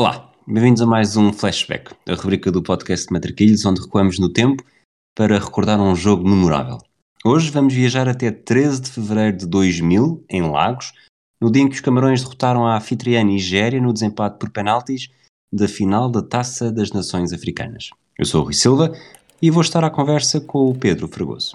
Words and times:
Olá, 0.00 0.32
bem-vindos 0.46 0.80
a 0.80 0.86
mais 0.86 1.14
um 1.14 1.30
Flashback, 1.30 1.94
a 2.08 2.14
rubrica 2.14 2.50
do 2.50 2.62
podcast 2.62 3.12
Matraquilhos, 3.12 3.66
onde 3.66 3.82
recuamos 3.82 4.18
no 4.18 4.32
tempo 4.32 4.64
para 5.14 5.38
recordar 5.38 5.78
um 5.78 5.94
jogo 5.94 6.26
memorável. 6.26 6.78
Hoje 7.22 7.50
vamos 7.50 7.74
viajar 7.74 8.08
até 8.08 8.30
13 8.30 8.80
de 8.80 8.90
fevereiro 8.92 9.36
de 9.36 9.46
2000, 9.46 10.24
em 10.30 10.40
Lagos, 10.40 10.94
no 11.38 11.52
dia 11.52 11.64
em 11.64 11.68
que 11.68 11.74
os 11.74 11.82
Camarões 11.82 12.22
derrotaram 12.22 12.66
a 12.66 12.78
anfitriã 12.78 13.22
Nigéria 13.22 13.78
no 13.78 13.92
desempate 13.92 14.38
por 14.38 14.48
penaltis 14.48 15.10
da 15.52 15.68
final 15.68 16.10
da 16.10 16.22
Taça 16.22 16.72
das 16.72 16.92
Nações 16.92 17.30
Africanas. 17.34 17.90
Eu 18.18 18.24
sou 18.24 18.40
o 18.40 18.44
Rui 18.44 18.54
Silva 18.54 18.96
e 19.42 19.50
vou 19.50 19.60
estar 19.60 19.84
à 19.84 19.90
conversa 19.90 20.40
com 20.40 20.70
o 20.70 20.74
Pedro 20.74 21.08
Fragoso. 21.08 21.54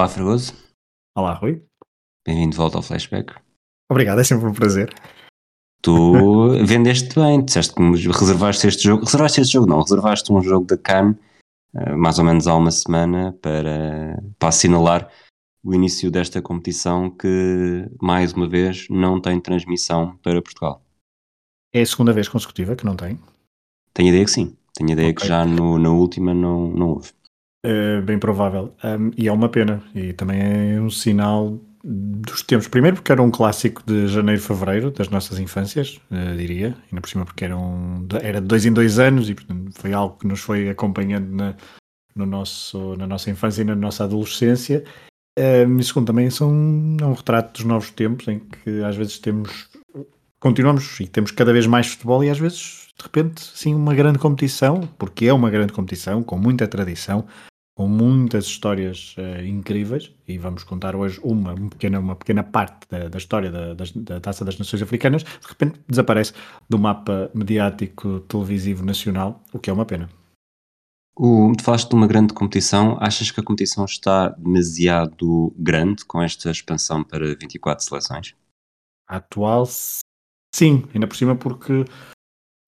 Olá, 0.00 0.08
Fragoso. 0.08 0.54
Olá, 1.14 1.34
Rui. 1.34 1.62
Bem-vindo 2.26 2.52
de 2.52 2.56
volta 2.56 2.78
ao 2.78 2.82
Flashback. 2.82 3.34
Obrigado, 3.90 4.18
é 4.18 4.24
sempre 4.24 4.46
um 4.46 4.54
prazer. 4.54 4.90
Tu 5.82 5.92
vendeste 6.64 7.14
bem, 7.14 7.44
disseste 7.44 7.74
que 7.74 7.82
reservaste 7.82 8.66
este 8.66 8.84
jogo. 8.84 9.04
Reservaste 9.04 9.42
este 9.42 9.52
jogo, 9.52 9.66
não, 9.66 9.82
reservaste 9.82 10.32
um 10.32 10.40
jogo 10.40 10.64
da 10.64 10.78
CAN, 10.78 11.14
eh, 11.74 11.94
mais 11.96 12.18
ou 12.18 12.24
menos 12.24 12.46
há 12.46 12.56
uma 12.56 12.70
semana, 12.70 13.36
para, 13.42 14.18
para 14.38 14.48
assinalar 14.48 15.12
o 15.62 15.74
início 15.74 16.10
desta 16.10 16.40
competição 16.40 17.10
que, 17.10 17.86
mais 18.00 18.32
uma 18.32 18.48
vez, 18.48 18.86
não 18.88 19.20
tem 19.20 19.38
transmissão 19.38 20.16
para 20.22 20.40
Portugal. 20.40 20.82
É 21.74 21.82
a 21.82 21.86
segunda 21.86 22.14
vez 22.14 22.26
consecutiva 22.26 22.74
que 22.74 22.86
não 22.86 22.96
tem? 22.96 23.20
Tenho 23.92 24.08
ideia 24.08 24.24
que 24.24 24.30
sim. 24.30 24.56
Tenho 24.72 24.92
ideia 24.92 25.10
okay. 25.10 25.20
que 25.20 25.28
já 25.28 25.44
no, 25.44 25.78
na 25.78 25.90
última 25.90 26.32
não, 26.32 26.70
não 26.70 26.88
houve. 26.88 27.12
É 27.62 28.00
bem 28.00 28.18
provável. 28.18 28.74
Um, 28.82 29.10
e 29.16 29.28
é 29.28 29.32
uma 29.32 29.48
pena. 29.48 29.82
E 29.94 30.12
também 30.12 30.40
é 30.40 30.80
um 30.80 30.90
sinal 30.90 31.58
dos 31.84 32.42
tempos. 32.42 32.68
Primeiro 32.68 32.96
porque 32.96 33.12
era 33.12 33.22
um 33.22 33.30
clássico 33.30 33.82
de 33.86 34.06
janeiro, 34.08 34.40
fevereiro 34.40 34.90
das 34.90 35.08
nossas 35.08 35.38
infâncias, 35.38 36.00
uh, 36.10 36.36
diria. 36.36 36.76
Ainda 36.90 37.00
por 37.00 37.08
cima 37.08 37.24
porque 37.24 37.44
era, 37.44 37.56
um, 37.56 38.06
era 38.22 38.40
de 38.40 38.46
dois 38.46 38.64
em 38.64 38.72
dois 38.72 38.98
anos 38.98 39.28
e 39.28 39.34
portanto 39.34 39.72
foi 39.74 39.92
algo 39.92 40.16
que 40.16 40.26
nos 40.26 40.40
foi 40.40 40.68
acompanhando 40.68 41.30
na, 41.34 41.54
no 42.14 42.26
nosso, 42.26 42.96
na 42.96 43.06
nossa 43.06 43.30
infância 43.30 43.62
e 43.62 43.64
na 43.64 43.76
nossa 43.76 44.04
adolescência. 44.04 44.84
Um, 45.38 45.78
e 45.78 45.84
segundo 45.84 46.06
também 46.06 46.28
são 46.30 46.50
é 47.00 47.04
um 47.04 47.12
retrato 47.12 47.58
dos 47.58 47.64
novos 47.64 47.90
tempos 47.90 48.26
em 48.28 48.40
que 48.40 48.82
às 48.82 48.96
vezes 48.96 49.18
temos 49.18 49.70
continuamos 50.40 50.98
e 51.00 51.06
temos 51.06 51.30
cada 51.30 51.52
vez 51.52 51.66
mais 51.66 51.86
futebol 51.86 52.24
e 52.24 52.30
às 52.30 52.38
vezes 52.38 52.88
de 52.98 53.04
repente 53.04 53.40
sim 53.54 53.74
uma 53.74 53.94
grande 53.94 54.18
competição, 54.18 54.88
porque 54.98 55.26
é 55.26 55.32
uma 55.32 55.50
grande 55.50 55.72
competição 55.72 56.22
com 56.22 56.36
muita 56.36 56.66
tradição, 56.66 57.26
com 57.80 57.88
muitas 57.88 58.44
histórias 58.44 59.16
uh, 59.16 59.42
incríveis 59.42 60.12
e 60.28 60.36
vamos 60.36 60.62
contar 60.64 60.94
hoje 60.94 61.18
uma, 61.24 61.54
uma 61.54 61.70
pequena, 61.70 61.98
uma 61.98 62.14
pequena 62.14 62.42
parte 62.42 62.86
da, 62.90 63.08
da 63.08 63.16
história 63.16 63.50
da, 63.50 63.72
da, 63.72 63.84
da, 63.96 64.20
Taça 64.20 64.44
das 64.44 64.58
Nações 64.58 64.82
Africanas, 64.82 65.22
de 65.22 65.48
repente 65.48 65.80
desaparece 65.88 66.34
do 66.68 66.78
mapa 66.78 67.30
mediático 67.32 68.20
televisivo 68.28 68.84
nacional, 68.84 69.42
o 69.50 69.58
que 69.58 69.70
é 69.70 69.72
uma 69.72 69.86
pena. 69.86 70.10
O, 71.16 71.50
tu 71.56 71.64
falaste 71.64 71.88
de 71.88 71.94
uma 71.94 72.06
grande 72.06 72.34
competição, 72.34 72.98
achas 73.00 73.30
que 73.30 73.40
a 73.40 73.42
competição 73.42 73.86
está 73.86 74.28
demasiado 74.28 75.50
grande 75.56 76.04
com 76.04 76.20
esta 76.20 76.50
expansão 76.50 77.02
para 77.02 77.34
24 77.34 77.82
seleções? 77.82 78.36
A 79.08 79.16
atual, 79.16 79.64
sim, 80.54 80.84
ainda 80.92 81.06
por 81.06 81.16
cima 81.16 81.34
porque 81.34 81.86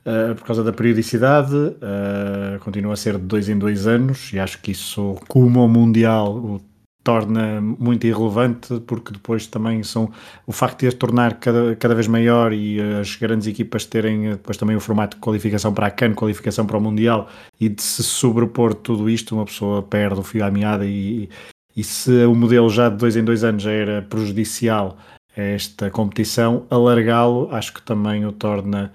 Uh, 0.04 0.34
por 0.34 0.44
causa 0.44 0.64
da 0.64 0.72
periodicidade, 0.72 1.54
uh, 1.54 2.58
continua 2.58 2.94
a 2.94 2.96
ser 2.96 3.18
de 3.18 3.24
dois 3.24 3.48
em 3.48 3.56
dois 3.56 3.86
anos 3.86 4.32
e 4.32 4.38
acho 4.40 4.60
que 4.60 4.72
isso, 4.72 5.16
como 5.28 5.64
o 5.64 5.68
Mundial, 5.68 6.34
o 6.36 6.60
torna 7.02 7.60
muito 7.60 8.06
irrelevante 8.06 8.80
porque 8.80 9.12
depois 9.12 9.46
também 9.46 9.82
são 9.82 10.10
o 10.46 10.52
facto 10.52 10.80
de 10.80 10.94
tornar 10.94 11.34
cada, 11.34 11.74
cada 11.76 11.94
vez 11.94 12.06
maior 12.06 12.52
e 12.52 12.80
as 12.80 13.16
grandes 13.16 13.46
equipas 13.46 13.84
terem 13.84 14.30
depois 14.30 14.56
também 14.56 14.76
o 14.76 14.80
formato 14.80 15.16
de 15.16 15.20
qualificação 15.20 15.74
para 15.74 15.88
a 15.88 15.90
CAN, 15.90 16.14
qualificação 16.14 16.66
para 16.66 16.76
o 16.76 16.80
Mundial 16.80 17.28
e 17.60 17.68
de 17.68 17.82
se 17.82 18.02
sobrepor 18.02 18.74
tudo 18.74 19.10
isto, 19.10 19.34
uma 19.34 19.44
pessoa 19.44 19.82
perde 19.82 20.20
o 20.20 20.22
fio 20.22 20.44
à 20.44 20.50
meada 20.50 20.84
e, 20.86 21.28
e 21.76 21.82
se 21.82 22.24
o 22.24 22.34
modelo 22.34 22.70
já 22.70 22.88
de 22.88 22.96
dois 22.96 23.16
em 23.16 23.24
dois 23.24 23.42
anos 23.42 23.62
já 23.62 23.72
era 23.72 24.02
prejudicial 24.02 24.96
a 25.36 25.40
esta 25.40 25.90
competição, 25.90 26.66
alargá-lo 26.70 27.48
acho 27.50 27.72
que 27.72 27.82
também 27.82 28.24
o 28.26 28.32
torna 28.32 28.92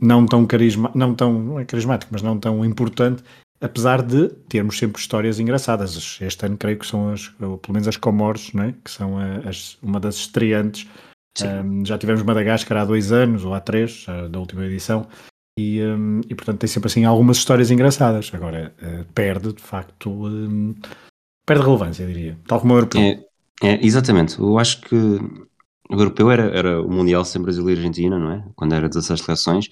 não 0.00 0.26
tão 0.26 0.46
carisma, 0.46 0.90
não 0.94 1.14
tão 1.14 1.32
não 1.32 1.60
é 1.60 1.64
carismático, 1.64 2.12
mas 2.12 2.22
não 2.22 2.38
tão 2.38 2.64
importante, 2.64 3.22
apesar 3.60 4.02
de 4.02 4.28
termos 4.48 4.78
sempre 4.78 5.00
histórias 5.00 5.38
engraçadas. 5.38 6.18
Este 6.20 6.46
ano 6.46 6.56
creio 6.56 6.78
que 6.78 6.86
são 6.86 7.12
as, 7.12 7.28
pelo 7.28 7.60
menos 7.70 7.88
as 7.88 7.96
Comores, 7.96 8.52
não 8.52 8.64
é? 8.64 8.74
que 8.84 8.90
são 8.90 9.16
as, 9.46 9.78
uma 9.82 9.98
das 9.98 10.16
estreantes. 10.16 10.86
Um, 11.40 11.84
já 11.84 11.96
tivemos 11.96 12.22
Madagascar 12.22 12.76
há 12.76 12.84
dois 12.84 13.10
anos 13.10 13.44
ou 13.44 13.54
há 13.54 13.60
três, 13.60 14.04
da 14.30 14.38
última 14.38 14.66
edição, 14.66 15.06
e, 15.58 15.82
um, 15.82 16.20
e 16.28 16.34
portanto 16.34 16.58
tem 16.60 16.68
sempre 16.68 16.88
assim 16.88 17.04
algumas 17.04 17.38
histórias 17.38 17.70
engraçadas. 17.70 18.30
Agora 18.34 18.74
uh, 18.82 19.04
perde 19.14 19.52
de 19.52 19.62
facto, 19.62 20.10
um, 20.10 20.74
perde 21.46 21.64
relevância, 21.64 22.06
diria, 22.06 22.38
tal 22.46 22.60
como 22.60 22.74
o 22.74 22.76
europeu. 22.76 23.00
É, 23.00 23.18
é, 23.62 23.86
exatamente, 23.86 24.38
eu 24.38 24.58
acho 24.58 24.82
que 24.82 24.96
o 25.92 26.00
europeu 26.00 26.30
era, 26.30 26.44
era 26.56 26.82
o 26.82 26.90
Mundial 26.90 27.24
sem 27.24 27.42
Brasil 27.42 27.68
e 27.68 27.74
Argentina, 27.74 28.18
não 28.18 28.32
é? 28.32 28.44
Quando 28.56 28.74
era 28.74 28.88
16 28.88 29.20
seleções. 29.20 29.68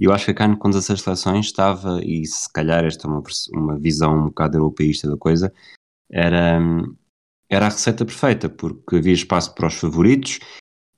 E 0.00 0.04
eu 0.04 0.12
acho 0.12 0.24
que 0.26 0.30
a 0.30 0.34
CAN 0.34 0.56
com 0.56 0.70
16 0.70 1.00
seleções 1.00 1.46
estava, 1.46 2.00
e 2.02 2.24
se 2.26 2.52
calhar 2.52 2.84
esta 2.84 3.06
é 3.06 3.10
uma, 3.10 3.22
uma 3.52 3.78
visão 3.78 4.16
um 4.16 4.24
bocado 4.26 4.56
europeísta 4.56 5.08
da 5.08 5.16
coisa, 5.16 5.52
era, 6.10 6.60
era 7.48 7.66
a 7.66 7.68
receita 7.68 8.04
perfeita, 8.04 8.48
porque 8.48 8.96
havia 8.96 9.12
espaço 9.12 9.54
para 9.54 9.68
os 9.68 9.74
favoritos. 9.74 10.38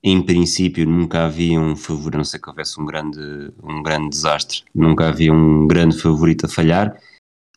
Em 0.03 0.21
princípio, 0.23 0.87
nunca 0.87 1.25
havia 1.25 1.59
um 1.59 1.75
favorito, 1.75 2.15
a 2.15 2.17
não 2.17 2.23
ser 2.23 2.39
que 2.39 2.49
houvesse 2.49 2.79
um 2.79 2.85
grande, 2.85 3.19
um 3.63 3.81
grande 3.81 4.09
desastre, 4.09 4.63
nunca 4.73 5.09
havia 5.09 5.33
um 5.33 5.67
grande 5.67 5.99
favorito 5.99 6.45
a 6.45 6.49
falhar 6.49 6.97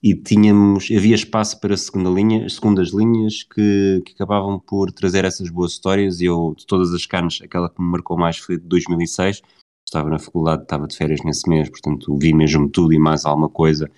e 0.02 0.14
tínhamos, 0.14 0.88
havia 0.90 1.14
espaço 1.14 1.60
para 1.60 1.76
segunda 1.76 2.08
linha, 2.08 2.48
segundas 2.48 2.88
linhas 2.88 3.42
que, 3.42 4.02
que 4.04 4.12
acabavam 4.14 4.58
por 4.58 4.90
trazer 4.90 5.24
essas 5.26 5.50
boas 5.50 5.72
histórias. 5.72 6.20
E 6.20 6.24
eu, 6.24 6.54
de 6.56 6.66
todas 6.66 6.94
as 6.94 7.04
carnes, 7.04 7.40
aquela 7.42 7.68
que 7.68 7.82
me 7.82 7.88
marcou 7.88 8.16
mais 8.16 8.38
foi 8.38 8.56
de 8.56 8.64
2006, 8.66 9.42
estava 9.86 10.08
na 10.08 10.18
faculdade, 10.18 10.62
estava 10.62 10.86
de 10.86 10.96
férias 10.96 11.20
nesse 11.22 11.48
mês, 11.48 11.68
portanto 11.68 12.16
vi 12.16 12.32
mesmo 12.32 12.68
tudo 12.68 12.94
e 12.94 12.98
mais 12.98 13.26
alguma 13.26 13.50
coisa. 13.50 13.90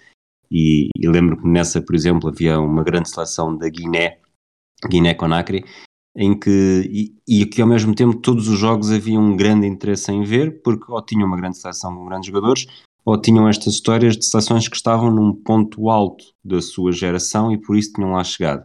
E, 0.51 0.89
e 0.97 1.09
lembro 1.09 1.37
que 1.41 1.47
nessa, 1.47 1.81
por 1.81 1.95
exemplo, 1.95 2.29
havia 2.29 2.59
uma 2.59 2.83
grande 2.83 3.09
seleção 3.09 3.57
da 3.57 3.69
Guiné, 3.69 4.19
Guiné-Conakry, 4.89 5.65
em 6.17 6.39
que, 6.39 7.15
e, 7.27 7.43
e 7.43 7.47
que 7.47 7.63
ao 7.63 7.69
mesmo 7.69 7.95
tempo 7.95 8.17
todos 8.17 8.49
os 8.49 8.59
jogos 8.59 8.91
havia 8.91 9.19
um 9.19 9.37
grande 9.37 9.67
interesse 9.67 10.11
em 10.11 10.25
ver, 10.25 10.63
porque 10.63 10.91
ou 10.91 11.01
tinham 11.01 11.27
uma 11.27 11.37
grande 11.37 11.59
seleção 11.59 11.95
com 11.95 12.05
grandes 12.05 12.27
jogadores, 12.27 12.67
ou 13.05 13.21
tinham 13.21 13.49
estas 13.49 13.75
histórias 13.75 14.17
de 14.17 14.25
seleções 14.25 14.69
que 14.69 14.77
estavam 14.77 15.11
num 15.11 15.33
ponto 15.35 15.91
alto 15.91 16.25
da 16.45 16.61
sua 16.61 16.93
geração 16.93 17.53
e 17.53 17.59
por 17.59 17.77
isso 17.77 17.93
tinham 17.93 18.13
lá 18.13 18.23
chegado. 18.23 18.65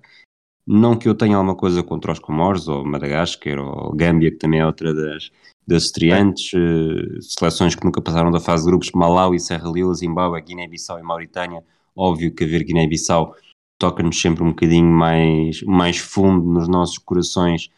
Não 0.65 0.97
que 0.97 1.07
eu 1.07 1.15
tenha 1.15 1.37
alguma 1.37 1.55
coisa 1.55 1.81
contra 1.81 2.11
os 2.11 2.19
Comores, 2.19 2.67
ou 2.67 2.85
Madagascar, 2.85 3.57
ou 3.57 3.95
Gâmbia, 3.95 4.31
que 4.31 4.37
também 4.37 4.59
é 4.59 4.65
outra 4.65 4.93
das, 4.93 5.31
das 5.65 5.83
estreantes, 5.83 6.51
uh, 6.53 7.21
seleções 7.21 7.73
que 7.73 7.85
nunca 7.85 8.01
passaram 8.01 8.31
da 8.31 8.39
fase 8.39 8.63
de 8.63 8.69
grupos, 8.69 8.91
Malawi, 8.91 9.39
Serra 9.39 9.71
Leoa, 9.71 9.93
Zimbábue, 9.93 10.41
Guiné-Bissau 10.41 10.99
e 10.99 11.03
Mauritânia. 11.03 11.63
Óbvio 11.95 12.33
que 12.33 12.43
haver 12.43 12.63
Guiné-Bissau 12.63 13.33
toca-nos 13.79 14.19
sempre 14.19 14.43
um 14.43 14.49
bocadinho 14.49 14.91
mais, 14.91 15.61
mais 15.63 15.97
fundo 15.97 16.45
nos 16.45 16.67
nossos 16.67 16.97
corações 16.97 17.69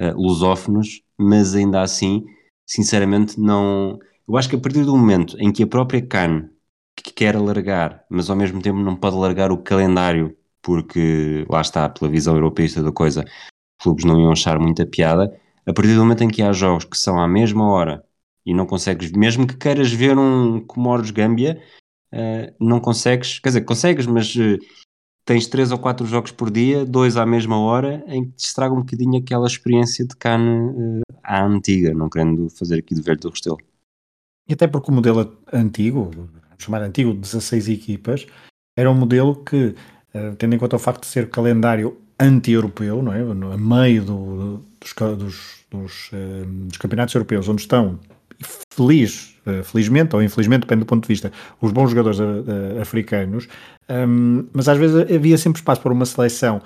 uh, 0.00 0.16
lusófonos, 0.16 1.02
mas 1.18 1.54
ainda 1.54 1.82
assim, 1.82 2.24
sinceramente, 2.66 3.38
não 3.38 3.98
eu 4.28 4.36
acho 4.36 4.48
que 4.48 4.56
a 4.56 4.60
partir 4.60 4.84
do 4.84 4.96
momento 4.96 5.36
em 5.40 5.50
que 5.50 5.62
a 5.62 5.66
própria 5.66 6.02
CAN 6.06 6.50
que 6.94 7.12
quer 7.12 7.36
alargar, 7.36 8.04
mas 8.10 8.28
ao 8.28 8.36
mesmo 8.36 8.60
tempo 8.60 8.78
não 8.78 8.96
pode 8.96 9.16
alargar 9.16 9.50
o 9.52 9.58
calendário, 9.58 10.36
porque 10.60 11.46
lá 11.48 11.60
está, 11.60 11.88
pela 11.88 12.10
visão 12.10 12.34
europeísta 12.34 12.82
da 12.82 12.92
coisa, 12.92 13.24
clubes 13.80 14.04
não 14.04 14.20
iam 14.20 14.32
achar 14.32 14.58
muita 14.58 14.84
piada. 14.86 15.32
A 15.66 15.72
partir 15.72 15.94
do 15.94 16.00
momento 16.00 16.24
em 16.24 16.28
que 16.28 16.42
há 16.42 16.52
jogos 16.52 16.84
que 16.84 16.96
são 16.98 17.20
à 17.20 17.28
mesma 17.28 17.70
hora 17.70 18.04
e 18.44 18.52
não 18.54 18.66
consegues, 18.66 19.10
mesmo 19.12 19.46
que 19.46 19.56
queiras 19.56 19.92
ver 19.92 20.18
um 20.18 20.60
Comores 20.60 21.10
Gâmbia, 21.10 21.62
uh, 22.12 22.54
não 22.60 22.80
consegues, 22.80 23.38
quer 23.38 23.50
dizer, 23.50 23.62
consegues, 23.62 24.06
mas 24.06 24.34
uh, 24.36 24.58
tens 25.24 25.46
três 25.46 25.70
ou 25.72 25.78
quatro 25.78 26.06
jogos 26.06 26.32
por 26.32 26.50
dia, 26.50 26.84
dois 26.84 27.16
à 27.16 27.24
mesma 27.24 27.58
hora, 27.58 28.04
em 28.08 28.24
que 28.24 28.32
te 28.36 28.46
estraga 28.46 28.74
um 28.74 28.80
bocadinho 28.80 29.18
aquela 29.18 29.46
experiência 29.46 30.06
de 30.06 30.16
CAN 30.16 30.72
uh, 30.74 31.02
à 31.22 31.44
antiga, 31.44 31.94
não 31.94 32.08
querendo 32.08 32.48
fazer 32.50 32.78
aqui 32.78 32.94
de 32.94 33.02
velho 33.02 33.20
do 33.20 33.30
Restelo. 33.30 33.58
E 34.48 34.54
até 34.54 34.66
porque 34.66 34.90
o 34.90 34.94
modelo 34.94 35.36
antigo, 35.52 36.10
chamar 36.58 36.82
antigo, 36.82 37.12
16 37.12 37.68
equipas, 37.68 38.26
era 38.76 38.90
um 38.90 38.94
modelo 38.94 39.36
que, 39.44 39.74
uh, 40.14 40.34
tendo 40.38 40.54
em 40.54 40.58
conta 40.58 40.76
o 40.76 40.78
facto 40.78 41.02
de 41.02 41.08
ser 41.08 41.28
calendário 41.28 41.98
anti-europeu, 42.18 43.02
não 43.02 43.12
é? 43.12 43.20
A 43.20 43.56
meio 43.56 44.04
do, 44.04 44.64
dos, 44.80 44.94
dos, 44.94 45.64
dos, 45.70 46.12
uh, 46.12 46.46
dos, 46.46 46.78
campeonatos 46.78 47.14
europeus, 47.14 47.48
onde 47.48 47.60
estão 47.60 47.98
feliz, 48.72 49.36
uh, 49.46 49.62
felizmente 49.64 50.16
ou 50.16 50.22
infelizmente, 50.22 50.62
depende 50.62 50.80
do 50.80 50.86
ponto 50.86 51.02
de 51.02 51.08
vista, 51.08 51.30
os 51.60 51.72
bons 51.72 51.90
jogadores 51.90 52.18
africanos, 52.80 53.48
mas 54.52 54.68
às 54.68 54.76
vezes 54.76 55.10
havia 55.10 55.38
sempre 55.38 55.60
espaço 55.60 55.80
para 55.80 55.92
uma 55.92 56.04
seleção 56.04 56.60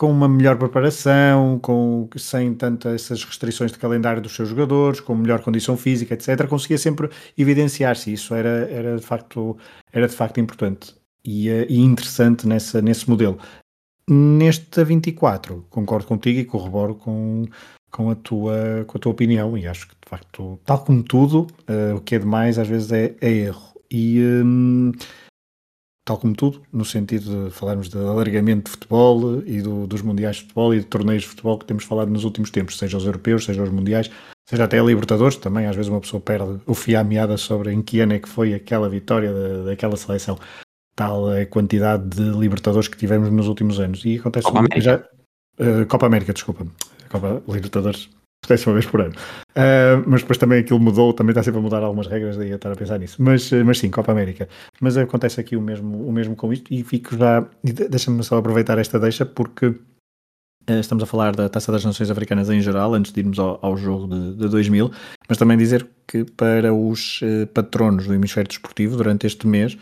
com 0.00 0.10
uma 0.10 0.26
melhor 0.26 0.56
preparação, 0.56 1.58
com, 1.58 2.08
sem 2.16 2.54
tantas 2.54 3.02
essas 3.02 3.22
restrições 3.22 3.70
de 3.70 3.78
calendário 3.78 4.22
dos 4.22 4.34
seus 4.34 4.48
jogadores, 4.48 4.98
com 4.98 5.14
melhor 5.14 5.42
condição 5.42 5.76
física, 5.76 6.14
etc., 6.14 6.48
conseguia 6.48 6.78
sempre 6.78 7.10
evidenciar-se. 7.36 8.10
Isso 8.10 8.34
era, 8.34 8.66
era, 8.70 8.96
de 8.96 9.04
facto, 9.04 9.58
era 9.92 10.08
de 10.08 10.14
facto 10.14 10.40
importante 10.40 10.94
e, 11.22 11.50
eh, 11.50 11.66
e 11.68 11.78
interessante 11.80 12.48
nessa, 12.48 12.80
nesse 12.80 13.10
modelo. 13.10 13.38
Neste 14.08 14.82
24, 14.82 15.66
concordo 15.68 16.06
contigo 16.06 16.38
e 16.38 16.46
corroboro 16.46 16.94
com, 16.94 17.44
com, 17.90 18.08
a 18.08 18.14
tua, 18.14 18.86
com 18.86 18.96
a 18.96 19.00
tua 19.02 19.12
opinião, 19.12 19.58
e 19.58 19.66
acho 19.66 19.86
que 19.86 19.94
de 20.02 20.08
facto, 20.08 20.58
tal 20.64 20.78
como 20.78 21.02
tudo, 21.02 21.46
uh, 21.68 21.96
o 21.96 22.00
que 22.00 22.14
é 22.14 22.18
demais 22.18 22.58
às 22.58 22.66
vezes 22.66 22.90
é, 22.90 23.14
é 23.20 23.30
erro. 23.30 23.78
E. 23.90 24.18
Um, 24.22 24.92
tal 26.10 26.18
como 26.18 26.34
tudo, 26.34 26.60
no 26.72 26.84
sentido 26.84 27.44
de 27.44 27.50
falarmos 27.52 27.88
de 27.88 27.96
alargamento 27.96 28.64
de 28.64 28.70
futebol 28.72 29.40
e 29.46 29.62
do, 29.62 29.86
dos 29.86 30.02
mundiais 30.02 30.36
de 30.36 30.42
futebol 30.42 30.74
e 30.74 30.80
de 30.80 30.86
torneios 30.86 31.22
de 31.22 31.28
futebol 31.28 31.56
que 31.56 31.64
temos 31.64 31.84
falado 31.84 32.10
nos 32.10 32.24
últimos 32.24 32.50
tempos, 32.50 32.76
seja 32.76 32.96
os 32.96 33.04
europeus, 33.04 33.44
seja 33.44 33.62
os 33.62 33.70
mundiais, 33.70 34.10
seja 34.44 34.64
até 34.64 34.80
a 34.80 34.82
Libertadores, 34.82 35.36
também 35.36 35.66
às 35.66 35.76
vezes 35.76 35.88
uma 35.88 36.00
pessoa 36.00 36.20
perde 36.20 36.60
o 36.66 36.74
fio 36.74 36.98
à 36.98 37.04
meada 37.04 37.36
sobre 37.36 37.72
em 37.72 37.80
que 37.80 38.00
ano 38.00 38.14
é 38.14 38.18
que 38.18 38.28
foi 38.28 38.52
aquela 38.52 38.88
vitória 38.88 39.32
da, 39.32 39.64
daquela 39.66 39.96
seleção. 39.96 40.36
Tal 40.96 41.30
a 41.30 41.46
quantidade 41.46 42.08
de 42.08 42.36
Libertadores 42.36 42.88
que 42.88 42.96
tivemos 42.96 43.30
nos 43.30 43.46
últimos 43.46 43.78
anos. 43.78 44.04
E 44.04 44.16
acontece 44.16 44.46
Copa 44.46 44.58
América. 44.58 44.80
Já, 44.80 44.96
uh, 44.96 45.86
Copa 45.86 46.06
América, 46.06 46.32
desculpa. 46.32 46.66
Copa 47.08 47.40
Libertadores 47.46 48.10
acontece 48.44 48.66
uma 48.66 48.74
vez 48.74 48.86
por 48.86 49.00
ano. 49.00 49.14
Uh, 49.50 50.02
mas 50.06 50.22
depois 50.22 50.38
também 50.38 50.60
aquilo 50.60 50.80
mudou, 50.80 51.12
também 51.12 51.30
está 51.30 51.42
sempre 51.42 51.60
a 51.60 51.62
mudar 51.62 51.82
algumas 51.82 52.06
regras, 52.06 52.36
daí 52.36 52.52
a 52.52 52.56
estar 52.56 52.72
a 52.72 52.76
pensar 52.76 52.98
nisso. 52.98 53.16
Mas, 53.20 53.50
uh, 53.52 53.64
mas 53.64 53.78
sim, 53.78 53.90
Copa 53.90 54.12
América. 54.12 54.48
Mas 54.80 54.96
acontece 54.96 55.40
aqui 55.40 55.56
o 55.56 55.60
mesmo, 55.60 56.06
o 56.06 56.12
mesmo 56.12 56.34
com 56.34 56.52
isto 56.52 56.72
e 56.72 56.82
fico 56.82 57.16
já. 57.16 57.46
Deixa-me 57.62 58.22
só 58.24 58.38
aproveitar 58.38 58.78
esta 58.78 58.98
deixa 58.98 59.24
porque 59.24 59.66
uh, 59.66 59.76
estamos 60.80 61.04
a 61.04 61.06
falar 61.06 61.36
da 61.36 61.48
Taça 61.48 61.70
das 61.70 61.84
Nações 61.84 62.10
Africanas 62.10 62.50
em 62.50 62.60
geral, 62.60 62.94
antes 62.94 63.12
de 63.12 63.20
irmos 63.20 63.38
ao, 63.38 63.58
ao 63.62 63.76
jogo 63.76 64.08
de, 64.08 64.34
de 64.36 64.48
2000, 64.48 64.90
mas 65.28 65.38
também 65.38 65.56
dizer 65.56 65.86
que 66.08 66.24
para 66.24 66.74
os 66.74 67.20
patronos 67.54 68.06
do 68.06 68.14
hemisfério 68.14 68.48
desportivo, 68.48 68.96
durante 68.96 69.28
este 69.28 69.46
mês, 69.46 69.78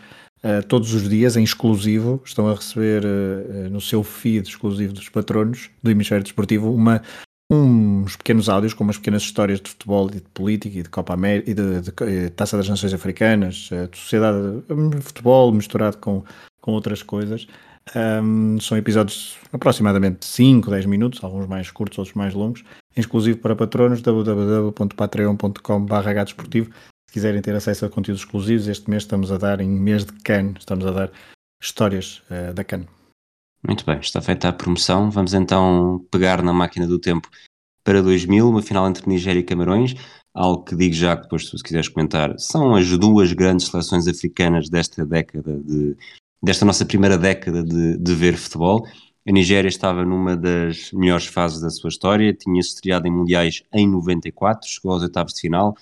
todos 0.67 0.93
os 0.93 1.09
dias, 1.09 1.35
em 1.35 1.43
exclusivo, 1.43 2.21
estão 2.23 2.47
a 2.47 2.53
receber 2.53 3.03
no 3.71 3.81
seu 3.81 4.03
feed 4.03 4.47
exclusivo 4.47 4.93
dos 4.93 5.09
patronos 5.09 5.71
do 5.81 5.89
Hemisfério 5.89 6.23
Desportivo 6.23 6.71
uma 6.71 7.01
uns 7.51 8.15
pequenos 8.15 8.47
áudios 8.47 8.73
com 8.73 8.83
umas 8.83 8.97
pequenas 8.97 9.23
histórias 9.23 9.59
de 9.59 9.71
futebol 9.71 10.07
e 10.09 10.15
de 10.15 10.29
política 10.33 10.77
e 10.77 10.83
de 10.83 10.89
Copa 10.89 11.13
América 11.13 11.49
e 11.49 11.53
de, 11.53 11.81
de, 11.81 11.91
de, 11.91 12.03
eh, 12.03 12.29
Taça 12.29 12.55
das 12.55 12.69
Nações 12.69 12.93
Africanas, 12.93 13.69
eh, 13.71 13.87
de 13.87 13.97
sociedade, 13.97 14.37
de 14.67 15.01
futebol 15.01 15.51
misturado 15.51 15.97
com, 15.97 16.23
com 16.61 16.73
outras 16.73 17.01
coisas. 17.01 17.47
Um, 17.95 18.59
são 18.59 18.77
episódios 18.77 19.39
aproximadamente 19.51 20.23
5, 20.23 20.69
10 20.69 20.85
minutos, 20.85 21.23
alguns 21.23 21.47
mais 21.47 21.71
curtos, 21.71 21.97
outros 21.97 22.15
mais 22.15 22.35
longos, 22.35 22.63
exclusivo 22.95 23.39
para 23.39 23.55
patronos, 23.55 23.99
www.patreon.com.br. 24.01 26.27
Se 26.27 27.13
quiserem 27.13 27.41
ter 27.41 27.55
acesso 27.55 27.85
a 27.85 27.89
conteúdos 27.89 28.21
exclusivos, 28.21 28.67
este 28.67 28.91
mês 28.91 29.01
estamos 29.03 29.31
a 29.31 29.39
dar, 29.39 29.59
em 29.59 29.69
mês 29.69 30.05
de 30.05 30.13
Cannes, 30.21 30.57
estamos 30.59 30.85
a 30.85 30.91
dar 30.91 31.11
histórias 31.59 32.21
uh, 32.29 32.53
da 32.53 32.63
Cannes. 32.63 32.98
Muito 33.65 33.85
bem, 33.85 33.99
está 33.99 34.21
feita 34.21 34.47
a 34.47 34.53
promoção. 34.53 35.11
Vamos 35.11 35.33
então 35.33 36.05
pegar 36.11 36.41
na 36.41 36.53
máquina 36.53 36.87
do 36.87 36.97
tempo 36.97 37.29
para 37.83 38.01
2000, 38.01 38.47
uma 38.47 38.61
final 38.61 38.87
entre 38.87 39.07
Nigéria 39.07 39.39
e 39.39 39.43
Camarões. 39.43 39.95
Algo 40.33 40.63
que 40.63 40.75
digo 40.75 40.93
já 40.93 41.15
que 41.17 41.23
depois, 41.23 41.49
se 41.49 41.63
quiseres 41.63 41.89
comentar, 41.89 42.37
são 42.39 42.75
as 42.75 42.87
duas 42.97 43.33
grandes 43.33 43.67
seleções 43.67 44.07
africanas 44.07 44.69
desta 44.69 45.05
década, 45.05 45.59
de, 45.59 45.97
desta 46.41 46.65
nossa 46.65 46.85
primeira 46.85 47.17
década 47.17 47.63
de, 47.63 47.97
de 47.97 48.15
ver 48.15 48.37
futebol. 48.37 48.85
A 49.27 49.31
Nigéria 49.31 49.67
estava 49.67 50.05
numa 50.05 50.37
das 50.37 50.91
melhores 50.93 51.25
fases 51.25 51.59
da 51.59 51.69
sua 51.69 51.89
história, 51.89 52.33
tinha-se 52.33 52.69
estreado 52.69 53.07
em 53.07 53.11
mundiais 53.11 53.63
em 53.73 53.87
94, 53.87 54.67
chegou 54.69 54.93
aos 54.93 55.03
oitavos 55.03 55.33
de 55.33 55.41
final, 55.41 55.75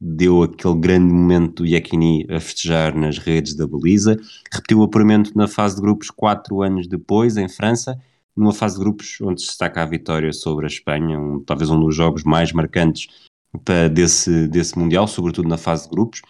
deu 0.00 0.42
aquele 0.42 0.76
grande 0.76 1.12
momento 1.12 1.62
do 1.62 1.66
Yekini 1.66 2.26
a 2.30 2.40
festejar 2.40 2.94
nas 2.94 3.18
redes 3.18 3.54
da 3.54 3.66
baliza, 3.66 4.16
repetiu 4.52 4.78
o 4.78 4.82
apuramento 4.84 5.36
na 5.36 5.48
fase 5.48 5.76
de 5.76 5.82
grupos 5.82 6.10
quatro 6.10 6.62
anos 6.62 6.86
depois, 6.86 7.36
em 7.36 7.48
França, 7.48 8.00
numa 8.36 8.52
fase 8.52 8.76
de 8.76 8.80
grupos 8.80 9.20
onde 9.20 9.40
se 9.40 9.48
destaca 9.48 9.82
a 9.82 9.86
vitória 9.86 10.32
sobre 10.32 10.66
a 10.66 10.68
Espanha, 10.68 11.18
um, 11.18 11.40
talvez 11.40 11.70
um 11.70 11.80
dos 11.80 11.94
jogos 11.94 12.22
mais 12.22 12.52
marcantes 12.52 13.08
desse, 13.92 14.46
desse 14.46 14.78
Mundial, 14.78 15.08
sobretudo 15.08 15.48
na 15.48 15.58
fase 15.58 15.84
de 15.84 15.90
grupos. 15.90 16.22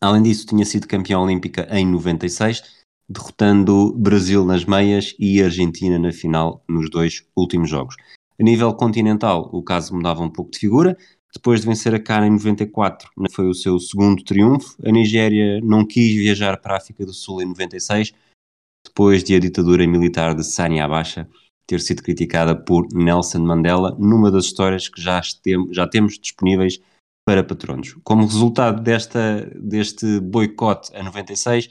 Além 0.00 0.22
disso, 0.22 0.46
tinha 0.46 0.64
sido 0.64 0.86
campeão 0.86 1.22
olímpica 1.22 1.66
em 1.70 1.86
96, 1.86 2.84
derrotando 3.08 3.94
Brasil 3.94 4.44
nas 4.44 4.64
meias 4.64 5.14
e 5.18 5.42
Argentina 5.42 5.98
na 5.98 6.12
final 6.12 6.62
nos 6.68 6.90
dois 6.90 7.24
últimos 7.36 7.70
jogos. 7.70 7.96
A 8.38 8.42
nível 8.42 8.74
continental, 8.74 9.48
o 9.52 9.62
caso 9.62 9.94
mudava 9.94 10.22
um 10.22 10.30
pouco 10.30 10.50
de 10.50 10.58
figura, 10.58 10.98
depois 11.34 11.60
de 11.60 11.66
vencer 11.66 11.94
a 11.94 11.98
Cana 11.98 12.26
em 12.26 12.30
94, 12.30 13.10
foi 13.30 13.48
o 13.48 13.54
seu 13.54 13.78
segundo 13.78 14.22
triunfo. 14.22 14.76
A 14.86 14.90
Nigéria 14.90 15.60
não 15.62 15.86
quis 15.86 16.14
viajar 16.14 16.58
para 16.58 16.74
a 16.74 16.76
África 16.76 17.06
do 17.06 17.14
Sul 17.14 17.42
em 17.42 17.46
96, 17.46 18.12
depois 18.84 19.24
de 19.24 19.34
a 19.34 19.40
ditadura 19.40 19.86
militar 19.86 20.34
de 20.34 20.44
Sani 20.44 20.80
Abacha 20.80 21.28
ter 21.66 21.80
sido 21.80 22.02
criticada 22.02 22.54
por 22.54 22.86
Nelson 22.92 23.38
Mandela, 23.38 23.96
numa 23.98 24.30
das 24.30 24.44
histórias 24.44 24.88
que 24.88 25.00
já, 25.00 25.20
tem, 25.42 25.72
já 25.72 25.86
temos 25.86 26.18
disponíveis 26.18 26.78
para 27.26 27.44
patronos. 27.44 27.94
Como 28.04 28.26
resultado 28.26 28.82
desta, 28.82 29.50
deste 29.54 30.20
boicote 30.20 30.94
a 30.94 31.02
96, 31.02 31.68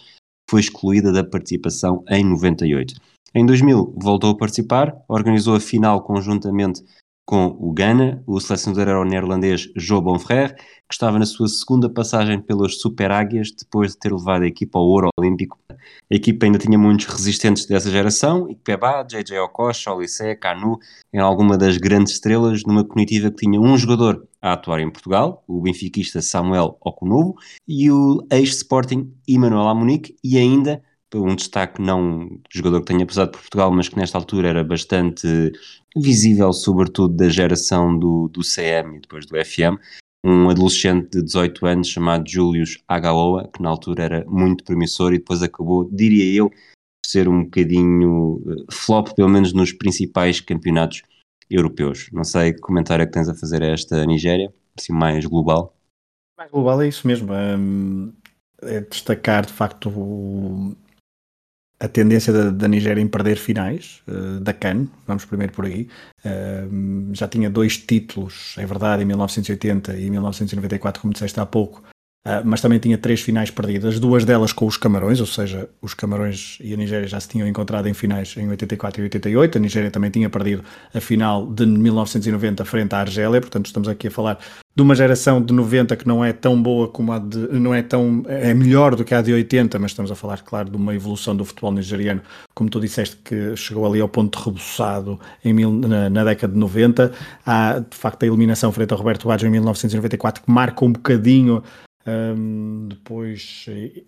foi 0.49 0.61
excluída 0.61 1.11
da 1.11 1.23
participação 1.23 2.03
em 2.09 2.23
98. 2.23 2.95
Em 3.33 3.45
2000 3.45 3.93
voltou 3.97 4.31
a 4.31 4.37
participar, 4.37 4.93
organizou 5.07 5.55
a 5.55 5.59
final 5.59 6.01
conjuntamente 6.03 6.83
com 7.31 7.55
o 7.57 7.71
Ghana. 7.71 8.21
O 8.27 8.41
selecionador 8.41 9.05
neerlandês 9.05 9.71
João 9.73 10.01
Bonfrère, 10.01 10.53
que 10.53 10.93
estava 10.93 11.17
na 11.17 11.25
sua 11.25 11.47
segunda 11.47 11.89
passagem 11.89 12.41
pelas 12.41 12.81
Super 12.81 13.09
Águias, 13.09 13.51
depois 13.57 13.91
de 13.91 13.99
ter 13.99 14.11
levado 14.11 14.41
a 14.41 14.47
equipa 14.47 14.77
ao 14.77 14.83
ouro 14.83 15.07
olímpico. 15.17 15.57
A 15.69 15.75
equipa 16.13 16.45
ainda 16.45 16.57
tinha 16.57 16.77
muitos 16.77 17.05
resistentes 17.05 17.65
dessa 17.65 17.89
geração, 17.89 18.49
Ikpeba, 18.49 19.03
JJ 19.03 19.39
Okocha, 19.39 19.93
Olissé, 19.93 20.35
Canu, 20.35 20.77
em 21.13 21.19
alguma 21.19 21.57
das 21.57 21.77
grandes 21.77 22.11
estrelas, 22.11 22.63
numa 22.65 22.83
comitiva 22.83 23.31
que 23.31 23.45
tinha 23.45 23.61
um 23.61 23.77
jogador 23.77 24.27
a 24.41 24.51
atuar 24.51 24.81
em 24.81 24.91
Portugal, 24.91 25.41
o 25.47 25.61
benfiquista 25.61 26.21
Samuel 26.21 26.75
Okunovo, 26.81 27.35
e 27.65 27.89
o 27.89 28.27
ex-Sporting 28.29 29.09
Emmanuel 29.25 29.69
Amunique, 29.69 30.17
e 30.21 30.37
ainda 30.37 30.83
um 31.13 31.35
destaque 31.35 31.81
não 31.81 32.39
jogador 32.49 32.81
que 32.81 32.87
tenha 32.87 33.05
pesado 33.05 33.31
por 33.31 33.41
Portugal, 33.41 33.71
mas 33.71 33.89
que 33.89 33.97
nesta 33.97 34.17
altura 34.17 34.49
era 34.49 34.63
bastante 34.63 35.27
visível, 35.95 36.53
sobretudo 36.53 37.15
da 37.15 37.29
geração 37.29 37.97
do, 37.97 38.29
do 38.29 38.41
CM 38.41 38.97
e 38.97 39.01
depois 39.01 39.25
do 39.25 39.35
FM, 39.35 39.79
um 40.23 40.49
adolescente 40.49 41.09
de 41.11 41.23
18 41.23 41.65
anos 41.65 41.87
chamado 41.89 42.29
Julius 42.29 42.77
Agaoa, 42.87 43.49
que 43.53 43.61
na 43.61 43.69
altura 43.69 44.03
era 44.03 44.25
muito 44.27 44.63
promissor 44.63 45.13
e 45.13 45.17
depois 45.17 45.41
acabou, 45.41 45.89
diria 45.91 46.33
eu, 46.33 46.51
ser 47.05 47.27
um 47.27 47.43
bocadinho 47.43 48.41
eh, 48.47 48.65
flop, 48.71 49.09
pelo 49.15 49.29
menos 49.29 49.51
nos 49.51 49.73
principais 49.73 50.39
campeonatos 50.39 51.01
europeus. 51.49 52.07
Não 52.13 52.23
sei 52.23 52.53
que 52.53 52.61
comentário 52.61 53.03
é 53.03 53.05
que 53.05 53.11
tens 53.11 53.27
a 53.27 53.35
fazer 53.35 53.63
a 53.63 53.67
esta 53.67 54.05
Nigéria, 54.05 54.53
assim 54.77 54.93
mais 54.93 55.25
global. 55.25 55.75
Mais 56.37 56.49
global 56.49 56.81
é 56.81 56.87
isso 56.87 57.05
mesmo. 57.05 57.33
Hum, 57.33 58.13
é 58.61 58.79
destacar 58.81 59.45
de 59.45 59.51
facto 59.51 59.89
o, 59.89 60.75
a 61.81 61.87
tendência 61.87 62.31
da, 62.31 62.51
da, 62.51 62.67
Nigéria 62.67 63.01
em 63.01 63.07
perder 63.07 63.37
finais 63.37 64.03
uh, 64.07 64.39
da 64.39 64.53
CAN, 64.53 64.87
vamos 65.07 65.25
primeiro 65.25 65.51
por 65.51 65.65
aí. 65.65 65.87
Uh, 66.23 67.09
já 67.11 67.27
tinha 67.27 67.49
dois 67.49 67.75
títulos, 67.75 68.53
é 68.59 68.65
verdade, 68.67 69.01
em 69.01 69.05
1980 69.07 69.97
e 69.97 70.09
1994, 70.11 71.01
como 71.01 71.11
disseste 71.11 71.39
há 71.39 71.45
pouco, 71.45 71.83
uh, 72.25 72.41
mas 72.43 72.61
também 72.61 72.79
tinha 72.79 72.97
três 72.97 73.21
finais 73.21 73.49
perdidas, 73.49 73.99
duas 73.99 74.25
delas 74.25 74.53
com 74.53 74.65
os 74.65 74.77
Camarões, 74.77 75.19
ou 75.19 75.25
seja, 75.25 75.69
os 75.81 75.93
Camarões 75.93 76.57
e 76.61 76.73
a 76.73 76.77
Nigéria 76.77 77.07
já 77.07 77.19
se 77.19 77.29
tinham 77.29 77.47
encontrado 77.47 77.87
em 77.87 77.93
finais 77.93 78.35
em 78.37 78.49
84 78.49 79.01
e 79.01 79.03
88. 79.03 79.57
A 79.57 79.61
Nigéria 79.61 79.91
também 79.91 80.09
tinha 80.09 80.29
perdido 80.29 80.63
a 80.93 80.99
final 80.99 81.45
de 81.45 81.65
1990 81.65 82.65
frente 82.65 82.93
à 82.93 82.99
Argélia, 82.99 83.39
portanto, 83.41 83.67
estamos 83.67 83.87
aqui 83.87 84.07
a 84.07 84.11
falar 84.11 84.39
de 84.73 84.81
uma 84.81 84.95
geração 84.95 85.41
de 85.41 85.53
90 85.53 85.97
que 85.97 86.07
não 86.07 86.23
é 86.23 86.31
tão 86.31 86.61
boa 86.61 86.87
como 86.87 87.11
a 87.11 87.19
de. 87.19 87.37
não 87.59 87.73
é 87.73 87.81
tão. 87.81 88.23
é 88.27 88.53
melhor 88.53 88.95
do 88.95 89.03
que 89.03 89.13
a 89.13 89.21
de 89.21 89.33
80, 89.33 89.77
mas 89.79 89.91
estamos 89.91 90.11
a 90.11 90.15
falar, 90.15 90.41
claro, 90.43 90.69
de 90.69 90.77
uma 90.77 90.95
evolução 90.95 91.35
do 91.35 91.43
futebol 91.43 91.71
nigeriano, 91.73 92.21
como 92.53 92.69
tu 92.69 92.79
disseste, 92.79 93.17
que 93.17 93.55
chegou 93.55 93.85
ali 93.85 93.99
ao 93.99 94.07
ponto 94.07 94.39
reboçado 94.39 95.19
em 95.43 95.53
mil, 95.53 95.71
na, 95.73 96.09
na, 96.09 96.23
década 96.23 96.53
de 96.53 96.59
90. 96.59 97.11
Há, 97.45 97.79
de 97.79 97.97
facto, 97.97 98.23
a 98.23 98.27
eliminação 98.27 98.71
frente 98.71 98.93
ao 98.93 98.97
Roberto 98.97 99.27
Baggio 99.27 99.47
em 99.47 99.51
1994, 99.51 100.43
que 100.43 100.49
marca 100.49 100.85
um 100.85 100.91
bocadinho 100.93 101.61
Um, 102.05 102.87
depois 102.89 103.65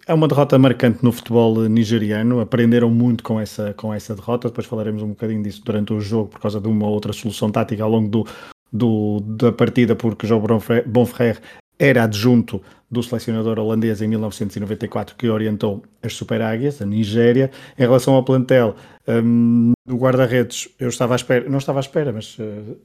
é 0.07 0.13
uma 0.13 0.27
derrota 0.27 0.57
marcante 0.57 1.03
no 1.03 1.11
futebol 1.11 1.67
nigeriano. 1.69 2.39
Aprenderam 2.39 2.89
muito 2.89 3.23
com 3.23 3.39
essa, 3.39 3.73
com 3.73 3.93
essa 3.93 4.15
derrota. 4.15 4.47
Depois 4.47 4.67
falaremos 4.67 5.01
um 5.01 5.09
bocadinho 5.09 5.43
disso 5.43 5.61
durante 5.63 5.93
o 5.93 5.99
jogo 5.99 6.29
por 6.29 6.39
causa 6.39 6.59
de 6.59 6.67
uma 6.67 6.87
outra 6.87 7.13
solução 7.13 7.51
tática 7.51 7.83
ao 7.83 7.89
longo 7.89 8.09
do, 8.09 8.27
do 8.71 9.19
da 9.21 9.51
partida, 9.51 9.95
porque 9.95 10.25
João 10.25 10.41
Bonferrer 10.85 11.39
era 11.79 12.03
adjunto 12.03 12.61
do 12.89 13.01
selecionador 13.01 13.57
holandês 13.57 14.01
em 14.01 14.07
1994 14.07 15.15
que 15.15 15.27
orientou 15.27 15.83
as 16.01 16.13
Super 16.13 16.41
Águias, 16.41 16.81
a 16.81 16.85
Nigéria. 16.85 17.49
Em 17.77 17.81
relação 17.81 18.13
ao 18.13 18.23
plantel, 18.23 18.75
um, 19.07 19.73
do 19.85 19.97
guarda-redes, 19.97 20.69
eu 20.79 20.89
estava 20.89 21.15
à 21.15 21.17
espera, 21.17 21.49
não 21.49 21.57
estava 21.57 21.79
à 21.79 21.81
espera, 21.81 22.13
mas 22.13 22.37
uh, 22.37 22.77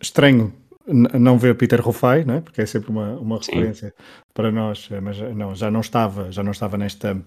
estranho 0.00 0.52
não 0.86 1.38
ver 1.38 1.56
Peter 1.56 1.80
Ruffay, 1.80 2.24
não 2.24 2.34
é? 2.34 2.40
porque 2.40 2.60
é 2.60 2.66
sempre 2.66 2.90
uma, 2.90 3.14
uma 3.14 3.38
referência 3.38 3.94
para 4.32 4.52
nós, 4.52 4.88
eh, 4.90 5.00
mas 5.00 5.18
eh, 5.20 5.32
não, 5.34 5.54
já 5.54 5.70
não 5.70 5.80
estava, 5.80 6.30
já 6.30 6.42
não 6.42 6.52
estava 6.52 6.78
nesta. 6.78 7.20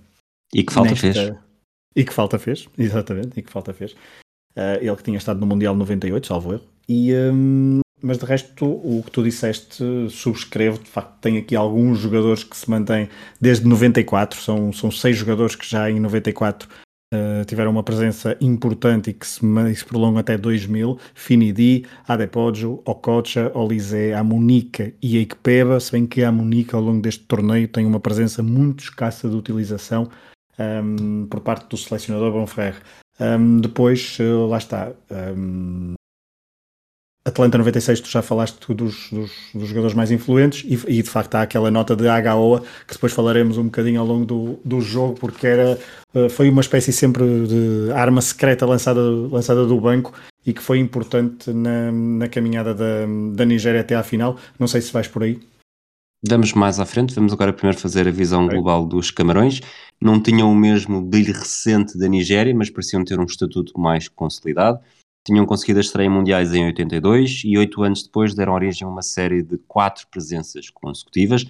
E 0.53 0.63
que 0.63 0.71
falta 0.71 0.91
nesta, 0.91 1.13
fez? 1.13 1.33
E 1.95 2.05
que 2.05 2.13
falta 2.13 2.39
fez, 2.39 2.69
exatamente, 2.77 3.39
e 3.39 3.43
que 3.43 3.51
falta 3.51 3.73
fez. 3.73 3.91
Uh, 4.55 4.79
ele 4.81 4.95
que 4.95 5.03
tinha 5.03 5.17
estado 5.17 5.39
no 5.39 5.45
Mundial 5.45 5.75
98, 5.75 6.27
salvo 6.27 6.53
erro. 6.53 6.63
E, 6.87 7.13
um, 7.13 7.81
mas 8.01 8.17
de 8.17 8.25
resto, 8.25 8.65
o 8.65 9.03
que 9.03 9.11
tu 9.11 9.21
disseste, 9.21 9.83
subscrevo. 10.09 10.79
De 10.79 10.89
facto, 10.89 11.19
tem 11.19 11.37
aqui 11.37 11.55
alguns 11.55 11.99
jogadores 11.99 12.43
que 12.43 12.57
se 12.57 12.69
mantêm 12.69 13.09
desde 13.39 13.67
94. 13.67 14.39
São, 14.41 14.71
são 14.71 14.89
seis 14.89 15.17
jogadores 15.17 15.55
que 15.55 15.69
já 15.69 15.89
em 15.89 15.99
94 15.99 16.67
Uh, 17.11 17.43
tiveram 17.45 17.71
uma 17.71 17.81
presença 17.81 18.37
importante 18.39 19.09
e 19.09 19.13
que 19.13 19.25
se, 19.25 19.39
se 19.75 19.83
prolongam 19.83 20.19
até 20.19 20.37
2000, 20.37 20.95
Finidi, 21.15 21.83
Adepoggio, 22.07 22.83
Okocha, 22.85 23.51
Olizé, 23.55 24.13
Amunica 24.13 24.93
e 25.01 25.17
Eikpeba, 25.17 25.79
se 25.79 25.91
bem 25.91 26.05
que 26.05 26.23
a 26.23 26.29
Amunica 26.29 26.77
ao 26.77 26.83
longo 26.83 27.01
deste 27.01 27.23
torneio 27.23 27.67
tem 27.67 27.83
uma 27.83 27.99
presença 27.99 28.43
muito 28.43 28.83
escassa 28.83 29.27
de 29.27 29.35
utilização 29.35 30.07
um, 30.59 30.63
ehm, 30.63 31.25
por 31.25 31.39
parte 31.39 31.67
do 31.67 31.77
selecionador 31.77 32.31
Bonferre. 32.31 32.77
Um, 33.19 33.25
ehm, 33.25 33.59
depois, 33.61 34.19
uh, 34.19 34.45
lá 34.45 34.59
está, 34.59 34.91
um, 35.09 35.15
ehm, 35.15 35.98
Atlanta 37.29 37.57
96, 37.57 38.01
tu 38.01 38.09
já 38.09 38.21
falaste 38.21 38.57
dos, 38.73 39.09
dos, 39.09 39.31
dos 39.53 39.67
jogadores 39.67 39.95
mais 39.95 40.11
influentes 40.11 40.63
e, 40.65 40.99
e, 40.99 41.01
de 41.01 41.09
facto 41.09 41.35
há 41.35 41.41
aquela 41.43 41.71
nota 41.71 41.95
de 41.95 42.05
HOA 42.07 42.61
que 42.87 42.93
depois 42.93 43.13
falaremos 43.13 43.57
um 43.57 43.65
bocadinho 43.65 43.99
ao 44.01 44.05
longo 44.05 44.25
do, 44.25 44.59
do 44.63 44.81
jogo 44.81 45.15
porque 45.19 45.47
era, 45.47 45.79
eh, 46.13 46.29
foi 46.29 46.49
uma 46.49 46.61
espécie 46.61 46.91
sempre 46.91 47.23
de 47.23 47.91
arma 47.93 48.21
secreta 48.21 48.65
lançada, 48.65 49.01
lançada 49.01 49.65
do 49.65 49.79
banco 49.79 50.13
e 50.45 50.53
que 50.53 50.61
foi 50.61 50.79
importante 50.79 51.51
na, 51.51 51.91
na 51.91 52.27
caminhada 52.27 52.73
da, 52.73 53.05
da 53.33 53.45
Nigéria 53.45 53.81
até 53.81 53.95
à 53.95 54.03
final. 54.03 54.37
Não 54.59 54.67
sei 54.67 54.81
se 54.81 54.91
vais 54.91 55.07
por 55.07 55.23
aí. 55.23 55.39
Damos 56.21 56.51
mais 56.53 56.79
à 56.79 56.85
frente, 56.85 57.15
vamos 57.15 57.31
agora 57.31 57.53
primeiro 57.53 57.79
fazer 57.79 58.05
a 58.05 58.11
visão 58.11 58.45
okay. 58.45 58.57
global 58.57 58.85
dos 58.85 59.09
Camarões. 59.09 59.61
Não 60.01 60.21
tinham 60.21 60.51
o 60.51 60.55
mesmo 60.55 61.01
brilho 61.01 61.33
recente 61.33 61.97
da 61.97 62.09
Nigéria, 62.09 62.53
mas 62.53 62.69
pareciam 62.69 63.05
ter 63.05 63.19
um 63.19 63.23
estatuto 63.23 63.79
mais 63.79 64.09
consolidado 64.09 64.79
tinham 65.25 65.45
conseguido 65.45 65.79
a 65.79 65.81
estreia 65.81 66.09
mundiais 66.09 66.53
em 66.53 66.65
82 66.65 67.43
e 67.45 67.57
oito 67.57 67.83
anos 67.83 68.03
depois 68.03 68.33
deram 68.33 68.53
origem 68.53 68.87
a 68.87 68.89
uma 68.89 69.01
série 69.01 69.43
de 69.43 69.57
quatro 69.67 70.07
presenças 70.07 70.69
consecutivas. 70.69 71.45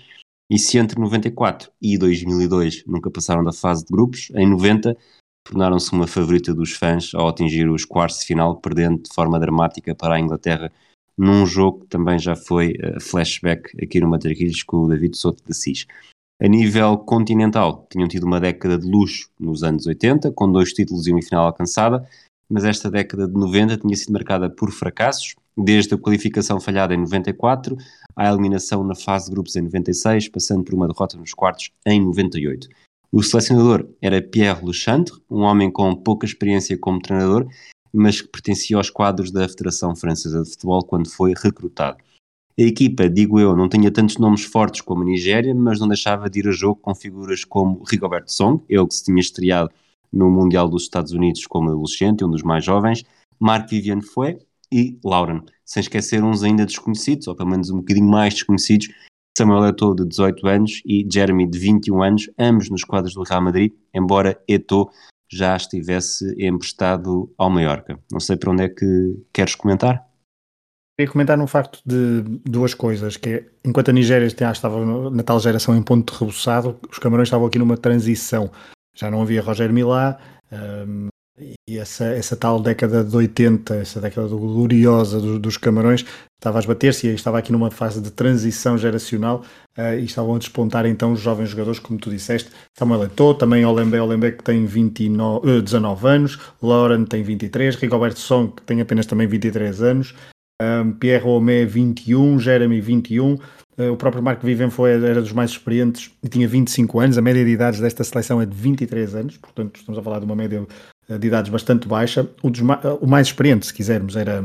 E 0.51 0.57
se 0.57 0.77
entre 0.77 0.99
94 0.99 1.71
e 1.81 1.97
2002 1.97 2.83
nunca 2.85 3.11
passaram 3.11 3.43
da 3.43 3.53
fase 3.53 3.85
de 3.85 3.91
grupos, 3.91 4.31
em 4.35 4.49
90 4.49 4.97
tornaram-se 5.45 5.91
uma 5.93 6.07
favorita 6.07 6.53
dos 6.53 6.73
fãs 6.73 7.13
ao 7.13 7.27
atingir 7.27 7.69
os 7.69 7.85
quartos 7.85 8.19
de 8.19 8.25
final, 8.25 8.57
perdendo 8.57 9.03
de 9.03 9.13
forma 9.13 9.39
dramática 9.39 9.95
para 9.95 10.15
a 10.15 10.19
Inglaterra 10.19 10.71
num 11.17 11.45
jogo 11.45 11.81
que 11.81 11.87
também 11.87 12.17
já 12.17 12.35
foi 12.35 12.71
uh, 12.71 12.99
flashback 13.01 13.71
aqui 13.83 13.99
no 13.99 14.07
Matraquilhos 14.07 14.63
com 14.63 14.77
o 14.77 14.87
David 14.87 15.17
Souto 15.17 15.43
de 15.43 15.51
Assis. 15.51 15.85
A 16.41 16.47
nível 16.47 16.97
continental, 16.97 17.85
tinham 17.91 18.07
tido 18.07 18.25
uma 18.25 18.39
década 18.39 18.77
de 18.77 18.89
luxo 18.89 19.29
nos 19.37 19.61
anos 19.61 19.85
80, 19.85 20.31
com 20.31 20.49
dois 20.49 20.71
títulos 20.71 21.05
e 21.05 21.11
uma 21.11 21.21
final 21.21 21.47
alcançada, 21.47 22.07
mas 22.49 22.63
esta 22.63 22.89
década 22.89 23.27
de 23.27 23.33
90 23.33 23.77
tinha 23.77 23.95
sido 23.95 24.13
marcada 24.13 24.49
por 24.49 24.71
fracassos, 24.71 25.35
desde 25.55 25.93
a 25.93 25.97
qualificação 25.97 26.59
falhada 26.59 26.93
em 26.93 26.97
94 26.97 27.77
à 28.15 28.29
eliminação 28.29 28.83
na 28.83 28.95
fase 28.95 29.25
de 29.25 29.31
grupos 29.31 29.55
em 29.55 29.61
96, 29.61 30.29
passando 30.29 30.63
por 30.63 30.73
uma 30.73 30.87
derrota 30.87 31.17
nos 31.17 31.33
quartos 31.33 31.71
em 31.85 32.03
98. 32.03 32.67
O 33.11 33.23
selecionador 33.23 33.87
era 34.01 34.21
Pierre 34.21 34.65
Lechantre, 34.65 35.15
um 35.29 35.41
homem 35.41 35.71
com 35.71 35.95
pouca 35.95 36.25
experiência 36.25 36.77
como 36.77 37.01
treinador, 37.01 37.47
mas 37.91 38.21
que 38.21 38.27
pertencia 38.27 38.77
aos 38.77 38.89
quadros 38.89 39.31
da 39.31 39.47
Federação 39.47 39.95
Francesa 39.95 40.43
de 40.43 40.49
Futebol 40.51 40.83
quando 40.83 41.09
foi 41.09 41.33
recrutado. 41.35 41.97
A 42.57 42.61
equipa, 42.61 43.09
digo 43.09 43.39
eu, 43.39 43.55
não 43.55 43.69
tinha 43.69 43.89
tantos 43.89 44.17
nomes 44.17 44.43
fortes 44.43 44.81
como 44.81 45.01
a 45.01 45.05
Nigéria, 45.05 45.55
mas 45.55 45.79
não 45.79 45.87
deixava 45.87 46.29
de 46.29 46.39
ir 46.39 46.47
a 46.47 46.51
jogo 46.51 46.75
com 46.75 46.93
figuras 46.93 47.43
como 47.45 47.83
Rigoberto 47.83 48.31
Song, 48.31 48.61
ele 48.67 48.85
que 48.85 48.93
se 48.93 49.05
tinha 49.05 49.19
estreado 49.19 49.71
no 50.11 50.29
Mundial 50.29 50.69
dos 50.69 50.83
Estados 50.83 51.11
Unidos 51.11 51.45
como 51.45 51.69
adolescente, 51.69 52.23
um 52.23 52.29
dos 52.29 52.43
mais 52.43 52.63
jovens, 52.63 53.03
Mark 53.39 53.69
Vivian 53.69 54.01
foi 54.01 54.37
e 54.71 54.99
Lauren, 55.03 55.41
sem 55.65 55.81
esquecer 55.81 56.23
uns 56.23 56.43
ainda 56.43 56.65
desconhecidos, 56.65 57.27
ou 57.27 57.35
pelo 57.35 57.49
menos 57.49 57.69
um 57.69 57.77
bocadinho 57.77 58.07
mais 58.07 58.33
desconhecidos, 58.33 58.89
Samuel 59.37 59.67
Eto'o 59.67 59.95
de 59.95 60.05
18 60.05 60.47
anos 60.47 60.81
e 60.85 61.07
Jeremy 61.09 61.49
de 61.49 61.57
21 61.57 62.03
anos, 62.03 62.29
ambos 62.37 62.69
nos 62.69 62.83
quadros 62.83 63.13
do 63.13 63.23
Real 63.23 63.41
Madrid, 63.41 63.71
embora 63.93 64.37
Eto'o 64.47 64.89
já 65.31 65.55
estivesse 65.55 66.35
emprestado 66.37 67.31
ao 67.37 67.49
Mallorca. 67.49 67.99
Não 68.11 68.19
sei 68.19 68.35
para 68.35 68.51
onde 68.51 68.63
é 68.63 68.69
que 68.69 69.15
queres 69.31 69.55
comentar? 69.55 70.05
Queria 70.97 71.11
comentar 71.11 71.37
no 71.37 71.47
facto 71.47 71.79
de 71.85 72.21
duas 72.43 72.73
coisas, 72.73 73.15
que 73.15 73.29
é, 73.29 73.45
enquanto 73.63 73.89
a 73.89 73.93
Nigéria 73.93 74.25
estava 74.25 75.09
na 75.09 75.23
tal 75.23 75.39
geração 75.39 75.77
em 75.77 75.81
ponto 75.81 76.11
de 76.11 76.19
rebuçado, 76.19 76.77
os 76.91 76.99
Camarões 76.99 77.27
estavam 77.29 77.47
aqui 77.47 77.57
numa 77.57 77.77
transição 77.77 78.51
já 78.99 79.09
não 79.09 79.21
havia 79.21 79.41
Roger 79.41 79.71
Milá, 79.71 80.17
um, 80.51 81.07
e 81.67 81.77
essa, 81.77 82.05
essa 82.05 82.35
tal 82.35 82.59
década 82.59 83.03
de 83.03 83.15
80, 83.15 83.75
essa 83.75 84.01
década 84.01 84.27
gloriosa 84.27 85.21
do, 85.21 85.39
dos 85.39 85.55
Camarões, 85.55 86.05
estava 86.37 86.57
a 86.57 86.59
esbater-se 86.59 87.07
e 87.07 87.13
estava 87.13 87.37
aqui 87.37 87.51
numa 87.51 87.71
fase 87.71 88.01
de 88.01 88.11
transição 88.11 88.77
geracional 88.77 89.43
uh, 89.77 89.97
e 89.97 90.03
estavam 90.03 90.35
a 90.35 90.37
despontar 90.37 90.85
então 90.85 91.13
os 91.13 91.19
jovens 91.21 91.49
jogadores, 91.49 91.79
como 91.79 91.99
tu 91.99 92.09
disseste, 92.09 92.51
Samuel 92.77 93.05
Eto'o, 93.05 93.33
também 93.33 93.65
Olembe, 93.65 93.97
Olembe 93.99 94.33
que 94.33 94.43
tem 94.43 94.65
29, 94.65 95.49
uh, 95.49 95.61
19 95.61 96.07
anos, 96.07 96.39
Lauren 96.61 97.05
tem 97.05 97.23
23, 97.23 97.75
Rigoberto 97.75 98.19
Song 98.19 98.53
que 98.53 98.61
tem 98.63 98.81
apenas 98.81 99.05
também 99.05 99.27
23 99.27 99.81
anos, 99.81 100.13
um, 100.61 100.91
Pierre 100.91 101.23
Romé 101.23 101.65
21, 101.65 102.39
Jeremy 102.39 102.81
21, 102.81 103.37
o 103.91 103.95
próprio 103.95 104.21
Marco 104.21 104.45
Viven 104.45 104.69
foi, 104.69 104.91
era 104.91 105.21
dos 105.21 105.31
mais 105.31 105.51
experientes 105.51 106.11
e 106.21 106.27
tinha 106.27 106.45
25 106.45 106.99
anos. 106.99 107.17
A 107.17 107.21
média 107.21 107.45
de 107.45 107.51
idades 107.51 107.79
desta 107.79 108.03
seleção 108.03 108.41
é 108.41 108.45
de 108.45 108.53
23 108.53 109.15
anos, 109.15 109.37
portanto, 109.37 109.77
estamos 109.77 109.97
a 109.97 110.03
falar 110.03 110.19
de 110.19 110.25
uma 110.25 110.35
média 110.35 110.67
eh, 111.07 111.17
de 111.17 111.27
idades 111.27 111.49
bastante 111.49 111.87
baixa. 111.87 112.29
O, 112.43 112.49
dos, 112.49 112.61
o 112.99 113.07
mais 113.07 113.27
experiente, 113.27 113.67
se 113.67 113.73
quisermos, 113.73 114.17
era 114.17 114.43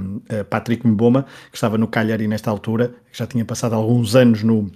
Patrick 0.49 0.87
Mboma, 0.87 1.27
que 1.51 1.57
estava 1.57 1.77
no 1.77 1.89
Cagliari 1.89 2.29
nesta 2.29 2.49
altura, 2.49 2.95
que 3.11 3.19
já 3.19 3.27
tinha 3.27 3.45
passado 3.45 3.75
alguns 3.75 4.15
anos 4.15 4.45
no, 4.45 4.71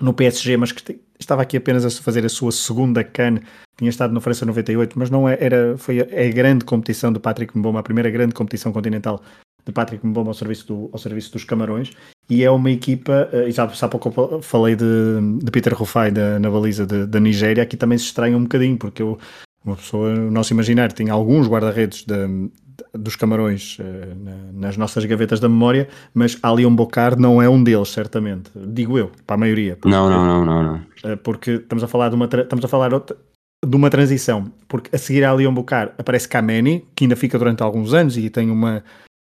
no 0.00 0.12
PSG, 0.12 0.56
mas 0.56 0.72
que 0.72 0.98
estava 1.18 1.42
aqui 1.42 1.56
apenas 1.56 1.84
a 1.84 1.90
fazer 2.02 2.24
a 2.24 2.28
sua 2.28 2.50
segunda 2.50 3.04
CAN, 3.04 3.38
tinha 3.76 3.90
estado 3.90 4.12
na 4.12 4.20
França 4.20 4.44
98, 4.44 4.98
mas 4.98 5.08
não 5.08 5.28
é, 5.28 5.36
era, 5.40 5.78
foi 5.78 6.00
a, 6.00 6.02
a 6.02 6.32
grande 6.32 6.64
competição 6.64 7.12
do 7.12 7.20
Patrick 7.20 7.56
Mboma, 7.56 7.78
a 7.78 7.82
primeira 7.84 8.10
grande 8.10 8.34
competição 8.34 8.72
continental 8.72 9.22
de 9.64 9.72
Patrick 9.72 10.06
Mboma 10.06 10.30
ao 10.30 10.34
serviço, 10.34 10.66
do, 10.66 10.90
ao 10.92 10.98
serviço 10.98 11.32
dos 11.32 11.44
Camarões 11.44 11.90
e 12.28 12.42
é 12.42 12.50
uma 12.50 12.70
equipa, 12.70 13.28
eh, 13.32 13.48
e 13.48 13.52
já 13.52 13.64
há 13.64 13.88
pouco 13.88 14.40
falei 14.40 14.74
de, 14.76 14.84
de 15.42 15.50
Peter 15.50 15.74
Rufai 15.74 16.10
na, 16.10 16.38
na 16.38 16.50
baliza 16.50 16.86
da 16.86 17.20
Nigéria, 17.20 17.62
aqui 17.62 17.76
também 17.76 17.98
se 17.98 18.04
estranha 18.06 18.36
um 18.36 18.42
bocadinho, 18.42 18.78
porque 18.78 19.02
eu, 19.02 19.18
uma 19.64 19.76
pessoa, 19.76 20.10
o 20.10 20.30
nosso 20.30 20.52
imaginário 20.52 20.94
tem 20.94 21.10
alguns 21.10 21.46
guarda-redes 21.46 22.06
dos 22.92 23.16
Camarões 23.16 23.78
uh, 23.78 23.82
na, 24.24 24.66
nas 24.66 24.76
nossas 24.76 25.04
gavetas 25.04 25.40
da 25.40 25.48
memória, 25.48 25.88
mas 26.12 26.38
Alion 26.42 26.74
Bocar 26.74 27.18
não 27.18 27.42
é 27.42 27.48
um 27.48 27.62
deles, 27.62 27.88
certamente, 27.88 28.50
digo 28.54 28.98
eu, 28.98 29.10
para 29.26 29.34
a 29.34 29.38
maioria. 29.38 29.76
Porque, 29.76 29.88
não, 29.88 30.08
não, 30.08 30.24
não, 30.26 30.44
não, 30.44 30.62
não. 30.62 31.12
Uh, 31.12 31.16
porque 31.18 31.52
estamos 31.52 31.84
a 31.84 31.88
falar 31.88 32.08
de 32.08 32.14
uma, 32.14 32.24
estamos 32.24 32.64
a 32.64 32.68
falar 32.68 32.90
de 32.90 33.76
uma 33.76 33.90
transição, 33.90 34.50
porque 34.68 34.94
a 34.94 34.98
seguir 34.98 35.24
a 35.24 35.30
Alion 35.30 35.52
Bocar 35.52 35.94
aparece 35.98 36.28
Kameni, 36.28 36.86
que 36.94 37.04
ainda 37.04 37.16
fica 37.16 37.38
durante 37.38 37.62
alguns 37.62 37.92
anos 37.92 38.16
e 38.16 38.30
tem 38.30 38.50
uma 38.50 38.82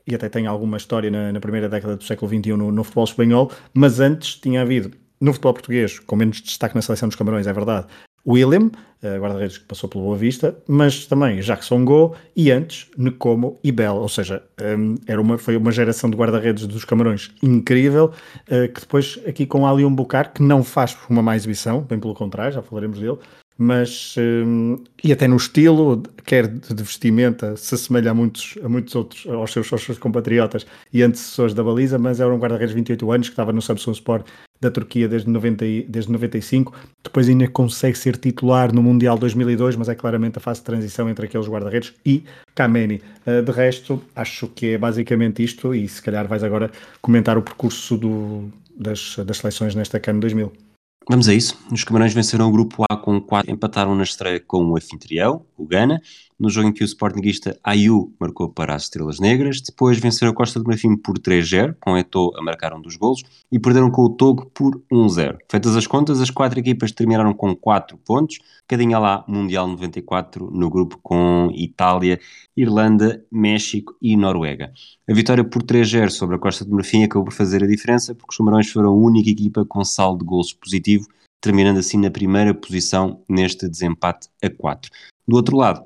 e 0.07 0.15
até 0.15 0.29
tem 0.29 0.47
alguma 0.47 0.77
história 0.77 1.11
na, 1.11 1.31
na 1.33 1.39
primeira 1.39 1.67
década 1.67 1.95
do 1.95 2.03
século 2.03 2.31
XXI 2.31 2.53
no, 2.53 2.71
no, 2.71 2.83
futebol 2.83 3.03
espanhol, 3.03 3.51
mas 3.73 3.99
antes 3.99 4.35
tinha 4.35 4.61
havido, 4.61 4.91
no 5.19 5.33
futebol 5.33 5.53
português, 5.53 5.99
com 5.99 6.15
menos 6.15 6.41
destaque 6.41 6.75
na 6.75 6.81
seleção 6.81 7.09
dos 7.09 7.15
Camarões, 7.15 7.47
é 7.47 7.53
verdade, 7.53 7.87
William, 8.27 8.65
uh, 8.67 9.21
guarda-redes 9.21 9.57
que 9.57 9.65
passou 9.65 9.89
pelo 9.89 10.03
Boa 10.03 10.17
Vista, 10.17 10.57
mas 10.67 11.05
também 11.05 11.39
Jackson 11.39 11.85
Go 11.85 12.13
e 12.35 12.51
antes 12.51 12.87
Necomo 12.97 13.57
e 13.63 13.71
Bell, 13.71 13.95
ou 13.95 14.09
seja, 14.09 14.43
um, 14.61 14.95
era 15.07 15.21
uma, 15.21 15.37
foi 15.37 15.55
uma 15.55 15.71
geração 15.71 16.09
de 16.09 16.17
guarda-redes 16.17 16.67
dos 16.67 16.83
Camarões 16.83 17.31
incrível, 17.41 18.11
uh, 18.49 18.71
que 18.73 18.81
depois 18.81 19.19
aqui 19.25 19.45
com 19.45 19.65
Ali 19.65 19.85
Bucar, 19.89 20.33
que 20.33 20.43
não 20.43 20.63
faz 20.63 20.97
uma 21.09 21.21
má 21.21 21.35
exibição, 21.35 21.81
bem 21.81 21.99
pelo 21.99 22.13
contrário, 22.13 22.53
já 22.53 22.61
falaremos 22.61 22.99
dele, 22.99 23.17
mas 23.57 24.15
um, 24.17 24.77
e 25.03 25.11
até 25.11 25.27
no 25.27 25.35
estilo, 25.35 26.03
quer 26.25 26.47
de 26.47 26.83
vestimenta, 26.83 27.55
se 27.57 27.73
assemelha 27.73 28.11
a 28.11 28.13
muitos, 28.13 28.55
a 28.63 28.69
muitos 28.69 28.95
outros, 28.95 29.25
aos 29.25 29.51
seus, 29.51 29.71
aos 29.73 29.83
seus 29.83 29.97
compatriotas 29.97 30.65
e 30.93 31.01
antecessores 31.01 31.53
da 31.53 31.63
baliza, 31.63 31.97
mas 31.97 32.19
era 32.19 32.33
um 32.33 32.37
guarda-redes 32.37 32.69
de 32.69 32.75
28 32.75 33.11
anos 33.11 33.27
que 33.29 33.33
estava 33.33 33.51
no 33.51 33.61
Samsung 33.61 33.93
Sport 33.93 34.27
da 34.59 34.71
Turquia 34.71 35.07
desde, 35.07 35.29
90, 35.29 35.65
desde 35.87 36.11
95, 36.11 36.73
depois 37.03 37.29
ainda 37.29 37.47
consegue 37.47 37.97
ser 37.97 38.17
titular 38.17 38.73
no 38.73 38.81
Mundial 38.81 39.17
2002, 39.17 39.75
mas 39.75 39.89
é 39.89 39.95
claramente 39.95 40.37
a 40.37 40.41
fase 40.41 40.59
de 40.59 40.65
transição 40.65 41.09
entre 41.09 41.25
aqueles 41.25 41.47
guarda-redes 41.47 41.93
e 42.05 42.23
Kameni. 42.55 43.01
Uh, 43.25 43.41
de 43.41 43.51
resto, 43.51 44.01
acho 44.15 44.47
que 44.47 44.73
é 44.73 44.77
basicamente 44.77 45.43
isto 45.43 45.73
e 45.73 45.87
se 45.87 46.01
calhar 46.01 46.27
vais 46.27 46.43
agora 46.43 46.71
comentar 47.01 47.37
o 47.37 47.41
percurso 47.41 47.97
do, 47.97 48.51
das, 48.75 49.17
das 49.25 49.37
seleções 49.37 49.75
nesta 49.75 49.99
CAN 49.99 50.19
2000. 50.19 50.66
Vamos 51.09 51.29
a 51.29 51.33
isso. 51.33 51.57
Os 51.71 51.85
Camarões 51.85 52.13
venceram 52.13 52.49
o 52.49 52.51
grupo 52.51 52.83
A 52.89 52.97
com 52.97 53.21
4, 53.21 53.49
empataram 53.49 53.95
na 53.95 54.03
estreia 54.03 54.41
com 54.41 54.65
o 54.65 54.75
anfitrião, 54.75 55.45
o 55.55 55.65
Ghana, 55.65 56.01
no 56.39 56.49
jogo 56.49 56.67
em 56.67 56.73
que 56.73 56.83
o 56.83 56.85
Sportingista 56.85 57.59
Ayu 57.63 58.13
marcou 58.19 58.49
para 58.49 58.75
as 58.75 58.83
Estrelas 58.83 59.19
Negras, 59.19 59.61
depois 59.61 59.97
venceram 59.97 60.31
a 60.31 60.35
Costa 60.35 60.59
do 60.59 60.67
Marfim 60.67 60.95
por 60.95 61.17
3-0, 61.17 61.75
com 61.79 61.97
Eto'o 61.97 62.37
a 62.37 62.43
marcar 62.43 62.73
um 62.73 62.81
dos 62.81 62.95
golos, 62.95 63.23
e 63.51 63.59
perderam 63.59 63.89
com 63.89 64.03
o 64.03 64.09
Togo 64.09 64.45
por 64.53 64.81
1-0. 64.91 65.37
Feitas 65.49 65.75
as 65.75 65.87
contas, 65.87 66.21
as 66.21 66.29
quatro 66.29 66.59
equipas 66.59 66.91
terminaram 66.91 67.33
com 67.33 67.55
4 67.55 67.97
pontos, 67.97 68.39
cadinha 68.67 68.99
lá 68.99 69.25
Mundial 69.27 69.67
94, 69.67 70.51
no 70.51 70.69
grupo 70.69 70.99
com 71.01 71.49
Itália, 71.55 72.19
Irlanda, 72.55 73.25
México 73.31 73.95
e 74.01 74.15
Noruega. 74.15 74.71
A 75.09 75.13
vitória 75.13 75.43
por 75.43 75.63
3-0 75.63 76.09
sobre 76.09 76.35
a 76.35 76.39
Costa 76.39 76.63
do 76.63 76.75
Marfim 76.75 77.03
acabou 77.03 77.25
por 77.25 77.33
fazer 77.33 77.63
a 77.63 77.67
diferença, 77.67 78.13
porque 78.13 78.31
os 78.31 78.37
Camarões 78.37 78.69
foram 78.69 78.89
a 78.89 78.93
única 78.93 79.29
equipa 79.29 79.65
com 79.65 79.83
saldo 79.83 80.19
de 80.19 80.25
golos 80.25 80.53
positivo, 80.53 81.07
terminando 81.41 81.77
assim 81.77 81.97
na 81.97 82.11
primeira 82.11 82.53
posição 82.53 83.21
neste 83.29 83.67
desempate 83.67 84.27
a 84.43 84.49
4. 84.49 84.91
Do 85.27 85.35
outro 85.35 85.57
lado, 85.57 85.83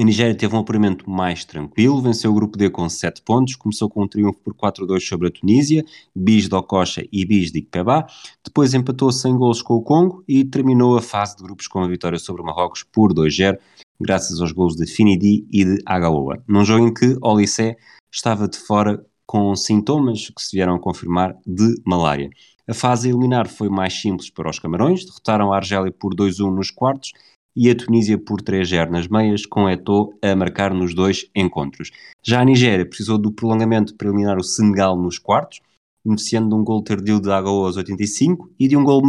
a 0.00 0.04
Nigéria 0.04 0.34
teve 0.34 0.54
um 0.54 0.58
apuramento 0.58 1.08
mais 1.08 1.44
tranquilo, 1.44 2.02
venceu 2.02 2.30
o 2.30 2.34
grupo 2.34 2.58
D 2.58 2.68
com 2.68 2.88
7 2.88 3.22
pontos, 3.22 3.56
começou 3.56 3.88
com 3.88 4.02
um 4.02 4.08
triunfo 4.08 4.38
por 4.40 4.54
4-2 4.54 5.00
sobre 5.00 5.28
a 5.28 5.30
Tunísia, 5.30 5.84
bis 6.14 6.48
de 6.48 6.54
Okocha 6.54 7.06
e 7.10 7.24
bis 7.24 7.50
de 7.50 7.60
Ikpeba, 7.60 8.06
depois 8.44 8.74
empatou 8.74 9.10
sem 9.10 9.36
golos 9.36 9.62
com 9.62 9.74
o 9.74 9.82
Congo 9.82 10.22
e 10.28 10.44
terminou 10.44 10.96
a 10.96 11.02
fase 11.02 11.36
de 11.36 11.42
grupos 11.42 11.66
com 11.66 11.80
a 11.80 11.88
vitória 11.88 12.18
sobre 12.18 12.42
o 12.42 12.44
Marrocos 12.44 12.82
por 12.82 13.12
2-0, 13.14 13.58
graças 14.00 14.40
aos 14.40 14.52
golos 14.52 14.76
de 14.76 14.86
Finidi 14.86 15.46
e 15.50 15.64
de 15.64 15.82
Agaoa, 15.86 16.42
num 16.46 16.64
jogo 16.64 16.86
em 16.86 16.92
que 16.92 17.16
Olissé 17.22 17.76
estava 18.12 18.48
de 18.48 18.58
fora 18.58 19.04
com 19.26 19.56
sintomas 19.56 20.30
que 20.30 20.42
se 20.42 20.56
vieram 20.56 20.74
a 20.74 20.80
confirmar 20.80 21.36
de 21.46 21.74
malária. 21.84 22.30
A 22.68 22.74
fase 22.74 23.08
a 23.08 23.10
eliminar 23.10 23.48
foi 23.48 23.68
mais 23.68 23.94
simples 23.94 24.28
para 24.28 24.50
os 24.50 24.58
Camarões, 24.58 25.04
derrotaram 25.04 25.52
a 25.52 25.56
Argélia 25.56 25.92
por 25.92 26.14
2-1 26.14 26.54
nos 26.54 26.70
quartos 26.70 27.12
e 27.56 27.70
a 27.70 27.74
Tunísia 27.74 28.18
por 28.18 28.42
3-0 28.42 28.90
nas 28.90 29.08
meias, 29.08 29.46
com 29.46 29.68
Eto'o 29.68 30.12
a 30.20 30.36
marcar 30.36 30.74
nos 30.74 30.94
dois 30.94 31.30
encontros. 31.34 31.90
Já 32.22 32.42
a 32.42 32.44
Nigéria 32.44 32.84
precisou 32.84 33.16
do 33.16 33.32
prolongamento 33.32 33.94
para 33.94 34.08
eliminar 34.08 34.36
o 34.36 34.44
Senegal 34.44 34.96
nos 34.96 35.18
quartos, 35.18 35.60
beneficiando 36.04 36.50
de 36.50 36.54
um 36.54 36.62
gol 36.62 36.82
tardio 36.82 37.20
de 37.20 37.30
Agaoa 37.30 37.66
aos 37.66 37.76
85 37.76 38.50
e 38.60 38.68
de 38.68 38.76
um 38.76 38.84
gol 38.84 39.02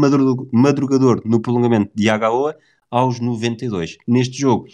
madrugador 0.52 1.22
no 1.26 1.40
prolongamento 1.42 1.92
de 1.94 2.10
Agaoa 2.10 2.56
aos 2.90 3.20
92. 3.20 3.98
Neste 4.08 4.40
jogo, 4.40 4.66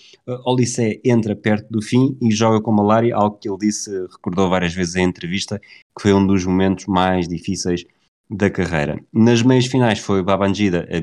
Olissé 0.46 1.02
entra 1.04 1.36
perto 1.36 1.70
do 1.70 1.82
fim 1.82 2.16
e 2.22 2.32
joga 2.32 2.62
com 2.62 2.72
malária, 2.72 3.16
algo 3.16 3.38
que 3.38 3.50
ele 3.50 3.58
disse, 3.58 3.90
recordou 4.12 4.50
várias 4.50 4.74
vezes 4.74 4.96
em 4.96 5.04
entrevista, 5.04 5.60
que 5.60 6.02
foi 6.02 6.14
um 6.14 6.26
dos 6.26 6.46
momentos 6.46 6.86
mais 6.86 7.28
difíceis 7.28 7.84
da 8.30 8.50
carreira. 8.50 9.04
Nas 9.12 9.42
meias 9.42 9.66
finais 9.66 10.00
foi 10.00 10.24
Babangida 10.24 10.88
a 10.92 11.00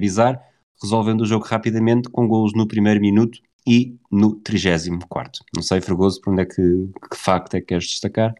resolvendo 0.82 1.22
o 1.22 1.26
jogo 1.26 1.44
rapidamente 1.44 2.08
com 2.08 2.26
golos 2.26 2.52
no 2.54 2.66
primeiro 2.66 3.00
minuto 3.00 3.38
e 3.66 3.96
no 4.10 4.34
34. 4.36 5.44
Não 5.54 5.62
sei, 5.62 5.80
Fregoso, 5.80 6.20
por 6.20 6.32
onde 6.32 6.42
é 6.42 6.46
que, 6.46 6.88
que 7.10 7.16
facto 7.16 7.54
é 7.54 7.60
que 7.60 7.66
queres 7.66 7.84
destacar? 7.84 8.34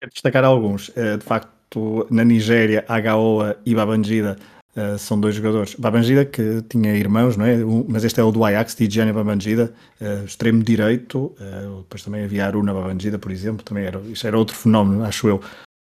Quero 0.00 0.12
destacar 0.12 0.44
alguns. 0.44 0.90
Eh, 0.96 1.16
de 1.16 1.24
facto, 1.24 2.06
na 2.10 2.24
Nigéria, 2.24 2.84
Agaoa 2.88 3.56
e 3.64 3.74
Babangida 3.74 4.36
Uh, 4.76 4.98
são 4.98 5.20
dois 5.20 5.36
jogadores. 5.36 5.76
Babangida, 5.76 6.24
que 6.24 6.60
tinha 6.68 6.96
irmãos, 6.96 7.36
não 7.36 7.46
é? 7.46 7.58
Mas 7.88 8.02
este 8.02 8.18
é 8.18 8.24
o 8.24 8.32
do 8.32 8.44
Ajax, 8.44 8.74
Tijani 8.74 9.12
Babangida, 9.12 9.72
uh, 10.00 10.24
extremo 10.24 10.64
direito. 10.64 11.32
Depois 11.82 12.02
também 12.02 12.24
havia 12.24 12.44
Aruna 12.44 12.74
Babangida, 12.74 13.16
por 13.16 13.30
exemplo. 13.30 13.62
Também 13.64 13.84
era, 13.84 14.00
isso 14.00 14.26
era 14.26 14.36
outro 14.36 14.56
fenómeno, 14.56 15.04
acho 15.04 15.28
eu, 15.28 15.40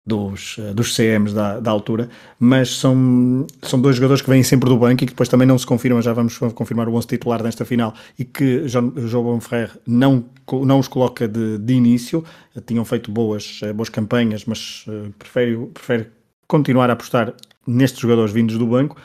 dos, 0.07 0.57
eh, 0.59 0.73
dos 0.73 0.95
CMs 0.95 1.35
da, 1.35 1.59
da 1.59 1.71
altura, 1.71 2.09
mas 2.39 2.77
são, 2.77 3.45
são 3.63 3.81
dois 3.81 3.97
jogadores 3.97 4.23
que 4.23 4.31
vêm 4.31 4.43
sempre 4.43 4.71
do 4.71 4.79
banco 4.79 5.03
e 5.03 5.07
que 5.07 5.13
depois 5.13 5.29
também 5.29 5.49
não 5.49 5.59
se 5.59 5.67
confirmam, 5.67 6.01
já 6.01 6.13
vamos 6.13 6.39
confirmar 6.39 6.89
o 6.89 6.95
11 6.95 7.07
titular 7.09 7.43
nesta 7.43 7.65
final, 7.65 7.93
e 8.17 8.25
que 8.25 8.69
João, 8.69 8.93
Bonferrer 9.25 9.71
não, 9.85 10.25
não 10.65 10.79
os 10.79 10.87
coloca 10.87 11.27
de, 11.27 11.59
de 11.59 11.75
início, 11.75 12.25
tinham 12.65 12.85
feito 12.85 13.11
boas, 13.11 13.61
eh, 13.65 13.73
boas 13.73 13.89
campanhas, 13.89 14.45
mas 14.45 14.85
uh, 14.87 15.13
prefere, 15.19 15.57
prefere 15.75 16.07
continuar 16.47 16.89
a 16.89 16.93
apostar 16.93 17.35
nestes 17.67 18.01
jogadores 18.01 18.33
vindos 18.33 18.57
do 18.57 18.67
banco. 18.67 18.97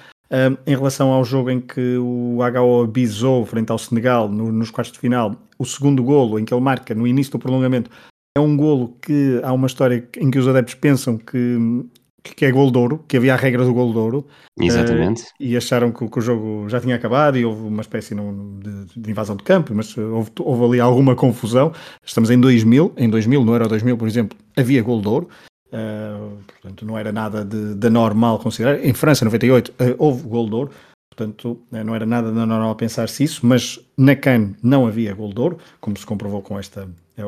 Em 0.66 0.74
relação 0.74 1.12
ao 1.12 1.26
jogo 1.26 1.50
em 1.50 1.60
que 1.60 1.98
o 1.98 2.38
HO 2.40 2.88
bisou 2.88 3.46
frente 3.46 3.70
ao 3.70 3.78
Senegal 3.78 4.30
no, 4.30 4.50
nos 4.50 4.72
quartos 4.72 4.94
de 4.94 5.00
final, 5.00 5.36
o 5.60 5.66
segundo 5.66 6.02
golo 6.02 6.40
em 6.40 6.46
que 6.46 6.54
ele 6.54 6.62
marca 6.62 6.96
no 6.96 7.06
início 7.06 7.34
do 7.34 7.40
prolongamento 7.40 7.92
é 8.38 8.40
um 8.40 8.56
golo 8.56 8.98
que 9.02 9.40
há 9.44 9.52
uma 9.52 9.68
história 9.68 10.08
em 10.18 10.32
que 10.32 10.40
os 10.40 10.48
adeptos 10.48 10.76
pensam 10.76 11.18
que, 11.18 11.58
que 12.24 12.46
é 12.46 12.52
gol 12.52 12.72
de 12.72 12.78
ouro, 12.78 13.04
que 13.08 13.18
havia 13.18 13.34
a 13.34 13.38
regra 13.38 13.66
do 13.66 13.74
gol 13.74 13.92
de 13.92 13.98
ouro. 13.98 14.28
Exatamente. 14.60 15.24
Uh, 15.24 15.26
e 15.40 15.58
acharam 15.58 15.92
que, 15.92 16.08
que, 16.08 16.20
o 16.20 16.22
jogo 16.22 16.70
já 16.70 16.80
tinha 16.80 16.96
acabado 16.96 17.38
e 17.38 17.44
houve 17.44 17.62
uma 17.62 17.82
espécie 17.82 18.16
de, 18.16 18.86
de 18.96 19.12
invasão 19.12 19.36
de 19.36 19.44
campo, 19.44 19.74
mas 19.76 19.98
houve, 19.98 20.32
houve, 20.40 20.64
ali 20.66 20.80
alguma 20.80 21.16
confusão. 21.16 21.74
Estamos 22.06 22.30
em 22.30 22.40
2000, 22.40 22.94
em 22.98 23.10
2000, 23.10 23.44
no 23.44 23.52
Euro 23.52 23.68
2000, 23.68 23.98
por 23.98 24.08
exemplo, 24.08 24.38
havia 24.56 24.82
gol 24.82 25.02
de 25.02 25.08
ouro. 25.08 25.30
Uh, 25.68 26.38
portanto, 26.48 26.86
não 26.86 26.98
era 26.98 27.12
nada 27.12 27.44
de, 27.44 27.76
de 27.76 27.90
normal 27.90 28.40
considerar. 28.40 28.84
Em 28.84 28.94
França, 28.94 29.26
98, 29.26 29.72
uh, 29.72 29.74
houve 29.98 30.24
gol 30.24 30.48
de 30.48 30.56
ouro. 30.56 30.72
Portanto, 31.14 31.62
não 31.70 31.94
era 31.94 32.06
nada 32.06 32.32
normal 32.32 32.74
pensar-se 32.76 33.26
isso, 33.26 33.46
mas 33.46 33.78
na 33.98 34.16
CAN 34.16 34.54
não 34.64 34.88
havia 34.88 35.14
gol 35.14 35.34
de 35.34 35.42
ouro, 35.42 35.58
como 35.82 35.98
se 35.98 36.06
comprovou 36.06 36.42
com 36.42 36.58
esta, 36.58 36.88
é 37.18 37.22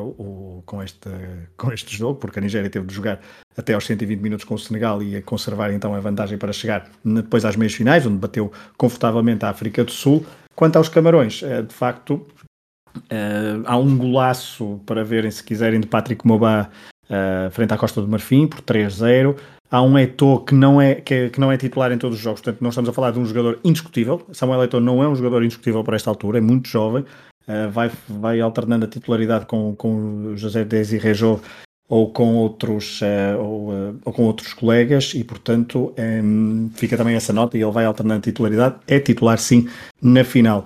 com, 0.64 0.82
este, 0.82 1.10
com 1.54 1.70
este 1.70 1.94
jogo, 1.94 2.18
porque 2.18 2.38
a 2.38 2.42
Nigéria 2.42 2.70
teve 2.70 2.86
de 2.86 2.94
jogar 2.94 3.20
até 3.54 3.74
aos 3.74 3.84
120 3.84 4.20
minutos 4.20 4.44
com 4.44 4.54
o 4.54 4.58
Senegal 4.58 5.02
e 5.02 5.16
a 5.16 5.22
conservar 5.22 5.70
então 5.70 5.94
a 5.94 6.00
vantagem 6.00 6.38
para 6.38 6.52
chegar 6.52 6.90
depois 7.04 7.44
às 7.44 7.56
meias 7.56 7.74
finais, 7.74 8.06
onde 8.06 8.16
bateu 8.16 8.50
confortavelmente 8.78 9.44
a 9.44 9.50
África 9.50 9.84
do 9.84 9.92
Sul. 9.92 10.24
Quanto 10.54 10.76
aos 10.76 10.88
Camarões, 10.88 11.42
eh, 11.42 11.60
de 11.60 11.74
facto, 11.74 12.26
eh, 13.10 13.60
há 13.66 13.76
um 13.76 13.98
golaço 13.98 14.80
para 14.86 15.04
verem, 15.04 15.30
se 15.30 15.44
quiserem, 15.44 15.80
de 15.80 15.86
Patrick 15.86 16.26
Mobá 16.26 16.70
eh, 17.08 17.48
frente 17.50 17.72
à 17.72 17.76
Costa 17.76 18.00
do 18.00 18.08
Marfim, 18.08 18.46
por 18.46 18.60
3-0. 18.60 19.36
Há 19.70 19.82
um 19.82 19.98
Eto'o 19.98 20.44
que 20.44 20.54
não, 20.54 20.80
é, 20.80 20.94
que, 20.96 21.14
é, 21.14 21.28
que, 21.28 21.40
não 21.40 21.50
é 21.50 21.56
titular 21.56 21.90
em 21.92 21.98
todos 21.98 22.16
os 22.16 22.22
jogos, 22.22 22.40
portanto, 22.40 22.62
nós 22.62 22.72
estamos 22.72 22.88
a 22.88 22.92
falar 22.92 23.10
de 23.10 23.18
um 23.18 23.26
jogador 23.26 23.58
indiscutível. 23.64 24.22
Samuel 24.32 24.64
Eto'o 24.64 24.80
não 24.80 25.02
é 25.02 25.08
um 25.08 25.16
jogador 25.16 25.42
indiscutível 25.42 25.82
para 25.82 25.96
esta 25.96 26.10
altura, 26.10 26.38
é 26.38 26.40
muito 26.40 26.68
jovem, 26.68 27.02
uh, 27.02 27.70
vai, 27.70 27.90
vai 28.08 28.40
alternando 28.40 28.84
a 28.84 28.88
titularidade 28.88 29.46
com, 29.46 29.74
com 29.74 30.36
José 30.36 30.64
Desi 30.64 30.98
Rejo 30.98 31.40
ou 31.88 32.10
com 32.10 32.36
outros 32.36 33.00
uh, 33.02 33.38
ou, 33.38 33.70
uh, 33.70 34.00
ou, 34.04 34.12
com 34.12 34.22
outros 34.24 34.54
colegas 34.54 35.12
e 35.14 35.22
portanto 35.22 35.92
um, 35.98 36.70
fica 36.74 36.96
também 36.96 37.14
essa 37.14 37.32
nota 37.32 37.58
e 37.58 37.62
ele 37.62 37.70
vai 37.70 37.84
alternando 37.84 38.20
a 38.20 38.22
titularidade 38.22 38.76
é 38.86 38.98
titular 38.98 39.38
sim 39.38 39.68
na 40.00 40.24
final 40.24 40.64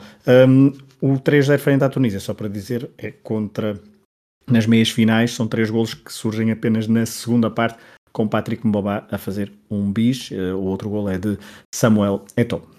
um, 0.49 0.69
o 1.01 1.15
3-0 1.15 1.59
frente 1.59 1.83
à 1.83 1.89
Tunísia 1.89 2.21
só 2.21 2.35
para 2.35 2.49
dizer 2.49 2.89
é 2.97 3.11
contra 3.11 3.77
nas 4.51 4.67
meias 4.67 4.91
finais 4.91 5.33
são 5.33 5.47
três 5.47 5.71
golos 5.71 5.95
que 5.95 6.13
surgem 6.13 6.51
apenas 6.51 6.87
na 6.87 7.05
segunda 7.07 7.51
parte 7.51 7.79
com 8.13 8.27
Patrick 8.27 8.67
Mbobá 8.67 9.07
a 9.11 9.19
fazer 9.19 9.53
um 9.71 9.93
bis 9.93 10.31
o 10.31 10.63
outro 10.63 10.89
gol 10.89 11.09
é 11.09 11.19
de 11.19 11.39
Samuel 11.75 12.25
Eto'o 12.37 12.79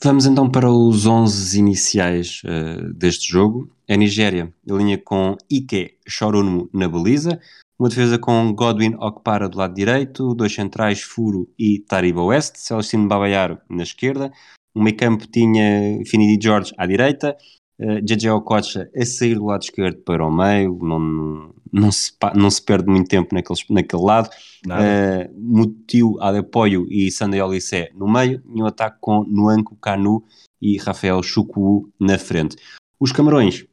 Vamos 0.00 0.26
então 0.26 0.48
para 0.48 0.70
os 0.70 1.06
11 1.06 1.58
iniciais 1.58 2.40
uh, 2.44 2.94
deste 2.94 3.32
jogo. 3.32 3.68
A 3.90 3.96
Nigéria 3.96 4.54
alinha 4.70 4.96
com 4.96 5.36
Ike 5.50 5.96
Chorunmu 6.06 6.70
na 6.72 6.88
baliza, 6.88 7.40
uma 7.76 7.88
defesa 7.88 8.16
com 8.16 8.54
Godwin 8.54 8.94
Okpara 8.94 9.48
do 9.48 9.58
lado 9.58 9.74
direito, 9.74 10.34
dois 10.36 10.54
centrais 10.54 11.02
Furo 11.02 11.48
e 11.58 11.80
Tariba 11.80 12.22
West, 12.22 12.58
Celestino 12.58 13.08
Babayaro 13.08 13.58
na 13.68 13.82
esquerda, 13.82 14.30
o 14.72 14.80
meio 14.80 14.96
campo 14.96 15.26
tinha 15.26 16.00
Finidi 16.06 16.38
George 16.40 16.72
à 16.78 16.86
direita, 16.86 17.36
JJ 17.78 18.30
Okocha 18.30 18.90
a 18.94 19.06
sair 19.06 19.36
do 19.36 19.46
lado 19.46 19.62
esquerdo 19.62 19.98
para 19.98 20.26
o 20.26 20.30
meio, 20.30 20.76
não, 20.82 21.54
não, 21.72 21.92
se, 21.92 22.12
não 22.34 22.50
se 22.50 22.60
perde 22.60 22.90
muito 22.90 23.08
tempo 23.08 23.32
naquele, 23.32 23.60
naquele 23.70 24.02
lado, 24.02 24.28
uh, 24.66 25.32
Mutiu 25.36 26.16
Adepoio 26.20 26.86
e 26.90 27.10
Sandei 27.10 27.40
Olissé 27.40 27.90
no 27.94 28.08
meio, 28.08 28.42
e 28.52 28.62
um 28.62 28.66
ataque 28.66 28.98
com 29.00 29.22
Nuanco 29.24 29.76
Canu 29.76 30.24
e 30.60 30.76
Rafael 30.78 31.22
Chucu 31.22 31.88
na 32.00 32.18
frente. 32.18 32.56
Os 32.98 33.12
Camarões 33.12 33.64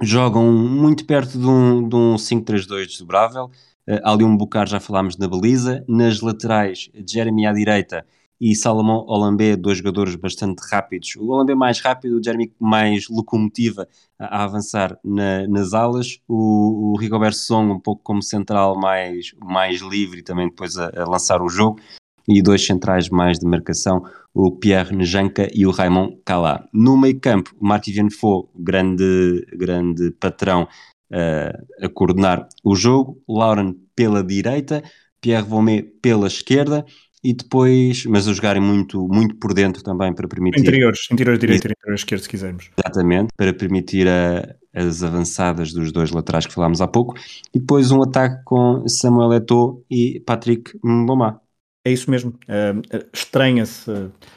jogam 0.00 0.52
muito 0.52 1.04
perto 1.04 1.38
de 1.38 1.46
um, 1.46 1.88
de 1.88 1.96
um 1.96 2.14
5-3-2 2.14 2.86
desdobrável, 2.86 3.46
uh, 3.46 4.00
ali 4.04 4.22
um 4.22 4.36
Bucar 4.36 4.68
já 4.68 4.78
falámos 4.78 5.16
na 5.16 5.26
baliza, 5.26 5.84
nas 5.88 6.20
laterais 6.20 6.88
Jeremy 7.04 7.46
à 7.46 7.52
direita 7.52 8.06
e 8.44 8.54
Salomão 8.54 9.06
Olambé, 9.08 9.56
dois 9.56 9.78
jogadores 9.78 10.14
bastante 10.16 10.60
rápidos. 10.70 11.16
O 11.16 11.28
Olambé 11.30 11.54
mais 11.54 11.80
rápido, 11.80 12.18
o 12.18 12.22
Jeremy 12.22 12.52
mais 12.60 13.08
locomotiva 13.08 13.88
a, 14.18 14.40
a 14.40 14.44
avançar 14.44 14.98
na, 15.02 15.48
nas 15.48 15.72
alas, 15.72 16.20
o, 16.28 16.92
o 16.92 16.98
Rigobert 16.98 17.32
Song 17.32 17.72
um 17.72 17.80
pouco 17.80 18.02
como 18.02 18.22
central 18.22 18.78
mais, 18.78 19.32
mais 19.42 19.80
livre 19.80 20.18
e 20.18 20.22
também 20.22 20.50
depois 20.50 20.76
a, 20.76 20.92
a 20.94 21.08
lançar 21.08 21.40
o 21.40 21.48
jogo. 21.48 21.80
e 22.28 22.42
dois 22.42 22.66
centrais 22.66 23.08
mais 23.08 23.38
de 23.38 23.46
marcação, 23.46 24.04
o 24.34 24.50
Pierre 24.50 24.94
Njanka 24.94 25.48
e 25.54 25.66
o 25.66 25.70
Raymond 25.70 26.18
Calá. 26.22 26.68
No 26.70 26.98
meio 26.98 27.18
campo, 27.18 27.56
o 27.58 27.66
Marty 27.66 27.92
Vienfo, 27.92 28.50
grande, 28.54 29.46
grande 29.54 30.10
patrão, 30.10 30.68
uh, 31.10 31.84
a 31.84 31.88
coordenar 31.88 32.46
o 32.62 32.76
jogo, 32.76 33.22
Lauren 33.26 33.74
pela 33.96 34.22
direita, 34.22 34.82
Pierre 35.18 35.48
Vomé 35.48 35.82
pela 36.02 36.26
esquerda, 36.26 36.84
e 37.24 37.32
depois, 37.32 38.04
mas 38.04 38.28
a 38.28 38.32
jogarem 38.34 38.60
muito, 38.60 39.08
muito 39.08 39.34
por 39.36 39.54
dentro 39.54 39.82
também 39.82 40.14
para 40.14 40.28
permitir. 40.28 40.60
Interiores, 40.60 41.08
interior 41.10 41.38
direito 41.38 41.66
e 41.66 41.72
interior 41.72 41.94
esquerdo, 41.94 42.22
se 42.22 42.28
quisermos. 42.28 42.70
Exatamente, 42.76 43.32
para 43.34 43.54
permitir 43.54 44.06
a, 44.06 44.54
as 44.74 45.02
avançadas 45.02 45.72
dos 45.72 45.90
dois 45.90 46.10
laterais 46.10 46.46
que 46.46 46.52
falámos 46.52 46.82
há 46.82 46.86
pouco, 46.86 47.14
e 47.54 47.58
depois 47.58 47.90
um 47.90 48.02
ataque 48.02 48.42
com 48.44 48.86
Samuel 48.86 49.32
Eto'o 49.32 49.82
e 49.90 50.20
Patrick 50.20 50.78
Mboma. 50.84 51.40
É 51.86 51.92
isso 51.92 52.10
mesmo. 52.10 52.30
Uh, 52.30 52.80
Estranha-se. 53.12 53.90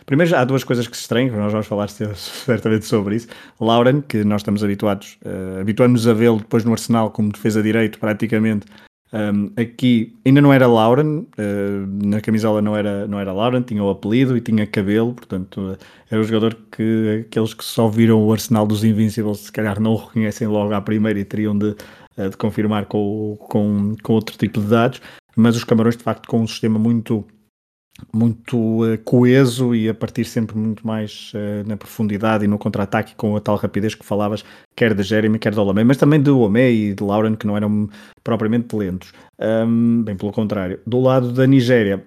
Primeiro, 0.06 0.36
há 0.36 0.44
duas 0.44 0.66
coisas 0.66 0.86
que 0.86 0.98
se 0.98 1.04
estranham, 1.04 1.38
nós 1.38 1.52
vamos 1.52 1.66
falar 1.66 1.88
certamente 1.90 2.86
sobre 2.86 3.16
isso. 3.16 3.28
Lauren, 3.60 4.02
que 4.02 4.24
nós 4.26 4.42
estamos 4.42 4.64
habituados, 4.64 5.18
uh, 5.26 5.62
habituamos-nos 5.62 6.08
a 6.08 6.14
vê-lo 6.14 6.38
depois 6.38 6.66
no 6.66 6.74
Arsenal 6.74 7.10
como 7.12 7.32
defesa 7.32 7.64
direito, 7.64 8.00
praticamente, 8.00 8.66
um, 9.14 9.52
aqui 9.56 10.14
ainda 10.26 10.42
não 10.42 10.52
era 10.52 10.68
Lauren, 10.68 11.20
uh, 11.20 12.06
na 12.06 12.20
camisola 12.20 12.62
não 12.62 12.76
era, 12.76 13.08
não 13.08 13.20
era 13.20 13.32
Lauren, 13.32 13.62
tinha 13.62 13.82
o 13.82 13.90
apelido 13.90 14.36
e 14.36 14.42
tinha 14.42 14.68
cabelo, 14.68 15.14
portanto 15.14 15.62
uh, 15.62 15.78
era 16.12 16.20
um 16.20 16.24
jogador 16.26 16.58
que 16.72 17.26
aqueles 17.28 17.54
que 17.54 17.64
só 17.64 17.88
viram 17.88 18.22
o 18.22 18.34
Arsenal 18.34 18.68
dos 18.68 18.84
Invincibles 18.84 19.40
se 19.40 19.52
calhar 19.52 19.80
não 19.80 19.94
o 19.94 19.96
reconhecem 19.96 20.48
logo 20.48 20.74
à 20.74 20.82
primeira 20.82 21.18
e 21.20 21.24
teriam 21.24 21.58
de, 21.58 21.70
uh, 22.18 22.30
de 22.30 22.36
confirmar 22.36 22.86
com, 22.88 23.38
com, 23.40 23.96
com 24.04 24.14
outro 24.14 24.38
tipo 24.38 24.60
de 24.60 24.68
dados, 24.68 25.02
mas 25.38 25.56
os 25.56 25.64
Camarões 25.64 25.96
de 25.96 26.04
facto 26.04 26.28
com 26.28 26.42
um 26.42 26.48
sistema 26.48 26.78
muito 26.78 27.26
muito 28.14 28.58
uh, 28.58 28.98
coeso 29.04 29.74
e 29.76 29.90
a 29.90 29.94
partir 29.94 30.26
sempre 30.26 30.58
muito 30.58 30.86
mais 30.86 31.32
uh, 31.34 31.68
na 31.68 31.78
profundidade 31.78 32.46
e 32.46 32.48
no 32.48 32.58
contra-ataque 32.58 33.16
com 33.16 33.36
a 33.36 33.42
tal 33.42 33.56
rapidez 33.56 33.96
que 33.96 34.06
falavas, 34.06 34.44
quer 34.76 34.94
de 34.94 35.04
Jeremy, 35.04 35.40
quer 35.40 35.54
de 35.54 35.60
Olomé, 35.60 35.84
mas 35.84 35.98
também 35.98 36.22
de 36.22 36.30
Omé 36.30 36.72
e 36.72 36.94
de 36.94 37.04
Lauren, 37.04 37.36
que 37.36 37.48
não 37.48 37.58
eram 37.58 37.90
propriamente 38.24 38.76
lentos. 38.76 39.12
Um, 39.40 40.04
bem 40.04 40.16
pelo 40.16 40.32
contrário. 40.32 40.80
Do 40.86 41.00
lado 41.00 41.32
da 41.32 41.46
Nigéria, 41.46 42.04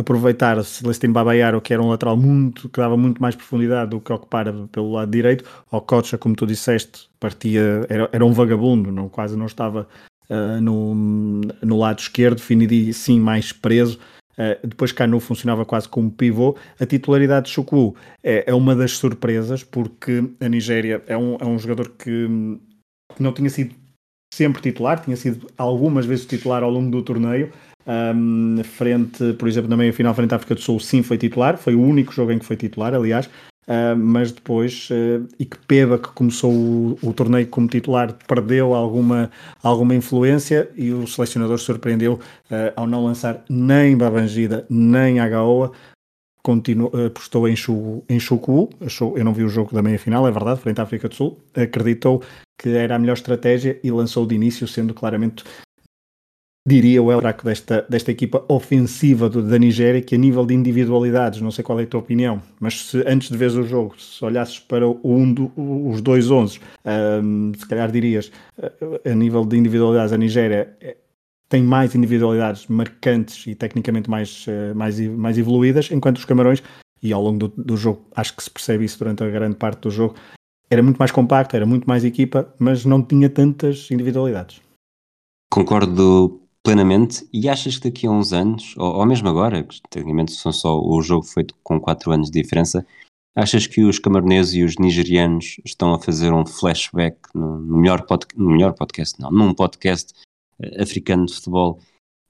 aproveitar 0.00 0.62
Celestino 0.64 1.12
Babayaro, 1.12 1.60
que 1.60 1.72
era 1.72 1.82
um 1.82 1.88
lateral 1.88 2.16
muito, 2.16 2.68
que 2.68 2.80
dava 2.80 2.96
muito 2.96 3.20
mais 3.20 3.36
profundidade 3.36 3.90
do 3.90 4.00
que 4.00 4.12
ocupar 4.12 4.52
pelo 4.68 4.92
lado 4.92 5.10
direito. 5.10 5.44
O 5.70 5.80
Cocha, 5.80 6.18
como 6.18 6.34
tu 6.34 6.46
disseste, 6.46 7.08
partia, 7.18 7.86
era, 7.88 8.08
era 8.12 8.24
um 8.24 8.32
vagabundo, 8.32 8.90
não, 8.90 9.08
quase 9.08 9.36
não 9.36 9.46
estava 9.46 9.86
uh, 10.28 10.60
no, 10.60 10.94
no 11.62 11.78
lado 11.78 12.00
esquerdo, 12.00 12.40
Finidi 12.40 12.92
sim 12.92 13.20
mais 13.20 13.52
preso. 13.52 13.98
Uh, 14.40 14.66
depois 14.66 14.90
Canu 14.90 15.20
funcionava 15.20 15.66
quase 15.66 15.86
como 15.86 16.10
pivô. 16.10 16.56
A 16.80 16.86
titularidade 16.86 17.46
de 17.46 17.52
Chukwu 17.52 17.94
é, 18.24 18.44
é, 18.46 18.54
uma 18.54 18.74
das 18.74 18.92
surpresas, 18.92 19.62
porque 19.62 20.24
a 20.40 20.48
Nigéria 20.48 21.02
é 21.06 21.16
um, 21.16 21.36
é 21.38 21.44
um 21.44 21.58
jogador 21.58 21.90
que, 21.90 22.26
que, 23.14 23.22
não 23.22 23.34
tinha 23.34 23.50
sido 23.50 23.74
sempre 24.32 24.62
titular, 24.62 25.02
tinha 25.02 25.16
sido 25.16 25.46
algumas 25.58 26.06
vezes 26.06 26.24
titular 26.24 26.62
ao 26.62 26.70
longo 26.70 26.90
do 26.90 27.02
torneio. 27.02 27.52
Um, 27.86 28.62
frente, 28.64 29.34
por 29.34 29.46
exemplo, 29.46 29.68
na 29.68 29.76
meia 29.76 29.92
final 29.92 30.14
frente 30.14 30.32
à 30.32 30.36
África 30.36 30.54
do 30.54 30.60
Sul, 30.60 30.80
sim 30.80 31.02
foi 31.02 31.18
titular, 31.18 31.58
foi 31.58 31.74
o 31.74 31.82
único 31.82 32.12
jogo 32.12 32.32
em 32.32 32.38
que 32.38 32.44
foi 32.44 32.56
titular, 32.56 32.94
aliás, 32.94 33.28
Uh, 33.68 33.96
mas 33.96 34.32
depois, 34.32 34.88
uh, 34.90 35.28
e 35.38 35.44
que 35.44 35.56
Peba, 35.58 35.98
que 35.98 36.08
começou 36.08 36.50
o, 36.52 36.98
o, 37.02 37.12
torneio 37.12 37.46
como 37.46 37.68
titular, 37.68 38.16
perdeu 38.26 38.74
alguma, 38.74 39.30
alguma 39.62 39.94
influência 39.94 40.68
e 40.74 40.90
o 40.90 41.06
selecionador 41.06 41.58
surpreendeu 41.58 42.14
uh, 42.14 42.72
ao 42.74 42.86
não 42.86 43.04
lançar 43.04 43.44
nem 43.48 43.96
Babangida 43.96 44.66
nem 44.68 45.20
Agaoa, 45.20 45.70
continuou, 46.42 46.90
apostou 47.06 47.46
em 47.48 47.54
Chuku, 47.54 48.70
achou, 48.80 49.16
eu 49.16 49.24
não 49.24 49.34
vi 49.34 49.44
o 49.44 49.48
jogo 49.48 49.72
da 49.72 49.82
meia-final, 49.82 50.26
é 50.26 50.32
verdade, 50.32 50.60
frente 50.60 50.80
à 50.80 50.84
África 50.84 51.08
do 51.08 51.14
Sul, 51.14 51.38
acreditou 51.54 52.22
que 52.58 52.70
era 52.70 52.96
a 52.96 52.98
melhor 52.98 53.14
estratégia 53.14 53.78
e 53.84 53.90
lançou 53.90 54.26
de 54.26 54.34
início, 54.34 54.66
sendo 54.66 54.92
claramente 54.92 55.44
diria 56.66 57.02
o 57.02 57.10
Elraco 57.10 57.44
desta, 57.44 57.86
desta 57.88 58.10
equipa 58.10 58.44
ofensiva 58.48 59.28
do, 59.28 59.42
da 59.42 59.58
Nigéria, 59.58 60.02
que 60.02 60.14
a 60.14 60.18
nível 60.18 60.44
de 60.44 60.54
individualidades, 60.54 61.40
não 61.40 61.50
sei 61.50 61.64
qual 61.64 61.80
é 61.80 61.84
a 61.84 61.86
tua 61.86 62.00
opinião, 62.00 62.42
mas 62.60 62.86
se 62.86 63.02
antes 63.06 63.30
de 63.30 63.36
ver 63.36 63.50
o 63.50 63.66
jogo, 63.66 63.98
se 63.98 64.22
olhasses 64.24 64.58
para 64.58 64.86
um 64.88 65.32
do, 65.32 65.50
os 65.56 66.00
dois 66.00 66.30
11, 66.30 66.60
um, 67.22 67.52
se 67.56 67.66
calhar 67.66 67.90
dirias, 67.90 68.30
a 69.04 69.14
nível 69.14 69.44
de 69.44 69.56
individualidades, 69.56 70.12
a 70.12 70.18
Nigéria 70.18 70.76
é, 70.80 70.96
tem 71.48 71.62
mais 71.62 71.94
individualidades 71.94 72.66
marcantes 72.68 73.46
e 73.46 73.54
tecnicamente 73.54 74.08
mais, 74.08 74.44
eh, 74.46 74.72
mais, 74.72 75.00
mais 75.00 75.36
evoluídas, 75.36 75.90
enquanto 75.90 76.18
os 76.18 76.24
Camarões, 76.24 76.62
e 77.02 77.12
ao 77.12 77.20
longo 77.20 77.48
do, 77.48 77.48
do 77.48 77.76
jogo, 77.76 78.06
acho 78.14 78.36
que 78.36 78.42
se 78.44 78.50
percebe 78.50 78.84
isso 78.84 78.98
durante 78.98 79.24
a 79.24 79.28
grande 79.28 79.56
parte 79.56 79.80
do 79.80 79.90
jogo, 79.90 80.14
era 80.70 80.82
muito 80.82 80.98
mais 80.98 81.10
compacto, 81.10 81.56
era 81.56 81.66
muito 81.66 81.88
mais 81.88 82.04
equipa, 82.04 82.54
mas 82.58 82.84
não 82.84 83.02
tinha 83.02 83.28
tantas 83.28 83.90
individualidades. 83.90 84.60
Concordo 85.50 86.40
plenamente. 86.64 87.28
E 87.32 87.48
achas 87.48 87.78
que 87.78 87.90
daqui 87.90 88.06
a 88.06 88.10
uns 88.10 88.32
anos, 88.32 88.74
ou, 88.76 88.96
ou 88.96 89.06
mesmo 89.06 89.28
agora, 89.28 89.62
que 89.64 89.80
tecnicamente 89.88 90.32
são 90.32 90.52
só 90.52 90.80
o 90.80 91.02
jogo 91.02 91.24
feito 91.24 91.54
com 91.62 91.80
4 91.80 92.12
anos 92.12 92.30
de 92.30 92.42
diferença, 92.42 92.86
achas 93.34 93.66
que 93.66 93.82
os 93.82 93.98
camaroneses 93.98 94.54
e 94.54 94.64
os 94.64 94.76
nigerianos 94.76 95.60
estão 95.64 95.94
a 95.94 96.00
fazer 96.00 96.32
um 96.32 96.44
flashback 96.44 97.16
no, 97.34 97.58
no 97.58 97.78
melhor, 97.78 98.06
pod, 98.06 98.26
no 98.36 98.50
melhor 98.50 98.74
podcast, 98.74 99.20
não, 99.20 99.30
num 99.30 99.54
podcast 99.54 100.12
uh, 100.58 100.82
africano 100.82 101.26
de 101.26 101.34
futebol, 101.34 101.80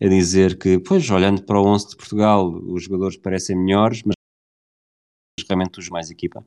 a 0.02 0.08
dizer 0.08 0.58
que, 0.58 0.78
pois, 0.78 1.08
olhando 1.10 1.42
para 1.42 1.60
o 1.60 1.66
11 1.66 1.90
de 1.90 1.96
Portugal, 1.96 2.48
os 2.48 2.84
jogadores 2.84 3.16
parecem 3.16 3.56
melhores, 3.56 4.02
mas 4.02 4.14
realmente 5.46 5.78
os 5.78 5.88
mais 5.88 6.10
equipa? 6.10 6.44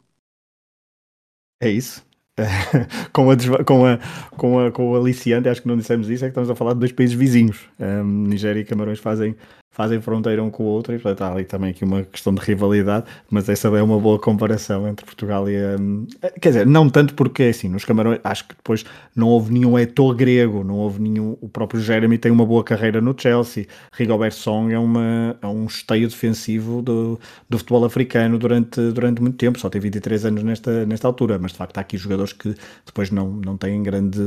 É 1.62 1.70
isso. 1.70 2.06
com, 3.14 3.30
a, 3.30 3.64
com, 3.64 3.86
a, 3.86 4.00
com, 4.36 4.60
a, 4.60 4.72
com 4.72 4.92
o 4.92 4.96
aliciante, 4.96 5.50
acho 5.50 5.62
que 5.62 5.68
não 5.68 5.78
dissemos 5.78 6.10
isso, 6.10 6.26
é 6.26 6.28
que 6.28 6.32
estamos 6.32 6.50
a 6.50 6.56
falar 6.56 6.74
de 6.74 6.80
dois 6.80 6.92
países 6.92 7.16
vizinhos. 7.16 7.70
Um, 7.80 8.28
Nigéria 8.28 8.60
e 8.62 8.66
Camarões 8.66 9.00
fazem 9.00 9.36
fazem 9.74 10.00
fronteira 10.00 10.42
um 10.42 10.52
com 10.52 10.64
o 10.64 10.66
outro 10.68 10.94
e 10.94 11.00
portanto 11.00 11.22
há 11.24 11.34
ali 11.34 11.44
também 11.44 11.72
aqui 11.72 11.84
uma 11.84 12.04
questão 12.04 12.34
de 12.34 12.40
rivalidade, 12.40 13.06
mas 13.30 13.50
essa 13.50 13.68
é 13.68 13.82
uma 13.82 14.00
boa 14.00 14.20
comparação 14.20 14.88
entre 14.88 15.04
Portugal 15.04 15.50
e 15.50 15.58
a... 15.58 15.76
Hum, 15.80 16.06
quer 16.40 16.50
dizer, 16.50 16.66
não 16.68 16.88
tanto 16.90 17.16
porque 17.16 17.44
assim, 17.44 17.68
nos 17.68 17.84
Camarões 17.84 18.20
acho 18.24 18.48
que 18.48 18.56
depois 18.56 18.86
não 19.16 19.28
houve 19.28 19.52
nenhum 19.52 19.78
Eto'o 19.78 20.14
grego, 20.14 20.64
não 20.64 20.76
houve 20.76 21.02
nenhum, 21.02 21.36
o 21.42 21.50
próprio 21.50 21.82
Jeremy 21.82 22.20
tem 22.20 22.32
uma 22.32 22.46
boa 22.46 22.64
carreira 22.64 23.02
no 23.02 23.16
Chelsea, 23.18 23.66
Rigobert 23.92 24.34
Song 24.34 24.72
é, 24.72 24.78
uma, 24.78 25.36
é 25.42 25.48
um 25.48 25.66
esteio 25.66 26.08
defensivo 26.08 26.82
do, 26.84 27.20
do 27.50 27.58
futebol 27.58 27.84
africano 27.84 28.38
durante, 28.38 28.80
durante 28.92 29.22
muito 29.22 29.38
tempo, 29.38 29.60
só 29.60 29.70
tem 29.70 29.82
23 29.82 30.26
anos 30.26 30.44
nesta, 30.44 30.86
nesta 30.86 31.08
altura, 31.08 31.40
mas 31.40 31.52
de 31.52 31.58
facto 31.58 31.78
há 31.80 31.82
aqui 31.82 31.98
jogadores 31.98 32.32
que 32.32 32.54
depois 32.86 33.10
não, 33.10 33.28
não 33.28 33.58
têm 33.58 33.82
grande 33.82 34.22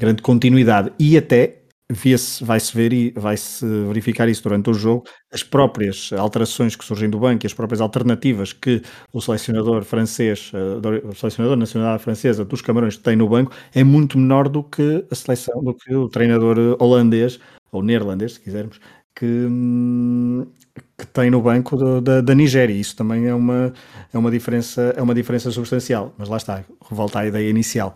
grande 0.00 0.22
continuidade. 0.22 0.90
E 0.98 1.16
até 1.18 1.59
via-se, 1.90 2.44
vai-se 2.44 2.74
ver 2.74 2.92
e 2.92 3.10
vai-se 3.10 3.66
verificar 3.86 4.28
isso 4.28 4.42
durante 4.44 4.70
o 4.70 4.74
jogo, 4.74 5.04
as 5.32 5.42
próprias 5.42 6.12
alterações 6.12 6.76
que 6.76 6.84
surgem 6.84 7.10
do 7.10 7.18
banco 7.18 7.44
e 7.44 7.48
as 7.48 7.54
próprias 7.54 7.80
alternativas 7.80 8.52
que 8.52 8.80
o 9.12 9.20
selecionador 9.20 9.82
francês, 9.82 10.52
eh, 10.54 11.06
o 11.06 11.14
selecionador 11.14 11.56
nacional 11.56 11.98
francesa 11.98 12.44
dos 12.44 12.62
Camarões 12.62 12.96
tem 12.96 13.16
no 13.16 13.28
banco 13.28 13.52
é 13.74 13.82
muito 13.82 14.18
menor 14.18 14.48
do 14.48 14.62
que 14.62 15.04
a 15.10 15.14
seleção, 15.14 15.62
do 15.62 15.74
que 15.74 15.92
o 15.94 16.08
treinador 16.08 16.76
holandês, 16.78 17.40
ou 17.72 17.82
neerlandês, 17.82 18.34
se 18.34 18.40
quisermos, 18.40 18.80
que, 19.14 19.26
hum, 19.26 20.46
que 20.96 21.06
tem 21.06 21.30
no 21.30 21.40
banco 21.42 21.76
do, 21.76 22.00
da, 22.00 22.20
da 22.20 22.34
Nigéria. 22.34 22.74
Isso 22.74 22.96
também 22.96 23.26
é 23.26 23.34
uma, 23.34 23.72
é, 24.12 24.18
uma 24.18 24.30
diferença, 24.30 24.94
é 24.96 25.02
uma 25.02 25.14
diferença 25.14 25.50
substancial. 25.50 26.14
Mas 26.18 26.28
lá 26.28 26.36
está, 26.36 26.64
volta 26.90 27.20
à 27.20 27.26
ideia 27.26 27.48
inicial. 27.48 27.94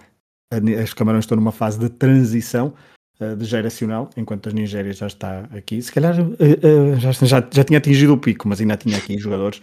As 0.82 0.94
Camarões 0.94 1.24
estão 1.24 1.36
numa 1.36 1.52
fase 1.52 1.78
de 1.78 1.88
transição 1.88 2.74
uh, 3.20 3.36
de 3.36 3.44
geracional, 3.44 4.10
enquanto 4.16 4.48
a 4.48 4.52
Nigéria 4.52 4.92
já 4.92 5.06
está 5.06 5.40
aqui. 5.56 5.80
Se 5.80 5.92
calhar 5.92 6.14
uh, 6.20 6.96
já, 6.98 7.12
já, 7.12 7.48
já 7.50 7.64
tinha 7.64 7.78
atingido 7.78 8.12
o 8.12 8.18
pico, 8.18 8.48
mas 8.48 8.60
ainda 8.60 8.76
tinha 8.76 8.96
aqui 8.96 9.18
jogadores 9.18 9.62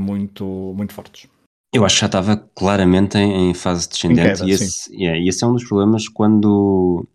muito, 0.00 0.44
muito 0.76 0.92
fortes. 0.92 1.28
Eu 1.72 1.84
acho 1.84 1.96
que 1.96 2.00
já 2.00 2.06
estava 2.06 2.36
claramente 2.56 3.18
em, 3.18 3.50
em 3.50 3.54
fase 3.54 3.88
descendente 3.88 4.20
em 4.20 4.46
queda, 4.46 4.46
e, 4.46 4.50
esse, 4.50 4.92
yeah, 4.92 5.16
e 5.16 5.28
esse 5.28 5.44
é 5.44 5.46
um 5.46 5.52
dos 5.52 5.62
problemas 5.62 6.08
quando 6.08 7.06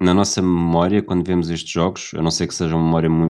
na 0.00 0.14
nossa 0.14 0.40
memória, 0.40 1.02
quando 1.02 1.26
vemos 1.26 1.50
estes 1.50 1.70
jogos, 1.70 2.12
a 2.14 2.22
não 2.22 2.30
ser 2.30 2.46
que 2.46 2.54
seja 2.54 2.76
uma 2.76 2.84
memória 2.84 3.10
muito 3.10 3.28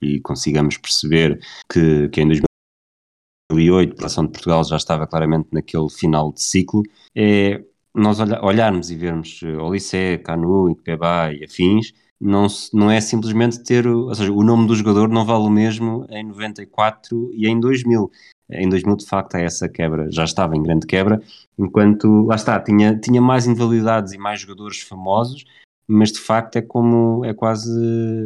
e 0.00 0.20
consigamos 0.20 0.76
perceber 0.76 1.40
que, 1.70 2.08
que 2.08 2.20
em 2.20 2.28
2008 2.28 3.90
a 3.90 3.92
população 3.92 4.24
de 4.24 4.32
Portugal 4.32 4.64
já 4.64 4.76
estava 4.76 5.06
claramente 5.06 5.48
naquele 5.52 5.88
final 5.90 6.32
de 6.32 6.42
ciclo, 6.42 6.82
é 7.14 7.62
nós 7.94 8.18
olharmos 8.20 8.90
e 8.90 8.96
vermos 8.96 9.40
eh, 9.42 9.56
Olissé, 9.56 10.18
Canu, 10.18 10.70
Ikpeba 10.70 11.32
e 11.32 11.44
afins, 11.44 11.92
não, 12.20 12.46
não 12.72 12.90
é 12.90 13.00
simplesmente 13.00 13.62
ter, 13.62 13.86
ou 13.86 14.14
seja, 14.14 14.32
o 14.32 14.42
nome 14.42 14.66
do 14.66 14.76
jogador 14.76 15.08
não 15.08 15.24
vale 15.24 15.44
o 15.44 15.50
mesmo 15.50 16.06
em 16.08 16.24
94 16.24 17.30
e 17.34 17.48
em 17.48 17.58
2000. 17.58 18.10
Em 18.50 18.68
2000, 18.68 18.96
de 18.96 19.06
facto, 19.06 19.34
é 19.36 19.44
essa 19.44 19.68
quebra, 19.68 20.10
já 20.10 20.24
estava 20.24 20.56
em 20.56 20.62
grande 20.62 20.86
quebra, 20.86 21.22
enquanto, 21.58 22.26
lá 22.26 22.36
está, 22.36 22.60
tinha, 22.60 22.96
tinha 22.98 23.20
mais 23.20 23.46
invalidades 23.46 24.12
e 24.12 24.18
mais 24.18 24.40
jogadores 24.40 24.80
famosos, 24.80 25.44
mas 25.86 26.12
de 26.12 26.20
facto 26.20 26.56
é 26.56 26.62
como, 26.62 27.24
é 27.24 27.34
quase, 27.34 27.70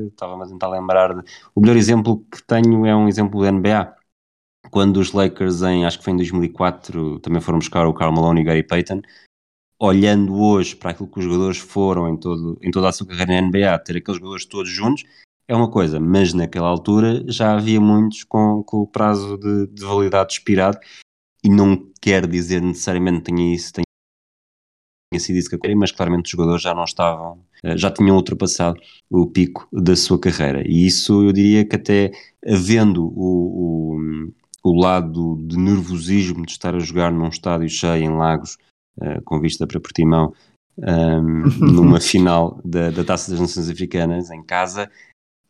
estava 0.09 0.43
a 0.43 0.47
tentar 0.47 0.69
lembrar, 0.69 1.15
de, 1.15 1.23
o 1.55 1.61
melhor 1.61 1.77
exemplo 1.77 2.25
que 2.31 2.43
tenho 2.43 2.85
é 2.87 2.95
um 2.95 3.09
exemplo 3.09 3.41
da 3.41 3.53
NBA, 3.53 3.95
quando 4.71 4.99
os 4.99 5.13
Lakers 5.13 5.63
em, 5.63 5.87
acho 5.87 5.99
que 5.99 6.05
foi 6.05 6.13
em 6.13 6.17
2004, 6.17 7.21
também 7.21 7.41
foram 7.41 7.59
buscar 7.59 7.87
o 7.87 7.95
Karl 7.95 8.13
Malone 8.13 8.41
e 8.41 8.45
Gary 8.45 8.63
Payton, 8.63 9.01
olhando 9.79 10.35
hoje 10.35 10.75
para 10.75 10.91
aquilo 10.91 11.09
que 11.09 11.19
os 11.19 11.25
jogadores 11.25 11.59
foram 11.59 12.09
em, 12.09 12.17
todo, 12.17 12.59
em 12.63 12.71
toda 12.71 12.89
a 12.89 12.93
sua 12.93 13.07
carreira 13.07 13.41
na 13.41 13.47
NBA, 13.47 13.79
ter 13.81 13.97
aqueles 13.97 14.19
jogadores 14.19 14.47
todos 14.47 14.71
juntos, 14.71 15.05
é 15.49 15.55
uma 15.55 15.71
coisa, 15.71 16.01
mas 16.01 16.33
naquela 16.33 16.69
altura 16.69 17.25
já 17.29 17.55
havia 17.55 17.81
muitos 17.81 18.25
com, 18.25 18.63
com 18.65 18.79
o 18.79 18.87
prazo 18.87 19.37
de, 19.39 19.67
de 19.69 19.85
validade 19.85 20.33
expirado 20.35 20.79
e 21.45 21.49
não 21.49 21.89
quer 22.01 22.27
dizer 22.27 22.61
necessariamente 22.61 23.23
tenha 23.23 23.55
isso, 23.55 23.73
tenha 23.73 25.21
sido 25.21 25.37
isso 25.37 25.49
que 25.49 25.59
queria, 25.59 25.77
mas 25.77 25.93
claramente 25.93 26.25
os 26.25 26.31
jogadores 26.31 26.63
já 26.63 26.75
não 26.75 26.83
estavam, 26.83 27.45
eh, 27.63 27.77
já 27.77 27.91
tinham 27.91 28.17
ultrapassado 28.17 28.81
o 29.09 29.27
pico 29.27 29.69
da 29.73 29.95
sua 29.95 30.19
carreira. 30.19 30.67
E 30.67 30.87
isso 30.87 31.23
eu 31.23 31.33
diria 31.33 31.65
que 31.65 31.77
até 31.77 32.11
havendo 32.45 33.07
o, 33.07 33.95
o, 33.95 34.33
o 34.65 34.81
lado 34.81 35.37
de 35.47 35.57
nervosismo 35.57 36.45
de 36.45 36.53
estar 36.53 36.75
a 36.75 36.81
jogar 36.81 37.13
num 37.13 37.29
estádio 37.29 37.69
cheio 37.69 38.03
em 38.03 38.17
Lagos, 38.17 38.59
uh, 38.99 39.23
com 39.25 39.41
vista 39.41 39.67
para 39.67 39.81
Portimão, 39.81 40.33
um, 40.79 40.85
ehm, 40.85 41.45
numa 41.61 42.01
final 42.01 42.61
da, 42.65 42.91
da 42.91 43.05
Taça 43.05 43.31
das 43.31 43.41
Nações 43.41 43.71
Africanas 43.71 44.31
em 44.31 44.43
casa, 44.43 44.91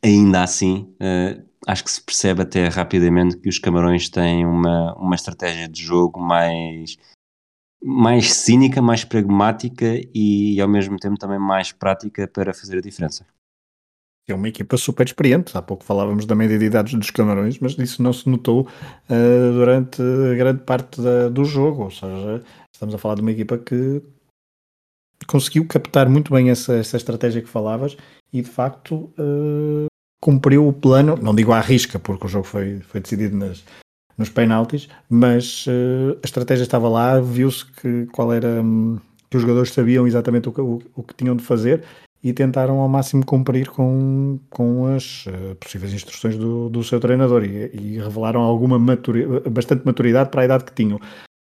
ainda 0.03 0.43
assim, 0.43 0.95
uh, 1.01 1.43
acho 1.67 1.85
que 1.85 1.91
se 1.91 2.03
percebe 2.03 2.43
até 2.43 2.69
rapidamente 2.69 3.37
que 3.37 3.49
os 3.49 3.59
Camarões 3.59 4.09
têm 4.09 4.47
uma, 4.47 4.95
uma 4.95 5.15
estratégia 5.15 5.69
de 5.69 5.83
jogo 5.83 6.21
mais, 6.21 6.97
mais 7.83 8.33
cínica, 8.33 8.81
mais 8.81 9.05
pragmática 9.05 10.01
e, 10.15 10.61
ao 10.61 10.69
mesmo 10.69 10.97
tempo 10.97 11.19
também 11.19 11.39
mais 11.39 11.73
prática 11.73 12.29
para 12.29 12.55
fazer 12.55 12.79
a 12.79 12.81
diferença. 12.81 13.27
É 14.29 14.35
uma 14.35 14.49
equipa 14.49 14.77
super 14.77 15.07
experiente. 15.07 15.57
Há 15.57 15.63
pouco 15.63 15.85
falávamos 15.85 16.27
da 16.27 16.35
média 16.35 16.59
de 16.59 16.65
idades 16.65 16.95
dos 16.95 17.11
Camarões, 17.11 17.59
mas 17.61 17.79
isso 17.79 18.03
não 18.03 18.13
se 18.13 18.29
notou 18.29 18.63
uh, 18.63 19.53
durante 19.53 20.03
grande 20.37 20.63
parte 20.65 21.01
da, 21.01 21.29
do 21.29 21.45
jogo. 21.45 21.85
Ou 21.85 21.91
seja, 21.91 22.43
estamos 22.73 22.95
a 22.95 22.99
falar 22.99 23.15
de 23.15 23.23
uma 23.23 23.31
equipa 23.31 23.57
que 23.57 24.03
conseguiu 25.27 25.67
captar 25.67 26.09
muito 26.09 26.33
bem 26.33 26.51
essa, 26.51 26.75
essa 26.75 26.97
estratégia 26.97 27.41
que 27.41 27.49
falavas 27.49 27.97
e 28.33 28.43
de 28.43 28.49
facto 28.49 29.13
uh, 29.19 29.87
cumpriu 30.21 30.67
o 30.67 30.73
plano, 30.73 31.17
não 31.17 31.35
digo 31.35 31.53
à 31.53 31.61
risca, 31.61 31.99
porque 31.99 32.27
o 32.27 32.29
jogo 32.29 32.45
foi, 32.45 32.81
foi 32.81 33.01
decidido 33.01 33.37
nas, 33.37 33.65
nos 34.19 34.29
penaltis, 34.29 34.89
mas 35.09 35.67
uh, 35.67 36.19
a 36.23 36.27
estratégia 36.27 36.65
estava 36.65 36.89
lá, 36.89 37.21
viu-se 37.21 37.65
que 37.65 38.07
qual 38.07 38.33
era 38.33 38.63
um, 38.63 38.99
que 39.31 39.37
os 39.37 39.43
jogadores 39.43 39.73
sabiam 39.73 40.07
exatamente 40.07 40.49
o 40.49 40.53
que, 40.53 40.61
o, 40.61 40.81
o, 40.95 41.03
que 41.03 41.15
tinham 41.15 41.37
de 41.37 41.45
fazer 41.45 41.85
e 42.23 42.33
tentaram 42.33 42.79
ao 42.81 42.89
máximo 42.89 43.25
cumprir 43.25 43.69
com, 43.69 44.39
com 44.51 44.87
as 44.87 45.27
uh, 45.27 45.55
possíveis 45.61 45.93
instruções 45.93 46.37
do, 46.37 46.69
do 46.69 46.83
seu 46.83 46.99
treinador 46.99 47.45
e, 47.45 47.71
e 47.73 47.99
revelaram 47.99 48.41
alguma 48.41 48.79
maturidade, 48.79 49.49
bastante 49.49 49.85
maturidade 49.85 50.31
para 50.31 50.43
a 50.43 50.45
idade 50.45 50.65
que 50.65 50.73
tinham. 50.73 51.01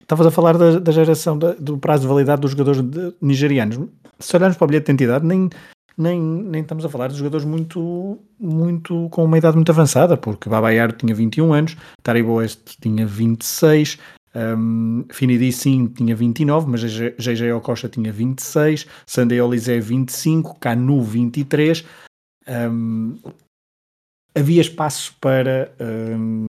Estavas 0.01 0.27
a 0.27 0.31
falar 0.31 0.57
da, 0.57 0.79
da 0.79 0.91
geração 0.91 1.37
da, 1.37 1.53
do 1.53 1.77
prazo 1.77 2.03
de 2.03 2.07
validade 2.07 2.41
dos 2.41 2.51
jogadores 2.51 2.81
de, 2.81 3.13
nigerianos. 3.21 3.77
Se 4.19 4.35
olharmos 4.35 4.57
para 4.57 4.65
o 4.65 4.67
bilhete 4.67 4.85
de 4.85 4.91
identidade, 4.91 5.25
nem, 5.25 5.49
nem, 5.97 6.21
nem 6.21 6.61
estamos 6.61 6.85
a 6.85 6.89
falar 6.89 7.09
de 7.09 7.17
jogadores 7.17 7.45
muito, 7.45 8.17
muito 8.39 9.09
com 9.09 9.25
uma 9.25 9.37
idade 9.37 9.55
muito 9.55 9.71
avançada, 9.71 10.15
porque 10.15 10.49
Babayar 10.49 10.91
tinha 10.93 11.13
21 11.13 11.53
anos, 11.53 11.75
Taribo 12.01 12.33
Oeste 12.33 12.77
tinha 12.79 13.05
26, 13.05 13.97
um, 14.38 15.06
Finidi 15.12 15.52
sim 15.52 15.88
tinha 15.88 16.15
29, 16.15 16.69
mas 16.69 16.82
JJ 16.82 17.52
Ocosta 17.54 17.89
tinha 17.89 18.12
26, 18.12 18.86
Sandei 19.06 19.41
Olizé 19.41 19.80
25, 19.80 20.60
Canu 20.60 21.02
23. 21.02 21.84
Um, 22.47 23.17
havia 24.36 24.62
espaço 24.62 25.15
para, 25.19 25.73
um, 25.82 26.45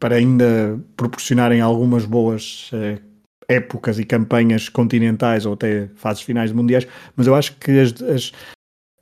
para 0.00 0.16
ainda 0.16 0.80
proporcionarem 0.96 1.60
algumas 1.60 2.06
boas 2.06 2.70
uh, 2.72 2.98
épocas 3.46 3.98
e 3.98 4.04
campanhas 4.04 4.70
continentais 4.70 5.44
ou 5.44 5.52
até 5.52 5.88
fases 5.96 6.22
finais 6.22 6.50
de 6.50 6.56
mundiais, 6.56 6.86
mas 7.14 7.26
eu 7.26 7.34
acho 7.34 7.56
que 7.56 7.78
as, 7.78 8.00
as, 8.02 8.32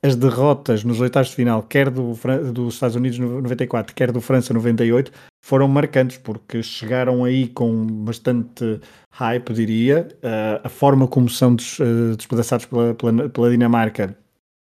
as 0.03 0.15
derrotas 0.17 0.83
nos 0.83 0.99
oitavos 0.99 1.29
de 1.29 1.35
final, 1.35 1.63
quer 1.63 1.89
do, 1.89 2.13
dos 2.51 2.73
Estados 2.73 2.97
Unidos 2.97 3.17
no 3.17 3.41
94, 3.41 3.95
quer 3.95 4.11
do 4.11 4.19
França 4.19 4.53
98, 4.53 5.11
foram 5.41 5.67
marcantes 5.67 6.17
porque 6.17 6.61
chegaram 6.61 7.23
aí 7.23 7.47
com 7.47 7.85
bastante 8.05 8.79
hype, 9.09 9.53
diria. 9.53 10.07
Uh, 10.23 10.61
a 10.63 10.69
forma 10.69 11.07
como 11.07 11.27
são 11.27 11.55
des, 11.55 11.79
uh, 11.79 12.15
despedaçados 12.15 12.65
pela, 12.67 12.93
pela, 12.93 13.29
pela, 13.29 13.49
Dinamarca 13.49 14.15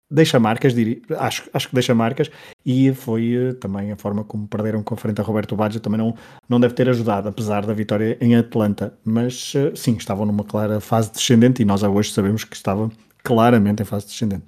deixa 0.10 0.39
marcas, 0.39 0.73
diria, 0.73 1.01
acho, 1.19 1.49
acho 1.53 1.67
que 1.67 1.73
deixa 1.73 1.93
marcas, 1.93 2.32
e 2.65 2.93
foi 2.93 3.49
uh, 3.49 3.53
também 3.56 3.91
a 3.91 3.97
forma 3.97 4.23
como 4.23 4.47
perderam 4.47 4.84
com 4.84 4.95
frente 4.95 5.19
a 5.19 5.23
Roberto 5.23 5.56
Baggio 5.56 5.80
também 5.80 5.97
não, 5.97 6.13
não 6.47 6.60
deve 6.60 6.73
ter 6.73 6.89
ajudado, 6.89 7.30
apesar 7.30 7.65
da 7.65 7.73
vitória 7.73 8.17
em 8.21 8.36
Atlanta. 8.36 8.93
Mas 9.03 9.53
sim, 9.75 9.95
estavam 9.95 10.25
numa 10.25 10.43
clara 10.43 10.80
fase 10.82 11.12
descendente 11.12 11.62
e 11.62 11.65
nós 11.65 11.82
hoje 11.82 12.12
sabemos 12.12 12.43
que 12.43 12.56
estavam 12.56 12.91
claramente 13.23 13.82
em 13.82 13.86
fase 13.86 14.06
descendente. 14.06 14.45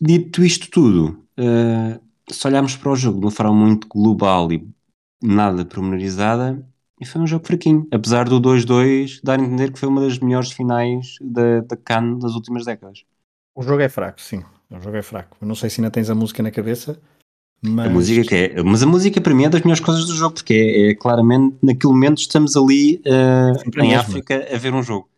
Dito 0.00 0.42
isto 0.42 0.70
tudo, 0.70 1.22
se 2.28 2.46
olharmos 2.46 2.76
para 2.76 2.92
o 2.92 2.96
jogo 2.96 3.20
de 3.20 3.26
uma 3.26 3.30
forma 3.30 3.52
muito 3.52 3.86
global 3.88 4.50
e 4.52 4.66
nada 5.22 5.64
promenorizada, 5.64 6.64
e 7.00 7.06
foi 7.06 7.22
um 7.22 7.26
jogo 7.26 7.46
fraquinho, 7.46 7.86
apesar 7.90 8.28
do 8.28 8.40
2-2 8.40 9.20
dar 9.22 9.40
a 9.40 9.42
entender 9.42 9.72
que 9.72 9.78
foi 9.78 9.88
uma 9.88 10.00
das 10.00 10.18
melhores 10.18 10.52
finais 10.52 11.16
da, 11.20 11.60
da 11.60 11.76
CAN 11.76 12.18
das 12.18 12.34
últimas 12.34 12.64
décadas. 12.64 13.04
O 13.54 13.62
jogo 13.62 13.80
é 13.80 13.88
fraco, 13.88 14.20
sim. 14.20 14.42
O 14.70 14.78
jogo 14.78 14.96
é 14.96 15.02
fraco. 15.02 15.36
Eu 15.40 15.48
não 15.48 15.54
sei 15.54 15.70
se 15.70 15.80
ainda 15.80 15.90
tens 15.90 16.10
a 16.10 16.14
música 16.14 16.42
na 16.42 16.50
cabeça, 16.50 17.00
mas... 17.62 17.86
A 17.86 17.90
música 17.90 18.22
que 18.22 18.34
é, 18.34 18.62
mas 18.62 18.82
a 18.82 18.86
música 18.86 19.20
para 19.20 19.34
mim 19.34 19.44
é 19.44 19.48
das 19.48 19.62
melhores 19.62 19.82
coisas 19.82 20.06
do 20.06 20.14
jogo, 20.14 20.34
porque 20.34 20.54
é, 20.54 20.90
é 20.90 20.94
claramente, 20.94 21.56
naquele 21.62 21.92
momento 21.92 22.18
estamos 22.18 22.56
ali 22.56 23.02
uh, 23.06 23.82
em 23.82 23.94
África 23.94 24.48
a 24.52 24.58
ver 24.58 24.74
um 24.74 24.82
jogo. 24.82 25.08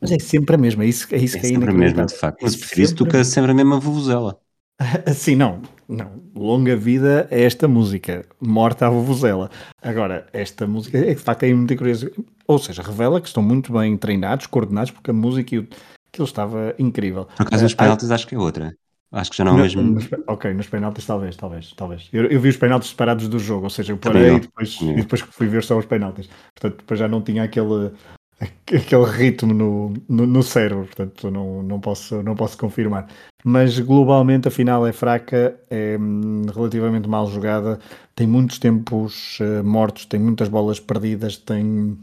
Mas 0.00 0.12
é 0.12 0.18
sempre 0.18 0.54
a 0.54 0.58
mesma, 0.58 0.84
é 0.84 0.88
isso, 0.88 1.06
é 1.12 1.18
isso 1.18 1.36
é 1.36 1.40
que 1.40 1.46
é 1.46 1.48
sempre 1.50 1.70
a 1.70 1.74
mesma, 1.74 2.06
de 2.06 2.14
facto. 2.14 2.42
Mas 2.42 2.54
é 2.54 2.58
prefiro 2.58 2.82
isso 2.82 2.94
do 2.94 3.06
que 3.06 3.22
sempre 3.24 3.50
a 3.50 3.54
mesma 3.54 3.78
vuvuzela. 3.78 4.40
Sim, 5.14 5.36
não, 5.36 5.62
não. 5.88 6.22
Longa 6.34 6.76
vida 6.76 7.26
é 7.30 7.42
esta 7.42 7.66
música, 7.66 8.24
morta 8.40 8.86
a 8.86 8.90
vuvuzela. 8.90 9.50
Agora, 9.82 10.26
esta 10.32 10.66
música 10.66 10.98
é 10.98 11.06
que 11.06 11.14
de 11.16 11.22
facto 11.22 11.42
é 11.44 11.52
muito 11.52 11.76
curiosa. 11.76 12.10
Ou 12.46 12.58
seja, 12.58 12.82
revela 12.82 13.20
que 13.20 13.26
estão 13.26 13.42
muito 13.42 13.72
bem 13.72 13.96
treinados, 13.96 14.46
coordenados, 14.46 14.90
porque 14.90 15.10
a 15.10 15.14
música 15.14 15.54
e 15.54 15.58
o, 15.58 15.68
aquilo 16.12 16.26
estava 16.26 16.74
incrível. 16.78 17.26
Por 17.36 17.46
acaso, 17.46 17.64
nos 17.64 17.72
uh, 17.72 17.76
penaltis, 17.76 18.10
acho 18.10 18.26
que 18.26 18.34
é 18.34 18.38
outra. 18.38 18.74
Acho 19.10 19.30
que 19.30 19.38
já 19.38 19.44
não 19.44 19.52
é 19.52 19.54
o 19.54 19.58
mesmo. 19.58 19.82
Nos, 19.82 20.08
ok, 20.26 20.52
nos 20.52 20.68
penaltis, 20.68 21.06
talvez, 21.06 21.36
talvez, 21.36 21.72
talvez. 21.72 22.08
Eu, 22.12 22.26
eu, 22.26 22.40
vi 22.40 22.50
os 22.50 22.56
penaltis 22.56 22.90
separados 22.90 23.26
do 23.26 23.38
jogo, 23.38 23.64
ou 23.64 23.70
seja, 23.70 23.92
eu 23.92 23.96
parei 23.96 24.34
e 24.36 24.40
depois, 24.40 24.78
e 24.80 24.94
depois 24.96 25.22
fui 25.22 25.46
ver 25.46 25.64
só 25.64 25.78
os 25.78 25.86
penaltis. 25.86 26.28
Portanto, 26.54 26.80
depois 26.80 27.00
já 27.00 27.08
não 27.08 27.22
tinha 27.22 27.42
aquele 27.42 27.90
aquele 28.40 29.04
ritmo 29.04 29.52
no, 29.52 29.94
no, 30.08 30.26
no, 30.26 30.42
cérebro, 30.42 30.86
portanto 30.86 31.30
não, 31.30 31.62
não, 31.62 31.80
posso, 31.80 32.22
não 32.22 32.34
posso 32.34 32.56
confirmar. 32.56 33.08
Mas 33.44 33.78
globalmente 33.78 34.48
a 34.48 34.50
final 34.50 34.86
é 34.86 34.92
fraca, 34.92 35.58
é 35.70 35.96
hum, 35.98 36.42
relativamente 36.54 37.08
mal 37.08 37.26
jogada, 37.28 37.78
tem 38.14 38.26
muitos 38.26 38.58
tempos 38.58 39.38
uh, 39.40 39.64
mortos, 39.64 40.06
tem 40.06 40.20
muitas 40.20 40.48
bolas 40.48 40.78
perdidas, 40.80 41.36
tem. 41.36 41.98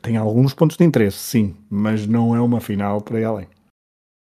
Tem 0.00 0.16
alguns 0.16 0.54
pontos 0.54 0.78
de 0.78 0.84
interesse, 0.84 1.18
sim, 1.18 1.54
mas 1.68 2.06
não 2.06 2.34
é 2.34 2.40
uma 2.40 2.60
final 2.60 3.02
para 3.02 3.20
ir 3.20 3.24
além. 3.24 3.46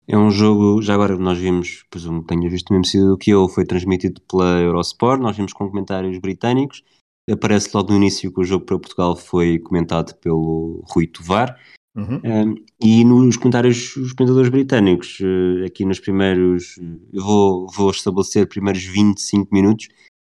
É 0.09 0.17
um 0.17 0.31
jogo, 0.31 0.81
já 0.81 0.95
agora 0.95 1.17
nós 1.17 1.37
vimos, 1.37 1.85
presumo 1.91 2.21
que 2.21 2.29
tenha 2.29 2.49
visto 2.49 2.73
mesmo 2.73 2.85
sido 2.85 3.19
que 3.19 3.31
eu, 3.31 3.49
foi 3.49 3.65
transmitido 3.65 4.21
pela 4.21 4.61
Eurosport, 4.61 5.21
nós 5.21 5.37
vimos 5.37 5.53
com 5.53 5.69
comentários 5.69 6.17
britânicos, 6.19 6.85
aparece 7.31 7.71
logo 7.75 7.91
no 7.91 7.97
início 7.97 8.33
que 8.33 8.41
o 8.41 8.45
jogo 8.45 8.65
para 8.65 8.79
Portugal 8.79 9.17
foi 9.17 9.59
comentado 9.59 10.15
pelo 10.17 10.83
Rui 10.89 11.07
Tovar. 11.07 11.59
Uhum. 11.97 12.21
Um, 12.25 12.55
e 12.81 13.05
nos 13.05 13.39
comentários 13.39 13.97
os 13.97 14.13
comentadores 14.13 14.51
britânicos, 14.51 15.19
uh, 15.21 15.65
aqui 15.65 15.85
nos 15.85 15.99
primeiros, 15.99 16.79
eu 17.11 17.23
vou, 17.23 17.67
vou 17.75 17.91
estabelecer 17.91 18.47
primeiros 18.47 18.85
25 18.85 19.49
minutos, 19.53 19.89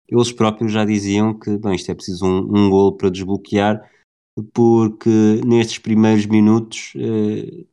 eles 0.08 0.32
próprios 0.32 0.72
já 0.72 0.86
diziam 0.86 1.34
que 1.34 1.58
bem, 1.58 1.76
isto 1.76 1.92
é 1.92 1.96
preciso 1.96 2.24
um, 2.24 2.38
um 2.56 2.70
golo 2.70 2.96
para 2.96 3.10
desbloquear, 3.10 3.82
porque 4.54 5.42
nestes 5.44 5.80
primeiros 5.80 6.28
minutos 6.28 6.94
uh, 6.96 7.66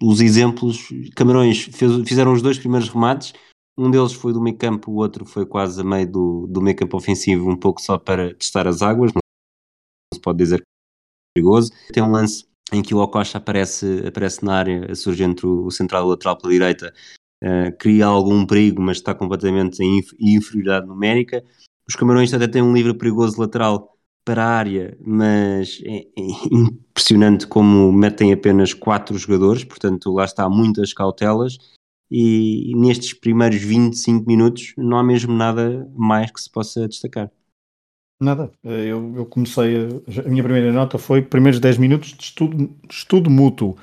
os 0.00 0.20
exemplos, 0.20 0.88
Camarões 1.14 1.64
fez, 1.64 2.08
fizeram 2.08 2.32
os 2.32 2.40
dois 2.40 2.58
primeiros 2.58 2.88
remates, 2.88 3.34
um 3.78 3.90
deles 3.90 4.12
foi 4.12 4.32
do 4.32 4.40
meio 4.40 4.56
campo, 4.58 4.90
o 4.90 4.96
outro 4.96 5.24
foi 5.24 5.46
quase 5.46 5.80
a 5.80 5.84
meio 5.84 6.10
do, 6.10 6.46
do 6.48 6.60
meio 6.60 6.76
campo 6.76 6.96
ofensivo, 6.96 7.48
um 7.48 7.56
pouco 7.56 7.80
só 7.80 7.96
para 7.96 8.34
testar 8.34 8.66
as 8.66 8.82
águas, 8.82 9.12
não 9.12 9.20
se 10.12 10.20
pode 10.20 10.38
dizer 10.38 10.58
que 10.58 10.62
é 10.62 11.40
perigoso. 11.40 11.70
Tem 11.92 12.02
um 12.02 12.10
lance 12.10 12.44
em 12.72 12.82
que 12.82 12.92
o 12.92 12.98
Ocosta 12.98 13.38
aparece, 13.38 14.04
aparece 14.06 14.44
na 14.44 14.56
área, 14.56 14.94
surge 14.96 15.22
entre 15.22 15.46
o 15.46 15.70
central 15.70 16.02
e 16.02 16.06
o 16.06 16.08
lateral 16.08 16.36
pela 16.36 16.52
direita, 16.52 16.92
uh, 17.44 17.78
cria 17.78 18.06
algum 18.06 18.44
perigo, 18.44 18.82
mas 18.82 18.96
está 18.96 19.14
completamente 19.14 19.80
em 19.80 20.02
inferioridade 20.20 20.86
numérica. 20.86 21.44
Os 21.88 21.94
Camarões 21.94 22.34
até 22.34 22.48
têm 22.48 22.62
um 22.62 22.74
livre 22.74 22.94
perigoso 22.94 23.40
lateral 23.40 23.96
para 24.24 24.44
a 24.44 24.56
área, 24.58 24.98
mas 25.00 25.80
é, 25.84 26.00
é 26.00 26.22
impressionante 26.52 27.46
como 27.46 27.92
metem 27.92 28.32
apenas 28.32 28.74
quatro 28.74 29.16
jogadores, 29.16 29.64
portanto 29.64 30.12
lá 30.12 30.24
está 30.24 30.48
muitas 30.50 30.92
cautelas 30.92 31.56
e 32.10 32.72
nestes 32.76 33.12
primeiros 33.12 33.60
25 33.62 34.26
minutos 34.26 34.72
não 34.76 34.98
há 34.98 35.04
mesmo 35.04 35.32
nada 35.34 35.90
mais 35.94 36.30
que 36.30 36.40
se 36.40 36.50
possa 36.50 36.88
destacar. 36.88 37.30
Nada, 38.20 38.50
eu, 38.64 39.14
eu 39.16 39.26
comecei, 39.26 39.76
a, 39.76 40.26
a, 40.26 40.28
minha 40.28 40.42
primeira 40.42 40.72
nota 40.72 40.98
foi 40.98 41.22
primeiros 41.22 41.60
10 41.60 41.78
minutos 41.78 42.14
de 42.14 42.24
estudo, 42.24 42.76
estudo 42.90 43.30
mútuo. 43.30 43.76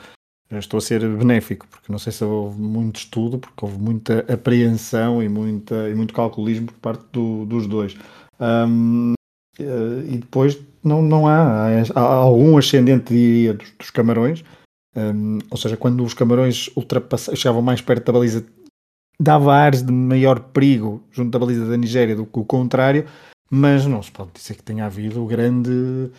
estou 0.52 0.78
a 0.78 0.82
ser 0.82 1.08
benéfico, 1.18 1.66
porque 1.68 1.90
não 1.90 1.98
sei 1.98 2.12
se 2.12 2.24
houve 2.26 2.60
muito 2.60 2.98
estudo, 2.98 3.40
porque 3.40 3.64
houve 3.64 3.78
muita 3.78 4.20
apreensão 4.32 5.24
e, 5.24 5.30
muita, 5.30 5.90
e 5.90 5.96
muito 5.96 6.14
calculismo 6.14 6.68
por 6.68 6.76
parte 6.80 7.06
do, 7.14 7.46
dos 7.46 7.66
dois. 7.66 7.96
Um, 8.40 9.16
Uh, 9.60 10.04
e 10.10 10.18
depois 10.18 10.60
não, 10.84 11.02
não 11.02 11.28
há, 11.28 11.70
há, 11.96 12.00
algum 12.02 12.58
ascendente, 12.58 13.14
diria, 13.14 13.54
dos, 13.54 13.72
dos 13.72 13.90
camarões, 13.90 14.44
um, 14.96 15.40
ou 15.52 15.58
seja, 15.58 15.76
quando 15.76 16.04
os 16.04 16.14
camarões 16.14 16.70
chegavam 17.36 17.62
mais 17.62 17.82
perto 17.82 18.06
da 18.06 18.14
baliza, 18.14 18.46
dava 19.20 19.54
ares 19.54 19.82
de 19.82 19.92
maior 19.92 20.40
perigo 20.40 21.04
junto 21.12 21.32
da 21.32 21.40
baliza 21.40 21.66
da 21.66 21.78
Nigéria 21.78 22.16
do 22.16 22.26
que 22.26 22.40
o 22.40 22.46
contrário, 22.46 23.06
mas 23.50 23.86
não 23.86 24.02
se 24.02 24.12
pode 24.12 24.32
dizer 24.34 24.56
que 24.56 24.64
tenha 24.64 24.86
havido 24.86 25.26
grande, 25.26 26.12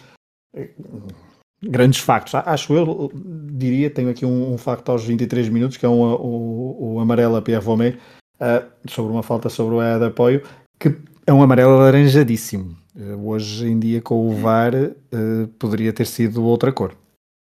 grandes 1.62 2.00
factos. 2.00 2.34
Acho 2.34 2.74
eu, 2.74 3.10
diria, 3.14 3.90
tenho 3.90 4.10
aqui 4.10 4.24
um, 4.24 4.54
um 4.54 4.58
facto 4.58 4.90
aos 4.90 5.04
23 5.04 5.48
minutos, 5.48 5.76
que 5.76 5.86
é 5.86 5.88
um, 5.88 6.02
o, 6.02 6.94
o 6.94 7.00
amarelo 7.00 7.36
a 7.36 7.42
Pierre 7.42 7.64
Vomé, 7.64 7.98
uh, 8.40 8.66
sobre 8.88 9.12
uma 9.12 9.22
falta 9.22 9.48
sobre 9.48 9.76
o 9.76 9.82
EA 9.82 9.98
de 9.98 10.06
apoio, 10.06 10.42
que 10.78 10.94
é 11.26 11.32
um 11.32 11.42
amarelo 11.42 11.72
alaranjadíssimo 11.72 12.76
eh, 12.98 13.14
hoje 13.14 13.66
em 13.66 13.78
dia, 13.78 14.00
com 14.00 14.28
o 14.28 14.34
VAR, 14.36 14.74
uh, 14.74 15.48
poderia 15.58 15.92
ter 15.92 16.06
sido 16.06 16.44
outra 16.44 16.72
cor. 16.72 16.94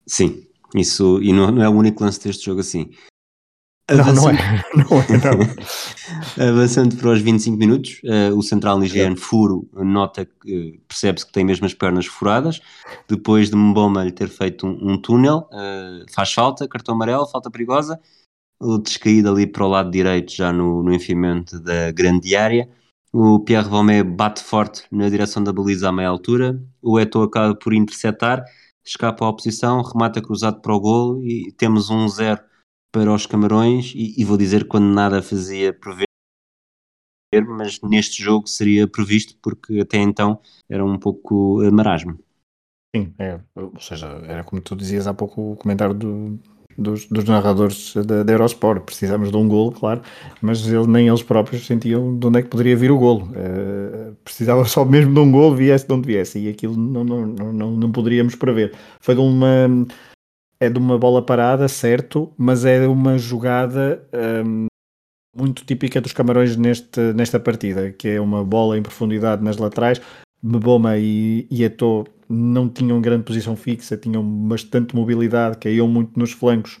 Sim, 0.06 0.44
isso, 0.80 1.20
e 1.22 1.32
não, 1.32 1.50
não 1.50 1.62
é 1.62 1.68
o 1.68 1.72
único 1.72 2.02
lance 2.02 2.22
deste 2.22 2.46
jogo 2.46 2.60
assim. 2.60 2.90
Avançando, 3.88 4.38
não, 4.74 4.88
não 4.88 5.00
é. 5.00 5.08
Não 5.10 5.16
é 5.16 5.36
não. 6.38 6.48
Avançando 6.48 6.96
para 6.96 7.10
os 7.10 7.20
25 7.20 7.56
minutos, 7.56 8.00
uh, 8.04 8.36
o 8.36 8.42
central 8.42 8.78
nigeriano 8.78 9.16
Furo 9.16 9.68
nota 9.72 10.24
que 10.24 10.80
percebe-se 10.88 11.26
que 11.26 11.32
tem 11.32 11.44
mesmo 11.44 11.66
as 11.66 11.74
pernas 11.74 12.06
furadas. 12.06 12.60
Depois 13.08 13.50
de 13.50 13.56
Mboma 13.56 14.04
lhe 14.04 14.12
ter 14.12 14.28
feito 14.28 14.66
um, 14.66 14.92
um 14.92 14.98
túnel, 14.98 15.48
uh, 15.52 16.10
faz 16.12 16.32
falta, 16.32 16.68
cartão 16.68 16.94
amarelo, 16.94 17.26
falta 17.26 17.50
perigosa. 17.50 18.00
O 18.60 18.78
descaído 18.78 19.30
ali 19.30 19.46
para 19.46 19.64
o 19.64 19.68
lado 19.68 19.90
direito, 19.90 20.32
já 20.32 20.52
no, 20.52 20.82
no 20.82 20.94
enfiamento 20.94 21.58
da 21.58 21.90
grande 21.90 22.36
área. 22.36 22.68
O 23.12 23.40
Pierre 23.40 23.68
Vomé 23.68 24.02
bate 24.02 24.42
forte 24.42 24.84
na 24.90 25.08
direção 25.08 25.44
da 25.44 25.52
baliza 25.52 25.88
à 25.88 25.92
meia 25.92 26.08
altura. 26.08 26.58
O 26.80 26.98
Eto'o 26.98 27.24
acaba 27.24 27.54
por 27.54 27.74
interceptar, 27.74 28.42
escapa 28.84 29.24
à 29.24 29.28
oposição, 29.28 29.82
remata 29.82 30.22
cruzado 30.22 30.60
para 30.60 30.74
o 30.74 30.80
golo 30.80 31.22
e 31.22 31.52
temos 31.52 31.90
um 31.90 32.08
0 32.08 32.42
para 32.92 33.12
os 33.12 33.26
Camarões. 33.26 33.92
E, 33.94 34.20
e, 34.20 34.24
vou 34.24 34.36
dizer 34.36 34.66
quando 34.66 34.92
nada 34.92 35.22
fazia 35.22 35.72
prever, 35.72 36.06
mas 37.46 37.80
neste 37.82 38.22
jogo 38.22 38.46
seria 38.46 38.86
previsto 38.86 39.36
porque 39.42 39.80
até 39.80 39.98
então 39.98 40.40
era 40.68 40.84
um 40.84 40.98
pouco 40.98 41.58
marasmo. 41.72 42.18
Sim, 42.94 43.14
é, 43.18 43.40
ou 43.54 43.80
seja, 43.80 44.06
era 44.26 44.44
como 44.44 44.60
tu 44.60 44.76
dizias 44.76 45.06
há 45.06 45.14
pouco 45.14 45.52
o 45.52 45.56
comentário 45.56 45.94
do, 45.94 46.38
dos, 46.76 47.06
dos 47.06 47.24
narradores 47.24 47.94
da, 47.94 48.22
da 48.22 48.32
Eurosport. 48.32 48.82
Precisamos 48.84 49.30
de 49.30 49.36
um 49.36 49.48
golo, 49.48 49.72
claro, 49.72 50.02
mas 50.40 50.66
ele, 50.66 50.86
nem 50.86 51.08
eles 51.08 51.22
próprios 51.22 51.66
sentiam 51.66 52.18
de 52.18 52.26
onde 52.26 52.38
é 52.38 52.42
que 52.42 52.48
poderia 52.48 52.76
vir 52.76 52.90
o 52.90 52.98
golo. 52.98 53.28
Uh, 53.32 54.14
precisava 54.24 54.64
só 54.64 54.84
mesmo 54.84 55.14
de 55.14 55.20
um 55.20 55.30
golo, 55.30 55.54
viesse 55.54 55.86
de 55.86 55.92
onde 55.92 56.06
viesse, 56.06 56.38
e 56.38 56.48
aquilo 56.48 56.76
não, 56.76 57.04
não, 57.04 57.26
não, 57.26 57.70
não, 57.72 57.92
poderíamos 57.92 58.34
prever. 58.34 58.74
Foi 59.00 59.14
de 59.14 59.20
uma. 59.20 59.68
É 60.60 60.70
de 60.70 60.78
uma 60.78 60.96
bola 60.96 61.20
parada, 61.20 61.66
certo, 61.66 62.32
mas 62.38 62.64
é 62.64 62.86
uma 62.86 63.18
jogada 63.18 64.00
um, 64.46 64.66
muito 65.36 65.64
típica 65.64 66.00
dos 66.00 66.12
Camarões 66.12 66.56
neste, 66.56 67.00
nesta 67.14 67.40
partida, 67.40 67.90
que 67.90 68.06
é 68.06 68.20
uma 68.20 68.44
bola 68.44 68.78
em 68.78 68.82
profundidade 68.82 69.42
nas 69.42 69.56
laterais. 69.56 70.00
Mboma 70.42 70.98
e, 70.98 71.46
e 71.50 71.62
Eto'o 71.62 72.04
não 72.32 72.68
tinham 72.68 73.00
grande 73.00 73.24
posição 73.24 73.54
fixa, 73.54 73.96
tinham 73.96 74.22
bastante 74.22 74.96
mobilidade, 74.96 75.58
caíam 75.58 75.86
muito 75.86 76.18
nos 76.18 76.32
flancos 76.32 76.80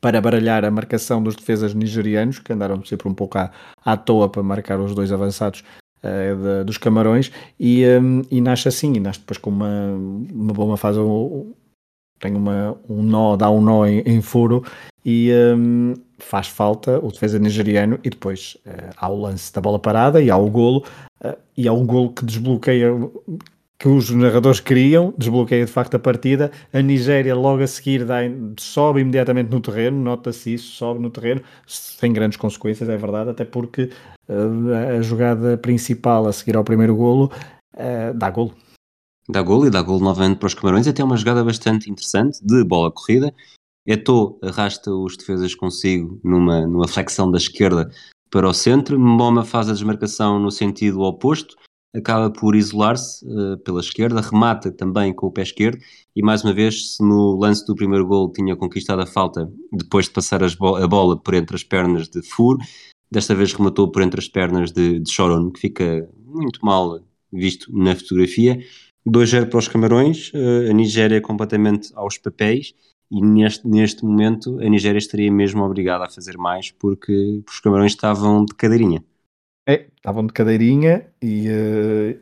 para 0.00 0.20
baralhar 0.20 0.64
a 0.64 0.70
marcação 0.70 1.22
dos 1.22 1.36
defesas 1.36 1.74
nigerianos, 1.74 2.38
que 2.38 2.52
andaram 2.52 2.84
sempre 2.84 3.08
um 3.08 3.14
pouco 3.14 3.38
à, 3.38 3.50
à 3.84 3.96
toa 3.96 4.28
para 4.28 4.42
marcar 4.42 4.80
os 4.80 4.94
dois 4.94 5.12
avançados 5.12 5.64
uh, 6.02 6.36
de, 6.36 6.64
dos 6.64 6.78
Camarões, 6.78 7.30
e, 7.58 7.84
um, 7.86 8.22
e 8.30 8.40
nasce 8.40 8.68
assim, 8.68 8.94
e 8.94 9.00
nasce 9.00 9.20
depois 9.20 9.38
com 9.38 9.50
uma, 9.50 9.92
uma 10.32 10.52
boa 10.52 10.76
fase, 10.76 10.98
tem 12.18 12.34
uma, 12.34 12.76
um 12.88 13.02
nó, 13.02 13.36
dá 13.36 13.50
um 13.50 13.60
nó 13.60 13.86
em, 13.86 14.00
em 14.00 14.20
furo, 14.20 14.64
e 15.04 15.30
um, 15.56 15.94
faz 16.18 16.48
falta 16.48 16.98
o 17.04 17.10
defesa 17.10 17.38
nigeriano, 17.38 17.98
e 18.04 18.10
depois 18.10 18.56
uh, 18.66 18.94
há 18.96 19.08
o 19.08 19.20
lance 19.20 19.52
da 19.52 19.60
bola 19.60 19.78
parada, 19.78 20.22
e 20.22 20.30
há 20.30 20.36
o 20.36 20.50
golo, 20.50 20.84
uh, 21.24 21.36
e 21.56 21.66
há 21.68 21.72
um 21.72 21.86
golo 21.86 22.12
que 22.12 22.24
desbloqueia 22.24 22.90
que 23.78 23.88
os 23.88 24.10
narradores 24.10 24.60
queriam, 24.60 25.12
desbloqueia 25.18 25.64
de 25.64 25.70
facto 25.70 25.94
a 25.94 25.98
partida. 25.98 26.50
A 26.72 26.80
Nigéria 26.80 27.34
logo 27.34 27.62
a 27.62 27.66
seguir 27.66 28.04
dá, 28.04 28.18
sobe 28.58 29.00
imediatamente 29.00 29.50
no 29.50 29.60
terreno, 29.60 30.00
nota-se 30.02 30.54
isso, 30.54 30.72
sobe 30.72 31.00
no 31.00 31.10
terreno, 31.10 31.42
sem 31.66 32.12
grandes 32.12 32.38
consequências, 32.38 32.88
é 32.88 32.96
verdade, 32.96 33.30
até 33.30 33.44
porque 33.44 33.90
uh, 34.28 34.96
a 34.98 35.02
jogada 35.02 35.58
principal 35.58 36.26
a 36.26 36.32
seguir 36.32 36.56
ao 36.56 36.64
primeiro 36.64 36.94
golo 36.96 37.30
uh, 37.74 38.14
dá 38.14 38.30
golo. 38.30 38.54
Dá 39.28 39.42
golo 39.42 39.66
e 39.66 39.70
dá 39.70 39.82
golo 39.82 40.00
novamente 40.00 40.38
para 40.38 40.46
os 40.46 40.54
Camarões, 40.54 40.86
até 40.86 41.02
uma 41.02 41.16
jogada 41.16 41.42
bastante 41.42 41.90
interessante 41.90 42.38
de 42.44 42.62
bola 42.64 42.92
corrida. 42.92 43.34
Eto'o 43.86 44.38
arrasta 44.42 44.90
os 44.90 45.16
defesas 45.16 45.54
consigo 45.54 46.18
numa, 46.22 46.66
numa 46.66 46.88
flexão 46.88 47.30
da 47.30 47.38
esquerda 47.38 47.90
para 48.30 48.48
o 48.48 48.52
centro, 48.52 48.98
Mboma 48.98 49.44
faz 49.44 49.68
a 49.68 49.72
desmarcação 49.72 50.38
no 50.40 50.50
sentido 50.50 51.02
oposto, 51.02 51.56
acaba 51.94 52.30
por 52.30 52.56
isolar-se 52.56 53.24
uh, 53.26 53.56
pela 53.58 53.80
esquerda, 53.80 54.20
remata 54.20 54.70
também 54.72 55.14
com 55.14 55.28
o 55.28 55.30
pé 55.30 55.42
esquerdo 55.42 55.78
e 56.14 56.22
mais 56.22 56.42
uma 56.42 56.52
vez, 56.52 56.96
se 56.96 57.02
no 57.02 57.36
lance 57.38 57.64
do 57.64 57.74
primeiro 57.74 58.06
gol 58.06 58.32
tinha 58.32 58.56
conquistado 58.56 59.00
a 59.00 59.06
falta 59.06 59.50
depois 59.72 60.06
de 60.06 60.12
passar 60.12 60.40
bo 60.56 60.76
a 60.76 60.86
bola 60.86 61.16
por 61.16 61.34
entre 61.34 61.54
as 61.54 61.62
pernas 61.62 62.08
de 62.08 62.20
Fur, 62.22 62.58
desta 63.10 63.34
vez 63.34 63.52
rematou 63.52 63.90
por 63.90 64.02
entre 64.02 64.20
as 64.20 64.28
pernas 64.28 64.72
de, 64.72 64.98
de 64.98 65.10
Choron, 65.10 65.50
que 65.50 65.60
fica 65.60 66.08
muito 66.26 66.64
mal 66.64 67.00
visto 67.32 67.70
na 67.76 67.94
fotografia. 67.94 68.58
2-0 69.06 69.50
para 69.50 69.58
os 69.58 69.68
Camarões, 69.68 70.32
uh, 70.34 70.70
a 70.70 70.72
Nigéria 70.72 71.20
completamente 71.20 71.90
aos 71.94 72.18
papéis 72.18 72.74
e 73.10 73.20
neste, 73.20 73.68
neste 73.68 74.04
momento 74.04 74.58
a 74.60 74.68
Nigéria 74.68 74.98
estaria 74.98 75.30
mesmo 75.30 75.62
obrigada 75.62 76.04
a 76.04 76.10
fazer 76.10 76.36
mais 76.36 76.70
porque 76.72 77.42
os 77.48 77.60
Camarões 77.60 77.92
estavam 77.92 78.44
de 78.44 78.54
cadeirinha. 78.54 79.04
É, 79.66 79.86
estavam 79.96 80.26
de 80.26 80.32
cadeirinha 80.32 81.06
e 81.22 81.48
uh, 81.48 82.20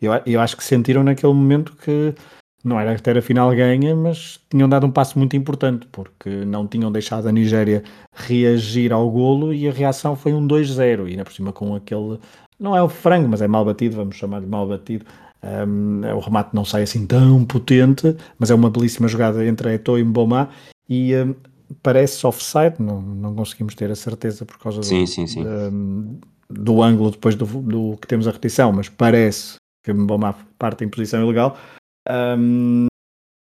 eu, 0.00 0.12
eu 0.26 0.40
acho 0.40 0.56
que 0.56 0.64
sentiram 0.64 1.02
naquele 1.02 1.32
momento 1.32 1.74
que 1.76 2.14
não 2.64 2.78
era 2.78 2.96
ter 2.98 3.16
a 3.18 3.22
final 3.22 3.50
ganha, 3.54 3.94
mas 3.96 4.38
tinham 4.50 4.68
dado 4.68 4.86
um 4.86 4.90
passo 4.90 5.18
muito 5.18 5.36
importante, 5.36 5.86
porque 5.90 6.30
não 6.44 6.66
tinham 6.66 6.92
deixado 6.92 7.28
a 7.28 7.32
Nigéria 7.32 7.82
reagir 8.14 8.92
ao 8.92 9.10
golo 9.10 9.52
e 9.52 9.68
a 9.68 9.72
reação 9.72 10.14
foi 10.14 10.32
um 10.32 10.46
2-0, 10.46 11.06
e 11.06 11.10
ainda 11.12 11.24
por 11.24 11.32
cima 11.32 11.52
com 11.52 11.74
aquele, 11.74 12.18
não 12.58 12.76
é 12.76 12.82
o 12.82 12.88
frango, 12.88 13.28
mas 13.28 13.42
é 13.42 13.48
mal 13.48 13.64
batido, 13.64 13.96
vamos 13.96 14.16
chamar 14.16 14.40
de 14.40 14.46
mal 14.46 14.68
batido, 14.68 15.04
um, 15.66 16.02
o 16.14 16.20
remate 16.20 16.54
não 16.54 16.64
sai 16.64 16.82
assim 16.82 17.04
tão 17.04 17.44
potente, 17.44 18.16
mas 18.38 18.50
é 18.50 18.54
uma 18.54 18.70
belíssima 18.70 19.08
jogada 19.08 19.44
entre 19.44 19.74
Eto'o 19.74 19.98
e 19.98 20.04
Mboma, 20.04 20.48
e 20.88 21.16
um, 21.16 21.34
parece 21.82 22.24
offside, 22.24 22.76
não, 22.78 23.00
não 23.02 23.34
conseguimos 23.34 23.74
ter 23.74 23.90
a 23.90 23.96
certeza 23.96 24.44
por 24.44 24.58
causa 24.58 24.82
sim, 24.84 25.00
do, 25.00 25.06
sim, 25.08 25.26
sim. 25.26 25.44
Um, 25.44 26.20
do 26.52 26.82
ângulo 26.82 27.10
depois 27.10 27.34
do, 27.34 27.46
do, 27.46 27.96
que 27.96 28.06
temos 28.06 28.26
a 28.28 28.30
repetição, 28.30 28.72
mas 28.72 28.88
parece 28.88 29.56
que 29.84 29.92
Mboma 29.92 30.36
parte 30.58 30.84
em 30.84 30.88
posição 30.88 31.22
ilegal. 31.22 31.56
Um, 32.08 32.86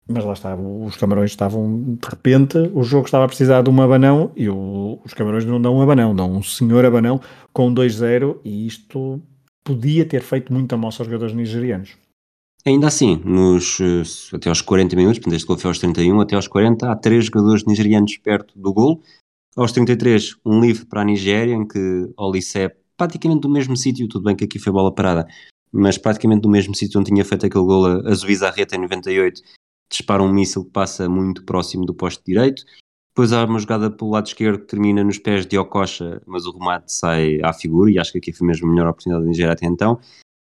mas 0.06 0.24
lá 0.24 0.34
está, 0.34 0.54
os 0.54 0.96
Camarões 0.96 1.30
estavam 1.30 1.96
de 2.00 2.08
repente, 2.08 2.58
o 2.74 2.82
jogo 2.82 3.06
estava 3.06 3.24
a 3.24 3.28
precisar 3.28 3.62
de 3.62 3.70
um 3.70 3.80
abanão 3.80 4.32
e 4.36 4.48
o, 4.50 5.00
os 5.02 5.14
Camarões 5.14 5.46
não 5.46 5.60
dão 5.60 5.76
um 5.76 5.82
abanão, 5.82 6.14
dão 6.14 6.30
um 6.30 6.42
senhor 6.42 6.84
abanão 6.84 7.20
com 7.52 7.72
2-0 7.72 8.38
e 8.44 8.66
isto 8.66 9.22
podia 9.64 10.04
ter 10.04 10.22
feito 10.22 10.52
muita 10.52 10.76
moça 10.76 11.02
aos 11.02 11.06
jogadores 11.08 11.34
nigerianos. 11.34 11.96
Ainda 12.66 12.86
assim, 12.86 13.20
nos, 13.24 13.78
eh, 13.80 14.36
até 14.36 14.48
aos 14.48 14.60
40 14.62 14.96
minutos, 14.96 15.18
portanto 15.18 15.36
este 15.36 15.46
gol 15.46 15.58
foi 15.58 15.68
aos 15.68 15.78
31, 15.78 16.20
até 16.20 16.34
aos 16.36 16.48
40, 16.48 16.90
há 16.90 16.96
três 16.96 17.26
jogadores 17.26 17.64
nigerianos 17.64 18.16
perto 18.18 18.58
do 18.58 18.72
gol. 18.72 19.02
Aos 19.56 19.72
33, 19.72 20.36
um 20.44 20.60
livre 20.60 20.84
para 20.86 21.02
a 21.02 21.04
Nigéria, 21.04 21.54
em 21.54 21.66
que 21.66 22.10
Olissé 22.16 22.74
praticamente 22.96 23.40
do 23.40 23.48
mesmo 23.48 23.76
sítio, 23.76 24.08
tudo 24.08 24.24
bem 24.24 24.36
que 24.36 24.44
aqui 24.44 24.58
foi 24.58 24.72
bola 24.72 24.94
parada, 24.94 25.26
mas 25.72 25.98
praticamente 25.98 26.42
do 26.42 26.48
mesmo 26.48 26.74
sítio 26.74 27.00
onde 27.00 27.10
tinha 27.10 27.24
feito 27.24 27.46
aquele 27.46 27.64
gol 27.64 27.86
a 27.86 28.14
Zuiza 28.14 28.50
Reta 28.50 28.76
em 28.76 28.80
98, 28.80 29.42
dispara 29.90 30.22
um 30.22 30.32
míssil 30.32 30.64
que 30.64 30.70
passa 30.70 31.08
muito 31.08 31.44
próximo 31.44 31.84
do 31.84 31.94
posto 31.94 32.22
direito. 32.24 32.64
Depois 33.14 33.32
há 33.32 33.44
uma 33.44 33.60
jogada 33.60 33.90
pelo 33.90 34.10
lado 34.10 34.26
esquerdo 34.26 34.58
que 34.58 34.66
termina 34.66 35.04
nos 35.04 35.18
pés 35.18 35.46
de 35.46 35.56
Okocha, 35.56 36.20
mas 36.26 36.46
o 36.46 36.52
remate 36.52 36.92
sai 36.92 37.40
à 37.42 37.52
figura, 37.52 37.90
e 37.90 37.98
acho 37.98 38.10
que 38.10 38.18
aqui 38.18 38.32
foi 38.32 38.46
mesmo 38.46 38.66
a 38.66 38.70
melhor 38.70 38.88
oportunidade 38.88 39.24
da 39.24 39.30
Nigéria 39.30 39.52
até 39.52 39.66
então. 39.66 40.00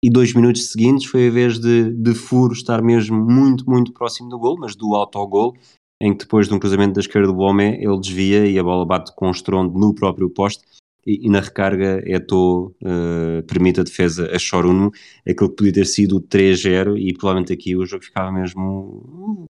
e 0.03 0.09
dois 0.09 0.33
minutos 0.33 0.71
seguintes 0.71 1.09
foi 1.09 1.27
a 1.27 1.31
vez 1.31 1.59
de, 1.59 1.91
de 1.91 2.13
Furo 2.13 2.53
estar 2.53 2.81
mesmo 2.81 3.17
muito, 3.17 3.69
muito 3.69 3.93
próximo 3.93 4.29
do 4.29 4.37
gol, 4.37 4.57
mas 4.59 4.75
do 4.75 4.93
autogol, 4.95 5.55
em 6.01 6.11
que 6.11 6.25
depois 6.25 6.47
de 6.47 6.53
um 6.53 6.59
cruzamento 6.59 6.93
da 6.93 6.99
esquerda 6.99 7.27
do 7.27 7.33
Bomé, 7.33 7.77
ele 7.81 7.99
desvia 7.99 8.45
e 8.45 8.59
a 8.59 8.63
bola 8.63 8.85
bate 8.85 9.15
com 9.15 9.31
estrondo 9.31 9.77
no 9.79 9.95
próprio 9.95 10.29
poste, 10.29 10.63
e, 11.07 11.25
e 11.25 11.29
na 11.29 11.39
recarga 11.39 12.03
Eto'o 12.05 12.75
uh, 12.83 13.41
permite 13.47 13.79
a 13.79 13.83
defesa 13.83 14.29
a 14.35 14.37
Choruno, 14.37 14.91
aquilo 15.27 15.49
que 15.49 15.55
podia 15.55 15.73
ter 15.73 15.85
sido 15.85 16.19
3-0 16.21 16.99
e 16.99 17.13
provavelmente 17.13 17.53
aqui 17.53 17.77
o 17.77 17.85
jogo 17.85 18.03
ficava 18.03 18.29
mesmo, 18.29 19.45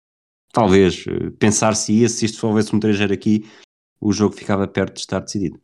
talvez, 0.53 1.07
uh, 1.07 1.31
pensar 1.39 1.75
se 1.75 1.95
ia, 1.95 2.09
se 2.11 2.27
isto 2.27 2.47
houvesse 2.47 2.77
um 2.77 2.79
3-0 2.79 3.11
aqui, 3.11 3.47
o 3.99 4.13
jogo 4.13 4.37
ficava 4.37 4.69
perto 4.69 4.95
de 4.95 5.01
estar 5.01 5.21
decidido. 5.21 5.59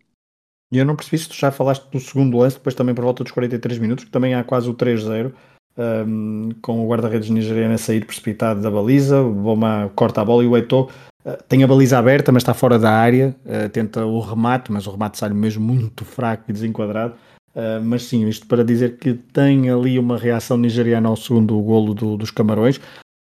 E 0.73 0.79
eu 0.79 0.87
não 0.87 0.97
percebi 0.97 1.19
se 1.19 1.29
tu 1.29 1.35
já 1.35 1.53
falaste 1.53 1.87
do 1.91 2.01
segundo 2.01 2.39
lance, 2.39 2.57
depois 2.57 2.75
também 2.75 2.95
por 2.95 3.05
volta 3.05 3.23
dos 3.23 3.33
43 3.33 3.79
minutos, 3.79 4.07
que 4.07 4.11
também 4.11 4.35
há 4.35 4.43
quase 4.43 4.71
o 4.71 4.75
3-0, 4.75 5.35
um, 5.77 6.51
com 6.61 6.85
o 6.85 6.89
guarda-redes 6.89 7.31
nigeriano 7.31 7.75
a 7.75 7.79
sair 7.79 8.05
precipitado 8.05 8.61
da 8.61 8.71
baliza, 8.71 9.21
o 9.21 9.33
Boma 9.33 9.91
corta 9.95 10.21
a 10.21 10.25
bola 10.25 10.45
e 10.45 10.47
o 10.47 10.57
Eito 10.57 10.89
uh, 11.25 11.43
tem 11.49 11.63
a 11.63 11.67
baliza 11.67 11.99
aberta, 11.99 12.31
mas 12.33 12.43
está 12.43 12.55
fora 12.55 12.79
da 12.79 12.91
área, 12.91 13.35
uh, 13.45 13.69
tenta 13.69 14.05
o 14.05 14.21
remate, 14.21 14.71
mas 14.71 14.87
o 14.87 14.91
remate 14.91 15.19
sai 15.19 15.31
mesmo 15.31 15.65
muito 15.65 16.05
fraco 16.05 16.45
e 16.49 16.53
desenquadrado. 16.53 17.15
Uh, 17.55 17.83
mas 17.83 18.05
sim, 18.05 18.27
isto 18.29 18.47
para 18.47 18.65
dizer 18.65 18.97
que 18.97 19.13
tem 19.13 19.69
ali 19.69 19.99
uma 19.99 20.17
reação 20.17 20.57
nigeriana 20.57 21.09
ao 21.09 21.17
segundo 21.17 21.61
golo 21.61 21.93
do, 21.93 22.17
dos 22.17 22.31
Camarões, 22.31 22.81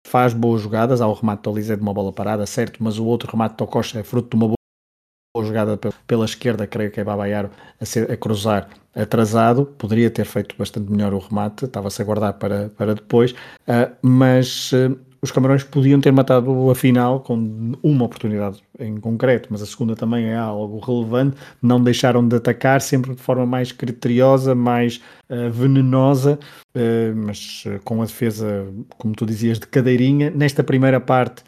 faz 0.08 0.34
boas 0.34 0.62
jogadas, 0.62 1.02
há 1.02 1.08
o 1.08 1.14
remate 1.14 1.44
do 1.44 1.52
Olise 1.52 1.76
de 1.76 1.82
uma 1.82 1.94
bola 1.94 2.12
parada, 2.12 2.46
certo, 2.46 2.84
mas 2.84 3.00
o 3.00 3.06
outro 3.06 3.32
remate 3.32 3.56
do 3.56 3.66
Costa 3.66 4.00
é 4.00 4.04
fruto 4.04 4.30
de 4.30 4.36
uma 4.36 4.48
boa 4.48 4.61
boa 5.34 5.46
jogada 5.46 5.80
pela 6.06 6.26
esquerda, 6.26 6.68
creio 6.68 6.92
que 6.92 7.00
é 7.00 7.04
Babaiaro 7.04 7.50
a, 7.80 8.14
a 8.14 8.18
cruzar 8.18 8.70
atrasado, 8.94 9.66
poderia 9.66 10.10
ter 10.10 10.26
feito 10.26 10.56
bastante 10.58 10.92
melhor 10.92 11.14
o 11.14 11.20
remate, 11.20 11.66
estava-se 11.66 12.02
a 12.02 12.06
guardar 12.06 12.34
para, 12.34 12.70
para 12.70 12.94
depois, 12.94 13.32
uh, 13.32 13.96
mas 14.02 14.74
uh, 14.74 15.00
os 15.22 15.32
Camarões 15.32 15.64
podiam 15.64 16.02
ter 16.02 16.12
matado 16.12 16.70
a 16.70 16.76
final 16.76 17.22
com 17.22 17.74
uma 17.82 18.06
oportunidade 18.06 18.62
em 18.78 19.00
concreto, 19.00 19.48
mas 19.50 19.62
a 19.62 19.66
segunda 19.66 19.96
também 19.96 20.26
é 20.26 20.36
algo 20.36 20.80
relevante, 20.80 21.38
não 21.62 21.82
deixaram 21.82 22.28
de 22.28 22.36
atacar, 22.36 22.82
sempre 22.82 23.16
de 23.16 23.22
forma 23.22 23.46
mais 23.46 23.72
criteriosa, 23.72 24.54
mais 24.54 25.00
uh, 25.30 25.50
venenosa, 25.50 26.38
mas 27.16 27.66
com 27.84 28.02
a 28.02 28.06
defesa, 28.06 28.66
como 28.98 29.14
tu 29.14 29.26
dizias, 29.26 29.60
de 29.60 29.68
cadeirinha. 29.68 30.30
Nesta 30.30 30.64
primeira 30.64 31.02
parte, 31.02 31.44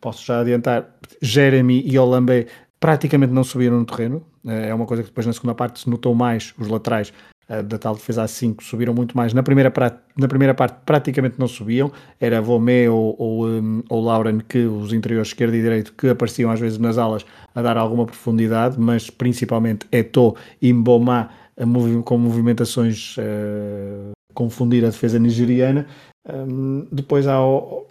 posso 0.00 0.26
já 0.26 0.40
adiantar, 0.40 0.92
Jeremy 1.22 1.84
e 1.86 1.96
Olambé 1.96 2.48
praticamente 2.80 3.32
não 3.32 3.44
subiram 3.44 3.78
no 3.78 3.84
terreno. 3.84 4.22
Eh, 4.46 4.68
é 4.68 4.74
uma 4.74 4.86
coisa 4.86 5.02
que 5.02 5.08
depois 5.08 5.26
na 5.26 5.32
segunda 5.32 5.54
parte 5.54 5.80
se 5.80 5.90
notou 5.90 6.14
mais, 6.14 6.54
os 6.58 6.68
laterais 6.68 7.12
eh, 7.48 7.62
da 7.62 7.78
tal 7.78 7.94
defesa 7.94 8.22
a 8.22 8.28
5 8.28 8.62
subiram 8.62 8.94
muito 8.94 9.16
mais. 9.16 9.32
Na 9.32 9.42
primeira, 9.42 9.72
na 10.16 10.28
primeira 10.28 10.54
parte 10.54 10.78
praticamente 10.84 11.36
não 11.38 11.48
subiam, 11.48 11.90
era 12.20 12.40
Vomé 12.40 12.88
ou, 12.88 13.16
ou, 13.18 13.48
um, 13.48 13.82
ou 13.88 14.02
Lauren, 14.02 14.40
que 14.40 14.66
os 14.66 14.92
interiores 14.92 15.28
esquerdo 15.28 15.54
e 15.54 15.62
direito, 15.62 15.92
que 15.94 16.08
apareciam 16.08 16.50
às 16.50 16.60
vezes 16.60 16.78
nas 16.78 16.98
alas 16.98 17.24
a 17.54 17.62
dar 17.62 17.76
alguma 17.76 18.06
profundidade, 18.06 18.78
mas 18.78 19.10
principalmente 19.10 19.86
Eto 19.90 20.36
e 20.60 20.72
Mboma 20.72 21.30
com 22.04 22.16
movimentações 22.16 23.16
uh, 23.18 24.12
confundir 24.32 24.84
a 24.84 24.90
defesa 24.90 25.18
nigeriana. 25.18 25.86
Um, 26.28 26.86
depois 26.92 27.26
há 27.26 27.44
o, 27.44 27.86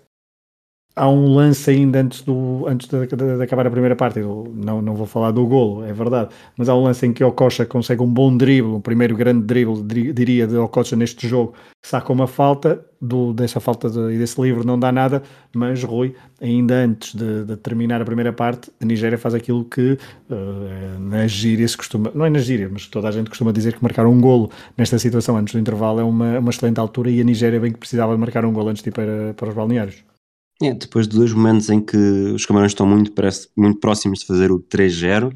há 0.98 1.08
um 1.08 1.34
lance 1.34 1.70
ainda 1.70 2.02
antes, 2.02 2.22
do, 2.24 2.66
antes 2.68 2.88
de, 2.88 3.06
de, 3.06 3.38
de, 3.38 3.44
acabar 3.44 3.68
a 3.68 3.70
primeira 3.72 3.96
parte. 3.96 4.20
Eu 4.20 4.52
não, 4.54 4.82
não 4.82 4.96
vou 4.96 5.06
falar 5.06 5.32
do 5.32 5.46
golo, 5.46 5.84
é 5.86 5.94
verdade, 5.94 6.30
mas 6.58 6.68
há 6.68 6.76
um 6.76 6.84
lance 6.84 7.06
em 7.06 7.14
que 7.14 7.24
o 7.24 7.32
Coxa 7.32 7.66
consegue 7.66 8.02
um 8.02 8.12
bom 8.12 8.36
drible, 8.36 8.72
o 8.72 8.82
primeiro 8.82 9.16
grande 9.16 9.46
drible, 9.46 9.82
diria, 10.12 10.48
de 10.48 10.58
Ococha 10.58 10.96
neste 10.96 11.28
jogo, 11.28 11.54
saca 11.84 12.12
uma 12.12 12.28
falta, 12.28 12.84
do, 13.00 13.32
dessa 13.32 13.60
falta 13.60 13.88
e 14.12 14.18
desse 14.18 14.42
livro 14.42 14.66
não 14.66 14.80
dá 14.80 14.92
nada, 14.92 15.22
mas 15.56 15.84
Rui, 15.84 16.16
ainda 16.42 16.74
antes 16.74 17.14
de, 17.14 17.46
de 17.46 17.56
terminar 17.58 18.02
a 18.02 18.06
primeira 18.06 18.34
parte, 18.34 18.72
a 18.82 18.86
Nigéria 18.86 19.20
faz 19.20 19.36
aquilo 19.36 19.64
que 19.66 19.92
uh, 20.32 21.00
na 21.00 21.28
gíria 21.28 21.68
se 21.68 21.78
costuma, 21.78 22.12
não 22.16 22.26
é 22.26 22.30
na 22.30 22.40
gíria, 22.40 22.68
mas 22.72 22.88
toda 22.88 23.08
a 23.08 23.12
gente 23.12 23.30
costuma 23.30 23.52
dizer 23.52 23.74
que 23.76 23.84
marcar 23.84 24.08
um 24.08 24.20
golo 24.20 24.50
nesta 24.76 24.98
situação 24.98 25.38
antes 25.38 25.54
do 25.54 25.60
intervalo 25.60 26.00
é 26.00 26.04
uma, 26.04 26.40
uma 26.40 26.50
excelente 26.50 26.80
altura 26.80 27.12
e 27.12 27.22
a 27.22 27.24
Nigéria 27.24 27.60
bem 27.60 27.72
que 27.72 27.78
precisava 27.78 28.14
de 28.14 28.20
marcar 28.20 28.44
um 28.46 28.52
golo 28.52 28.70
antes 28.70 28.82
de 28.82 28.90
ir 28.90 28.94
para, 28.94 29.36
para 29.36 29.50
os 29.50 29.54
balneários. 29.54 30.17
É, 30.62 30.74
depois 30.74 31.08
de 31.08 31.16
dois 31.16 31.32
momentos 31.32 31.70
em 31.70 31.80
que 31.80 31.98
os 31.98 32.46
Camarões 32.46 32.72
estão 32.72 32.86
muito, 32.86 33.12
parece, 33.12 33.50
muito 33.56 33.80
próximos 33.80 34.20
de 34.20 34.26
fazer 34.26 34.52
o 34.52 34.60
3-0, 34.60 35.32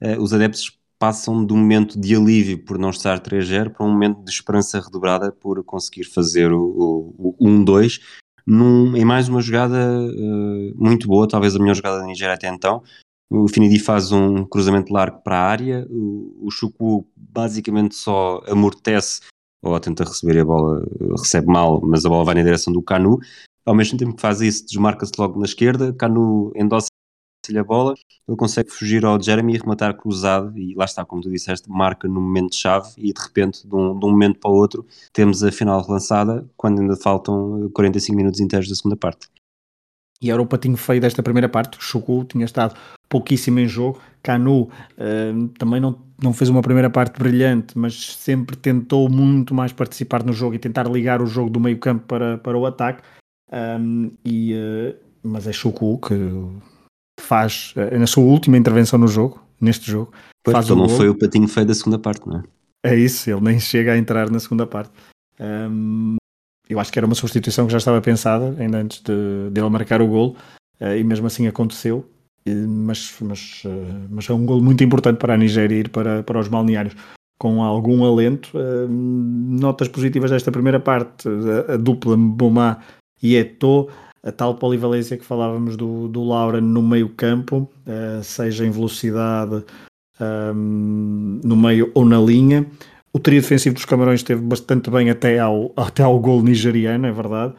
eh, 0.00 0.18
os 0.18 0.34
adeptos 0.34 0.78
passam 0.98 1.34
um 1.34 1.56
momento 1.56 1.98
de 1.98 2.14
alívio 2.14 2.58
por 2.64 2.78
não 2.78 2.90
estar 2.90 3.20
3-0 3.20 3.70
para 3.70 3.86
um 3.86 3.90
momento 3.90 4.22
de 4.22 4.30
esperança 4.30 4.80
redobrada 4.80 5.32
por 5.32 5.62
conseguir 5.64 6.04
fazer 6.04 6.52
o, 6.52 7.14
o, 7.18 7.34
o 7.38 7.48
1-2 7.48 8.00
em 8.48 9.04
mais 9.04 9.28
uma 9.28 9.40
jogada 9.40 9.76
uh, 9.76 10.72
muito 10.76 11.08
boa, 11.08 11.26
talvez 11.26 11.56
a 11.56 11.58
melhor 11.58 11.74
jogada 11.74 11.98
da 11.98 12.06
Nigéria 12.06 12.34
até 12.34 12.48
então. 12.48 12.82
O 13.28 13.48
Finidi 13.48 13.80
faz 13.80 14.12
um 14.12 14.44
cruzamento 14.44 14.92
largo 14.92 15.20
para 15.22 15.36
a 15.36 15.42
área, 15.42 15.86
o, 15.90 16.48
o 16.78 17.04
basicamente 17.16 17.96
só 17.96 18.40
amortece 18.46 19.22
ou 19.60 19.78
tenta 19.80 20.04
receber 20.04 20.38
a 20.38 20.44
bola, 20.44 20.80
recebe 21.18 21.48
mal, 21.48 21.80
mas 21.82 22.04
a 22.04 22.08
bola 22.08 22.24
vai 22.24 22.36
na 22.36 22.42
direção 22.42 22.72
do 22.72 22.80
Canu 22.80 23.18
ao 23.66 23.74
mesmo 23.74 23.98
tempo 23.98 24.14
que 24.14 24.22
faz 24.22 24.40
isso, 24.40 24.64
desmarca-se 24.64 25.12
logo 25.18 25.38
na 25.40 25.44
esquerda, 25.44 25.92
Canu 25.92 26.52
endossa-lhe 26.54 27.58
a 27.58 27.64
bola, 27.64 27.94
ele 28.26 28.36
consegue 28.36 28.70
fugir 28.70 29.04
ao 29.04 29.20
Jeremy 29.20 29.54
e 29.54 29.58
rematar 29.58 29.96
cruzado, 29.96 30.56
e 30.56 30.74
lá 30.74 30.84
está, 30.84 31.04
como 31.04 31.20
tu 31.20 31.28
disseste, 31.28 31.68
marca 31.68 32.06
no 32.06 32.20
momento-chave, 32.20 32.90
e 32.96 33.12
de 33.12 33.20
repente, 33.20 33.66
de 33.66 33.74
um, 33.74 33.98
de 33.98 34.06
um, 34.06 34.10
momento 34.10 34.38
para 34.38 34.50
o 34.50 34.54
outro, 34.54 34.86
temos 35.12 35.42
a 35.42 35.50
final 35.50 35.82
relançada, 35.84 36.48
quando 36.56 36.80
ainda 36.80 36.96
faltam 36.96 37.68
45 37.74 38.16
minutos 38.16 38.40
inteiros 38.40 38.68
da 38.68 38.74
segunda 38.76 38.96
parte. 38.96 39.26
E 40.22 40.30
era 40.30 40.40
o 40.40 40.46
patinho 40.46 40.76
feio 40.76 41.00
desta 41.00 41.22
primeira 41.22 41.48
parte, 41.48 41.76
Chuku 41.80 42.24
tinha 42.24 42.44
estado 42.44 42.74
pouquíssimo 43.08 43.58
em 43.58 43.68
jogo, 43.68 44.00
Canu 44.22 44.62
uh, 44.62 45.48
também 45.58 45.80
não, 45.80 46.00
não 46.22 46.32
fez 46.32 46.48
uma 46.48 46.62
primeira 46.62 46.88
parte 46.88 47.18
brilhante, 47.18 47.76
mas 47.76 48.16
sempre 48.16 48.56
tentou 48.56 49.08
muito 49.08 49.54
mais 49.54 49.72
participar 49.72 50.24
no 50.24 50.32
jogo 50.32 50.54
e 50.54 50.58
tentar 50.58 50.88
ligar 50.88 51.20
o 51.20 51.26
jogo 51.26 51.50
do 51.50 51.60
meio 51.60 51.78
campo 51.78 52.04
para, 52.06 52.38
para 52.38 52.56
o 52.56 52.64
ataque, 52.64 53.02
um, 53.52 54.10
e, 54.24 54.54
uh, 54.54 54.96
mas 55.22 55.46
é 55.46 55.52
Shoku 55.52 55.98
que 55.98 56.14
faz, 57.20 57.74
uh, 57.76 57.98
na 57.98 58.06
sua 58.06 58.24
última 58.24 58.56
intervenção 58.56 58.98
no 58.98 59.08
jogo, 59.08 59.40
neste 59.60 59.90
jogo, 59.90 60.12
pois, 60.44 60.54
faz 60.54 60.66
então 60.66 60.76
o 60.76 60.80
não 60.80 60.88
foi 60.88 61.08
o 61.08 61.14
patinho 61.14 61.48
feio 61.48 61.66
da 61.66 61.74
segunda 61.74 61.98
parte, 61.98 62.26
não 62.26 62.38
é? 62.38 62.42
É 62.84 62.96
isso, 62.96 63.30
ele 63.30 63.40
nem 63.40 63.58
chega 63.58 63.92
a 63.92 63.98
entrar 63.98 64.30
na 64.30 64.38
segunda 64.38 64.66
parte. 64.66 64.90
Um, 65.40 66.16
eu 66.68 66.78
acho 66.80 66.92
que 66.92 66.98
era 66.98 67.06
uma 67.06 67.14
substituição 67.14 67.66
que 67.66 67.72
já 67.72 67.78
estava 67.78 68.00
pensada, 68.00 68.54
ainda 68.58 68.78
antes 68.78 69.00
de, 69.00 69.50
de 69.50 69.60
ele 69.60 69.70
marcar 69.70 70.02
o 70.02 70.06
gol, 70.06 70.36
uh, 70.80 70.96
e 70.96 71.02
mesmo 71.02 71.26
assim 71.26 71.46
aconteceu. 71.46 72.08
mas, 72.46 73.14
mas, 73.20 73.62
mas 74.10 74.28
é 74.28 74.32
um 74.32 74.44
gol 74.44 74.62
muito 74.62 74.82
importante 74.84 75.18
para 75.18 75.34
a 75.34 75.36
Nigéria 75.36 75.76
ir 75.76 75.88
para, 75.88 76.22
para 76.22 76.38
os 76.38 76.48
balneários 76.48 76.94
com 77.38 77.62
algum 77.62 78.04
alento. 78.04 78.50
notas 78.88 79.88
positivas 79.88 80.30
desta 80.30 80.50
primeira 80.50 80.80
parte, 80.80 81.28
a, 81.28 81.74
a 81.74 81.76
dupla 81.76 82.16
Boma 82.16 82.80
e 83.22 83.36
Eto'o, 83.36 83.88
a 84.22 84.32
tal 84.32 84.56
polivalência 84.56 85.16
que 85.16 85.24
falávamos 85.24 85.76
do, 85.76 86.08
do 86.08 86.24
Laura 86.24 86.60
no 86.60 86.82
meio 86.82 87.08
campo, 87.10 87.70
uh, 87.86 88.22
seja 88.24 88.66
em 88.66 88.70
velocidade 88.70 89.64
um, 90.20 91.40
no 91.44 91.56
meio 91.56 91.90
ou 91.94 92.04
na 92.04 92.18
linha. 92.18 92.66
O 93.12 93.18
trio 93.18 93.40
defensivo 93.40 93.74
dos 93.74 93.84
Camarões 93.84 94.20
esteve 94.20 94.42
bastante 94.42 94.90
bem 94.90 95.10
até 95.10 95.38
ao, 95.38 95.72
até 95.76 96.02
ao 96.02 96.18
gol 96.18 96.42
nigeriano, 96.42 97.06
é 97.06 97.12
verdade. 97.12 97.54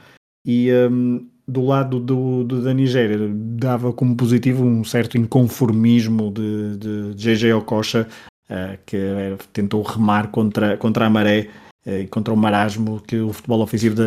E 0.45 0.69
um, 0.89 1.25
do 1.47 1.65
lado 1.65 1.99
do, 1.99 2.43
do, 2.43 2.61
da 2.61 2.73
Nigéria 2.73 3.17
dava 3.33 3.93
como 3.93 4.15
positivo 4.15 4.63
um 4.63 4.83
certo 4.83 5.17
inconformismo 5.17 6.31
de, 6.31 6.77
de, 6.77 7.13
GG 7.15 7.53
Okocha, 7.53 8.07
uh, 8.49 8.77
que 8.85 8.97
era, 8.97 9.37
tentou 9.53 9.81
remar 9.81 10.27
contra, 10.27 10.75
contra 10.77 11.05
a 11.05 11.09
maré 11.09 11.47
eh, 11.85 12.01
e 12.01 12.07
contra 12.07 12.33
o 12.33 12.37
marasmo 12.37 13.01
que 13.07 13.17
o 13.17 13.31
futebol 13.31 13.61
ofensivo 13.61 13.95
da, 13.95 14.03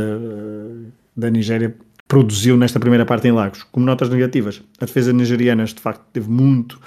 da 1.21 1.31
Nigéria 1.31 1.77
produziu 2.11 2.57
nesta 2.57 2.81
primeira 2.81 3.07
parte 3.07 3.29
em 3.29 3.33
Lagos. 3.33 3.63
Como 3.63 3.87
notas 3.87 4.09
negativas, 4.09 4.61
a 4.81 4.85
defesa 4.85 5.13
nigeriana 5.13 5.65
de 5.65 5.81
facto 5.81 6.03
teve 6.13 6.29
muito, 6.29 6.81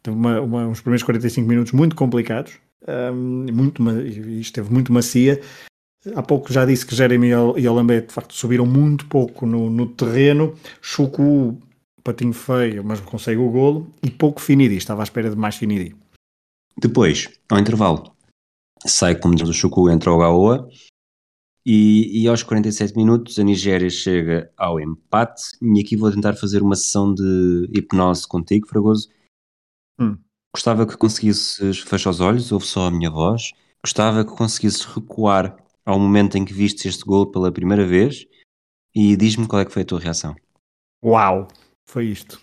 teve 0.00 0.16
uma, 0.16 0.40
uma, 0.40 0.66
uns 0.68 0.80
primeiros 0.80 1.02
45 1.02 1.48
minutos 1.48 1.72
muito 1.72 1.96
complicados, 1.96 2.52
um, 2.86 3.46
muito, 3.52 3.82
esteve 4.40 4.72
muito 4.72 4.92
macia. 4.92 5.40
Há 6.14 6.22
pouco 6.22 6.52
já 6.52 6.64
disse 6.64 6.86
que 6.86 6.94
Jeremy 6.94 7.30
e 7.56 7.68
Olambé 7.68 8.02
de 8.02 8.12
facto 8.12 8.34
subiram 8.34 8.64
muito 8.64 9.06
pouco 9.06 9.46
no, 9.46 9.68
no 9.68 9.86
terreno. 9.86 10.54
Chuku, 10.80 11.58
patinho 12.04 12.32
feio, 12.32 12.84
mas 12.84 13.00
consegue 13.00 13.40
o 13.40 13.50
golo. 13.50 13.92
E 14.00 14.10
pouco 14.10 14.40
Finidi, 14.40 14.76
estava 14.76 15.02
à 15.02 15.04
espera 15.04 15.28
de 15.28 15.36
mais 15.36 15.56
Finidi. 15.56 15.96
Depois, 16.80 17.28
ao 17.48 17.58
intervalo, 17.58 18.12
sai 18.86 19.16
como 19.16 19.34
diz 19.34 19.48
o 19.48 19.52
Chuku, 19.52 19.90
entra 19.90 20.12
o 20.12 20.18
Gaoa 20.18 20.68
e, 21.64 22.22
e, 22.22 22.28
aos 22.28 22.42
47 22.42 22.96
minutos 22.96 23.38
a 23.38 23.44
Nigéria 23.44 23.88
chega 23.88 24.52
ao 24.56 24.80
empate. 24.80 25.42
E 25.62 25.80
aqui 25.80 25.96
vou 25.96 26.10
tentar 26.10 26.34
fazer 26.34 26.60
uma 26.62 26.74
sessão 26.74 27.14
de 27.14 27.68
hipnose 27.72 28.26
contigo, 28.26 28.66
Fragoso. 28.66 29.08
Hum. 29.98 30.18
Gostava 30.54 30.86
que 30.86 30.96
conseguisses 30.96 31.78
fechar 31.80 32.10
os 32.10 32.20
olhos, 32.20 32.50
ouve 32.50 32.66
só 32.66 32.88
a 32.88 32.90
minha 32.90 33.10
voz. 33.10 33.52
Gostava 33.84 34.24
que 34.24 34.36
conseguisses 34.36 34.84
recuar 34.84 35.56
ao 35.84 35.98
momento 35.98 36.36
em 36.36 36.44
que 36.44 36.52
viste 36.52 36.88
este 36.88 37.04
gol 37.04 37.30
pela 37.30 37.52
primeira 37.52 37.86
vez 37.86 38.26
e 38.94 39.16
diz-me 39.16 39.46
qual 39.46 39.62
é 39.62 39.64
que 39.64 39.72
foi 39.72 39.82
a 39.82 39.86
tua 39.86 40.00
reação. 40.00 40.34
Uau, 41.04 41.48
foi 41.88 42.06
isto. 42.06 42.40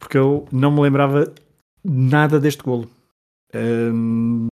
Porque 0.00 0.18
eu 0.18 0.46
não 0.52 0.72
me 0.72 0.80
lembrava 0.80 1.32
nada 1.84 2.40
deste 2.40 2.62
golo. 2.62 2.90
Um, 3.54 4.46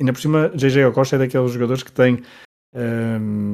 ainda 0.00 0.12
por 0.12 0.20
cima, 0.20 0.48
JJ 0.50 0.92
Costa 0.92 1.16
é 1.16 1.20
daqueles 1.20 1.52
jogadores 1.52 1.82
que 1.82 1.92
tem 1.92 2.22
um, 2.74 3.50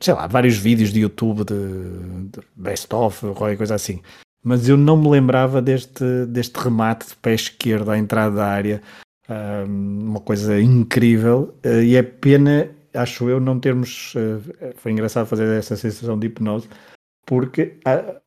sei 0.00 0.14
lá, 0.14 0.26
vários 0.26 0.56
vídeos 0.56 0.92
de 0.92 1.00
YouTube 1.00 1.44
de, 1.44 2.30
de 2.30 2.40
best-of, 2.56 3.20
qualquer 3.34 3.56
coisa 3.56 3.74
assim. 3.74 4.00
Mas 4.42 4.68
eu 4.68 4.76
não 4.76 4.96
me 4.96 5.08
lembrava 5.08 5.60
deste, 5.60 6.04
deste 6.26 6.58
remate 6.58 7.08
de 7.08 7.16
pé 7.16 7.34
esquerdo 7.34 7.90
à 7.90 7.98
entrada 7.98 8.36
da 8.36 8.46
área. 8.46 8.82
Um, 9.28 10.08
uma 10.10 10.20
coisa 10.20 10.60
incrível. 10.60 11.54
Uh, 11.64 11.82
e 11.82 11.94
é 11.94 12.02
pena, 12.02 12.70
acho 12.94 13.28
eu, 13.28 13.38
não 13.38 13.60
termos. 13.60 14.14
Uh, 14.14 14.74
foi 14.76 14.92
engraçado 14.92 15.26
fazer 15.26 15.46
essa 15.56 15.76
sensação 15.76 16.18
de 16.18 16.26
hipnose, 16.26 16.68
porque 17.26 17.78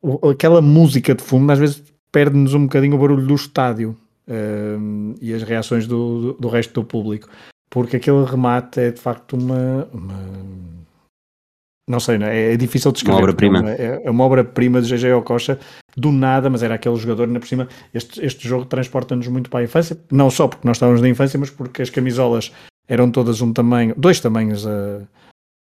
uh, 0.02 0.30
aquela 0.30 0.62
música 0.62 1.14
de 1.14 1.22
fundo 1.22 1.50
às 1.52 1.58
vezes 1.58 1.82
perde-nos 2.12 2.54
um 2.54 2.62
bocadinho 2.62 2.94
o 2.94 2.98
barulho 2.98 3.26
do 3.26 3.34
estádio 3.34 3.96
e 5.20 5.34
as 5.34 5.42
reações 5.42 5.86
do, 5.86 6.20
do, 6.20 6.32
do, 6.34 6.48
resto 6.48 6.72
do 6.72 6.84
público. 6.84 7.28
Porque 7.74 7.96
aquele 7.96 8.24
remate 8.24 8.78
é 8.78 8.90
de 8.92 9.00
facto 9.00 9.32
uma, 9.32 9.88
uma 9.92 10.14
não 11.88 11.98
sei, 11.98 12.18
não 12.18 12.28
é? 12.28 12.52
é 12.52 12.56
difícil 12.56 12.92
de 12.92 12.98
escrever. 12.98 13.16
Uma 13.16 13.22
obra-prima. 13.24 13.68
É, 13.72 14.00
é, 14.04 14.10
uma 14.10 14.22
obra-prima 14.22 14.80
de 14.80 14.96
GG 14.96 15.12
Ococha, 15.14 15.58
do 15.96 16.12
nada, 16.12 16.48
mas 16.48 16.62
era 16.62 16.76
aquele 16.76 16.94
jogador, 16.94 17.26
ainda 17.26 17.40
por 17.40 17.48
cima. 17.48 17.68
Este, 17.92 18.24
este 18.24 18.46
jogo 18.46 18.64
transporta-nos 18.64 19.26
muito 19.26 19.50
para 19.50 19.58
a 19.58 19.64
infância, 19.64 19.98
não 20.08 20.30
só 20.30 20.46
porque 20.46 20.68
nós 20.68 20.76
estávamos 20.76 21.02
na 21.02 21.08
infância, 21.08 21.36
mas 21.36 21.50
porque 21.50 21.82
as 21.82 21.90
camisolas 21.90 22.52
eram 22.86 23.10
todas 23.10 23.40
um 23.40 23.52
tamanho, 23.52 23.92
dois 23.96 24.20
tamanhos 24.20 24.64
a, 24.68 25.00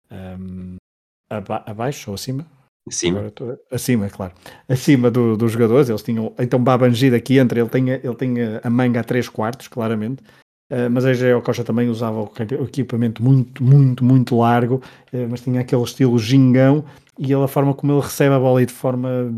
a, 0.10 1.38
a 1.38 1.72
abaixo 1.72 2.12
ou 2.12 2.16
acima. 2.16 2.48
Acima. 2.88 3.32
Acima, 3.70 4.10
claro. 4.10 4.32
Acima 4.70 5.12
do, 5.12 5.36
dos 5.36 5.52
jogadores, 5.52 5.90
eles 5.90 6.02
tinham. 6.02 6.34
Então 6.40 6.64
Babangi 6.64 7.14
aqui 7.14 7.40
entre, 7.40 7.60
ele 7.60 7.70
tinha, 7.70 7.96
ele 8.02 8.16
tinha 8.16 8.62
a 8.64 8.70
manga 8.70 9.02
a 9.02 9.04
3 9.04 9.28
quartos, 9.28 9.68
claramente. 9.68 10.24
Uh, 10.72 10.88
mas 10.92 11.04
a 11.04 11.14
Geo 11.14 11.42
Costa 11.42 11.64
também 11.64 11.90
usava 11.90 12.22
o 12.22 12.32
equipamento 12.64 13.24
muito, 13.24 13.64
muito, 13.64 14.04
muito 14.04 14.38
largo, 14.38 14.76
uh, 15.12 15.28
mas 15.28 15.42
tinha 15.42 15.62
aquele 15.62 15.82
estilo 15.82 16.20
gingão 16.20 16.86
e 17.18 17.34
ele, 17.34 17.44
a 17.44 17.48
forma 17.48 17.74
como 17.74 17.92
ele 17.92 18.02
recebe 18.02 18.36
a 18.36 18.40
bola 18.40 18.62
e 18.62 18.68
de 18.68 18.74
forma 18.74 19.34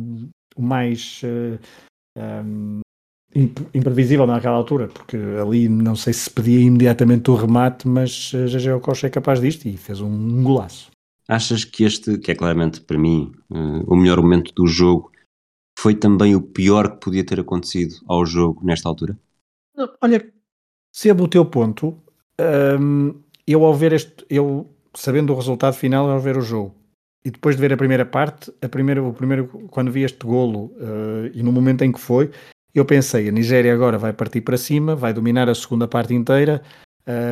mais 0.60 1.22
uh, 1.24 1.58
eh, 2.18 2.42
um, 2.44 2.82
imprevisível 3.74 4.28
naquela 4.28 4.58
altura, 4.58 4.90
porque 4.90 5.18
ali 5.42 5.70
não 5.70 5.96
sei 5.96 6.12
se 6.12 6.30
pedia 6.30 6.60
imediatamente 6.60 7.32
o 7.32 7.36
remate, 7.36 7.88
mas 7.88 8.34
a 8.36 8.60
Geo 8.60 8.82
Costa 8.82 9.08
é 9.08 9.10
capaz 9.10 9.40
disto 9.40 9.66
e 9.68 9.78
fez 9.78 10.02
um 10.02 10.44
golaço. 10.44 10.92
Achas 11.28 11.64
que 11.64 11.86
este, 11.86 12.20
que 12.20 12.32
é 12.32 12.36
claramente 12.36 12.82
para 12.82 13.00
mim 13.00 13.32
o 13.88 13.96
melhor 13.96 14.22
momento 14.22 14.54
do 14.54 14.68
jogo, 14.68 15.12
foi 15.80 15.96
também 15.96 16.36
o 16.36 16.42
pior 16.42 16.92
que 16.92 17.00
podia 17.00 17.26
ter 17.26 17.40
acontecido 17.40 17.96
ao 18.06 18.26
jogo 18.26 18.64
nesta 18.64 18.88
altura? 18.90 19.18
Olha, 20.02 20.32
Sebo 20.92 21.24
o 21.24 21.28
teu 21.28 21.46
ponto. 21.46 21.98
Um, 22.80 23.16
eu 23.48 23.64
ao 23.66 23.74
ver 23.74 23.94
este, 23.94 24.26
eu 24.30 24.68
sabendo 24.94 25.34
o 25.34 25.36
resultado 25.36 25.74
final 25.74 26.10
ao 26.10 26.20
ver 26.20 26.38
o 26.38 26.42
jogo 26.42 26.76
e 27.24 27.30
depois 27.30 27.56
de 27.56 27.62
ver 27.62 27.74
a 27.74 27.78
primeira 27.78 28.06
parte, 28.06 28.52
a 28.62 28.68
primeira, 28.68 29.04
o 29.04 29.14
primeiro 29.14 29.48
quando 29.70 29.92
vi 29.92 30.04
este 30.04 30.26
golo 30.26 30.72
uh, 30.78 31.30
e 31.34 31.44
no 31.44 31.52
momento 31.52 31.84
em 31.84 31.92
que 31.92 32.00
foi, 32.00 32.32
eu 32.74 32.84
pensei 32.84 33.30
a 33.30 33.32
Nigéria 33.32 33.74
agora 33.74 33.98
vai 33.98 34.12
partir 34.12 34.42
para 34.42 34.58
cima, 34.58 34.96
vai 34.96 35.14
dominar 35.14 35.50
a 35.50 35.56
segunda 35.56 35.88
parte 35.88 36.14
inteira 36.14 36.62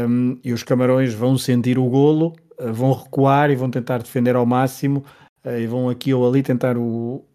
um, 0.08 0.38
e 0.44 0.54
os 0.54 0.64
camarões 0.64 1.14
vão 1.14 1.38
sentir 1.38 1.78
o 1.80 1.90
golo, 1.90 2.36
uh, 2.60 2.72
vão 2.72 2.94
recuar 2.94 3.50
e 3.50 3.56
vão 3.56 3.70
tentar 3.70 4.00
defender 4.00 4.36
ao 4.36 4.46
máximo 4.46 5.04
uh, 5.44 5.58
e 5.58 5.66
vão 5.66 5.90
aqui 5.90 6.14
ou 6.14 6.28
ali 6.28 6.44
tentar 6.44 6.78
o, 6.78 7.26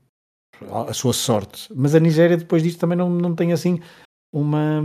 a 0.89 0.93
sua 0.93 1.12
sorte. 1.12 1.68
Mas 1.75 1.95
a 1.95 2.01
Nigéria 2.01 2.37
depois 2.37 2.62
disto 2.62 2.79
também 2.79 2.97
não, 2.97 3.11
não 3.11 3.35
tem 3.35 3.53
assim 3.53 3.81
uma 4.33 4.81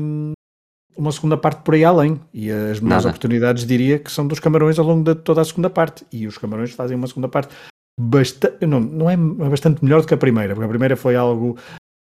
uma 0.97 1.11
segunda 1.11 1.37
parte 1.37 1.61
por 1.63 1.73
aí 1.73 1.83
além. 1.83 2.19
E 2.33 2.51
as 2.51 2.79
melhores 2.79 3.05
oportunidades 3.05 3.65
diria 3.65 3.99
que 3.99 4.11
são 4.11 4.27
dos 4.27 4.39
Camarões 4.39 4.77
ao 4.79 4.85
longo 4.85 5.03
de 5.03 5.15
toda 5.15 5.41
a 5.41 5.45
segunda 5.45 5.69
parte. 5.69 6.05
E 6.11 6.27
os 6.27 6.37
Camarões 6.37 6.71
fazem 6.71 6.97
uma 6.97 7.07
segunda 7.07 7.27
parte 7.27 7.53
bastante. 7.99 8.65
Não, 8.65 8.79
não 8.79 9.09
é 9.09 9.15
bastante 9.17 9.83
melhor 9.83 10.01
do 10.01 10.07
que 10.07 10.13
a 10.13 10.17
primeira, 10.17 10.53
porque 10.53 10.65
a 10.65 10.69
primeira 10.69 10.95
foi 10.95 11.15
algo. 11.15 11.57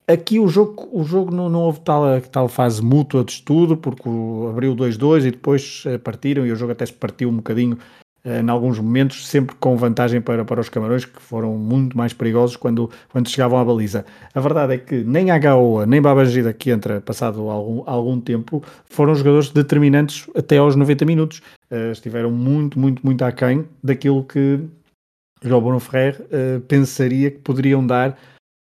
Aqui 0.06 0.38
o 0.38 0.50
jogo, 0.50 0.90
o 0.92 1.04
jogo 1.04 1.34
não, 1.34 1.50
não 1.50 1.62
houve 1.62 1.80
tal, 1.80 2.04
tal 2.30 2.50
fase 2.50 2.82
mútua 2.82 3.24
de 3.24 3.32
estudo, 3.32 3.78
porque 3.78 4.10
abriu 4.50 4.76
2-2 4.76 5.26
e 5.26 5.32
depois 5.32 5.84
eh, 5.86 5.98
partiram, 5.98 6.46
e 6.46 6.52
o 6.52 6.56
jogo 6.58 6.74
até 6.74 6.86
se 6.86 6.92
partiu 6.92 7.30
um 7.30 7.38
bocadinho 7.38 7.78
em 8.26 8.50
alguns 8.50 8.80
momentos, 8.80 9.28
sempre 9.28 9.54
com 9.56 9.76
vantagem 9.76 10.22
para, 10.22 10.46
para 10.46 10.62
os 10.62 10.70
Camarões, 10.70 11.04
que 11.04 11.22
foram 11.22 11.58
muito 11.58 11.98
mais 11.98 12.14
perigosos 12.14 12.56
quando, 12.56 12.90
quando 13.10 13.30
chegavam 13.30 13.60
à 13.60 13.66
baliza. 13.66 14.06
A 14.34 14.40
verdade 14.40 14.74
é 14.76 14.78
que 14.78 15.04
nem 15.04 15.30
a 15.30 15.38
Gaoa, 15.38 15.86
nem 15.86 16.02
Babangida, 16.02 16.54
que 16.54 16.72
entra 16.72 17.02
passado 17.02 17.50
algum, 17.50 17.84
algum 17.86 18.22
tempo, 18.22 18.64
foram 18.86 19.14
jogadores 19.14 19.50
determinantes 19.50 20.26
até 20.36 20.58
aos 20.58 20.76
90 20.76 21.04
minutos. 21.06 21.42
Uh, 21.70 21.92
estiveram 21.92 22.32
muito, 22.32 22.80
muito, 22.80 23.06
muito 23.06 23.22
aquém 23.24 23.68
daquilo 23.84 24.24
que 24.24 24.60
João 25.42 25.62
Bruno 25.62 25.80
Ferrer 25.82 26.22
uh, 26.22 26.62
pensaria 26.62 27.30
que 27.30 27.40
poderiam 27.40 27.86
dar 27.86 28.18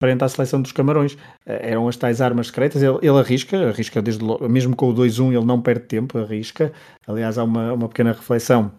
frente 0.03 0.23
à 0.23 0.29
seleção 0.29 0.61
dos 0.61 0.73
Camarões. 0.73 1.15
Uh, 1.15 1.19
eram 1.47 1.89
as 1.89 1.97
tais 1.97 2.21
armas 2.21 2.49
secretas. 2.49 2.83
Ele, 2.83 2.99
ele 3.01 3.19
arrisca, 3.19 3.71
arrisca 3.71 4.03
desde 4.03 4.23
logo, 4.23 4.47
mesmo 4.51 4.77
com 4.77 4.91
o 4.91 4.95
2-1, 4.95 5.35
ele 5.35 5.47
não 5.47 5.63
perde 5.63 5.87
tempo, 5.87 6.19
arrisca. 6.19 6.71
Aliás, 7.07 7.39
há 7.39 7.45
uma, 7.45 7.73
uma 7.73 7.89
pequena 7.89 8.13
reflexão 8.13 8.71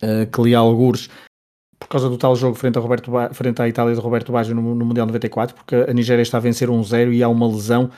que 0.00 0.42
li 0.42 0.54
algures 0.54 1.08
por 1.80 1.88
causa 1.88 2.08
do 2.08 2.18
tal 2.18 2.36
jogo 2.36 2.54
frente, 2.54 2.78
a 2.78 2.80
Roberto 2.80 3.10
ba 3.10 3.32
frente 3.32 3.60
à 3.62 3.66
Itália 3.66 3.94
de 3.94 4.00
Roberto 4.00 4.30
Baggio 4.30 4.54
no, 4.54 4.74
no, 4.74 4.84
Mundial 4.84 5.06
94, 5.06 5.56
porque 5.56 5.74
a 5.74 5.92
Nigéria 5.92 6.22
está 6.22 6.36
a 6.36 6.40
vencer 6.40 6.68
1-0 6.68 7.12
e 7.12 7.22
há 7.22 7.28
uma 7.28 7.48
lesão, 7.48 7.90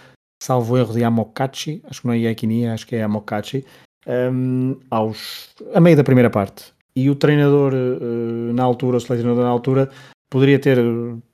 salvo 0.42 0.78
erro 0.78 0.94
de 0.94 1.02
Amokachi, 1.02 1.82
acho 1.84 2.00
que 2.00 2.06
não 2.06 2.14
é 2.14 2.18
Yakini, 2.18 2.68
acho 2.68 2.86
que 2.86 2.94
é 2.94 3.02
Amokachi, 3.02 3.66
um, 4.06 4.76
aos, 4.88 5.50
a 5.74 5.80
meio 5.80 5.96
da 5.96 6.04
primeira 6.04 6.30
parte. 6.30 6.72
E 6.94 7.10
o 7.10 7.14
treinador 7.16 7.72
uh, 7.74 8.52
na 8.52 8.62
altura, 8.62 8.98
o 8.98 9.00
selecionador 9.00 9.42
na 9.42 9.50
altura, 9.50 9.90
poderia 10.30 10.58
ter 10.58 10.78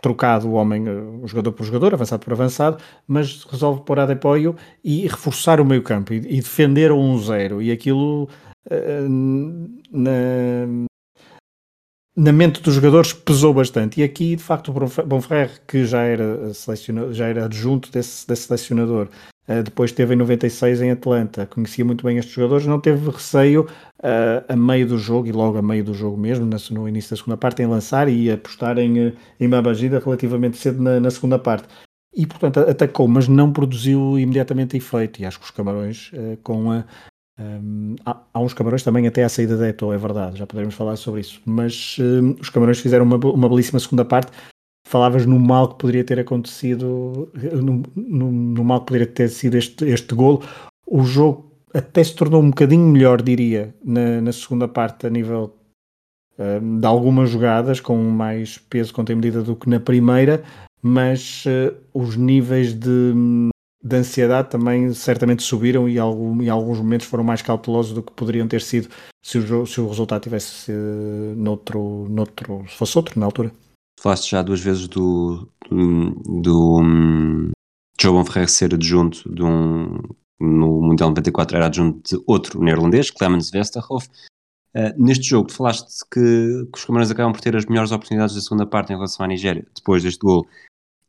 trocado 0.01 0.49
o 0.49 0.53
homem, 0.53 0.89
uh, 0.89 1.21
o 1.23 1.29
jogador 1.29 1.53
por 1.53 1.65
jogador, 1.65 1.95
avançado 1.95 2.25
por 2.25 2.33
avançado, 2.33 2.79
mas 3.07 3.45
resolve 3.45 3.83
pôr 3.83 3.99
a 3.99 4.07
de 4.07 4.13
apoio 4.13 4.57
e 4.83 5.07
reforçar 5.07 5.61
o 5.61 5.65
meio 5.65 5.83
campo 5.83 6.15
e, 6.15 6.17
e 6.17 6.37
defender 6.37 6.91
o 6.91 6.97
1-0. 6.97 7.63
E 7.63 7.71
aquilo 7.71 8.29
na, 9.91 10.87
na 12.19 12.33
mente 12.33 12.61
dos 12.61 12.75
jogadores 12.75 13.13
pesou 13.13 13.55
bastante. 13.55 14.01
E 14.01 14.03
aqui, 14.03 14.35
de 14.35 14.43
facto, 14.43 14.73
o 14.73 15.05
Bonferrer, 15.07 15.61
que 15.69 15.85
já 15.85 16.03
era, 16.03 16.51
já 17.13 17.29
era 17.29 17.45
adjunto 17.45 17.93
desse, 17.93 18.27
desse 18.27 18.49
selecionador, 18.49 19.09
uh, 19.49 19.63
depois 19.63 19.93
esteve 19.93 20.15
em 20.15 20.17
96 20.17 20.83
em 20.83 20.91
Atlanta, 20.91 21.47
conhecia 21.47 21.85
muito 21.85 22.05
bem 22.05 22.19
estes 22.19 22.35
jogadores, 22.35 22.67
não 22.67 22.81
teve 22.81 23.09
receio 23.09 23.69
uh, 24.01 24.45
a 24.49 24.57
meio 24.57 24.89
do 24.89 24.99
jogo, 24.99 25.29
e 25.29 25.33
logo 25.33 25.59
a 25.59 25.63
meio 25.63 25.85
do 25.85 25.95
jogo 25.95 26.17
mesmo, 26.17 26.45
no 26.73 26.89
início 26.89 27.11
da 27.11 27.17
segunda 27.17 27.37
parte, 27.37 27.63
em 27.63 27.67
lançar 27.67 28.09
e 28.09 28.33
apostar 28.33 28.79
em, 28.79 28.99
eh, 28.99 29.13
em 29.39 29.49
Babagida 29.49 30.01
relativamente 30.01 30.57
cedo 30.57 30.83
na, 30.83 30.99
na 30.99 31.13
segunda 31.13 31.39
parte. 31.39 31.69
E, 32.13 32.27
portanto, 32.27 32.59
atacou, 32.59 33.07
mas 33.07 33.29
não 33.29 33.53
produziu 33.53 34.19
imediatamente 34.19 34.77
efeito. 34.77 35.23
E 35.23 35.27
acho 35.27 35.39
que 35.39 35.45
os 35.45 35.53
Camarões, 35.53 36.11
com 36.43 36.73
a, 36.73 36.85
um, 37.39 37.95
há, 38.05 38.21
há, 38.35 38.41
uns 38.41 38.53
camarões 38.53 38.83
também 38.83 39.07
até 39.07 39.23
à 39.23 39.29
saída 39.29 39.57
da 39.57 39.69
Eto, 39.69 39.93
é 39.93 39.99
verdade, 39.99 40.39
já 40.39 40.47
poderemos 40.47 40.75
falar 40.75 40.97
sobre 40.97 41.21
isso. 41.21 41.41
Mas 41.45 41.97
um, 42.01 42.33
os 42.41 42.51
camarões 42.51 42.81
fizeram 42.81 43.05
uma, 43.05 43.17
uma 43.17 43.49
belíssima 43.49 43.79
segunda 43.79 44.05
parte. 44.05 44.33
Falavas 44.87 45.27
no 45.27 45.39
mal 45.39 45.69
que 45.69 45.79
poderia 45.79 46.03
ter 46.03 46.19
acontecido, 46.19 47.31
no, 47.35 47.83
no, 47.95 48.33
no 48.33 48.65
mal 48.65 48.81
que 48.81 48.87
poderia 48.87 49.07
ter 49.07 49.29
sido 49.29 49.57
este, 49.57 49.85
este 49.85 50.15
golo. 50.15 50.43
O 50.87 51.05
jogo 51.05 51.53
até 51.75 52.03
se 52.03 52.15
tornou 52.15 52.43
um 52.43 52.49
bocadinho 52.49 52.87
melhor, 52.87 53.23
diria, 53.23 53.75
na, 53.85 54.21
na 54.21 54.33
segunda 54.33 54.67
parte, 54.67 55.07
a 55.07 55.11
nível 55.11 55.55
um, 56.39 56.81
de 56.81 56.87
algumas 56.87 57.31
jogadas, 57.31 57.81
com 57.81 57.97
mais 57.97 58.59
peso 58.59 58.93
contra 58.95 59.15
medida 59.15 59.43
do 59.43 59.55
que 59.55 59.69
na 59.69 59.79
primeira, 59.79 60.43
mas 60.81 61.45
uh, 61.45 61.77
os 61.93 62.17
níveis 62.17 62.73
de, 62.73 63.13
de 63.89 63.97
ansiedade 63.97 64.51
também 64.51 64.93
certamente 64.93 65.43
subiram 65.43 65.89
e 65.89 65.99
algum, 65.99 66.43
em 66.43 66.49
alguns 66.49 66.79
momentos 66.79 67.07
foram 67.07 67.25
mais 67.25 67.43
cautelosos 67.43 67.93
do 67.93 68.03
que 68.03 68.13
poderiam 68.13 68.47
ter 68.47 68.61
sido 68.61 68.89
se 69.25 69.39
o, 69.39 69.67
se 69.67 69.81
o 69.81 69.89
resultado 69.89 70.23
tivesse 70.23 70.71
uh, 70.71 71.35
noutro, 71.37 72.07
noutro, 72.09 72.65
se 72.69 72.77
fosse 72.77 72.97
outro 72.97 73.19
na 73.19 73.27
altura. 73.27 73.51
Falaste 74.01 74.31
já 74.31 74.43
duas 74.43 74.61
vezes 74.61 74.87
do, 74.87 75.49
do, 75.69 76.43
do 76.43 76.81
um, 76.81 77.51
João 78.01 78.25
Ferreira 78.25 78.49
ser 78.49 78.75
adjunto 78.75 79.29
de 79.35 79.43
um, 79.43 79.99
no 80.39 80.83
Mundial 80.83 81.09
94 81.09 81.57
era 81.57 81.67
adjunto 81.67 82.17
de 82.17 82.23
outro 82.27 82.63
neerlandês, 82.63 83.11
Clemens 83.11 83.51
Westerhoff. 83.53 84.09
Uh, 84.75 84.93
neste 85.03 85.25
jogo, 85.25 85.51
falaste 85.51 86.05
que, 86.13 86.21
que 86.73 86.79
os 86.79 86.85
Camarões 86.85 87.11
acabam 87.11 87.33
por 87.33 87.41
ter 87.41 87.57
as 87.57 87.65
melhores 87.65 87.91
oportunidades 87.91 88.35
da 88.35 88.41
segunda 88.41 88.67
parte 88.67 88.93
em 88.93 88.97
relação 88.97 89.25
à 89.25 89.29
Nigéria, 89.29 89.67
depois 89.75 90.03
deste 90.03 90.21
gol 90.21 90.47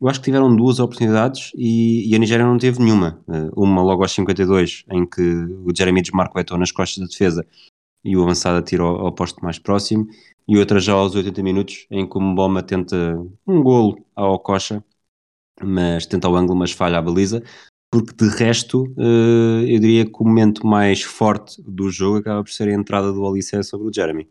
eu 0.01 0.07
acho 0.07 0.19
que 0.19 0.25
tiveram 0.25 0.55
duas 0.55 0.79
oportunidades 0.79 1.51
e, 1.55 2.09
e, 2.09 2.15
a 2.15 2.19
Nigéria 2.19 2.45
não 2.45 2.57
teve 2.57 2.79
nenhuma. 2.79 3.21
Uh, 3.27 3.63
uma 3.63 3.81
logo 3.81 4.01
aos 4.01 4.11
52, 4.13 4.85
em 4.91 5.05
que 5.05 5.21
o 5.21 5.75
Jeremy 5.75 6.01
desmarca 6.01 6.37
o 6.37 6.41
Eto'o 6.41 6.57
nas 6.57 6.71
costas 6.71 6.99
da 6.99 7.07
defesa 7.07 7.45
e 8.03 8.15
o 8.15 8.23
avançado 8.23 8.57
atira 8.57 8.83
ao, 8.83 9.07
ao 9.07 9.11
posto 9.11 9.43
mais 9.43 9.59
próximo, 9.59 10.07
e 10.47 10.57
outra 10.57 10.79
já 10.79 10.93
aos 10.93 11.15
80 11.15 11.43
minutos, 11.43 11.85
em 11.91 12.07
que 12.07 12.17
o 12.17 12.21
Mboma 12.21 12.63
tenta 12.63 12.95
um 13.45 13.61
golo 13.61 14.03
ao 14.15 14.39
Coxa, 14.39 14.83
mas 15.61 16.05
tenta 16.05 16.29
o 16.29 16.35
ângulo, 16.35 16.57
mas 16.57 16.71
falha 16.71 16.97
a 16.97 17.01
baliza, 17.01 17.43
porque 17.91 18.13
de 18.15 18.29
resto 18.29 18.85
uh, 18.97 19.65
eu 19.67 19.79
diria 19.79 20.05
que 20.05 20.17
o 20.19 20.23
momento 20.23 20.65
mais 20.65 21.01
forte 21.01 21.61
do 21.61 21.89
jogo 21.89 22.19
acaba 22.19 22.43
por 22.43 22.51
ser 22.51 22.69
a 22.69 22.73
entrada 22.73 23.11
do 23.11 23.27
Alice 23.27 23.63
sobre 23.63 23.87
o 23.87 23.93
Jeremy. 23.93 24.29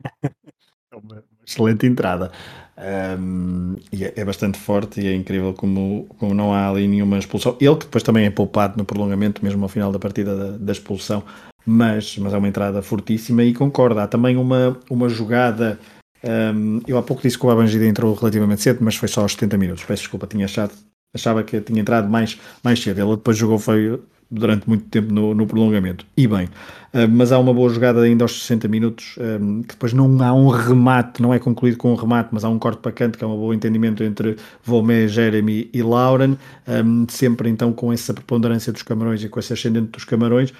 É 0.92 0.96
uma 0.96 1.24
excelente 1.44 1.86
entrada. 1.86 2.30
Um, 2.78 3.76
é, 3.92 4.20
é, 4.20 4.24
bastante 4.24 4.58
forte 4.58 5.00
e 5.00 5.06
é 5.06 5.14
incrível 5.14 5.52
como, 5.52 6.06
como 6.18 6.34
não 6.34 6.52
há 6.52 6.68
ali 6.68 6.86
nenhuma 6.86 7.18
expulsão. 7.18 7.56
Ele 7.60 7.74
que 7.76 7.86
depois 7.86 8.02
também 8.02 8.26
é 8.26 8.30
poupado 8.30 8.76
no 8.76 8.84
prolongamento, 8.84 9.44
mesmo 9.44 9.62
ao 9.64 9.68
final 9.68 9.90
da 9.90 9.98
partida 9.98 10.36
da, 10.36 10.56
da 10.58 10.72
expulsão, 10.72 11.24
mas, 11.64 12.16
mas 12.18 12.32
é 12.32 12.38
uma 12.38 12.48
entrada 12.48 12.82
fortíssima 12.82 13.42
e 13.42 13.52
concorda. 13.52 14.04
Há 14.04 14.06
também 14.08 14.36
uma, 14.36 14.78
uma 14.88 15.08
jogada. 15.08 15.78
Um, 16.22 16.80
eu 16.86 16.96
há 16.98 17.02
pouco 17.02 17.22
disse 17.22 17.38
que 17.38 17.46
o 17.46 17.50
Abangida 17.50 17.84
entrou 17.84 18.14
relativamente 18.14 18.62
cedo, 18.62 18.78
mas 18.82 18.94
foi 18.96 19.08
só 19.08 19.22
aos 19.22 19.32
70 19.32 19.58
minutos. 19.58 19.84
Peço 19.84 20.02
desculpa, 20.02 20.26
tinha 20.26 20.44
achado, 20.44 20.72
achava 21.14 21.42
que 21.42 21.60
tinha 21.60 21.80
entrado 21.80 22.08
mais, 22.08 22.38
mais 22.62 22.80
cedo. 22.80 23.00
Ele 23.00 23.16
depois 23.16 23.36
jogou 23.36 23.58
foi 23.58 24.00
durante 24.30 24.68
muito 24.68 24.84
tempo 24.86 25.12
no, 25.12 25.34
no 25.34 25.46
prolongamento. 25.46 26.04
E 26.16 26.26
bem, 26.26 26.46
uh, 26.46 27.08
mas 27.10 27.32
há 27.32 27.38
uma 27.38 27.54
boa 27.54 27.68
jogada 27.72 28.00
ainda 28.00 28.24
aos 28.24 28.42
60 28.42 28.68
minutos, 28.68 29.16
um, 29.18 29.62
que 29.62 29.74
depois 29.74 29.92
não 29.92 30.22
há 30.22 30.32
um 30.32 30.48
remate, 30.48 31.22
não 31.22 31.32
é 31.32 31.38
concluído 31.38 31.76
com 31.76 31.92
um 31.92 31.94
remate, 31.94 32.30
mas 32.32 32.44
há 32.44 32.48
um 32.48 32.58
corte 32.58 32.80
para 32.80 32.92
canto, 32.92 33.18
que 33.18 33.24
é 33.24 33.26
um 33.26 33.36
bom 33.36 33.54
entendimento 33.54 34.02
entre 34.02 34.36
Volmé, 34.64 35.06
Jeremy 35.08 35.70
e 35.72 35.82
Lauren, 35.82 36.36
um, 36.66 37.06
sempre 37.08 37.48
então 37.48 37.72
com 37.72 37.92
essa 37.92 38.12
preponderância 38.12 38.72
dos 38.72 38.82
Camarões 38.82 39.22
e 39.22 39.28
com 39.28 39.38
esse 39.38 39.52
ascendente 39.52 39.92
dos 39.92 40.04
Camarões, 40.04 40.52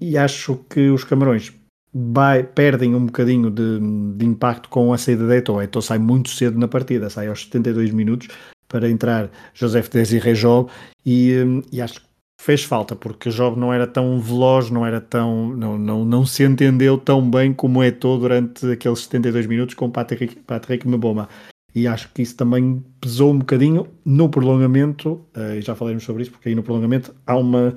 e 0.00 0.16
acho 0.16 0.60
que 0.70 0.88
os 0.90 1.02
Camarões 1.02 1.52
vai, 1.92 2.42
perdem 2.42 2.94
um 2.94 3.06
bocadinho 3.06 3.50
de, 3.50 3.78
de, 4.16 4.24
impacto 4.24 4.68
com 4.68 4.92
a 4.92 4.98
saída 4.98 5.26
de 5.26 5.36
Eto'o. 5.36 5.60
Eto'o 5.60 5.82
sai 5.82 5.98
muito 5.98 6.30
cedo 6.30 6.58
na 6.58 6.68
partida, 6.68 7.10
sai 7.10 7.28
aos 7.28 7.44
72 7.44 7.90
minutos 7.90 8.28
para 8.68 8.88
entrar 8.88 9.30
José 9.52 9.82
Desiré 9.82 10.32
Job 10.32 10.70
e, 11.04 11.34
e 11.70 11.80
acho 11.80 12.00
que 12.00 12.11
fez 12.42 12.64
falta, 12.64 12.96
porque 12.96 13.28
o 13.28 13.32
jogo 13.32 13.58
não 13.58 13.72
era 13.72 13.86
tão 13.86 14.20
veloz, 14.20 14.68
não 14.68 14.84
era 14.84 15.00
tão. 15.00 15.50
não, 15.50 15.78
não, 15.78 16.04
não 16.04 16.26
se 16.26 16.42
entendeu 16.42 16.98
tão 16.98 17.30
bem 17.30 17.52
como 17.52 17.80
é 17.82 17.92
todo 17.92 18.22
durante 18.22 18.66
aqueles 18.66 18.98
72 19.00 19.46
minutos 19.46 19.76
com 19.76 19.88
Patrick, 19.88 20.36
Patrick 20.40 20.86
Mboma. 20.86 21.28
E 21.72 21.86
acho 21.86 22.12
que 22.12 22.20
isso 22.20 22.36
também 22.36 22.84
pesou 23.00 23.32
um 23.32 23.38
bocadinho 23.38 23.86
no 24.04 24.28
prolongamento, 24.28 25.24
uh, 25.36 25.54
e 25.56 25.62
já 25.62 25.74
falaremos 25.74 26.04
sobre 26.04 26.22
isso, 26.22 26.32
porque 26.32 26.48
aí 26.48 26.54
no 26.54 26.64
prolongamento 26.64 27.14
há 27.24 27.36
uma. 27.36 27.76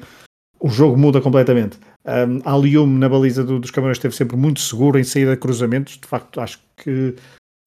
O 0.60 0.70
jogo 0.70 0.98
muda 0.98 1.22
completamente. 1.22 1.78
Um, 2.04 2.42
Alium 2.44 2.88
na 2.88 3.08
baliza 3.08 3.44
do, 3.44 3.60
dos 3.60 3.70
Camarões 3.70 3.98
esteve 3.98 4.16
sempre 4.16 4.36
muito 4.36 4.62
seguro 4.62 4.98
em 4.98 5.04
saída 5.04 5.32
de 5.32 5.38
cruzamentos. 5.38 6.00
De 6.00 6.08
facto, 6.08 6.42
acho 6.42 6.60
que 6.76 7.14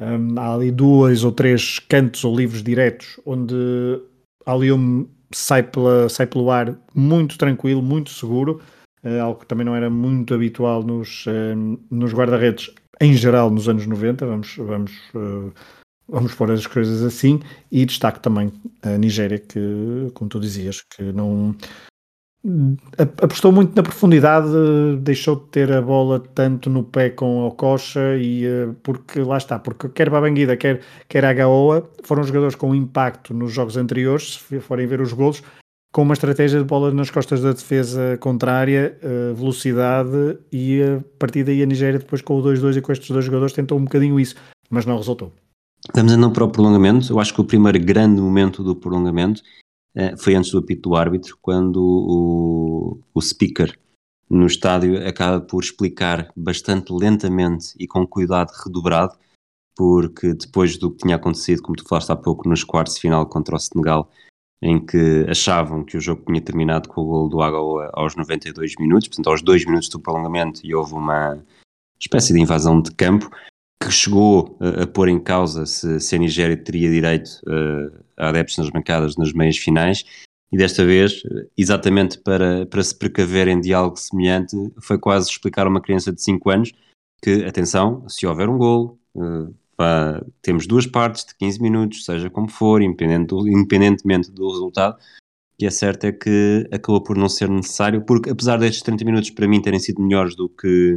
um, 0.00 0.38
há 0.38 0.54
ali 0.54 0.72
duas 0.72 1.22
ou 1.22 1.30
três 1.30 1.78
cantos 1.78 2.24
ou 2.24 2.36
livros 2.36 2.62
diretos 2.62 3.20
onde 3.24 3.54
Alium 4.44 5.06
sai, 5.32 5.62
pela, 5.62 6.08
sai 6.08 6.26
pelo 6.26 6.50
ar 6.50 6.76
muito 6.94 7.38
tranquilo, 7.38 7.82
muito 7.82 8.10
seguro, 8.10 8.60
uh, 9.04 9.20
algo 9.22 9.40
que 9.40 9.46
também 9.46 9.64
não 9.64 9.76
era 9.76 9.90
muito 9.90 10.34
habitual 10.34 10.82
nos, 10.82 11.26
uh, 11.26 11.80
nos 11.90 12.12
guarda-redes 12.12 12.70
em 13.00 13.14
geral 13.14 13.50
nos 13.50 13.68
anos 13.68 13.86
90, 13.86 14.26
vamos, 14.26 14.56
vamos, 14.56 14.92
uh, 15.14 15.52
vamos 16.08 16.34
pôr 16.34 16.50
as 16.50 16.66
coisas 16.66 17.02
assim, 17.02 17.40
e 17.70 17.84
destaque 17.84 18.20
também 18.20 18.52
a 18.82 18.98
Nigéria, 18.98 19.38
que, 19.38 20.10
como 20.14 20.28
tu 20.28 20.40
dizias, 20.40 20.82
que 20.82 21.02
não, 21.12 21.54
apostou 23.20 23.50
muito 23.50 23.74
na 23.74 23.82
profundidade, 23.82 24.48
deixou 25.00 25.36
de 25.36 25.46
ter 25.46 25.72
a 25.72 25.82
bola 25.82 26.20
tanto 26.20 26.70
no 26.70 26.84
pé 26.84 27.10
com 27.10 27.46
o 27.46 27.50
Coxa 27.50 28.16
e 28.16 28.46
eh, 28.46 28.68
porque 28.82 29.20
lá 29.20 29.36
está, 29.36 29.58
porque 29.58 29.88
quer 29.88 30.08
Babanguida, 30.08 30.56
quer, 30.56 30.80
quer 31.08 31.24
a 31.24 31.32
Gaoa 31.32 31.88
foram 32.04 32.22
jogadores 32.22 32.54
com 32.54 32.74
impacto 32.74 33.34
nos 33.34 33.52
jogos 33.52 33.76
anteriores, 33.76 34.44
se 34.48 34.60
forem 34.60 34.86
ver 34.86 35.00
os 35.00 35.12
golos, 35.12 35.42
com 35.92 36.02
uma 36.02 36.14
estratégia 36.14 36.60
de 36.60 36.64
bola 36.64 36.92
nas 36.92 37.10
costas 37.10 37.40
da 37.40 37.52
defesa 37.52 38.16
contrária, 38.20 38.96
eh, 39.02 39.32
velocidade 39.34 40.38
e 40.52 40.80
a 40.82 41.00
partir 41.18 41.42
daí 41.42 41.62
a 41.62 41.66
Nigéria 41.66 41.98
depois 41.98 42.22
com 42.22 42.38
o 42.38 42.42
2-2 42.42 42.76
e 42.76 42.80
com 42.80 42.92
estes 42.92 43.10
dois 43.10 43.24
jogadores 43.24 43.52
tentou 43.52 43.76
um 43.76 43.84
bocadinho 43.84 44.18
isso, 44.18 44.36
mas 44.70 44.86
não 44.86 44.96
resultou. 44.96 45.32
Estamos 45.84 46.12
andando 46.12 46.32
para 46.32 46.44
o 46.44 46.50
prolongamento, 46.50 47.12
eu 47.12 47.18
acho 47.18 47.34
que 47.34 47.40
o 47.40 47.44
primeiro 47.44 47.80
grande 47.80 48.20
momento 48.20 48.62
do 48.62 48.76
prolongamento 48.76 49.42
foi 50.18 50.34
antes 50.34 50.50
do 50.50 50.58
apito 50.58 50.90
do 50.90 50.96
árbitro, 50.96 51.36
quando 51.40 51.80
o, 51.80 53.00
o 53.12 53.20
speaker 53.20 53.78
no 54.30 54.46
estádio 54.46 55.06
acaba 55.06 55.40
por 55.40 55.62
explicar 55.62 56.30
bastante 56.36 56.92
lentamente 56.92 57.74
e 57.78 57.86
com 57.86 58.06
cuidado 58.06 58.52
redobrado, 58.64 59.16
porque 59.76 60.34
depois 60.34 60.76
do 60.76 60.90
que 60.90 60.98
tinha 60.98 61.16
acontecido, 61.16 61.62
como 61.62 61.76
tu 61.76 61.88
falaste 61.88 62.10
há 62.10 62.16
pouco, 62.16 62.48
nos 62.48 62.64
quartos 62.64 62.94
de 62.94 63.00
final 63.00 63.26
contra 63.26 63.56
o 63.56 63.58
Senegal, 63.58 64.10
em 64.60 64.84
que 64.84 65.24
achavam 65.28 65.84
que 65.84 65.96
o 65.96 66.00
jogo 66.00 66.24
tinha 66.26 66.40
terminado 66.40 66.88
com 66.88 67.00
o 67.00 67.06
gol 67.06 67.28
do 67.28 67.40
Agaoa 67.40 67.90
aos 67.94 68.16
92 68.16 68.74
minutos, 68.78 69.08
portanto 69.08 69.30
aos 69.30 69.42
2 69.42 69.64
minutos 69.66 69.88
do 69.88 70.00
prolongamento, 70.00 70.60
e 70.64 70.74
houve 70.74 70.94
uma 70.94 71.42
espécie 71.98 72.32
de 72.32 72.40
invasão 72.40 72.80
de 72.80 72.92
campo, 72.92 73.30
que 73.80 73.90
chegou 73.90 74.56
a, 74.60 74.82
a 74.82 74.86
pôr 74.86 75.08
em 75.08 75.20
causa 75.20 75.64
se, 75.66 76.00
se, 76.00 76.16
a 76.16 76.18
Nigéria 76.18 76.56
teria 76.56 76.90
direito 76.90 77.40
uh, 77.46 78.04
a 78.16 78.28
adeptos 78.28 78.58
nas 78.58 78.70
bancadas 78.70 79.16
nas 79.16 79.32
meias 79.32 79.56
finais, 79.56 80.04
e 80.50 80.56
desta 80.56 80.84
vez, 80.84 81.22
exatamente 81.56 82.18
para, 82.18 82.64
para 82.66 82.82
se 82.82 82.98
precaverem 82.98 83.60
de 83.60 83.74
algo 83.74 83.96
semelhante, 83.96 84.56
foi 84.80 84.98
quase 84.98 85.28
explicar 85.28 85.66
a 85.66 85.68
uma 85.68 85.80
criança 85.80 86.10
de 86.10 86.22
5 86.22 86.50
anos 86.50 86.72
que, 87.22 87.44
atenção, 87.44 88.08
se 88.08 88.26
houver 88.26 88.48
um 88.48 88.56
gol, 88.56 88.98
uh, 89.14 89.54
vá, 89.76 90.22
temos 90.40 90.66
duas 90.66 90.86
partes 90.86 91.24
de 91.24 91.34
15 91.36 91.60
minutos, 91.60 92.04
seja 92.04 92.30
como 92.30 92.48
for, 92.48 92.80
independente 92.80 93.28
do, 93.28 93.46
independentemente 93.46 94.30
do 94.30 94.50
resultado, 94.50 94.96
que 95.58 95.66
é 95.66 95.70
certo 95.70 96.04
é 96.04 96.12
que 96.12 96.68
acabou 96.72 97.02
por 97.02 97.16
não 97.16 97.28
ser 97.28 97.48
necessário, 97.48 98.02
porque 98.06 98.30
apesar 98.30 98.58
destes 98.58 98.82
30 98.82 99.04
minutos 99.04 99.30
para 99.30 99.48
mim 99.48 99.60
terem 99.60 99.80
sido 99.80 100.00
melhores 100.00 100.36
do 100.36 100.48
que 100.48 100.96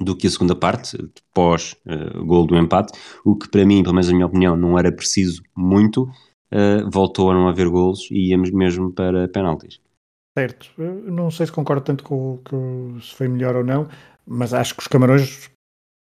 do 0.00 0.16
que 0.16 0.26
a 0.26 0.30
segunda 0.30 0.54
parte, 0.54 0.96
pós 1.34 1.74
uh, 1.86 2.24
gol 2.24 2.46
do 2.46 2.56
empate, 2.56 2.98
o 3.24 3.36
que 3.36 3.48
para 3.48 3.66
mim, 3.66 3.82
pelo 3.82 3.94
menos 3.94 4.08
na 4.08 4.14
minha 4.14 4.26
opinião, 4.26 4.56
não 4.56 4.78
era 4.78 4.92
preciso 4.92 5.42
muito, 5.56 6.04
uh, 6.52 6.88
voltou 6.90 7.30
a 7.30 7.34
não 7.34 7.48
haver 7.48 7.68
golos 7.68 8.08
e 8.10 8.30
íamos 8.30 8.50
mesmo 8.50 8.92
para 8.92 9.28
penaltis. 9.28 9.80
Certo, 10.38 10.70
Eu 10.78 11.10
não 11.10 11.32
sei 11.32 11.46
se 11.46 11.52
concordo 11.52 11.82
tanto 11.82 12.04
com, 12.04 12.38
com 12.48 12.96
se 13.00 13.12
foi 13.12 13.26
melhor 13.26 13.56
ou 13.56 13.64
não, 13.64 13.88
mas 14.24 14.54
acho 14.54 14.74
que 14.74 14.82
os 14.82 14.86
Camarões 14.86 15.50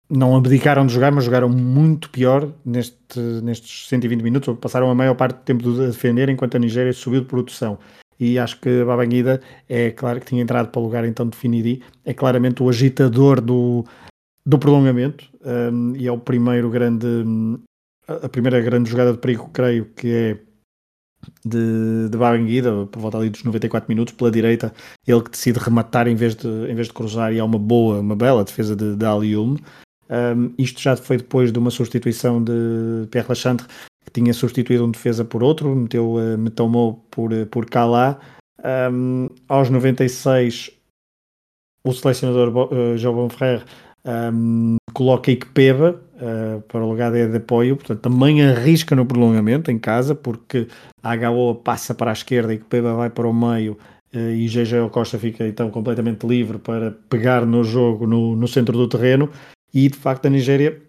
não 0.09 0.36
abdicaram 0.36 0.88
de 0.88 0.93
jogar, 0.93 1.11
mas 1.11 1.23
jogaram 1.23 1.49
muito 1.49 2.09
pior 2.09 2.51
neste, 2.65 3.19
nestes 3.43 3.88
120 3.88 4.21
minutos, 4.21 4.57
passaram 4.59 4.89
a 4.89 4.95
maior 4.95 5.15
parte 5.15 5.38
do 5.38 5.43
tempo 5.43 5.69
a 5.69 5.86
defender, 5.86 6.29
enquanto 6.29 6.55
a 6.55 6.59
Nigéria 6.59 6.93
subiu 6.93 7.21
de 7.21 7.27
produção 7.27 7.77
e 8.20 8.38
acho 8.39 8.59
que 8.59 8.84
Babangida 8.84 9.41
é 9.68 9.91
claro 9.91 10.20
que 10.20 10.26
tinha 10.26 10.41
entrado 10.41 10.70
para 10.70 10.80
o 10.80 10.84
lugar 10.84 11.05
então 11.05 11.28
de 11.28 11.38
Finidi, 11.38 11.82
é 12.05 12.14
claramente 12.14 12.61
o 12.61 12.70
agitador 12.70 13.41
do, 13.41 13.86
do 14.45 14.57
prolongamento 14.57 15.30
um, 15.43 15.95
e 15.95 16.07
é 16.07 16.11
o 16.11 16.18
primeiro 16.18 16.70
grande 16.70 17.07
a 18.07 18.28
primeira 18.28 18.59
grande 18.59 18.89
jogada 18.89 19.14
de 19.14 19.20
perigo 19.20 19.49
creio 19.53 19.86
que 19.95 20.07
é 20.07 20.38
de, 21.45 22.09
de 22.09 22.18
Babangida, 22.18 22.86
por 22.88 22.99
volta 22.99 23.18
ali 23.18 23.30
dos 23.30 23.43
94 23.43 23.89
minutos, 23.89 24.14
pela 24.14 24.32
direita, 24.32 24.74
ele 25.07 25.22
que 25.22 25.32
decide 25.32 25.59
rematar 25.59 26.07
em 26.07 26.16
vez 26.16 26.36
de, 26.36 26.47
em 26.47 26.76
vez 26.76 26.88
de 26.88 26.93
cruzar 26.93 27.34
e 27.34 27.39
há 27.39 27.45
uma 27.45 27.59
boa, 27.59 27.99
uma 27.99 28.16
bela 28.16 28.43
defesa 28.43 28.76
de, 28.76 28.95
de 28.95 29.05
Alium. 29.05 29.55
Um, 30.09 30.53
isto 30.57 30.82
já 30.82 30.95
foi 30.95 31.18
depois 31.18 31.51
de 31.51 31.57
uma 31.57 31.72
substituição 31.72 32.43
de 32.43 33.07
Pierre 33.09 33.30
Lachantre 33.30 33.66
tinha 34.11 34.33
substituído 34.33 34.85
um 34.85 34.91
defesa 34.91 35.23
por 35.23 35.43
outro, 35.43 35.75
meteu, 35.75 36.15
uh, 36.15 36.37
me 36.37 36.49
tomou 36.49 37.05
por, 37.09 37.31
uh, 37.31 37.45
por 37.47 37.65
Calá. 37.65 38.19
Um, 38.91 39.27
aos 39.47 39.69
96, 39.69 40.71
o 41.85 41.93
selecionador 41.93 42.71
uh, 42.71 42.97
João 42.97 43.15
Bonferrer 43.15 43.65
um, 44.05 44.77
coloca 44.93 45.31
Ikpeba 45.31 46.01
uh, 46.15 46.61
para 46.61 46.83
o 46.83 46.89
lugar 46.89 47.11
de, 47.11 47.27
de 47.27 47.37
apoio, 47.37 47.75
portanto 47.75 48.01
também 48.01 48.41
arrisca 48.41 48.95
no 48.95 49.05
prolongamento 49.05 49.71
em 49.71 49.79
casa, 49.79 50.13
porque 50.15 50.67
a 51.01 51.15
HO 51.29 51.55
passa 51.55 51.93
para 51.93 52.11
a 52.11 52.13
esquerda 52.13 52.53
e 52.53 52.57
Ikpeba 52.57 52.93
vai 52.93 53.09
para 53.09 53.27
o 53.27 53.33
meio 53.33 53.77
uh, 54.13 54.31
e 54.31 54.47
GG 54.47 54.89
Costa 54.91 55.17
fica 55.17 55.47
então 55.47 55.69
completamente 55.69 56.25
livre 56.25 56.57
para 56.57 56.91
pegar 57.09 57.45
no 57.45 57.63
jogo 57.63 58.05
no, 58.05 58.35
no 58.35 58.47
centro 58.47 58.77
do 58.77 58.87
terreno 58.87 59.29
e 59.73 59.89
de 59.89 59.97
facto 59.97 60.25
a 60.25 60.29
Nigéria 60.29 60.81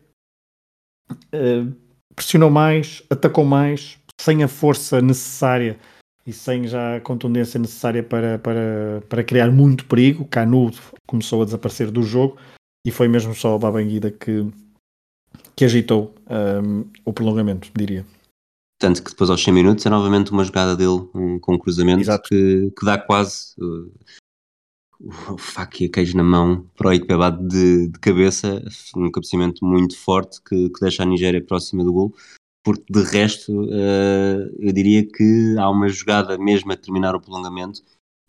uh, 1.10 1.83
pressionou 2.14 2.50
mais, 2.50 3.02
atacou 3.10 3.44
mais, 3.44 3.98
sem 4.20 4.42
a 4.42 4.48
força 4.48 5.00
necessária 5.00 5.78
e 6.26 6.32
sem 6.32 6.66
já 6.66 6.96
a 6.96 7.00
contundência 7.00 7.58
necessária 7.58 8.02
para, 8.02 8.38
para, 8.38 9.02
para 9.08 9.24
criar 9.24 9.50
muito 9.50 9.84
perigo. 9.86 10.24
Canu 10.24 10.70
começou 11.06 11.42
a 11.42 11.44
desaparecer 11.44 11.90
do 11.90 12.02
jogo 12.02 12.36
e 12.86 12.90
foi 12.90 13.08
mesmo 13.08 13.34
só 13.34 13.54
o 13.54 13.58
Babanguida 13.58 14.10
que, 14.10 14.46
que 15.54 15.64
agitou 15.64 16.14
um, 16.30 16.84
o 17.04 17.12
prolongamento, 17.12 17.70
diria. 17.76 18.06
Tanto 18.78 19.02
que 19.02 19.10
depois 19.10 19.30
aos 19.30 19.42
100 19.42 19.54
minutos 19.54 19.86
é 19.86 19.90
novamente 19.90 20.32
uma 20.32 20.44
jogada 20.44 20.76
dele 20.76 21.08
um, 21.14 21.38
com 21.38 21.54
um 21.54 21.58
cruzamento 21.58 22.04
que, 22.28 22.72
que 22.76 22.84
dá 22.84 22.98
quase 22.98 23.54
uh, 23.58 23.90
o 25.00 25.38
faca 25.38 25.82
e 25.82 25.86
a 25.86 25.90
queijo 25.90 26.16
na 26.16 26.24
mão 26.24 26.66
para 26.76 26.88
o 26.88 26.92
Ikebaba 26.92 27.30
de, 27.30 27.88
de 27.88 27.98
cabeça, 27.98 28.62
um 28.96 29.10
cabeceamento 29.10 29.64
muito 29.64 29.96
forte 29.96 30.40
que, 30.42 30.68
que 30.70 30.80
deixa 30.80 31.02
a 31.02 31.06
Nigéria 31.06 31.44
próxima 31.44 31.84
do 31.84 31.92
gol. 31.92 32.14
Porque 32.62 32.84
de 32.90 33.02
resto 33.02 33.52
uh, 33.52 34.56
eu 34.58 34.72
diria 34.72 35.06
que 35.06 35.54
há 35.58 35.68
uma 35.68 35.88
jogada 35.88 36.38
mesmo 36.38 36.72
a 36.72 36.76
terminar 36.76 37.14
o 37.14 37.20
prolongamento 37.20 37.82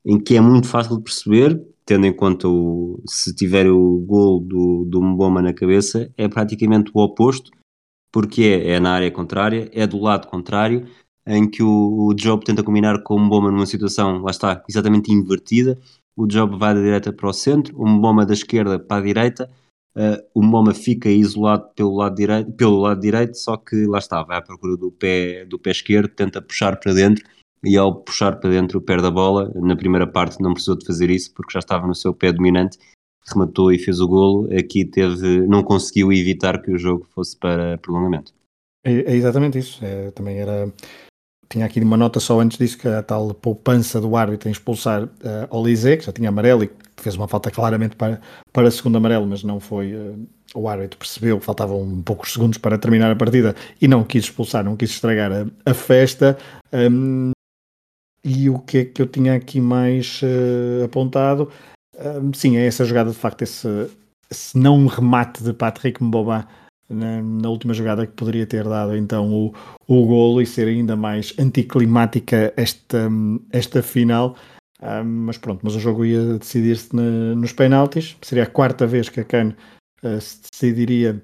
em 0.05 0.20
que 0.20 0.36
é 0.36 0.41
muito 0.41 0.68
fácil 0.68 0.97
de 0.97 1.03
perceber, 1.03 1.66
tendo 1.86 2.05
em 2.05 2.13
conta 2.13 2.47
o, 2.47 3.01
se 3.07 3.34
tiver 3.34 3.68
o 3.68 3.97
gol 3.99 4.39
do, 4.39 4.86
do 4.86 5.01
Mboma 5.01 5.41
na 5.41 5.53
cabeça, 5.53 6.11
é 6.18 6.28
praticamente 6.28 6.91
o 6.93 6.99
oposto, 6.99 7.49
porque 8.11 8.43
é, 8.43 8.74
é 8.74 8.80
na 8.80 8.91
área 8.91 9.09
contrária, 9.09 9.70
é 9.74 9.88
do 9.88 9.99
lado 9.99 10.28
contrário, 10.28 10.88
em 11.26 11.49
que 11.49 11.63
o, 11.63 12.07
o 12.07 12.13
Job 12.13 12.45
tenta 12.45 12.61
combinar 12.61 13.01
com 13.01 13.16
o 13.16 13.20
Mboma 13.20 13.49
numa 13.49 13.66
situação, 13.66 14.22
lá 14.22 14.30
está, 14.30 14.63
exatamente 14.70 15.11
invertida, 15.11 15.80
o 16.18 16.28
Job 16.28 16.57
vai 16.57 16.74
da 16.74 16.82
direita 16.82 17.13
para 17.13 17.30
o 17.30 17.34
centro, 17.34 17.78
o 17.78 17.88
Mboma 17.88 18.26
da 18.26 18.34
esquerda 18.34 18.80
para 18.80 19.01
a 19.01 19.05
direita, 19.05 19.49
Uh, 19.97 20.20
o 20.34 20.43
Moma 20.43 20.74
fica 20.74 21.09
isolado 21.09 21.70
pelo 21.74 21.95
lado, 21.95 22.16
direito, 22.16 22.51
pelo 22.51 22.82
lado 22.82 22.99
direito, 22.99 23.38
só 23.38 23.55
que 23.55 23.86
lá 23.86 23.97
está, 23.97 24.22
vai 24.24 24.38
à 24.38 24.41
procura 24.41 24.76
do 24.76 24.91
pé, 24.91 25.45
do 25.45 25.57
pé 25.57 25.72
esquerdo, 25.72 26.09
tenta 26.09 26.41
puxar 26.41 26.76
para 26.76 26.93
dentro 26.93 27.24
e 27.63 27.78
ao 27.78 27.95
puxar 28.03 28.36
para 28.36 28.49
dentro 28.49 28.82
perde 28.82 29.07
a 29.07 29.11
bola. 29.11 29.49
Na 29.55 29.74
primeira 29.74 30.05
parte 30.05 30.41
não 30.41 30.51
precisou 30.51 30.78
de 30.78 30.86
fazer 30.86 31.09
isso 31.09 31.34
porque 31.34 31.53
já 31.53 31.59
estava 31.59 31.88
no 31.88 31.95
seu 31.95 32.13
pé 32.13 32.34
dominante, 32.34 32.78
rematou 33.26 33.72
e 33.72 33.80
fez 33.80 34.01
o 34.01 34.07
golo. 34.07 34.49
Aqui 34.53 34.84
teve, 34.84 35.47
não 35.47 35.63
conseguiu 35.63 36.11
evitar 36.11 36.61
que 36.61 36.72
o 36.72 36.78
jogo 36.78 37.07
fosse 37.16 37.38
para 37.38 37.78
prolongamento. 37.78 38.34
É, 38.84 39.13
é 39.13 39.16
exatamente 39.16 39.57
isso. 39.57 39.80
É, 39.84 40.11
também 40.11 40.39
era. 40.39 40.74
Tinha 41.50 41.66
aqui 41.66 41.80
uma 41.80 41.98
nota 41.98 42.20
só 42.20 42.39
antes 42.39 42.58
disso 42.58 42.78
que 42.78 42.88
a 42.88 43.04
tal 43.04 43.34
poupança 43.34 44.02
do 44.02 44.16
árbitro 44.16 44.50
em 44.50 44.52
expulsar 44.52 45.04
uh, 45.04 45.10
Olise, 45.50 45.98
que 45.98 46.06
já 46.06 46.12
tinha 46.12 46.30
amarelo 46.30 46.64
e 46.64 46.72
fez 46.98 47.16
uma 47.16 47.28
falta 47.28 47.52
claramente 47.52 47.96
para, 47.96 48.20
para 48.52 48.72
segundo 48.72 48.98
amarelo, 48.98 49.28
mas 49.28 49.43
não 49.43 49.60
foi. 49.60 49.93
Uh, 49.93 50.28
o 50.56 50.70
árbitro 50.70 50.98
percebeu 50.98 51.38
que 51.38 51.46
faltavam 51.46 52.02
poucos 52.04 52.32
segundos 52.32 52.58
para 52.58 52.78
terminar 52.78 53.12
a 53.12 53.16
partida 53.16 53.54
e 53.82 53.88
não 53.88 54.04
quis 54.04 54.24
expulsar, 54.24 54.64
não 54.64 54.78
quis 54.78 54.89
estragar 54.91 55.32
a, 55.32 55.70
a 55.70 55.74
festa. 55.74 56.38
Um, 56.72 57.32
e 58.24 58.50
o 58.50 58.58
que 58.60 58.78
é 58.80 58.86
que 58.86 59.02
eu 59.02 59.06
tinha 59.06 59.36
aqui 59.36 59.60
mais 59.60 60.22
uh, 60.24 60.86
apontado? 60.86 61.52
Um, 62.00 62.34
sim, 62.34 62.58
é 62.58 62.66
essa 62.66 62.86
jogada 62.86 63.12
de 63.12 63.18
facto, 63.18 63.41
esse, 63.41 63.68
esse 64.32 64.58
não 64.58 64.88
remate 64.88 65.43
de 65.43 65.54
Patrick 65.54 66.04
Mboba 66.04 66.48
na, 66.89 67.21
na, 67.21 67.49
última 67.49 67.73
jogada 67.73 68.05
que 68.05 68.13
poderia 68.13 68.45
ter 68.45 68.63
dado 68.63 68.95
então 68.95 69.33
o, 69.33 69.53
o 69.88 70.05
golo 70.05 70.41
e 70.41 70.45
ser 70.45 70.67
ainda 70.67 70.95
mais 70.95 71.33
anticlimática 71.38 72.53
esta, 72.55 73.09
esta 73.51 73.81
final. 73.81 74.36
Um, 74.81 75.25
mas 75.25 75.38
pronto, 75.38 75.61
mas 75.63 75.75
o 75.75 75.79
jogo 75.79 76.05
ia 76.05 76.38
decidir-se 76.38 76.95
nos 76.95 77.53
penaltis. 77.53 78.15
Seria 78.21 78.43
a 78.43 78.47
quarta 78.47 78.86
vez 78.86 79.09
que 79.09 79.19
a 79.19 79.23
CAN 79.23 79.55
uh, 80.03 80.21
se 80.21 80.41
decidiria 80.51 81.21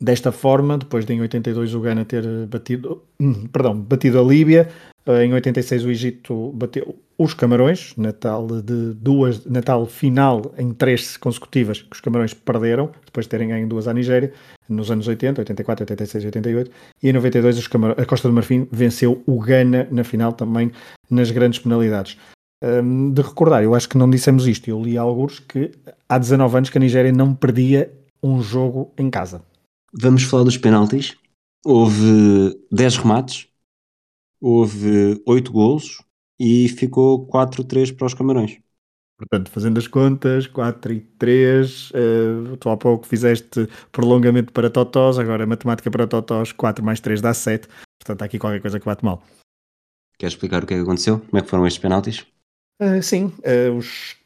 desta 0.00 0.32
forma, 0.32 0.76
depois 0.76 1.06
de 1.06 1.14
em 1.14 1.20
82 1.20 1.74
o 1.74 1.80
Ghana 1.80 2.04
ter 2.04 2.24
batido, 2.46 3.02
hum, 3.20 3.46
perdão, 3.46 3.80
batido 3.80 4.20
a 4.20 4.22
Líbia, 4.22 4.68
uh, 5.06 5.12
em 5.12 5.32
86 5.32 5.84
o 5.84 5.90
Egito 5.90 6.52
bateu 6.52 6.98
os 7.18 7.34
Camarões, 7.34 7.94
na 7.96 8.12
tal, 8.12 8.46
de 8.46 8.92
duas, 8.94 9.44
na 9.44 9.62
tal 9.62 9.86
final 9.86 10.52
em 10.58 10.72
três 10.72 11.16
consecutivas 11.16 11.82
que 11.82 11.94
os 11.94 12.00
Camarões 12.00 12.34
perderam, 12.34 12.90
depois 13.04 13.26
de 13.26 13.30
terem 13.30 13.48
ganho 13.48 13.68
duas 13.68 13.86
à 13.86 13.94
Nigéria, 13.94 14.32
nos 14.68 14.90
anos 14.90 15.06
80, 15.06 15.40
84, 15.40 15.82
86 15.82 16.24
e 16.24 16.26
88, 16.26 16.70
e 17.02 17.08
em 17.08 17.12
92 17.12 17.58
os 17.58 17.68
Camar 17.68 17.94
a 17.98 18.04
Costa 18.04 18.28
do 18.28 18.34
Marfim 18.34 18.66
venceu 18.70 19.22
o 19.26 19.40
Ghana 19.40 19.86
na 19.90 20.04
final 20.04 20.32
também 20.32 20.72
nas 21.10 21.30
grandes 21.30 21.58
penalidades 21.58 22.16
um, 22.64 23.12
de 23.12 23.20
recordar, 23.20 23.62
eu 23.62 23.74
acho 23.74 23.88
que 23.88 23.98
não 23.98 24.08
dissemos 24.08 24.46
isto, 24.46 24.68
eu 24.68 24.82
li 24.82 24.96
alguns 24.96 25.38
que 25.38 25.70
há 26.08 26.18
19 26.18 26.56
anos 26.56 26.70
que 26.70 26.78
a 26.78 26.80
Nigéria 26.80 27.12
não 27.12 27.34
perdia 27.34 27.92
um 28.22 28.42
jogo 28.42 28.92
em 28.96 29.10
casa. 29.10 29.44
Vamos 29.92 30.22
falar 30.22 30.44
dos 30.44 30.56
penaltis. 30.56 31.14
Houve 31.64 32.58
10 32.72 32.96
remates, 32.98 33.46
houve 34.40 35.22
8 35.26 35.52
golos 35.52 36.02
e 36.44 36.68
ficou 36.68 37.26
4-3 37.26 37.96
para 37.96 38.06
os 38.06 38.12
Camarões. 38.12 38.58
Portanto, 39.16 39.50
fazendo 39.50 39.78
as 39.78 39.86
contas, 39.86 40.46
4 40.46 40.92
e 40.92 41.00
3, 41.00 41.90
uh, 41.90 42.56
tu 42.58 42.68
há 42.68 42.76
pouco 42.76 43.06
fizeste 43.06 43.66
prolongamento 43.90 44.52
para 44.52 44.68
Totós, 44.68 45.18
agora 45.18 45.46
matemática 45.46 45.90
para 45.90 46.06
Totós, 46.06 46.52
4 46.52 46.84
mais 46.84 47.00
3 47.00 47.22
dá 47.22 47.32
7, 47.32 47.66
portanto 47.98 48.20
há 48.20 48.24
aqui 48.26 48.38
qualquer 48.38 48.60
coisa 48.60 48.78
que 48.78 48.84
bate 48.84 49.02
mal. 49.02 49.22
Quer 50.18 50.26
explicar 50.26 50.62
o 50.62 50.66
que 50.66 50.74
é 50.74 50.76
que 50.76 50.82
aconteceu? 50.82 51.20
Como 51.20 51.38
é 51.38 51.42
que 51.42 51.48
foram 51.48 51.66
estes 51.66 51.80
penaltis? 51.80 52.26
Uh, 52.82 53.02
sim, 53.02 53.32
uh, 53.38 53.74
os, 53.78 54.16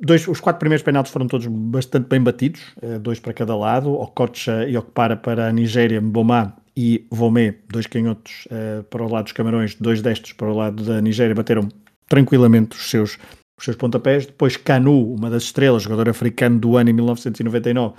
dois, 0.00 0.26
os 0.26 0.40
quatro 0.40 0.60
primeiros 0.60 0.84
penaltis 0.84 1.12
foram 1.12 1.26
todos 1.26 1.46
bastante 1.46 2.08
bem 2.08 2.22
batidos, 2.22 2.62
uh, 2.80 2.98
dois 2.98 3.20
para 3.20 3.34
cada 3.34 3.54
lado, 3.54 3.92
Okocha 3.92 4.66
e 4.66 4.74
Okpara 4.76 5.16
para 5.16 5.48
a 5.48 5.52
Nigéria, 5.52 6.00
Mboma 6.00 6.56
e 6.80 7.04
Vomé, 7.10 7.56
dois 7.68 7.88
canhotos 7.88 8.46
para 8.88 9.02
o 9.02 9.10
lado 9.10 9.24
dos 9.24 9.32
Camarões, 9.32 9.74
dois 9.74 10.00
destes 10.00 10.32
para 10.32 10.46
o 10.46 10.54
lado 10.54 10.84
da 10.84 11.00
Nigéria, 11.00 11.34
bateram 11.34 11.68
tranquilamente 12.08 12.76
os 12.76 12.88
seus, 12.88 13.18
os 13.58 13.64
seus 13.64 13.76
pontapés. 13.76 14.26
Depois 14.26 14.56
Canu, 14.56 15.12
uma 15.12 15.28
das 15.28 15.42
estrelas, 15.42 15.82
jogador 15.82 16.08
africano 16.08 16.56
do 16.56 16.76
ano 16.76 16.90
em 16.90 16.92
1999, 16.92 17.96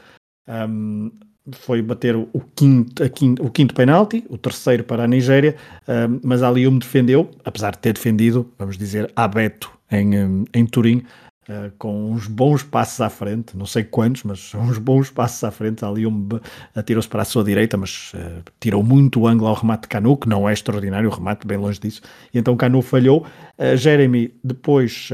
um, 0.48 1.12
foi 1.52 1.82
bater 1.82 2.16
o 2.16 2.42
quinto, 2.56 3.10
quinto, 3.10 3.46
o 3.46 3.52
quinto 3.52 3.76
penalti, 3.76 4.24
o 4.30 4.38
terceiro 4.38 4.86
para 4.86 5.04
a 5.04 5.08
Nigéria, 5.08 5.58
um, 5.86 6.22
mas 6.24 6.42
Ali 6.42 6.66
me 6.70 6.80
defendeu, 6.80 7.30
apesar 7.44 7.72
de 7.72 7.80
ter 7.80 7.92
defendido, 7.92 8.50
vamos 8.58 8.78
dizer, 8.78 9.12
a 9.14 9.28
Beto 9.28 9.70
em, 9.92 10.46
em 10.54 10.66
Turim, 10.66 11.04
uh, 11.50 11.72
com 11.78 12.12
uns 12.12 12.28
bons 12.28 12.64
passos 12.64 13.02
à 13.02 13.10
frente, 13.10 13.58
não 13.58 13.66
sei 13.66 13.84
quantos, 13.84 14.24
mas 14.24 14.54
uns 14.56 14.78
bons 14.78 15.10
passos 15.10 15.44
à 15.44 15.52
frente. 15.52 15.84
Ali 15.84 16.06
um 16.06 16.28
atirou-se 16.76 17.08
para 17.08 17.24
a 17.24 17.26
sua 17.26 17.44
direita, 17.44 17.76
mas 17.76 18.14
uh, 18.14 18.44
tirou 18.60 18.84
muito 18.84 19.22
o 19.22 19.28
ângulo 19.28 19.50
ao 19.50 19.56
remate 19.56 19.84
de 19.84 19.88
Canu, 19.90 20.16
que 20.16 20.30
não 20.30 20.48
é 20.48 20.54
extraordinário, 20.54 21.10
o 21.10 21.14
remate 21.14 21.46
bem 21.46 21.58
longe 21.58 21.80
disso. 21.80 22.02
E 22.34 22.40
então 22.40 22.56
Canu 22.56 22.82
falhou. 22.82 23.26
Uh, 23.58 23.76
Jeremy 23.76 24.34
depois 24.44 25.10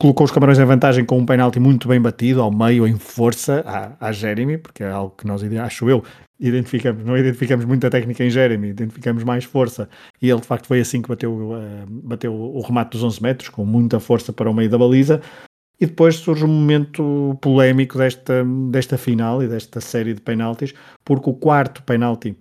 colocou 0.00 0.24
os 0.24 0.30
Camarões 0.30 0.58
em 0.58 0.64
vantagem 0.64 1.04
com 1.04 1.18
um 1.18 1.26
penalti 1.26 1.60
muito 1.60 1.86
bem 1.86 2.00
batido, 2.00 2.40
ao 2.40 2.50
meio, 2.50 2.88
em 2.88 2.96
força, 2.96 3.62
à 4.00 4.10
Jeremy, 4.10 4.56
porque 4.56 4.82
é 4.82 4.90
algo 4.90 5.14
que 5.14 5.26
nós, 5.26 5.42
acho 5.42 5.90
eu, 5.90 6.02
identificamos, 6.40 7.04
não 7.04 7.18
identificamos 7.18 7.66
muita 7.66 7.90
técnica 7.90 8.24
em 8.24 8.30
Jeremy, 8.30 8.68
identificamos 8.68 9.22
mais 9.22 9.44
força, 9.44 9.90
e 10.20 10.30
ele 10.30 10.40
de 10.40 10.46
facto 10.46 10.66
foi 10.66 10.80
assim 10.80 11.02
que 11.02 11.08
bateu, 11.10 11.30
uh, 11.32 11.86
bateu 11.86 12.34
o 12.34 12.62
remate 12.62 12.92
dos 12.92 13.02
11 13.02 13.22
metros, 13.22 13.48
com 13.50 13.62
muita 13.66 14.00
força 14.00 14.32
para 14.32 14.50
o 14.50 14.54
meio 14.54 14.70
da 14.70 14.78
baliza, 14.78 15.20
e 15.78 15.84
depois 15.84 16.16
surge 16.16 16.46
um 16.46 16.48
momento 16.48 17.36
polémico 17.42 17.98
desta, 17.98 18.42
desta 18.70 18.96
final 18.96 19.42
e 19.42 19.48
desta 19.48 19.82
série 19.82 20.14
de 20.14 20.22
penaltis, 20.22 20.72
porque 21.04 21.28
o 21.28 21.34
quarto 21.34 21.82
penalti 21.82 22.34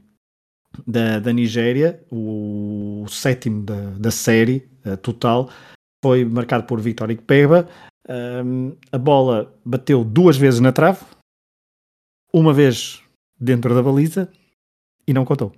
da, 0.88 1.20
da 1.20 1.34
Nigéria, 1.34 2.02
o, 2.10 3.06
sétimo 3.10 3.64
da, 3.64 3.92
da 4.00 4.12
série 4.12 4.66
uh, 4.86 4.96
total, 4.96 5.50
foi 6.04 6.26
marcado 6.26 6.66
por 6.66 6.80
Vitor 6.80 7.12
Ikpeba. 7.12 7.68
Um, 8.08 8.76
a 8.92 8.98
bola 8.98 9.54
bateu 9.64 10.04
duas 10.04 10.36
vezes 10.36 10.60
na 10.60 10.72
trave, 10.72 11.06
uma 12.34 12.54
vez 12.54 13.04
dentro 13.40 13.76
da 13.76 13.84
baliza 13.84 14.32
e 15.08 15.14
não 15.14 15.26
contou. 15.26 15.54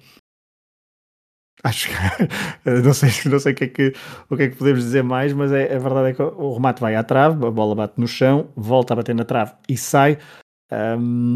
Acho 1.63 1.89
que 1.89 1.93
não 2.83 2.93
sei, 2.93 3.09
não 3.29 3.39
sei 3.39 3.53
o, 3.53 3.55
que 3.55 3.63
é 3.63 3.67
que, 3.67 3.93
o 4.29 4.35
que 4.35 4.43
é 4.43 4.49
que 4.49 4.55
podemos 4.55 4.83
dizer 4.83 5.03
mais, 5.03 5.31
mas 5.31 5.51
é, 5.51 5.73
a 5.73 5.79
verdade 5.79 6.09
é 6.09 6.13
que 6.13 6.21
o 6.21 6.53
remate 6.53 6.81
vai 6.81 6.95
à 6.95 7.03
trave, 7.03 7.45
a 7.45 7.51
bola 7.51 7.75
bate 7.75 7.99
no 7.99 8.07
chão, 8.07 8.49
volta 8.55 8.93
a 8.93 8.97
bater 8.97 9.13
na 9.15 9.23
trave 9.23 9.53
e 9.69 9.77
sai. 9.77 10.17
Um, 10.71 11.35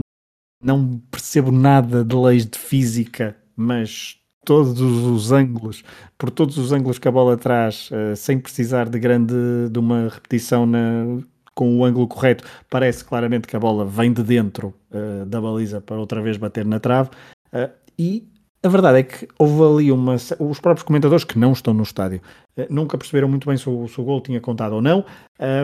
não 0.64 0.97
percebo 1.12 1.51
nada 1.51 2.03
de 2.03 2.16
leis 2.16 2.45
de 2.45 2.58
física, 2.58 3.38
mas 3.56 4.20
todos 4.46 4.80
os 4.80 5.32
ângulos, 5.32 5.84
por 6.18 6.30
todos 6.30 6.58
os 6.58 6.72
ângulos 6.72 7.00
que 7.00 7.08
a 7.08 7.12
bola 7.12 7.36
traz, 7.36 7.89
uh, 7.91 8.16
sem 8.16 8.39
precisar 8.39 8.88
de 8.88 9.00
grande 9.00 9.34
de 9.70 9.80
uma 9.80 10.08
repetição 10.08 10.66
na, 10.66 11.20
com 11.54 11.80
o 11.80 11.84
ângulo 11.84 12.08
correto, 12.08 12.43
parece 12.70 13.04
claramente 13.04 13.48
que 13.48 13.56
a 13.56 13.60
bola 13.60 13.84
vem 13.84 14.14
de 14.14 14.24
dentro 14.24 14.74
uh, 14.91 15.26
da 15.26 15.41
baliza 15.41 15.82
para 15.82 15.98
outra 15.98 16.22
vez 16.22 16.38
bater 16.38 16.64
na 16.64 16.80
trave. 16.80 17.10
Uh, 17.52 17.72
e 17.98 18.28
a 18.64 18.70
verdade 18.70 19.00
é 19.00 19.04
que 19.04 19.28
houve 19.38 19.64
ali 19.64 19.91
uma. 19.91 20.16
Os 20.16 20.60
próprios 20.60 20.84
comentadores 20.84 21.24
que 21.24 21.38
não 21.38 21.52
estão 21.52 21.74
no 21.74 21.84
estádio 21.84 22.22
nunca 22.70 22.98
perceberam 22.98 23.28
muito 23.28 23.48
bem 23.48 23.58
se 23.58 23.70
o, 23.70 23.88
se 23.88 24.00
o 24.02 24.04
gol 24.04 24.22
tinha 24.22 24.41
contado 24.41 24.74
ou 24.74 24.82
não. 24.82 25.06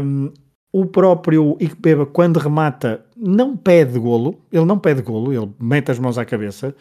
Um, 0.03 0.32
o 0.71 0.86
próprio 0.86 1.57
Ikpeba, 1.59 2.05
quando 2.05 2.38
remata, 2.38 3.03
não 3.17 3.57
pede 3.57 3.97
golo, 3.97 4.39
ele 4.51 4.65
não 4.65 4.77
pede 4.77 5.01
golo, 5.01 5.34
ele 5.34 5.51
mete 5.59 5.89
as 5.89 5.97
mãos 5.99 6.17
à 6.17 6.23
cabeça 6.23 6.75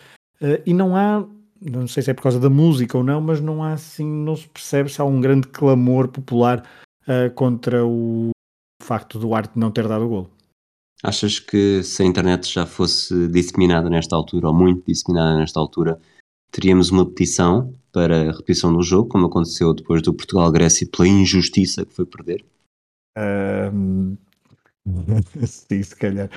e 0.65 0.73
não 0.73 0.95
há 0.95 1.25
não 1.61 1.87
sei 1.87 2.03
se 2.03 2.11
é 2.11 2.15
por 2.15 2.23
causa 2.23 2.41
da 2.41 2.51
música 2.51 2.97
ou 2.97 3.05
não, 3.05 3.21
mas 3.21 3.41
não 3.41 3.63
há 3.63 3.75
assim, 3.75 4.07
não 4.07 4.37
se 4.37 4.49
percebe 4.49 4.89
se 4.89 5.01
há 5.01 5.05
um 5.05 5.21
grande 5.21 5.49
clamor 5.49 6.09
popular 6.09 6.67
uh, 7.03 7.33
contra 7.35 7.85
o 7.87 8.31
facto 8.83 9.19
do 9.19 9.35
Arte 9.35 9.59
não 9.59 9.71
ter 9.71 9.87
dado 9.87 10.05
o 10.05 10.09
gol. 10.09 10.31
Achas 11.03 11.39
que 11.39 11.83
se 11.83 12.03
a 12.03 12.07
internet 12.07 12.53
já 12.53 12.67
fosse 12.67 13.29
disseminada 13.29 13.89
nesta 13.89 14.15
altura, 14.15 14.49
ou 14.49 14.55
muito 14.55 14.85
disseminada 14.87 15.39
nesta 15.39 15.59
altura, 15.59 15.99
teríamos 16.51 16.91
uma 16.91 17.07
petição 17.07 17.75
para 17.93 18.31
a 18.31 18.33
repetição 18.33 18.73
do 18.73 18.83
jogo, 18.83 19.09
como 19.09 19.27
aconteceu 19.27 19.73
depois 19.75 20.03
do 20.03 20.15
Portugal-Grécia, 20.15 20.89
pela 20.91 21.09
injustiça 21.09 21.85
que 21.85 21.95
foi 21.95 22.05
perder? 22.05 22.45
Um, 23.19 24.17
sim, 25.47 25.83
se 25.83 25.97
calhar. 25.97 26.29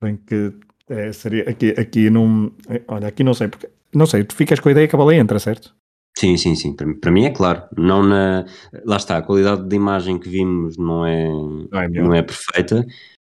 Bem 0.00 0.16
que 0.16 0.52
é, 0.88 1.12
seria 1.12 1.48
aqui, 1.48 1.70
aqui 1.70 2.10
não. 2.10 2.52
Olha, 2.88 3.08
aqui 3.08 3.22
não 3.22 3.34
sei 3.34 3.48
porque. 3.48 3.68
Não 3.94 4.06
sei, 4.06 4.24
tu 4.24 4.34
ficas 4.34 4.60
com 4.60 4.68
a 4.68 4.72
ideia 4.72 4.88
que 4.88 4.94
a 4.94 4.98
baleia 4.98 5.20
entra, 5.20 5.38
certo? 5.38 5.74
Sim, 6.16 6.36
sim, 6.36 6.54
sim. 6.54 6.74
Para, 6.74 6.92
para 6.94 7.10
mim 7.12 7.24
é 7.24 7.30
claro. 7.30 7.62
Não 7.76 8.02
na, 8.02 8.44
lá 8.84 8.96
está, 8.96 9.18
a 9.18 9.22
qualidade 9.22 9.68
de 9.68 9.76
imagem 9.76 10.18
que 10.18 10.28
vimos 10.28 10.76
não 10.76 11.06
é, 11.06 11.28
não 11.28 11.80
é, 11.80 11.88
não 11.88 12.14
é 12.14 12.22
perfeita, 12.22 12.84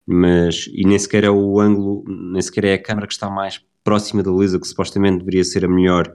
mas 0.07 0.67
e 0.73 0.87
nem 0.87 0.99
sequer 0.99 1.25
é 1.25 1.31
o 1.31 1.61
ângulo, 1.61 2.05
nem 2.07 2.43
sequer 2.43 2.65
é 2.65 2.75
a 2.75 2.83
câmera 2.83 3.07
que 3.07 3.15
está 3.15 3.31
mais 3.31 3.65
próxima 3.83 4.23
da 4.23 4.31
Luísa, 4.31 4.61
que 4.61 4.69
supostamente 4.69 5.19
deveria 5.19 5.45
ser 5.45 5.65
a 5.65 5.69
melhor, 5.69 6.15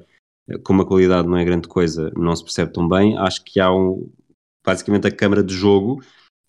como 0.64 0.84
a 0.84 0.88
qualidade 0.88 1.28
não 1.28 1.38
é 1.38 1.44
grande 1.44 1.68
coisa, 1.68 2.12
não 2.16 2.36
se 2.36 2.44
percebe 2.44 2.72
tão 2.72 2.88
bem. 2.88 3.18
Acho 3.18 3.44
que 3.44 3.60
há 3.60 3.74
um, 3.74 4.08
basicamente 4.64 5.08
a 5.08 5.12
câmera 5.12 5.44
de 5.44 5.54
jogo 5.54 6.02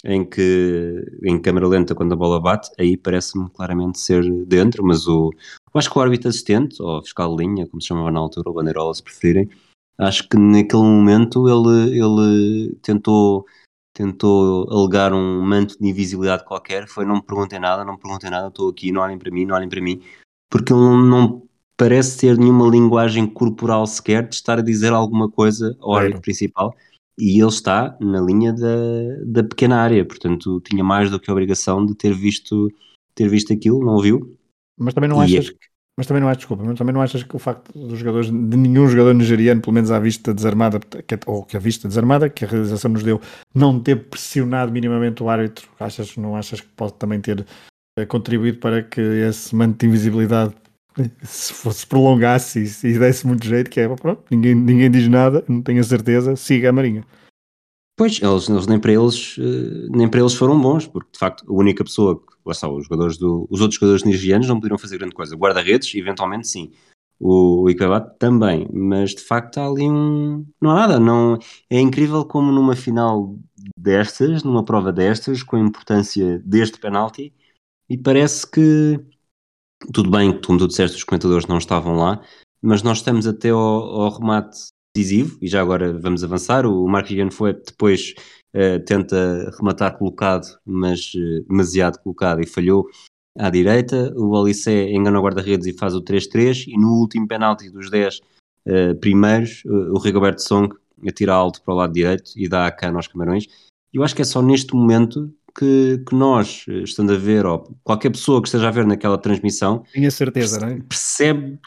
em 0.04 0.24
que 0.24 1.02
em 1.22 1.40
câmera 1.40 1.68
lenta 1.68 1.94
quando 1.94 2.12
a 2.12 2.16
bola 2.16 2.40
bate, 2.40 2.70
aí 2.78 2.96
parece-me 2.96 3.50
claramente 3.50 3.98
ser 3.98 4.22
dentro, 4.46 4.84
mas 4.84 5.06
o 5.06 5.30
eu 5.72 5.78
acho 5.78 5.90
que 5.90 5.98
o 5.98 6.02
árbitro 6.02 6.28
assistente, 6.28 6.82
ou 6.82 7.02
fiscal 7.02 7.34
de 7.34 7.44
linha, 7.44 7.66
como 7.66 7.80
se 7.80 7.88
chamava 7.88 8.10
na 8.10 8.20
altura, 8.20 8.48
ou 8.48 8.54
bandeirola 8.54 8.94
se 8.94 9.02
preferirem, 9.02 9.48
acho 9.98 10.28
que 10.28 10.36
naquele 10.36 10.82
momento 10.82 11.48
ele, 11.48 11.98
ele 11.98 12.74
tentou 12.82 13.46
tentou 13.92 14.70
alegar 14.70 15.12
um 15.12 15.42
manto 15.42 15.76
de 15.78 15.88
invisibilidade 15.88 16.44
qualquer, 16.44 16.88
foi 16.88 17.04
não 17.04 17.16
me 17.16 17.22
perguntem 17.22 17.58
nada, 17.58 17.84
não 17.84 17.94
me 17.94 17.98
perguntem 17.98 18.30
nada, 18.30 18.48
estou 18.48 18.70
aqui, 18.70 18.92
não 18.92 19.02
olhem 19.02 19.18
para 19.18 19.30
mim, 19.30 19.44
não 19.44 19.56
olhem 19.56 19.68
para 19.68 19.80
mim, 19.80 20.00
porque 20.48 20.72
ele 20.72 20.80
não 20.80 21.42
parece 21.76 22.18
ter 22.18 22.38
nenhuma 22.38 22.68
linguagem 22.68 23.26
corporal 23.26 23.86
sequer 23.86 24.28
de 24.28 24.34
estar 24.34 24.58
a 24.58 24.62
dizer 24.62 24.92
alguma 24.92 25.30
coisa 25.30 25.76
ao 25.80 25.94
árbitro 25.94 26.20
principal. 26.20 26.74
E 27.18 27.38
ele 27.38 27.48
está 27.48 27.96
na 28.00 28.20
linha 28.20 28.52
da, 28.52 28.66
da 29.24 29.44
pequena 29.44 29.80
área, 29.80 30.04
portanto 30.04 30.60
tinha 30.60 30.84
mais 30.84 31.10
do 31.10 31.20
que 31.20 31.30
a 31.30 31.32
obrigação 31.32 31.84
de 31.84 31.94
ter 31.94 32.14
visto, 32.14 32.70
ter 33.14 33.28
visto 33.28 33.52
aquilo, 33.52 33.84
não 33.84 33.98
viu. 33.98 34.38
Mas 34.80 34.94
também 34.94 35.10
não 35.10 35.22
e 35.22 35.24
achas 35.24 35.46
é... 35.46 35.52
que 35.52 35.70
mas 36.00 36.06
também 36.06 36.22
não 36.22 36.28
achas, 36.28 36.38
desculpa, 36.38 36.64
mas 36.64 36.78
também 36.78 36.94
não 36.94 37.02
achas 37.02 37.22
que 37.22 37.36
o 37.36 37.38
facto 37.38 37.78
dos 37.78 37.98
jogadores, 37.98 38.30
de 38.30 38.56
nenhum 38.56 38.88
jogador 38.88 39.12
nigeriano, 39.12 39.60
pelo 39.60 39.74
menos 39.74 39.90
à 39.90 39.98
vista 39.98 40.32
desarmada, 40.32 40.80
ou 41.26 41.44
que 41.44 41.58
a 41.58 41.60
vista 41.60 41.86
desarmada, 41.86 42.30
que 42.30 42.42
a 42.42 42.48
realização 42.48 42.90
nos 42.90 43.02
deu, 43.02 43.20
não 43.54 43.78
ter 43.78 44.08
pressionado 44.08 44.72
minimamente 44.72 45.22
o 45.22 45.28
árbitro, 45.28 45.68
achas, 45.78 46.16
não 46.16 46.34
achas 46.34 46.62
que 46.62 46.68
pode 46.68 46.94
também 46.94 47.20
ter 47.20 47.44
eh, 47.98 48.06
contribuído 48.06 48.56
para 48.56 48.82
que 48.82 48.98
esse 48.98 49.54
manto 49.54 49.78
de 49.78 49.86
invisibilidade 49.88 50.54
se 51.22 51.52
fosse 51.52 51.86
prolongasse 51.86 52.60
e, 52.60 52.88
e 52.88 52.98
desse 52.98 53.26
muito 53.26 53.46
jeito, 53.46 53.70
que 53.70 53.80
é, 53.80 53.88
pronto, 53.88 54.24
ninguém, 54.30 54.54
ninguém 54.54 54.90
diz 54.90 55.06
nada, 55.06 55.44
não 55.46 55.60
tenho 55.60 55.80
a 55.80 55.84
certeza, 55.84 56.34
siga 56.34 56.70
a 56.70 56.72
Marinha. 56.72 57.04
Pois, 58.00 58.18
eles, 58.22 58.48
eles, 58.48 58.66
nem, 58.66 58.80
para 58.80 58.92
eles, 58.92 59.36
eh, 59.38 59.88
nem 59.90 60.08
para 60.08 60.20
eles 60.20 60.32
foram 60.32 60.58
bons, 60.58 60.86
porque 60.86 61.10
de 61.12 61.18
facto 61.18 61.44
a 61.46 61.52
única 61.52 61.84
pessoa, 61.84 62.18
que, 62.18 62.32
lá 62.46 62.52
está, 62.52 62.66
os, 62.66 62.84
jogadores 62.84 63.18
do, 63.18 63.46
os 63.50 63.60
outros 63.60 63.78
jogadores 63.78 64.04
nigerianos 64.04 64.48
não 64.48 64.54
poderiam 64.54 64.78
fazer 64.78 64.96
grande 64.96 65.14
coisa. 65.14 65.36
Guarda-redes, 65.36 65.94
eventualmente 65.94 66.48
sim. 66.48 66.72
O, 67.20 67.68
o 67.68 68.00
também, 68.18 68.66
mas 68.72 69.10
de 69.10 69.20
facto 69.20 69.58
há 69.58 69.66
ali 69.66 69.82
um. 69.82 70.46
Não 70.58 70.70
há 70.70 70.74
nada. 70.76 70.98
Não, 70.98 71.38
é 71.68 71.78
incrível 71.78 72.24
como 72.24 72.50
numa 72.50 72.74
final 72.74 73.38
destas, 73.76 74.42
numa 74.42 74.64
prova 74.64 74.90
destas, 74.90 75.42
com 75.42 75.56
a 75.56 75.60
importância 75.60 76.38
deste 76.38 76.80
penalti, 76.80 77.34
e 77.86 77.98
parece 77.98 78.50
que. 78.50 78.98
Tudo 79.92 80.10
bem, 80.10 80.40
como 80.40 80.58
tu 80.58 80.66
disseste, 80.68 80.96
os 80.96 81.04
comentadores 81.04 81.46
não 81.46 81.58
estavam 81.58 81.96
lá, 81.96 82.22
mas 82.62 82.82
nós 82.82 82.96
estamos 82.96 83.26
até 83.26 83.50
ao, 83.50 83.58
ao 83.60 84.18
remate 84.18 84.70
decisivo, 84.94 85.38
e 85.40 85.48
já 85.48 85.60
agora 85.60 85.92
vamos 85.98 86.24
avançar. 86.24 86.66
O 86.66 86.86
Marco 86.88 87.08
Viviano 87.08 87.32
foi 87.32 87.52
depois 87.52 88.14
uh, 88.54 88.84
tenta 88.84 89.50
rematar 89.58 89.96
colocado, 89.96 90.46
mas 90.64 91.12
uh, 91.14 91.46
demasiado 91.48 91.98
colocado 92.02 92.40
e 92.40 92.46
falhou 92.46 92.86
à 93.38 93.48
direita. 93.50 94.12
O 94.16 94.30
Olissé 94.30 94.90
engana 94.90 95.18
o 95.18 95.22
guarda-redes 95.22 95.66
e 95.66 95.72
faz 95.72 95.94
o 95.94 96.02
3-3. 96.02 96.64
E 96.68 96.78
no 96.78 97.00
último 97.00 97.26
penalti 97.26 97.70
dos 97.70 97.90
10 97.90 98.18
uh, 98.18 98.20
eh, 98.66 98.94
primeiros, 98.94 99.62
o 99.64 99.98
Rigoberto 99.98 100.42
Song 100.42 100.74
atira 101.06 101.32
alto 101.32 101.62
para 101.62 101.74
o 101.74 101.76
lado 101.76 101.92
direito 101.92 102.32
e 102.36 102.48
dá 102.48 102.66
a 102.66 102.72
cana 102.72 102.98
aos 102.98 103.08
Camarões. 103.08 103.46
Eu 103.92 104.02
acho 104.02 104.14
que 104.14 104.22
é 104.22 104.24
só 104.24 104.42
neste 104.42 104.74
momento 104.74 105.32
que, 105.56 106.02
que, 106.06 106.14
nós, 106.14 106.64
estando 106.68 107.12
a 107.12 107.16
ver, 107.16 107.46
ou 107.46 107.74
qualquer 107.82 108.10
pessoa 108.10 108.40
que 108.40 108.48
esteja 108.48 108.68
a 108.68 108.70
ver 108.70 108.86
naquela 108.86 109.18
transmissão, 109.18 109.82
Tenho 109.92 110.10
certeza, 110.12 110.60
percebe, 110.60 110.80
é? 110.80 110.84
percebe 110.86 111.58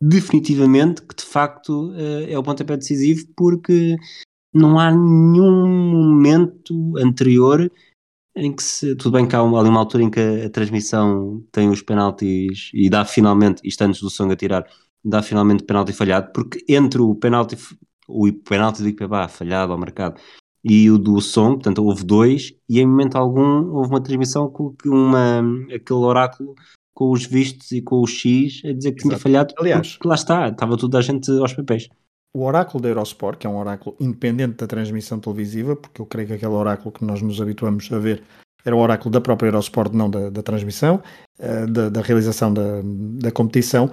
definitivamente 0.00 1.02
que 1.02 1.14
de 1.14 1.24
facto 1.24 1.92
eh, 1.94 2.32
é 2.32 2.38
o 2.38 2.42
pontapé 2.42 2.76
decisivo 2.76 3.26
porque 3.36 3.96
não 4.52 4.78
há 4.78 4.90
nenhum 4.90 5.66
momento 5.66 6.96
anterior 6.98 7.70
em 8.34 8.54
que 8.54 8.62
se, 8.62 8.94
tudo 8.96 9.12
bem 9.12 9.26
que 9.26 9.34
há 9.34 9.42
uma, 9.42 9.58
ali 9.58 9.68
uma 9.68 9.80
altura 9.80 10.04
em 10.04 10.10
que 10.10 10.20
a, 10.20 10.46
a, 10.46 10.50
transmissão 10.50 11.42
tem 11.50 11.70
os 11.70 11.82
penaltis 11.82 12.70
e 12.74 12.90
dá 12.90 13.04
finalmente, 13.04 13.62
isto 13.64 13.82
antes 13.82 14.00
do 14.00 14.10
Song 14.10 14.32
a 14.32 14.36
tirar, 14.36 14.66
dá 15.02 15.22
finalmente 15.22 15.64
penalti 15.64 15.92
falhado, 15.92 16.30
porque 16.32 16.62
entre 16.68 17.00
o 17.00 17.14
penalti, 17.14 17.56
o 18.06 18.30
penalti 18.32 18.82
do 18.82 18.88
Ipebá 18.88 19.26
falhado 19.28 19.72
ao 19.72 19.78
mercado 19.78 20.20
e 20.62 20.90
o 20.90 20.98
do 20.98 21.20
Song, 21.20 21.54
portanto 21.54 21.82
houve 21.84 22.04
dois 22.04 22.54
e 22.68 22.80
em 22.80 22.86
momento 22.86 23.16
algum 23.16 23.74
houve 23.74 23.90
uma 23.90 24.02
transmissão 24.02 24.50
com 24.50 24.74
uma, 24.84 25.40
aquele 25.74 26.00
oráculo 26.00 26.54
com 26.96 27.10
os 27.10 27.26
vistos 27.26 27.72
e 27.72 27.82
com 27.82 28.00
o 28.00 28.06
X 28.06 28.62
a 28.64 28.72
dizer 28.72 28.92
que 28.92 29.00
Exato. 29.00 29.08
tinha 29.08 29.18
falhado. 29.18 29.54
Aliás, 29.58 29.98
lá 30.02 30.14
está, 30.14 30.48
estava 30.48 30.78
tudo 30.78 30.96
a 30.96 31.02
gente 31.02 31.30
aos 31.30 31.52
papéis. 31.52 31.90
O 32.34 32.42
oráculo 32.42 32.82
da 32.82 32.88
Eurosport, 32.88 33.38
que 33.38 33.46
é 33.46 33.50
um 33.50 33.58
oráculo 33.58 33.94
independente 34.00 34.56
da 34.56 34.66
transmissão 34.66 35.20
televisiva, 35.20 35.76
porque 35.76 36.00
eu 36.00 36.06
creio 36.06 36.28
que 36.28 36.34
aquele 36.34 36.52
oráculo 36.52 36.90
que 36.90 37.04
nós 37.04 37.20
nos 37.20 37.38
habituamos 37.38 37.92
a 37.92 37.98
ver 37.98 38.22
era 38.64 38.74
o 38.74 38.78
oráculo 38.78 39.10
da 39.10 39.20
própria 39.20 39.48
Eurosport, 39.48 39.92
não 39.92 40.08
da, 40.08 40.30
da 40.30 40.42
transmissão, 40.42 41.02
uh, 41.38 41.70
da, 41.70 41.90
da, 41.90 42.00
realização 42.00 42.52
da, 42.52 42.80
da 42.82 43.30
competição. 43.30 43.90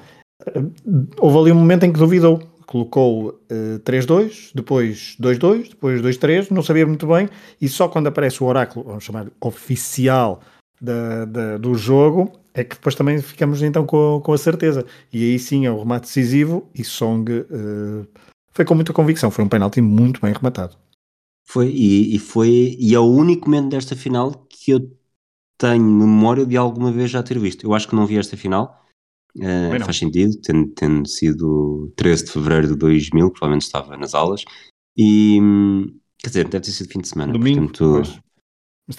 Uh, 0.56 0.72
houve 1.20 1.38
ali 1.39 1.51
um 1.51 1.60
momento 1.60 1.84
em 1.84 1.91
que 1.91 1.99
duvidou. 1.99 2.41
Colocou 2.66 3.32
uh, 3.51 3.80
3-2, 3.80 4.51
depois 4.56 5.18
2-2, 5.22 5.72
depois 5.72 6.01
2-3, 6.01 6.51
não 6.51 6.64
sabia 6.64 6.88
muito 6.88 7.06
bem, 7.06 7.30
e 7.62 7.68
só 7.68 7.89
quando 7.89 8.08
aparece 8.08 8.41
o 8.41 8.47
oráculo, 8.47 8.86
vamos 8.86 9.04
chamar 9.04 9.28
oficial 9.41 10.39
da, 10.82 11.26
da, 11.26 11.58
do 11.58 11.76
jogo, 11.76 12.32
é 12.54 12.64
que 12.64 12.76
depois 12.76 12.95
também 12.95 13.22
ficamos 13.22 13.62
então 13.64 13.86
com, 13.86 14.22
com 14.24 14.34
a 14.34 14.38
certeza. 14.38 14.86
E 15.12 15.24
aí 15.24 15.39
sim 15.39 15.66
é 15.66 15.72
o 15.72 15.80
remate 15.80 16.08
decisivo 16.08 16.70
e 16.74 16.84
Song 16.84 17.32
uh, 17.32 18.08
foi 18.51 18.64
com 18.64 18.76
muita 18.76 18.93
convicção, 18.93 19.32
foi 19.32 19.43
um 19.43 19.49
penalti 19.49 19.82
muito 19.82 20.22
bem 20.22 20.32
rematado. 20.32 20.78
Foi, 21.45 21.70
e, 21.70 22.16
e, 22.16 22.20
foi, 22.20 22.78
e 22.80 22.95
é 22.95 22.99
o 22.99 23.04
único 23.04 23.49
momento 23.49 23.72
desta 23.72 23.95
final 23.95 24.32
que 24.47 24.72
eu 24.72 24.95
tenho 25.58 25.84
memória 25.84 26.45
de 26.45 26.56
alguma 26.56 26.91
vez 26.91 27.10
já 27.10 27.22
ter 27.22 27.38
visto. 27.38 27.66
Eu 27.66 27.74
acho 27.74 27.88
que 27.88 27.95
não 27.95 28.06
vi 28.06 28.18
esta 28.18 28.38
final, 28.38 28.82
uh, 29.38 29.84
faz 29.84 29.97
sentido, 29.97 30.39
tendo, 30.41 30.68
tendo 30.70 31.08
sido 31.08 31.91
13 31.95 32.26
de 32.26 32.32
fevereiro 32.32 32.68
de 32.68 32.76
2000, 32.76 33.32
provavelmente 33.32 33.64
estava 33.64 33.97
nas 33.97 34.14
aulas, 34.14 34.45
e 34.95 35.39
quer 36.20 36.28
dizer, 36.28 36.47
deve 36.47 36.66
ter 36.66 36.72
sido 36.72 36.91
fim 36.91 36.99
de 36.99 37.10
semana. 37.10 37.34
Domingo, 37.34 37.68
portanto, 37.68 38.24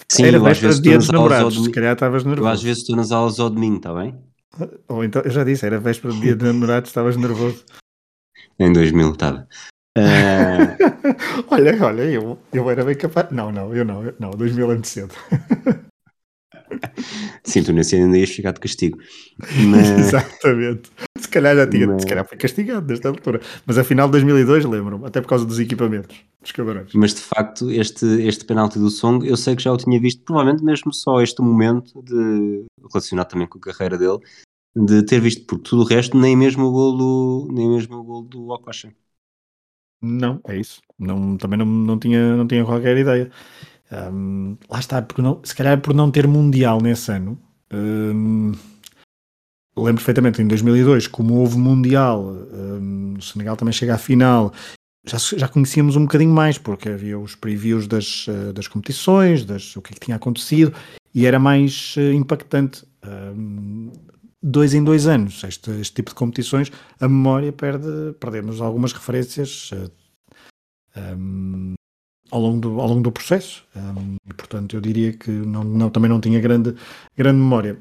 Sim, 0.09 0.25
Era 0.25 0.39
véspera 0.39 0.73
de 0.73 0.81
dia 0.81 0.97
dos 0.97 1.09
namorados, 1.09 1.63
se 1.63 1.71
calhar 1.71 1.93
estavas 1.93 2.23
nervoso. 2.23 2.47
Eu 2.47 2.51
às 2.51 2.63
vezes 2.63 2.81
estou 2.81 2.95
nas 2.95 3.11
aulas 3.11 3.39
ao 3.39 3.49
domingo, 3.49 3.77
está 3.77 3.93
bem? 3.93 4.17
Ou 4.89 5.03
então, 5.03 5.21
eu 5.21 5.31
já 5.31 5.43
disse, 5.43 5.65
era 5.65 5.79
véspera 5.79 6.13
de 6.13 6.21
dia 6.21 6.35
dos 6.35 6.47
namorados, 6.47 6.89
estavas 6.89 7.15
nervoso. 7.17 7.63
Em 8.57 8.71
2000 8.71 9.11
estava. 9.11 9.47
Uh... 9.97 11.45
olha, 11.51 11.85
olha, 11.85 12.01
eu, 12.03 12.39
eu 12.53 12.69
era 12.69 12.83
bem 12.83 12.95
capaz. 12.95 13.29
Não, 13.31 13.51
não, 13.51 13.73
eu 13.75 13.85
não, 13.85 14.03
eu, 14.03 14.15
não, 14.19 14.31
2000 14.31 14.65
é 14.65 14.73
muito 14.73 14.87
cedo. 14.87 15.13
Sim, 17.43 17.63
tu 17.63 17.73
nesse 17.73 17.95
ainda 17.95 18.17
ias 18.17 18.29
ficar 18.29 18.51
de 18.51 18.59
castigo. 18.59 18.97
Mas... 19.69 19.89
Exatamente. 19.89 20.91
Se 21.17 21.27
calhar 21.29 21.55
já 21.55 21.67
tinha, 21.67 21.87
Mas... 21.87 22.01
se 22.01 22.07
calhar 22.07 22.25
foi 22.27 22.37
castigado 22.37 22.87
nesta 22.87 23.09
altura. 23.09 23.41
Mas 23.65 23.77
afinal, 23.77 24.09
2002, 24.09 24.65
lembro-me, 24.65 25.05
até 25.05 25.21
por 25.21 25.27
causa 25.27 25.45
dos 25.45 25.59
equipamentos, 25.59 26.17
dos 26.41 26.51
cabarões. 26.51 26.91
Mas 26.93 27.13
de 27.13 27.21
facto, 27.21 27.71
este, 27.71 28.05
este 28.27 28.45
penalti 28.45 28.79
do 28.79 28.89
Song, 28.89 29.27
eu 29.27 29.37
sei 29.37 29.55
que 29.55 29.63
já 29.63 29.71
o 29.71 29.77
tinha 29.77 29.99
visto, 29.99 30.23
provavelmente 30.23 30.63
mesmo 30.63 30.93
só 30.93 31.21
este 31.21 31.41
momento, 31.41 32.01
de, 32.01 32.65
relacionado 32.91 33.27
também 33.27 33.47
com 33.47 33.57
a 33.57 33.61
carreira 33.61 33.97
dele, 33.97 34.19
de 34.75 35.03
ter 35.03 35.19
visto, 35.19 35.45
porque 35.45 35.69
tudo 35.69 35.83
o 35.83 35.85
resto, 35.85 36.17
nem 36.17 36.35
mesmo 36.35 36.65
o 36.65 36.71
gol 36.71 36.97
do, 36.97 37.53
nem 37.53 37.69
mesmo 37.69 37.97
o 37.97 38.03
gol 38.03 38.23
do 38.23 38.49
Okocha. 38.49 38.93
Não, 40.01 40.39
é 40.47 40.57
isso. 40.57 40.81
Não, 40.99 41.37
também 41.37 41.57
não, 41.57 41.65
não, 41.65 41.97
tinha, 41.97 42.35
não 42.35 42.47
tinha 42.47 42.63
qualquer 42.63 42.97
ideia. 42.97 43.31
Um, 43.91 44.57
lá 44.69 44.79
está, 44.79 45.01
porque 45.01 45.21
não, 45.21 45.39
se 45.43 45.55
calhar 45.55 45.79
por 45.79 45.93
não 45.93 46.09
ter 46.09 46.27
Mundial 46.27 46.81
nesse 46.81 47.11
ano. 47.11 47.37
Um, 47.71 48.53
lembro 49.77 49.95
perfeitamente 49.95 50.41
em 50.41 50.47
2002, 50.47 51.07
como 51.07 51.35
houve 51.35 51.57
Mundial, 51.57 52.23
um, 52.23 53.15
o 53.17 53.21
Senegal 53.21 53.55
também 53.55 53.73
chega 53.73 53.95
à 53.95 53.97
final. 53.97 54.53
Já, 55.05 55.17
já 55.17 55.47
conhecíamos 55.47 55.95
um 55.95 56.01
bocadinho 56.01 56.33
mais, 56.33 56.57
porque 56.57 56.89
havia 56.89 57.19
os 57.19 57.35
previews 57.35 57.87
das, 57.87 58.27
uh, 58.27 58.51
das 58.53 58.67
competições, 58.67 59.45
das, 59.45 59.75
o 59.75 59.81
que, 59.81 59.91
é 59.91 59.93
que 59.93 59.99
tinha 59.99 60.17
acontecido, 60.17 60.73
e 61.13 61.25
era 61.25 61.37
mais 61.37 61.95
uh, 61.97 62.13
impactante. 62.13 62.83
dois 64.41 64.73
em 64.73 64.83
dois 64.83 65.05
anos, 65.05 65.43
este, 65.43 65.69
este, 65.79 65.93
tipo 65.93 66.09
de 66.09 66.15
competições, 66.15 66.71
a 66.99 67.07
memória 67.07 67.53
perde, 67.53 68.13
perdemos 68.19 68.61
algumas 68.61 68.93
referências. 68.93 69.71
Uh, 69.71 71.74
ao, 72.35 72.41
longo 72.41 72.59
do, 72.59 72.81
ao 72.81 72.87
longo 72.87 73.01
do 73.01 73.11
processo. 73.11 73.65
Um, 73.75 74.17
e, 74.29 74.33
portanto, 74.33 74.75
eu 74.75 74.81
diria 74.81 75.13
que 75.13 75.31
não, 75.31 75.63
não, 75.63 75.89
também 75.89 76.09
não 76.09 76.19
tinha 76.19 76.39
grande, 76.39 76.75
grande 77.17 77.39
memória. 77.39 77.77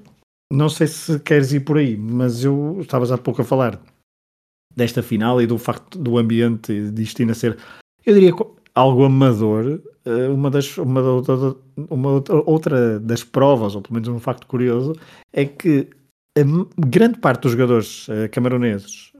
Não 0.53 0.69
sei 0.69 0.87
se 0.87 1.19
queres 1.21 1.53
ir 1.53 1.61
por 1.61 1.79
aí, 1.79 1.97
mas 1.97 2.45
eu 2.45 2.79
estavas 2.81 3.11
há 3.11 3.19
pouco 3.19 3.43
a 3.43 3.45
falar 3.45 3.81
desta 4.75 5.03
final 5.03 5.43
e 5.43 5.47
do 5.47 5.59
facto 5.59 5.99
do 5.99 6.19
ambiente 6.19 6.91
de 6.91 7.15
ainda 7.21 7.35
ser, 7.35 7.59
eu 8.07 8.15
diria, 8.15 8.33
algo 8.75 9.05
amador. 9.05 9.81
Eh, 10.05 10.29
uma 10.29 10.51
das 10.51 10.77
uma, 10.79 11.01
outra, 11.01 11.57
uma 11.91 12.23
outra 12.47 13.01
das 13.01 13.25
provas, 13.25 13.75
ou 13.75 13.83
pelo 13.83 13.95
menos 13.95 14.09
um 14.09 14.21
facto 14.21 14.47
curioso, 14.47 14.95
é 15.33 15.45
que 15.45 15.89
a 16.37 16.43
grande 16.79 17.19
parte 17.19 17.43
dos 17.43 17.53
jogadores 17.53 18.09
uh, 18.09 18.29
camaroneses 18.31 19.14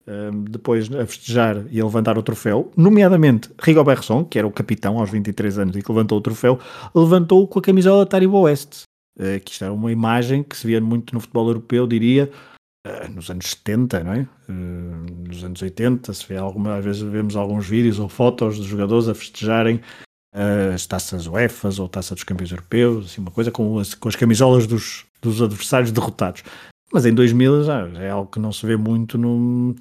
depois 0.51 0.93
a 0.95 1.07
festejar 1.07 1.65
e 1.71 1.81
a 1.81 1.85
levantar 1.85 2.19
o 2.19 2.23
troféu, 2.23 2.71
nomeadamente 2.77 3.51
Rigobert 3.59 4.03
Song, 4.03 4.29
que 4.29 4.39
era 4.39 4.47
o 4.47 4.53
capitão 4.53 4.99
aos 4.99 5.11
23 5.11 5.59
anos 5.59 5.77
e 5.77 5.83
que 5.83 5.91
levantou 5.91 6.19
o 6.19 6.21
troféu, 6.21 6.59
levantou 6.95 7.47
com 7.49 7.59
a 7.59 7.63
camisola 7.63 8.05
Taribo 8.05 8.43
West. 8.43 8.83
Uh, 9.19 9.41
que 9.45 9.53
isto 9.53 9.65
era 9.65 9.73
uma 9.73 9.93
imagem 9.93 10.43
que 10.43 10.57
se 10.57 10.67
via 10.67 10.81
muito 10.81 11.15
no 11.15 11.21
futebol 11.21 11.49
europeu, 11.49 11.87
diria, 11.87 12.31
uh, 12.87 13.11
nos 13.15 13.31
anos 13.31 13.51
70, 13.51 14.05
não 14.05 14.13
é? 14.13 14.27
nos 15.27 15.43
anos 15.43 15.63
80, 15.63 16.13
se 16.13 16.27
vê 16.27 16.37
alguma, 16.37 16.77
às 16.77 16.85
vezes 16.85 17.01
vemos 17.01 17.35
alguns 17.35 17.67
vídeos 17.67 17.99
ou 17.99 18.09
fotos 18.09 18.59
dos 18.59 18.67
jogadores 18.67 19.09
a 19.09 19.15
festejarem 19.15 19.81
as 20.75 20.85
taças 20.85 21.29
UEFAs 21.29 21.79
ou 21.79 21.89
taça 21.89 22.13
dos 22.13 22.25
campeões 22.25 22.51
europeus, 22.51 23.07
assim, 23.07 23.21
uma 23.21 23.31
coisa 23.31 23.53
com 23.53 23.79
as, 23.79 23.95
com 23.95 24.09
as 24.09 24.17
camisolas 24.17 24.67
dos, 24.67 25.07
dos 25.23 25.41
adversários 25.41 25.93
derrotados. 25.93 26.43
Mas 26.95 27.05
em 27.05 27.13
2000 27.13 27.65
já, 27.65 27.89
é 27.99 28.09
algo 28.09 28.31
que 28.31 28.39
não 28.39 28.53
se 28.53 28.65
vê 28.65 28.77
muito 28.77 29.19
no, 29.19 29.75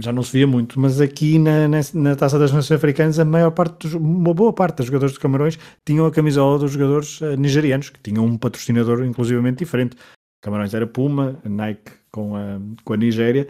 já 0.00 0.12
não 0.12 0.22
se 0.22 0.32
via 0.32 0.46
muito, 0.46 0.78
mas 0.78 1.00
aqui 1.00 1.38
na, 1.38 1.66
na, 1.66 1.80
na, 1.94 2.16
Taça 2.16 2.38
das 2.38 2.52
Nações 2.52 2.76
Africanas 2.76 3.18
a 3.18 3.24
maior 3.24 3.50
parte, 3.50 3.86
dos, 3.86 3.94
uma 3.94 4.34
boa 4.34 4.52
parte 4.52 4.78
dos 4.78 4.86
jogadores 4.86 5.14
de 5.14 5.20
Camarões 5.20 5.58
tinham 5.86 6.04
a 6.06 6.10
camisola 6.10 6.58
dos 6.58 6.72
jogadores 6.72 7.20
uh, 7.20 7.36
nigerianos, 7.36 7.90
que 7.90 8.00
tinham 8.00 8.24
um 8.24 8.36
patrocinador 8.36 9.04
inclusivamente 9.04 9.58
diferente. 9.58 9.96
Camarões 10.42 10.74
era 10.74 10.86
Puma, 10.86 11.38
Nike 11.44 11.92
com 12.10 12.36
a, 12.36 12.60
com 12.84 12.92
a 12.92 12.96
Nigéria, 12.96 13.48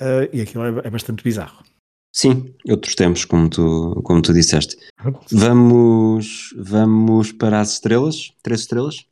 uh, 0.00 0.28
e 0.32 0.40
aquilo 0.40 0.64
é, 0.64 0.86
é, 0.86 0.90
bastante 0.90 1.24
bizarro. 1.24 1.62
Sim, 2.12 2.52
outros 2.68 2.94
tempos, 2.94 3.24
como 3.24 3.48
tu, 3.48 4.00
como 4.04 4.20
tu 4.20 4.32
disseste. 4.34 4.76
Vamos, 5.30 6.52
vamos 6.58 7.32
para 7.32 7.60
as 7.60 7.74
estrelas, 7.74 8.32
três 8.42 8.60
estrelas? 8.60 9.06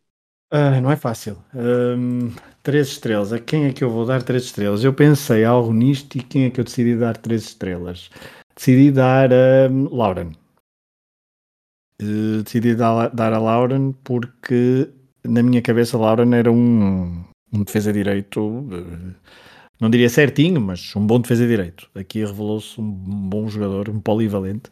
Uh, 0.53 0.81
não 0.81 0.91
é 0.91 0.97
fácil. 0.97 1.37
Um, 1.55 2.33
três 2.63 2.89
estrelas. 2.89 3.33
A 3.33 3.39
quem 3.39 3.67
é 3.67 3.73
que 3.73 3.85
eu 3.85 3.91
vou 3.91 4.07
dar 4.07 4.23
três 4.23 4.45
estrelas? 4.45 4.83
Eu 4.83 4.95
pensei 4.95 5.45
algo 5.45 5.73
nisto 5.73 6.17
e 6.17 6.23
quem 6.23 6.45
é 6.45 6.51
que 6.51 6.61
eu 6.61 6.65
decidi 6.65 6.97
dar 6.97 7.17
três 7.17 7.43
estrelas? 7.43 8.11
Decidi 8.57 8.91
dar 8.91 9.31
a 9.33 9.69
Lauren. 9.91 10.33
Uh, 12.01 12.43
decidi 12.43 12.75
dar, 12.75 13.09
dar 13.09 13.33
a 13.33 13.39
Lauren 13.39 13.93
porque 14.05 14.89
na 15.25 15.43
minha 15.43 15.61
cabeça 15.61 15.99
Lauren 15.99 16.33
era 16.35 16.51
um, 16.51 17.25
um 17.53 17.65
defesa 17.65 17.93
direito, 17.93 18.41
uh, 18.41 19.15
não 19.81 19.91
diria 19.91 20.09
certinho, 20.09 20.61
mas 20.61 20.95
um 20.97 21.07
bom 21.07 21.21
defesa 21.21 21.47
direito. 21.47 21.91
Aqui 21.95 22.25
revelou-se 22.25 22.81
um 22.81 22.91
bom 22.91 23.49
jogador, 23.49 23.91
um 23.91 24.01
polivalente 24.01 24.71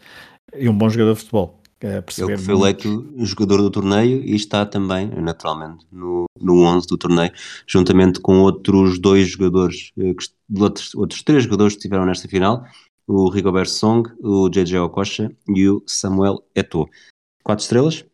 e 0.55 0.68
um 0.68 0.77
bom 0.77 0.89
jogador 0.89 1.14
de 1.14 1.20
futebol. 1.20 1.61
Ele 1.83 2.39
foi 2.39 2.55
eleito 2.55 3.14
jogador 3.18 3.59
do 3.59 3.70
torneio 3.70 4.22
e 4.24 4.35
está 4.35 4.64
também, 4.64 5.09
naturalmente, 5.09 5.87
no, 5.93 6.24
no 6.41 6.62
11 6.62 6.87
do 6.87 6.97
torneio, 6.97 7.31
juntamente 7.66 8.18
com 8.18 8.41
outros 8.41 8.99
dois 8.99 9.29
jogadores, 9.29 9.93
eh, 9.99 10.14
outros, 10.59 10.95
outros 10.95 11.22
três 11.22 11.45
jogadores 11.45 11.74
que 11.74 11.81
estiveram 11.81 12.07
nesta 12.07 12.27
final, 12.29 12.64
o 13.07 13.29
Rigobert 13.29 13.68
Song, 13.68 14.11
o 14.20 14.49
JJ 14.49 14.79
Okocha 14.79 15.31
e 15.49 15.68
o 15.68 15.83
Samuel 15.87 16.43
Eto'o. 16.55 16.89
Quatro 17.45 17.62
estrelas? 17.62 18.05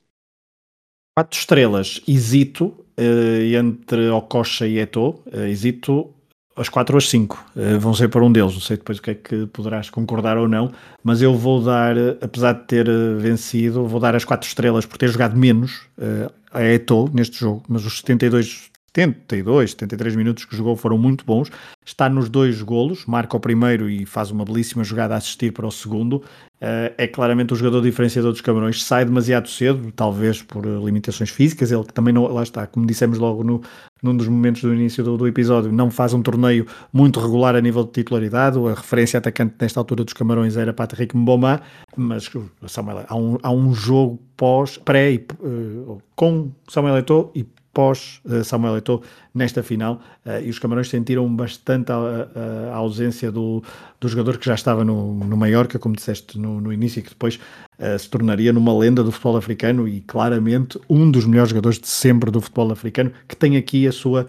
Quatro 1.17 1.39
estrelas. 1.39 2.01
Hesito 2.07 2.67
uh, 2.99 3.57
entre 3.57 4.11
Okocha 4.11 4.67
e 4.67 4.79
Eto'o. 4.79 5.23
Uh, 5.27 5.47
hesito 5.47 6.13
as 6.57 6.69
4 6.69 6.95
ou 6.95 6.99
as 6.99 7.09
5 7.09 7.47
uh, 7.57 7.79
vão 7.79 7.95
ser 7.95 8.09
para 8.09 8.25
um 8.25 8.31
deles. 8.31 8.53
Não 8.53 8.61
sei 8.61 8.77
depois 8.77 8.99
o 8.99 9.03
que 9.03 9.11
é 9.11 9.15
que 9.15 9.47
poderás 9.47 9.91
concordar 9.91 10.37
ou 10.37 10.49
não, 10.49 10.73
mas 11.03 11.23
eu 11.23 11.35
vou 11.35 11.63
dar, 11.63 11.97
apesar 12.21 12.53
de 12.53 12.65
ter 12.65 12.89
uh, 12.89 13.19
vencido, 13.19 13.87
vou 13.87 14.01
dar 14.01 14.15
as 14.15 14.25
4 14.25 14.47
estrelas 14.47 14.87
por 14.87 14.99
ter 14.99 15.09
jogado 15.09 15.37
menos 15.37 15.83
uh, 15.99 16.33
a 16.53 16.63
Eto 16.63 17.11
neste 17.13 17.39
jogo, 17.39 17.63
mas 17.69 17.85
os 17.85 17.99
72 17.99 18.72
72, 18.95 19.71
73 19.71 20.17
minutos 20.17 20.45
que 20.45 20.55
jogou 20.55 20.77
foram 20.77 20.99
muito 20.99 21.25
bons. 21.25 21.51
Está 21.85 22.09
nos 22.09 22.29
dois 22.29 22.61
golos, 22.61 23.07
marca 23.07 23.37
o 23.37 23.41
primeiro 23.41 23.89
e 23.89 24.05
faz 24.05 24.31
uma 24.31 24.45
belíssima 24.45 24.85
jogada 24.85 25.15
a 25.15 25.17
assistir 25.17 25.51
para 25.51 25.67
o 25.67 25.73
segundo. 25.73 26.17
Uh, 26.17 26.93
é 26.97 27.09
claramente 27.09 27.53
o 27.55 27.57
jogador 27.57 27.81
diferenciador 27.81 28.33
dos 28.33 28.43
Camarões. 28.43 28.85
Sai 28.85 29.05
demasiado 29.05 29.49
cedo, 29.49 29.91
talvez 29.93 30.43
por 30.43 30.65
limitações 30.65 31.31
físicas. 31.31 31.73
Ele 31.73 31.85
que 31.85 31.93
também 31.93 32.13
não, 32.13 32.27
lá 32.27 32.43
está, 32.43 32.67
como 32.67 32.87
dissemos 32.87 33.19
logo 33.19 33.43
no, 33.43 33.63
num 34.03 34.15
dos 34.15 34.29
momentos 34.29 34.61
do 34.61 34.75
início 34.75 35.03
do, 35.03 35.17
do, 35.17 35.27
episódio, 35.27 35.73
não 35.73 35.91
faz 35.91 36.13
um 36.13 36.23
torneio 36.23 36.67
muito 36.93 37.19
regular 37.19 37.57
a 37.57 37.61
nível 37.61 37.85
de 37.85 37.93
titularidade. 37.93 38.59
A 38.59 38.75
referência 38.75 39.19
atacante 39.19 39.55
nesta 39.59 39.81
altura 39.81 40.05
dos 40.05 40.13
Camarões 40.13 40.57
era 40.57 40.73
Patrick 40.73 41.17
Mboma, 41.17 41.63
mas 41.97 42.31
Samuel, 42.69 43.07
há, 43.09 43.17
um, 43.17 43.39
há 43.43 43.51
um 43.51 43.75
jogo 43.75 44.21
pós, 44.37 44.77
pré, 44.77 45.19
uh, 45.41 45.99
com 46.15 46.53
Samuel 46.69 46.99
Eto'o 46.99 47.33
e 47.35 47.47
pós 47.73 48.21
Samuel 48.45 48.77
Eto'o 48.77 49.03
nesta 49.35 49.63
final 49.63 50.01
uh, 50.27 50.43
e 50.45 50.51
os 50.51 50.59
Camarões 50.59 50.89
sentiram 50.89 51.35
bastante 51.35 51.91
a, 51.91 51.97
a, 51.97 52.75
a 52.75 52.77
ausência 52.77 53.33
do, 53.33 53.63
do, 54.01 54.09
jogador 54.09 54.39
que 54.39 54.47
já 54.47 54.55
estava 54.55 54.85
no, 54.85 55.15
no 55.15 55.37
Mallorca, 55.37 55.79
como 55.79 55.97
disseste 55.97 56.39
no, 56.39 56.61
no 56.61 56.73
início, 56.73 57.01
e 57.01 57.03
que 57.03 57.11
depois 57.11 57.37
uh, 57.79 57.99
se 57.99 58.09
tornaria 58.09 58.53
numa 58.53 58.77
lenda 58.77 59.03
do 59.03 59.11
futebol 59.11 59.37
africano 59.37 59.89
e 59.89 60.01
claramente 60.01 60.79
um 60.89 61.11
dos 61.11 61.25
melhores 61.25 61.51
jogadores 61.51 61.79
de 61.79 61.89
sempre 61.89 62.31
do 62.31 62.41
futebol 62.41 62.71
africano, 62.73 63.13
que 63.27 63.37
tem 63.37 63.57
aqui 63.57 63.87
a 63.87 63.93
sua 63.93 64.27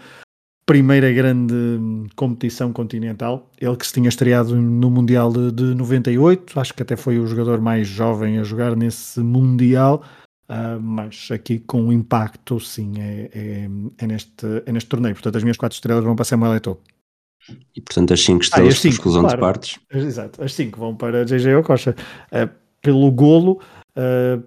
primeira 0.65 1.11
grande 1.11 1.53
competição 2.15 2.71
continental, 2.71 3.49
ele 3.59 3.75
que 3.75 3.85
se 3.85 3.93
tinha 3.93 4.07
estreado 4.07 4.55
no 4.55 4.89
Mundial 4.89 5.31
de, 5.31 5.51
de 5.51 5.75
98, 5.75 6.57
acho 6.57 6.73
que 6.73 6.81
até 6.81 6.95
foi 6.95 7.19
o 7.19 7.27
jogador 7.27 7.59
mais 7.59 7.85
jovem 7.85 8.39
a 8.39 8.43
jogar 8.43 8.73
nesse 8.73 9.19
Mundial, 9.19 10.01
Uh, 10.49 10.79
mas 10.79 11.29
aqui 11.31 11.59
com 11.59 11.91
impacto, 11.91 12.59
sim, 12.59 12.93
é, 12.99 13.29
é, 13.33 13.69
é, 13.97 14.07
neste, 14.07 14.45
é 14.65 14.71
neste 14.71 14.89
torneio. 14.89 15.15
Portanto, 15.15 15.37
as 15.37 15.43
minhas 15.43 15.57
quatro 15.57 15.75
estrelas 15.75 16.03
vão 16.03 16.15
para 16.15 16.25
Samuel 16.25 16.55
Eto'o. 16.55 16.79
E 17.75 17.81
portanto, 17.81 18.13
as 18.13 18.21
cinco 18.21 18.41
ah, 18.41 18.45
estrelas 18.45 18.73
ah, 18.73 18.77
cinco, 18.77 18.91
por 18.91 18.97
exclusão 18.97 19.21
claro. 19.21 19.37
de 19.37 19.41
partes. 19.41 19.79
Exato, 19.91 20.43
as 20.43 20.53
cinco 20.53 20.79
vão 20.79 20.95
para 20.95 21.25
JJ 21.25 21.55
Ococha. 21.55 21.95
Uh, 22.31 22.49
pelo 22.81 23.09
golo, 23.11 23.61
uh, 23.97 24.43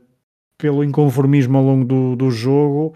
pelo 0.59 0.85
inconformismo 0.85 1.57
ao 1.57 1.65
longo 1.65 1.85
do, 1.85 2.17
do 2.17 2.31
jogo, 2.31 2.95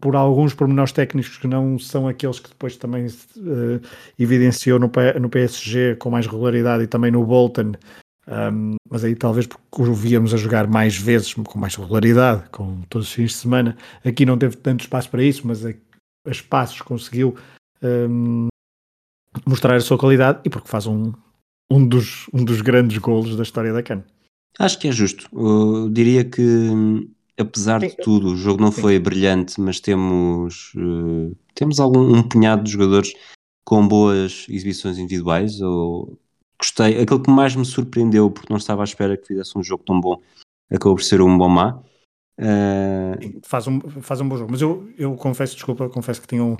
por 0.00 0.16
alguns 0.16 0.52
pormenores 0.52 0.90
técnicos 0.90 1.38
que 1.38 1.46
não 1.46 1.78
são 1.78 2.08
aqueles 2.08 2.40
que 2.40 2.48
depois 2.48 2.76
também 2.76 3.06
evidenciou 4.18 4.80
no, 4.80 4.90
no 5.20 5.28
PSG 5.28 5.94
com 5.94 6.10
mais 6.10 6.26
regularidade 6.26 6.82
e 6.82 6.86
também 6.88 7.12
no 7.12 7.24
Bolton, 7.24 7.72
um, 8.28 8.76
mas 8.88 9.04
aí 9.04 9.14
talvez 9.14 9.46
porque 9.46 9.82
o 9.82 9.94
víamos 9.94 10.34
a 10.34 10.36
jogar 10.36 10.66
mais 10.66 10.96
vezes, 10.96 11.32
com 11.32 11.58
mais 11.58 11.74
regularidade, 11.74 12.48
com 12.50 12.82
todos 12.82 13.08
os 13.08 13.14
fins 13.14 13.30
de 13.30 13.36
semana. 13.36 13.76
Aqui 14.04 14.26
não 14.26 14.36
teve 14.36 14.56
tanto 14.56 14.82
espaço 14.82 15.08
para 15.08 15.22
isso, 15.22 15.46
mas 15.46 15.64
a, 15.64 15.70
a 15.70 16.30
espaços 16.30 16.82
conseguiu 16.82 17.36
um, 17.82 18.48
mostrar 19.46 19.76
a 19.76 19.80
sua 19.80 19.96
qualidade 19.96 20.40
e 20.44 20.50
porque 20.50 20.68
faz 20.68 20.86
um, 20.86 21.12
um, 21.70 21.86
dos, 21.86 22.26
um 22.32 22.44
dos 22.44 22.60
grandes 22.60 22.98
golos 22.98 23.34
da 23.34 23.42
história 23.42 23.72
da 23.72 23.82
CAN. 23.82 24.04
Acho 24.58 24.78
que 24.78 24.88
é 24.88 24.92
justo. 24.92 25.28
Eu 25.32 25.88
diria 25.88 26.24
que, 26.24 26.42
apesar 27.38 27.80
de 27.80 27.96
tudo, 27.96 28.32
o 28.32 28.36
jogo 28.36 28.60
não 28.60 28.72
foi 28.72 28.98
brilhante, 28.98 29.58
mas 29.60 29.80
temos, 29.80 30.72
uh, 30.74 31.34
temos 31.54 31.80
algum 31.80 32.14
um 32.14 32.22
punhado 32.22 32.64
de 32.64 32.72
jogadores 32.72 33.14
com 33.64 33.86
boas 33.86 34.44
exibições 34.48 34.98
individuais 34.98 35.60
ou 35.60 36.18
gostei. 36.60 37.00
Aquele 37.00 37.20
que 37.20 37.30
mais 37.30 37.54
me 37.54 37.64
surpreendeu, 37.64 38.30
porque 38.30 38.52
não 38.52 38.58
estava 38.58 38.82
à 38.82 38.84
espera 38.84 39.16
que 39.16 39.26
fizesse 39.26 39.56
um 39.56 39.62
jogo 39.62 39.84
tão 39.84 40.00
bom, 40.00 40.20
acabou 40.70 40.96
por 40.96 41.02
ser 41.02 41.20
um 41.20 41.36
bom 41.38 41.48
má. 41.48 41.80
Uh... 42.38 43.40
Faz, 43.42 43.66
um, 43.66 43.80
faz 43.80 44.20
um 44.20 44.28
bom 44.28 44.36
jogo, 44.36 44.52
mas 44.52 44.62
eu, 44.62 44.88
eu 44.96 45.14
confesso, 45.16 45.54
desculpa, 45.54 45.88
confesso 45.88 46.20
que 46.20 46.28
tinha 46.28 46.44
um, 46.44 46.56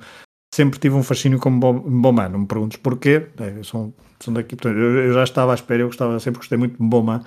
sempre 0.53 0.79
tive 0.79 0.95
um 0.95 1.03
fascínio 1.03 1.39
como 1.39 1.61
Bomba, 1.61 2.29
não 2.29 2.41
me 2.41 2.47
perguntes 2.47 2.79
porquê, 2.79 3.29
é, 3.39 3.63
são, 3.63 3.93
são 4.19 4.35
daqui, 4.35 4.57
portanto, 4.57 4.77
eu, 4.77 5.05
eu, 5.05 5.13
já 5.13 5.23
estava 5.23 5.53
à 5.53 5.55
espera, 5.55 5.83
eu 5.83 5.87
gostava, 5.87 6.19
sempre 6.19 6.39
gostei 6.39 6.59
muito 6.59 6.73
de 6.83 6.89
Bomba, 6.89 7.23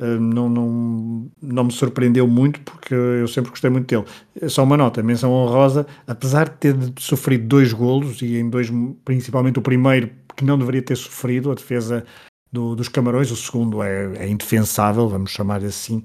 uh, 0.00 0.04
não, 0.04 0.48
não, 0.48 1.30
não 1.42 1.64
me 1.64 1.72
surpreendeu 1.72 2.26
muito 2.26 2.60
porque 2.62 2.94
eu 2.94 3.28
sempre 3.28 3.50
gostei 3.50 3.68
muito 3.68 3.86
dele. 3.86 4.06
Só 4.48 4.62
uma 4.62 4.76
nota, 4.76 5.02
menção 5.02 5.32
honrosa, 5.32 5.86
apesar 6.06 6.48
de 6.48 6.56
ter 6.56 6.76
sofrido 6.98 7.46
dois 7.46 7.72
golos 7.72 8.22
e 8.22 8.36
em 8.36 8.48
dois, 8.48 8.70
principalmente 9.04 9.58
o 9.58 9.62
primeiro 9.62 10.10
que 10.40 10.44
não 10.44 10.58
deveria 10.58 10.82
ter 10.82 10.96
sofrido, 10.96 11.50
a 11.50 11.54
defesa 11.54 12.04
do, 12.50 12.74
dos 12.74 12.88
Camarões, 12.88 13.30
o 13.30 13.36
segundo 13.36 13.82
é, 13.82 14.16
é 14.16 14.28
indefensável, 14.28 15.08
vamos 15.08 15.30
chamar 15.30 15.62
assim, 15.64 15.98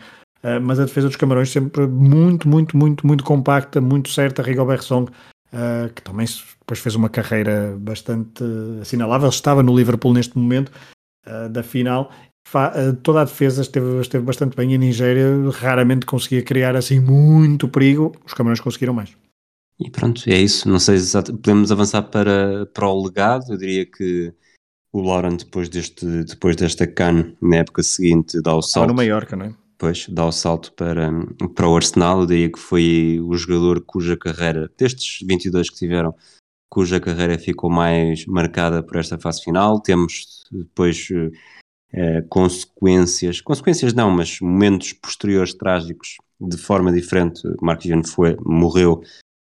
uh, 0.43 0.61
mas 0.61 0.79
a 0.79 0.85
defesa 0.85 1.07
dos 1.07 1.15
Camarões 1.15 1.49
sempre 1.49 1.87
muito, 1.87 2.47
muito, 2.47 2.77
muito, 2.77 3.07
muito 3.07 3.23
compacta, 3.23 3.81
muito 3.81 4.09
certa, 4.09 4.43
Rigobert 4.43 4.83
Song, 4.83 5.09
uh, 5.51 5.91
que 5.93 6.01
também 6.01 6.27
depois 6.59 6.79
fez 6.79 6.95
uma 6.95 7.09
carreira 7.09 7.75
bastante 7.79 8.43
assinalável, 8.81 9.29
estava 9.29 9.63
no 9.63 9.75
Liverpool 9.75 10.13
neste 10.13 10.37
momento 10.37 10.71
uh, 11.25 11.49
da 11.49 11.63
final, 11.63 12.11
eh, 12.53 12.93
toda 13.01 13.21
a 13.21 13.25
defesa 13.25 13.63
esteve, 13.63 13.99
esteve 13.99 14.23
bastante 14.23 14.55
bem 14.55 14.71
e 14.71 14.75
a 14.75 14.77
Nigéria 14.77 15.25
raramente 15.51 16.05
conseguia 16.05 16.43
criar 16.43 16.75
assim 16.75 16.99
muito 16.99 17.67
perigo, 17.67 18.15
os 18.25 18.33
Camarões 18.33 18.59
conseguiram 18.59 18.93
mais. 18.93 19.15
E 19.79 19.89
pronto, 19.89 20.23
é 20.27 20.37
isso. 20.37 20.69
Não 20.69 20.79
sei 20.79 20.97
se 20.97 21.21
podemos 21.21 21.71
avançar 21.71 22.03
para, 22.03 22.65
para 22.67 22.87
o 22.87 23.05
legado. 23.05 23.51
Eu 23.51 23.57
diria 23.57 23.85
que 23.85 24.33
o 24.91 25.01
Lauren, 25.01 25.35
depois, 25.35 25.67
deste, 25.67 26.05
depois 26.23 26.55
desta 26.55 26.87
CAN, 26.87 27.33
na 27.41 27.57
época 27.57 27.83
seguinte, 27.83 28.41
dá 28.41 28.55
o 28.55 28.61
salto. 28.61 28.87
no 28.87 28.93
Mallorca, 28.93 29.35
não 29.35 29.47
é? 29.47 29.55
Pois, 29.77 30.07
dá 30.07 30.25
o 30.25 30.31
salto 30.31 30.71
para, 30.71 31.11
para 31.53 31.67
o 31.67 31.75
Arsenal. 31.75 32.21
Eu 32.21 32.25
diria 32.25 32.51
que 32.51 32.59
foi 32.59 33.19
o 33.21 33.35
jogador 33.35 33.81
cuja 33.81 34.15
carreira, 34.15 34.71
destes 34.77 35.19
22 35.27 35.69
que 35.69 35.75
tiveram, 35.75 36.15
cuja 36.69 36.99
carreira 36.99 37.37
ficou 37.37 37.69
mais 37.69 38.25
marcada 38.25 38.81
por 38.81 38.95
esta 38.95 39.17
fase 39.17 39.43
final. 39.43 39.81
Temos 39.81 40.45
depois 40.49 41.09
eh, 41.91 42.21
consequências, 42.29 43.41
consequências 43.41 43.93
não, 43.93 44.09
mas 44.09 44.39
momentos 44.39 44.93
posteriores 44.93 45.53
trágicos 45.53 46.15
de 46.39 46.57
forma 46.57 46.91
diferente. 46.91 47.41
Marcos 47.61 47.85
Ian 47.85 48.03
foi, 48.03 48.37
morreu 48.45 49.01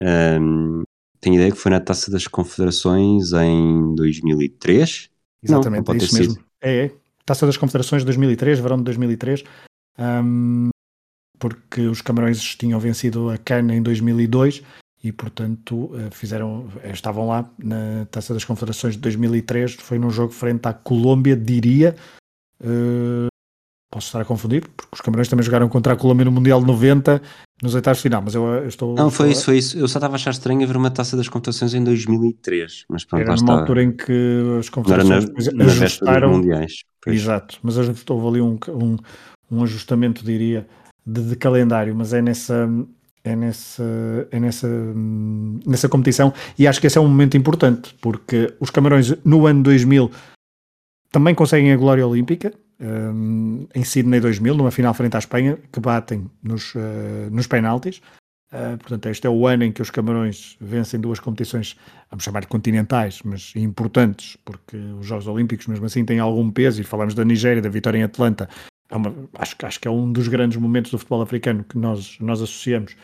um, 0.03 0.83
tenho 1.19 1.35
ideia 1.35 1.51
que 1.51 1.57
foi 1.57 1.71
na 1.71 1.79
Taça 1.79 2.11
das 2.11 2.27
Confederações 2.27 3.31
em 3.33 3.95
2003. 3.95 5.09
Exatamente, 5.43 5.87
não, 5.87 5.93
não 5.93 6.01
é 6.01 6.03
isso 6.03 6.15
mesmo. 6.15 6.43
É, 6.61 6.85
é, 6.85 6.91
Taça 7.25 7.45
das 7.45 7.57
Confederações 7.57 8.01
de 8.01 8.05
2003, 8.05 8.59
verão 8.59 8.77
de 8.77 8.83
2003. 8.83 9.43
Um, 9.99 10.69
porque 11.39 11.81
os 11.81 12.01
Camarões 12.01 12.55
tinham 12.55 12.79
vencido 12.79 13.29
a 13.29 13.37
CAN 13.37 13.73
em 13.73 13.81
2002 13.81 14.63
e, 15.03 15.11
portanto, 15.11 15.91
eh, 15.95 16.09
fizeram, 16.11 16.67
eh, 16.81 16.91
estavam 16.91 17.27
lá 17.27 17.49
na 17.57 18.05
Taça 18.09 18.33
das 18.33 18.43
Confederações 18.43 18.95
de 18.95 19.01
2003. 19.01 19.75
Foi 19.75 19.99
num 19.99 20.09
jogo 20.09 20.33
frente 20.33 20.65
à 20.67 20.73
Colômbia, 20.73 21.35
diria. 21.35 21.95
Uh, 22.59 23.27
posso 23.89 24.07
estar 24.07 24.21
a 24.21 24.25
confundir, 24.25 24.67
porque 24.75 24.95
os 24.95 25.01
Camarões 25.01 25.27
também 25.27 25.43
jogaram 25.43 25.69
contra 25.69 25.93
a 25.93 25.95
Colômbia 25.95 26.25
no 26.25 26.31
Mundial 26.31 26.61
90 26.61 27.21
nos 27.61 27.73
oitavos 27.73 27.97
de 27.97 28.03
final, 28.03 28.21
mas 28.21 28.35
eu, 28.35 28.45
eu, 28.45 28.67
estou. 28.67 28.93
Não, 28.93 29.09
foi 29.09 29.31
isso, 29.31 29.45
foi 29.45 29.57
isso. 29.57 29.77
Eu 29.77 29.87
só 29.87 29.97
estava 29.97 30.13
a 30.13 30.17
achar 30.17 30.31
estranho 30.31 30.67
ver 30.67 30.77
uma 30.77 30.91
taça 30.91 31.17
das 31.17 31.27
computações 31.27 31.73
em 31.73 31.83
2003. 31.83 32.85
Mas 32.89 33.03
pronto, 33.03 33.21
Era 33.21 33.35
numa 33.35 33.59
altura 33.59 33.83
em 33.83 33.91
que 33.91 34.57
as 34.59 34.69
computações 34.69 35.25
na, 35.53 35.65
na 35.65 35.65
ajustaram. 35.65 36.31
mundiais. 36.31 36.83
Pois. 37.01 37.15
Exato, 37.15 37.57
mas 37.63 37.77
houve 37.77 38.27
ali 38.27 38.41
um, 38.41 38.59
um, 38.69 38.97
um 39.49 39.63
ajustamento, 39.63 40.23
diria, 40.23 40.67
de, 41.05 41.21
de, 41.21 41.35
calendário, 41.35 41.95
mas 41.95 42.13
é 42.13 42.21
nessa. 42.21 42.69
É 43.23 43.35
nessa, 43.35 43.83
é 44.31 44.39
nessa, 44.39 44.69
nessa 45.65 45.89
competição 45.89 46.33
e 46.57 46.65
acho 46.65 46.79
que 46.79 46.87
esse 46.87 46.97
é 46.97 47.01
um 47.01 47.09
momento 47.09 47.35
importante 47.35 47.93
porque 47.99 48.53
os 48.57 48.69
Camarões 48.69 49.13
no 49.25 49.45
ano 49.45 49.63
2000 49.63 50.09
também 51.11 51.35
conseguem 51.35 51.73
a 51.73 51.75
glória 51.75 52.07
olímpica, 52.07 52.53
um, 52.79 53.67
em 53.73 53.83
Sydney 53.83 54.19
2000, 54.19 54.55
numa 54.55 54.71
final 54.71 54.93
frente 54.93 55.15
à 55.15 55.19
Espanha, 55.19 55.57
que 55.71 55.79
batem 55.79 56.29
nos, 56.43 56.75
uh, 56.75 57.29
nos 57.31 57.47
penaltis. 57.47 58.01
Uh, 58.51 58.77
portanto, 58.77 59.07
este 59.07 59.27
é 59.27 59.29
o 59.29 59.45
ano 59.45 59.63
em 59.63 59.71
que 59.71 59.81
os 59.81 59.89
Camarões 59.89 60.55
vencem 60.61 60.99
duas 60.99 61.19
competições, 61.19 61.75
vamos 62.09 62.23
chamar 62.23 62.41
de 62.41 62.47
continentais, 62.47 63.21
mas 63.23 63.53
importantes, 63.55 64.37
porque 64.45 64.77
os 64.77 65.05
Jogos 65.05 65.27
Olímpicos, 65.27 65.67
mesmo 65.67 65.85
assim, 65.85 66.05
têm 66.05 66.19
algum 66.19 66.49
peso. 66.49 66.79
E 66.79 66.83
falamos 66.83 67.13
da 67.13 67.25
Nigéria, 67.25 67.61
da 67.61 67.69
vitória 67.69 67.97
em 67.97 68.03
Atlanta. 68.03 68.47
É 68.89 68.95
uma, 68.95 69.13
acho, 69.37 69.55
acho 69.63 69.79
que 69.79 69.87
é 69.87 69.91
um 69.91 70.11
dos 70.11 70.27
grandes 70.27 70.57
momentos 70.57 70.91
do 70.91 70.97
futebol 70.97 71.21
africano 71.21 71.63
que 71.63 71.77
nós, 71.77 72.17
nós 72.19 72.41
associamos 72.41 72.95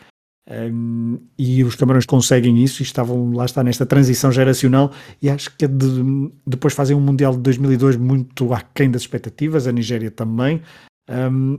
um, 0.50 1.18
e 1.38 1.64
os 1.64 1.74
Camarões 1.74 2.04
conseguem 2.04 2.62
isso 2.62 2.82
e 2.82 2.84
estavam 2.84 3.32
lá 3.32 3.46
está 3.46 3.62
nesta 3.64 3.86
transição 3.86 4.30
geracional. 4.30 4.92
E 5.20 5.30
acho 5.30 5.56
que 5.56 5.64
é 5.64 5.68
de, 5.68 6.30
depois 6.46 6.74
fazem 6.74 6.96
um 6.96 7.00
Mundial 7.00 7.32
de 7.32 7.40
2002 7.40 7.96
muito 7.96 8.52
aquém 8.52 8.90
das 8.90 9.02
expectativas, 9.02 9.66
a 9.66 9.72
Nigéria 9.72 10.10
também. 10.10 10.60
Um, 11.08 11.58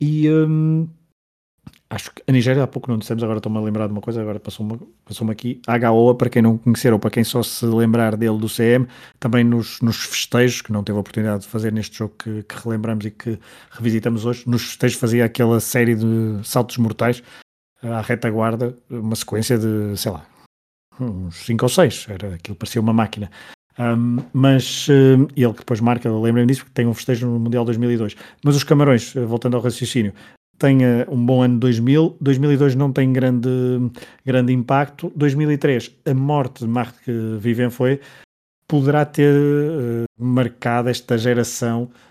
e 0.00 0.30
um, 0.30 0.88
acho 1.90 2.12
que 2.12 2.22
a 2.26 2.32
Nigéria 2.32 2.62
há 2.62 2.66
pouco 2.66 2.88
não 2.88 2.98
dissemos, 2.98 3.22
agora 3.22 3.38
estou-me 3.38 3.58
a 3.58 3.60
lembrar 3.60 3.88
de 3.88 3.92
uma 3.92 4.00
coisa, 4.00 4.22
agora 4.22 4.38
passou-me 4.38 4.78
passou 5.04 5.28
aqui, 5.28 5.60
a 5.66 5.90
HOA, 5.90 6.14
para 6.14 6.30
quem 6.30 6.40
não 6.40 6.56
conhecer 6.56 6.92
ou 6.92 6.98
para 6.98 7.10
quem 7.10 7.24
só 7.24 7.42
se 7.42 7.66
lembrar 7.66 8.16
dele 8.16 8.38
do 8.38 8.48
CM, 8.48 8.86
também 9.18 9.42
nos, 9.42 9.80
nos 9.80 10.04
festejos, 10.04 10.62
que 10.62 10.72
não 10.72 10.84
teve 10.84 10.96
a 10.96 11.00
oportunidade 11.00 11.42
de 11.42 11.48
fazer 11.48 11.72
neste 11.72 11.98
jogo 11.98 12.14
que, 12.16 12.44
que 12.44 12.54
relembramos 12.64 13.04
e 13.06 13.10
que 13.10 13.38
revisitamos 13.72 14.24
hoje, 14.24 14.44
nos 14.46 14.62
festejos 14.62 14.98
fazia 14.98 15.24
aquela 15.24 15.58
série 15.58 15.96
de 15.96 16.40
saltos 16.44 16.76
mortais 16.78 17.22
à 17.82 18.00
retaguarda 18.00 18.74
uma 18.88 19.16
sequência 19.16 19.58
de, 19.58 19.96
sei 19.96 20.12
lá, 20.12 20.26
uns 21.00 21.36
5 21.46 21.64
ou 21.64 21.68
6, 21.68 22.06
era 22.08 22.34
aquilo 22.34 22.56
parecia 22.56 22.80
uma 22.80 22.92
máquina. 22.92 23.30
Um, 23.78 24.18
mas 24.32 24.88
uh, 24.88 25.26
ele 25.34 25.52
que 25.52 25.60
depois 25.60 25.80
marca, 25.80 26.10
lembrem-me 26.10 26.46
disso, 26.46 26.62
porque 26.62 26.74
tem 26.74 26.86
um 26.86 26.92
festejo 26.92 27.26
no 27.26 27.38
Mundial 27.38 27.64
2002. 27.64 28.14
Mas 28.44 28.56
os 28.56 28.64
Camarões, 28.64 29.16
eh, 29.16 29.24
voltando 29.24 29.56
ao 29.56 29.62
raciocínio, 29.62 30.12
têm 30.58 30.78
uh, 30.84 31.06
um 31.08 31.24
bom 31.24 31.42
ano 31.42 31.58
2000, 31.58 32.18
2002 32.20 32.74
não 32.74 32.92
tem 32.92 33.12
grande, 33.12 33.48
grande 34.24 34.52
impacto, 34.52 35.10
2003 35.16 35.90
a 36.04 36.14
morte 36.14 36.64
de 36.64 36.70
Marc 36.70 36.94
Vivien 37.38 37.70
foi, 37.70 38.00
poderá 38.68 39.04
ter 39.04 39.34
uh, 39.34 40.04
marcado 40.16 40.88
esta 40.90 41.18
geração 41.18 41.90
eh, 41.92 42.09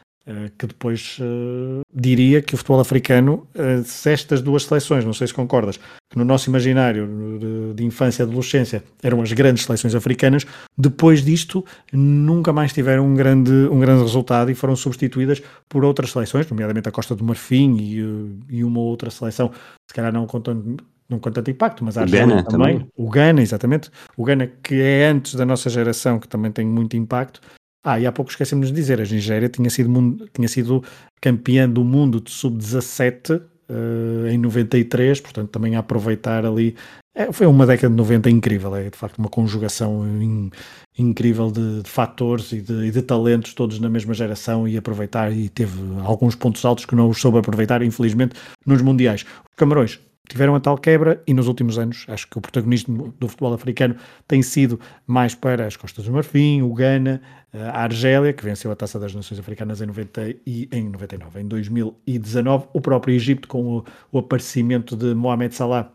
que 0.58 0.68
depois 0.68 1.18
uh, 1.20 1.82
diria 1.94 2.42
que 2.42 2.54
o 2.54 2.58
futebol 2.58 2.80
africano, 2.80 3.48
uh, 3.56 3.84
se 3.84 4.12
estas 4.12 4.42
duas 4.42 4.64
seleções, 4.64 5.04
não 5.04 5.14
sei 5.14 5.28
se 5.28 5.34
concordas, 5.34 5.78
que 6.10 6.18
no 6.18 6.24
nosso 6.24 6.50
imaginário 6.50 7.08
de, 7.40 7.74
de, 7.74 7.84
infância 7.84 8.22
e 8.22 8.26
adolescência 8.26 8.84
eram 9.02 9.22
as 9.22 9.32
grandes 9.34 9.64
seleções 9.64 9.96
africanas, 9.96 10.46
depois 10.78 11.24
disto 11.24 11.66
nunca 11.92 12.54
mais 12.54 12.72
tiveram 12.74 13.08
um 13.08 13.16
grande, 13.16 13.52
um 13.52 13.80
grande 13.80 14.04
resultado 14.04 14.52
e 14.52 14.56
foram 14.56 14.76
substituídas 14.76 15.42
por 15.68 15.84
outras 15.84 16.12
seleções, 16.12 16.48
nomeadamente 16.50 16.88
a 16.88 16.92
Costa 16.92 17.16
do 17.16 17.24
Marfim 17.24 17.78
e, 17.78 18.58
e 18.58 18.64
uma 18.64 18.80
outra 18.80 19.10
seleção, 19.10 19.52
se 19.88 19.94
calhar 19.94 20.14
não 20.14 20.28
contando 20.28 20.78
não 21.10 21.18
com 21.18 21.32
tanto 21.32 21.50
impacto, 21.50 21.84
mas 21.84 21.98
a 21.98 22.02
Argélia 22.02 22.44
também, 22.44 22.78
também, 22.78 22.88
o 22.96 23.10
Ghana, 23.10 23.42
exatamente, 23.42 23.90
o 24.16 24.24
Ghana 24.24 24.46
que 24.62 24.80
é 24.80 25.08
antes 25.08 25.34
da 25.34 25.44
nossa 25.44 25.68
geração, 25.68 26.20
que 26.20 26.28
também 26.28 26.52
tem 26.52 26.68
muito 26.68 26.96
impacto, 26.96 27.42
ah, 27.84 28.00
e 28.00 28.06
há 28.06 28.12
pouco 28.12 28.30
esquecemos 28.30 28.68
de 28.68 28.74
dizer, 28.74 29.00
a 29.00 29.04
Nigéria 29.04 29.48
tinha 29.48 29.70
sido, 29.70 30.30
tinha 30.34 30.48
sido 30.48 30.84
campeã 31.22 31.70
do 31.70 31.84
mundo 31.84 32.20
de 32.20 32.30
sub-17 32.30 33.42
uh, 33.70 34.28
em 34.28 34.38
93, 34.38 35.22
portanto 35.22 35.50
também 35.50 35.76
a 35.76 35.80
aproveitar 35.80 36.46
ali. 36.46 36.76
É, 37.16 37.32
foi 37.32 37.48
uma 37.48 37.66
década 37.66 37.90
de 37.90 37.98
90 37.98 38.30
incrível, 38.30 38.76
é 38.76 38.90
de 38.90 38.98
facto 38.98 39.18
uma 39.18 39.30
conjugação 39.30 40.06
in, 40.22 40.50
incrível 40.98 41.52
de, 41.52 41.82
de 41.82 41.90
fatores 41.90 42.52
e 42.52 42.62
de, 42.62 42.88
e 42.88 42.92
de, 42.92 43.02
talentos 43.02 43.54
todos 43.54 43.80
na 43.80 43.90
mesma 43.90 44.14
geração 44.14 44.68
e 44.68 44.78
aproveitar 44.78 45.32
e 45.32 45.50
teve 45.50 45.80
alguns 46.04 46.36
pontos 46.36 46.64
altos 46.66 46.86
que 46.86 46.96
não 46.96 47.10
os 47.10 47.20
soube 47.20 47.40
aproveitar, 47.40 47.82
infelizmente, 47.82 48.36
nos 48.66 48.82
Mundiais. 48.82 49.26
Camarões 49.56 50.00
tiveram 50.30 50.56
a 50.56 50.60
tal 50.60 50.78
quebra 50.78 51.22
e 51.28 51.34
nos 51.34 51.48
últimos 51.48 51.78
anos 51.78 52.06
acho 52.08 52.28
que 52.28 52.38
o 52.38 52.42
protagonismo 52.42 53.14
do 53.20 53.28
futebol 53.28 53.54
africano 53.54 53.96
tem 54.28 54.42
sido 54.42 54.80
mais 55.06 55.36
para 55.36 55.66
as 55.66 55.76
Costas 55.76 56.06
do 56.06 56.14
Marfim, 56.14 56.62
o 56.62 56.74
Ghana, 56.74 57.22
a 57.52 57.84
Argélia, 57.84 58.32
que 58.32 58.44
venceu 58.44 58.72
a 58.72 58.76
Taça 58.76 59.00
das 59.00 59.14
Nações 59.14 59.40
Africanas 59.40 59.82
em, 59.82 59.88
90 59.88 60.36
e, 60.46 60.70
em 60.72 60.88
99, 60.90 61.42
em 61.42 61.48
2019, 61.48 62.68
o 62.72 62.80
próprio 62.80 63.16
Egito 63.16 63.48
com 63.48 63.78
o, 63.78 63.86
o 64.12 64.20
aparecimento 64.20 64.96
de 64.96 65.14
Mohamed 65.16 65.54
Salah 65.56 65.92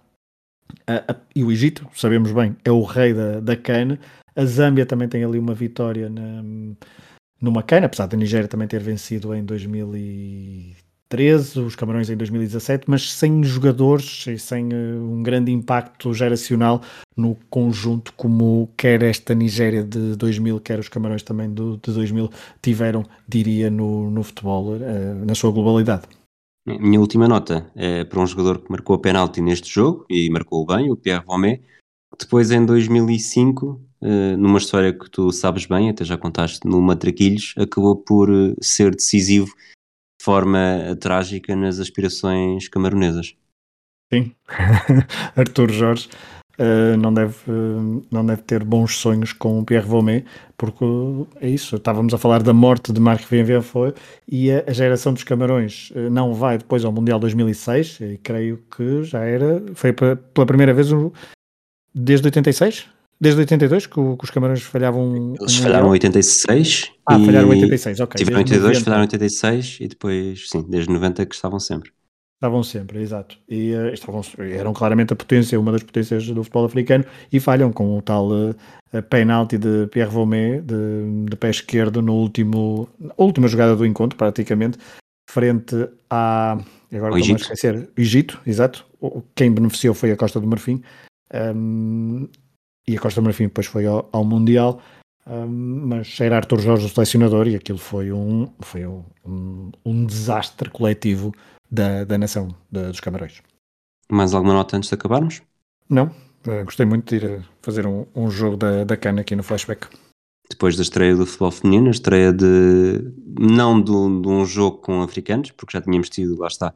a, 0.87 1.13
a, 1.13 1.17
e 1.35 1.45
o 1.45 1.53
Egito, 1.53 1.87
sabemos 1.95 2.33
bem, 2.33 2.57
é 2.65 2.71
o 2.71 2.83
rei 2.83 3.15
da, 3.15 3.41
da 3.41 3.57
CAN. 3.57 3.99
A 4.35 4.45
Zâmbia 4.45 4.85
também 4.85 5.09
tem 5.09 5.23
ali 5.23 5.39
uma 5.39 5.55
vitória 5.55 6.09
na, 6.11 6.43
numa 7.41 7.63
CAN, 7.63 7.85
apesar 7.85 8.07
da 8.07 8.17
Nigéria 8.17 8.49
também 8.49 8.67
ter 8.67 8.81
vencido 8.81 9.35
em 9.35 9.45
2013 9.45 10.84
2013, 11.11 11.61
os 11.61 11.77
Camarões 11.77 12.09
em 12.11 12.17
2017, 12.17 12.85
mas 12.89 13.13
sem 13.13 13.43
jogadores 13.45 14.27
e 14.27 14.39
sem 14.39 14.69
uh, 14.73 15.13
um 15.13 15.23
grande 15.23 15.53
impacto 15.53 16.13
geracional 16.15 16.81
no 17.17 17.37
conjunto 17.49 18.13
como 18.17 18.69
quer 18.77 19.03
esta 19.03 19.35
Nigéria 19.35 19.85
de 19.85 20.17
2000, 20.17 20.61
quer 20.61 20.79
os 20.79 20.89
Camarões 20.89 21.23
também 21.23 21.53
do, 21.53 21.77
de 21.77 21.93
2000 21.93 22.31
tiveram, 22.61 23.05
diria, 23.29 23.71
no, 23.71 24.11
no 24.11 24.23
futebol, 24.23 24.75
uh, 24.75 25.25
na 25.27 25.35
sua 25.35 25.53
globalidade. 25.53 26.05
Minha 26.67 26.99
última 26.99 27.29
nota 27.29 27.71
é 27.77 28.05
para 28.05 28.21
um 28.21 28.27
jogador 28.27 28.59
que 28.59 28.71
marcou 28.71 28.97
a 28.97 28.99
penalti 28.99 29.43
neste 29.43 29.73
jogo 29.73 30.07
e 30.09 30.31
marcou 30.31 30.65
bem, 30.65 30.91
o 30.91 30.97
Pierre 30.97 31.23
Romé. 31.27 31.61
Depois, 32.19 32.51
em 32.51 32.65
2005, 32.65 33.67
uh, 33.67 33.81
eh, 34.01 34.37
numa 34.37 34.59
história 34.59 34.93
que 34.93 35.11
tu 35.11 35.31
sabes 35.31 35.67
bem, 35.67 35.91
até 35.91 36.05
já 36.05 36.17
contaste 36.17 36.67
no 36.67 36.81
Matraquilhos, 36.81 37.55
acabou 37.59 37.97
por 37.97 38.31
ser 38.63 38.95
decisivo 38.95 39.53
forma 40.25 40.97
trágica 40.99 41.55
nas 41.55 41.79
aspirações 41.79 42.67
camaronesas. 42.69 43.35
Sim, 44.13 44.33
Arthur 45.37 45.71
Jorge 45.71 46.09
uh, 46.59 46.97
não, 46.97 47.13
deve, 47.13 47.35
uh, 47.51 48.07
não 48.11 48.25
deve 48.25 48.43
ter 48.43 48.65
bons 48.65 48.97
sonhos 48.97 49.33
com 49.33 49.59
o 49.59 49.65
Pierre 49.65 49.87
Vomé, 49.87 50.25
porque 50.57 50.85
é 51.41 51.49
isso, 51.49 51.77
estávamos 51.77 52.15
a 52.15 52.19
falar 52.19 52.43
da 52.43 52.53
morte 52.53 52.93
de 52.93 53.01
Marc 53.01 53.29
Vienvienfoy 53.29 53.93
e 54.27 54.51
a, 54.51 54.65
a, 54.67 54.73
geração 54.73 55.13
dos 55.13 55.25
Camarões 55.25 55.91
uh, 55.91 56.11
não 56.11 56.33
vai 56.33 56.59
depois 56.59 56.85
ao 56.85 56.93
Mundial 56.93 57.19
2006, 57.19 58.01
e 58.01 58.19
creio 58.23 58.63
que 58.75 59.03
já 59.03 59.21
era, 59.25 59.63
foi 59.75 59.93
pela 59.93 60.47
primeira 60.47 60.73
vez 60.73 60.89
desde 61.95 62.27
86, 62.27 62.94
Desde 63.21 63.41
82 63.41 63.87
que, 63.87 64.01
o, 64.01 64.17
que 64.17 64.25
os 64.25 64.31
Camarões 64.31 64.63
falhavam. 64.63 65.35
Eles 65.41 65.57
falharam 65.57 65.89
86. 65.89 66.93
Ah, 67.07 67.19
falharam 67.19 67.49
86, 67.49 68.01
ok. 68.01 68.19
Tiveram 68.19 68.39
82, 68.39 68.79
falharam 68.81 69.03
86 69.03 69.79
e 69.81 69.89
depois, 69.89 70.49
sim, 70.49 70.65
desde 70.69 70.93
90 70.93 71.25
que 71.27 71.35
estavam 71.35 71.61
sempre. 71.61 71.93
Estavam 72.35 72.63
sempre, 72.63 73.01
exato. 73.01 73.39
E 73.49 73.73
uh, 73.73 73.89
estavam, 73.95 74.21
eram 74.39 74.73
claramente 74.75 75.13
a 75.13 75.17
potência, 75.17 75.59
uma 75.59 75.73
das 75.73 75.83
potências 75.83 76.27
do 76.27 76.43
futebol 76.43 76.67
africano, 76.67 77.05
e 77.33 77.41
falham 77.41 77.73
com 77.73 77.97
o 77.97 78.03
tal 78.03 78.29
uh, 78.29 78.55
penalti 79.09 79.57
de 79.57 79.87
Pierre 79.87 80.11
Vomé, 80.11 80.61
de, 80.61 81.25
de, 81.31 81.37
pé 81.37 81.49
esquerdo, 81.51 82.03
no 82.03 82.15
último, 82.15 82.89
na 82.99 83.15
última 83.17 83.49
jogada 83.49 83.75
do 83.75 83.87
encontro, 83.87 84.19
praticamente, 84.19 84.79
frente 85.31 85.89
à. 86.11 86.59
Agora 86.93 87.19
estou 87.19 87.35
a 87.35 87.39
esquecer. 87.39 87.89
Egito, 87.97 88.41
exato. 88.47 88.85
Quem 89.35 89.51
beneficiou 89.51 89.95
foi 89.95 90.13
a 90.13 90.17
Costa 90.17 90.39
do 90.39 90.47
Marfim. 90.47 90.83
Um, 91.33 92.29
e 92.87 92.97
a 92.97 93.01
Costa 93.01 93.21
Marfim 93.21 93.45
depois 93.45 93.67
foi 93.67 93.87
ao, 93.87 94.09
ao 94.13 94.25
Mundial. 94.25 94.81
Um, 95.27 95.87
mas 95.87 96.21
era 96.21 96.37
Arthur 96.37 96.61
Jorge 96.61 96.87
o 96.87 96.89
selecionador 96.89 97.49
e 97.49 97.57
aquilo 97.57 97.79
foi 97.79 98.13
um, 98.13 98.47
foi 98.61 98.87
um, 98.87 99.03
um, 99.25 99.73
um 99.85 100.05
desastre 100.05 100.69
coletivo 100.69 101.33
da, 101.71 102.05
da 102.05 102.19
nação 102.19 102.55
da, 102.71 102.89
dos 102.89 103.01
Camarões. 103.01 103.41
Mais 104.11 104.35
alguma 104.35 104.53
nota 104.53 104.77
antes 104.77 104.91
de 104.91 104.95
acabarmos? 104.95 105.41
Não, 105.89 106.07
uh, 106.47 106.65
gostei 106.65 106.85
muito 106.85 107.09
de 107.09 107.25
ir 107.25 107.49
fazer 107.63 107.87
um, 107.87 108.07
um 108.15 108.31
jogo 108.31 108.57
da, 108.57 108.85
da 108.85 108.97
cana 108.97 109.23
aqui 109.23 109.35
no 109.35 109.43
flashback. 109.43 109.89
Depois 110.51 110.77
da 110.77 110.83
estreia 110.83 111.17
do 111.17 111.25
futebol 111.25 111.51
feminino, 111.51 111.89
a 111.89 111.91
estreia 111.91 112.31
de 112.31 113.11
não 113.39 113.81
de, 113.81 113.93
de 113.93 114.29
um 114.29 114.45
jogo 114.45 114.77
com 114.79 115.01
africanos, 115.01 115.51
porque 115.53 115.77
já 115.77 115.83
tínhamos 115.83 116.11
tido, 116.11 116.39
lá 116.39 116.49
está, 116.49 116.75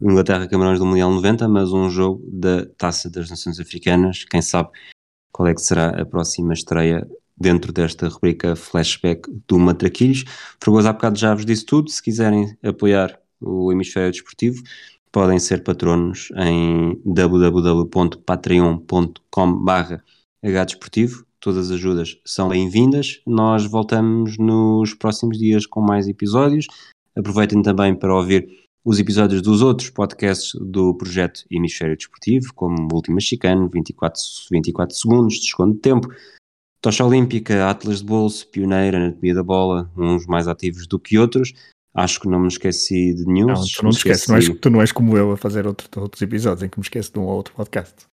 Inglaterra 0.00 0.46
Camarões 0.46 0.78
do 0.78 0.86
Mundial 0.86 1.10
90, 1.10 1.48
mas 1.48 1.72
um 1.72 1.90
jogo 1.90 2.22
da 2.30 2.64
Taça 2.76 3.10
das 3.10 3.28
Nações 3.28 3.58
Africanas. 3.58 4.24
Quem 4.24 4.40
sabe 4.40 4.70
qual 5.32 5.48
é 5.48 5.54
que 5.54 5.60
será 5.60 5.90
a 5.90 6.04
próxima 6.04 6.52
estreia 6.52 7.06
dentro 7.40 7.72
desta 7.72 8.08
rubrica 8.08 8.56
flashback 8.56 9.30
do 9.46 9.56
Matraquilhos. 9.58 10.24
Fragoso, 10.60 10.88
há 10.88 10.92
bocado 10.92 11.16
já 11.18 11.34
vos 11.34 11.46
disse 11.46 11.64
tudo. 11.64 11.88
Se 11.90 12.02
quiserem 12.02 12.54
apoiar 12.62 13.18
o 13.40 13.72
Hemisfério 13.72 14.10
Desportivo, 14.10 14.62
podem 15.12 15.38
ser 15.38 15.62
patronos 15.62 16.30
em 16.36 17.00
www.patreon.com 17.04 19.64
barra 19.64 20.02
Desportivo. 20.42 21.24
Todas 21.40 21.66
as 21.66 21.70
ajudas 21.70 22.18
são 22.24 22.48
bem-vindas. 22.48 23.20
Nós 23.24 23.64
voltamos 23.64 24.36
nos 24.38 24.92
próximos 24.94 25.38
dias 25.38 25.64
com 25.66 25.80
mais 25.80 26.08
episódios. 26.08 26.66
Aproveitem 27.16 27.62
também 27.62 27.94
para 27.94 28.12
ouvir 28.14 28.67
os 28.84 28.98
episódios 28.98 29.42
dos 29.42 29.62
outros 29.62 29.90
podcasts 29.90 30.52
do 30.60 30.94
projeto 30.94 31.44
Hemisfério 31.50 31.96
Desportivo, 31.96 32.52
como 32.54 32.88
Última 32.92 33.20
Chicane, 33.20 33.68
24, 33.72 34.20
24 34.50 34.96
segundos, 34.96 35.40
Desconto 35.40 35.74
de 35.74 35.80
Tempo, 35.80 36.08
Tocha 36.80 37.04
Olímpica, 37.04 37.68
Atlas 37.68 37.98
de 37.98 38.04
Bolso, 38.04 38.48
Pioneira, 38.48 38.98
Anatomia 38.98 39.34
da 39.34 39.42
Bola, 39.42 39.90
uns 39.96 40.26
mais 40.26 40.46
ativos 40.46 40.86
do 40.86 40.98
que 40.98 41.18
outros. 41.18 41.52
Acho 41.92 42.20
que 42.20 42.28
não 42.28 42.38
me 42.38 42.48
esqueci 42.48 43.12
de 43.14 43.26
nenhum. 43.26 43.48
Não, 43.48 43.54
tu 43.54 43.82
não 43.82 43.90
te 43.90 43.96
esqueces, 43.96 44.28
não 44.28 44.36
és, 44.36 44.48
tu 44.60 44.70
não 44.70 44.80
és 44.80 44.92
como 44.92 45.16
eu 45.16 45.32
a 45.32 45.36
fazer 45.36 45.66
outro, 45.66 45.88
outros 46.00 46.22
episódios 46.22 46.62
em 46.62 46.68
que 46.68 46.78
me 46.78 46.84
esqueço 46.84 47.12
de 47.12 47.18
um 47.18 47.22
ou 47.22 47.34
outro 47.34 47.52
podcast. 47.54 48.06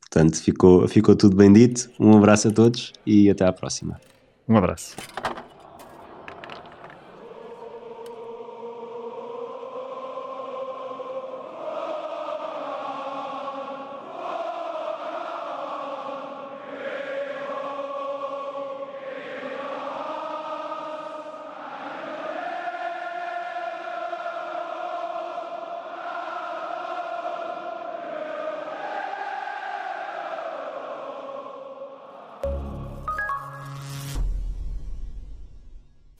Portanto, 0.00 0.42
ficou, 0.42 0.86
ficou 0.86 1.16
tudo 1.16 1.34
bem 1.34 1.50
dito. 1.50 1.90
Um 1.98 2.16
abraço 2.18 2.48
a 2.48 2.50
todos 2.50 2.92
e 3.06 3.30
até 3.30 3.46
à 3.46 3.52
próxima. 3.52 3.98
Um 4.46 4.58
abraço. 4.58 4.94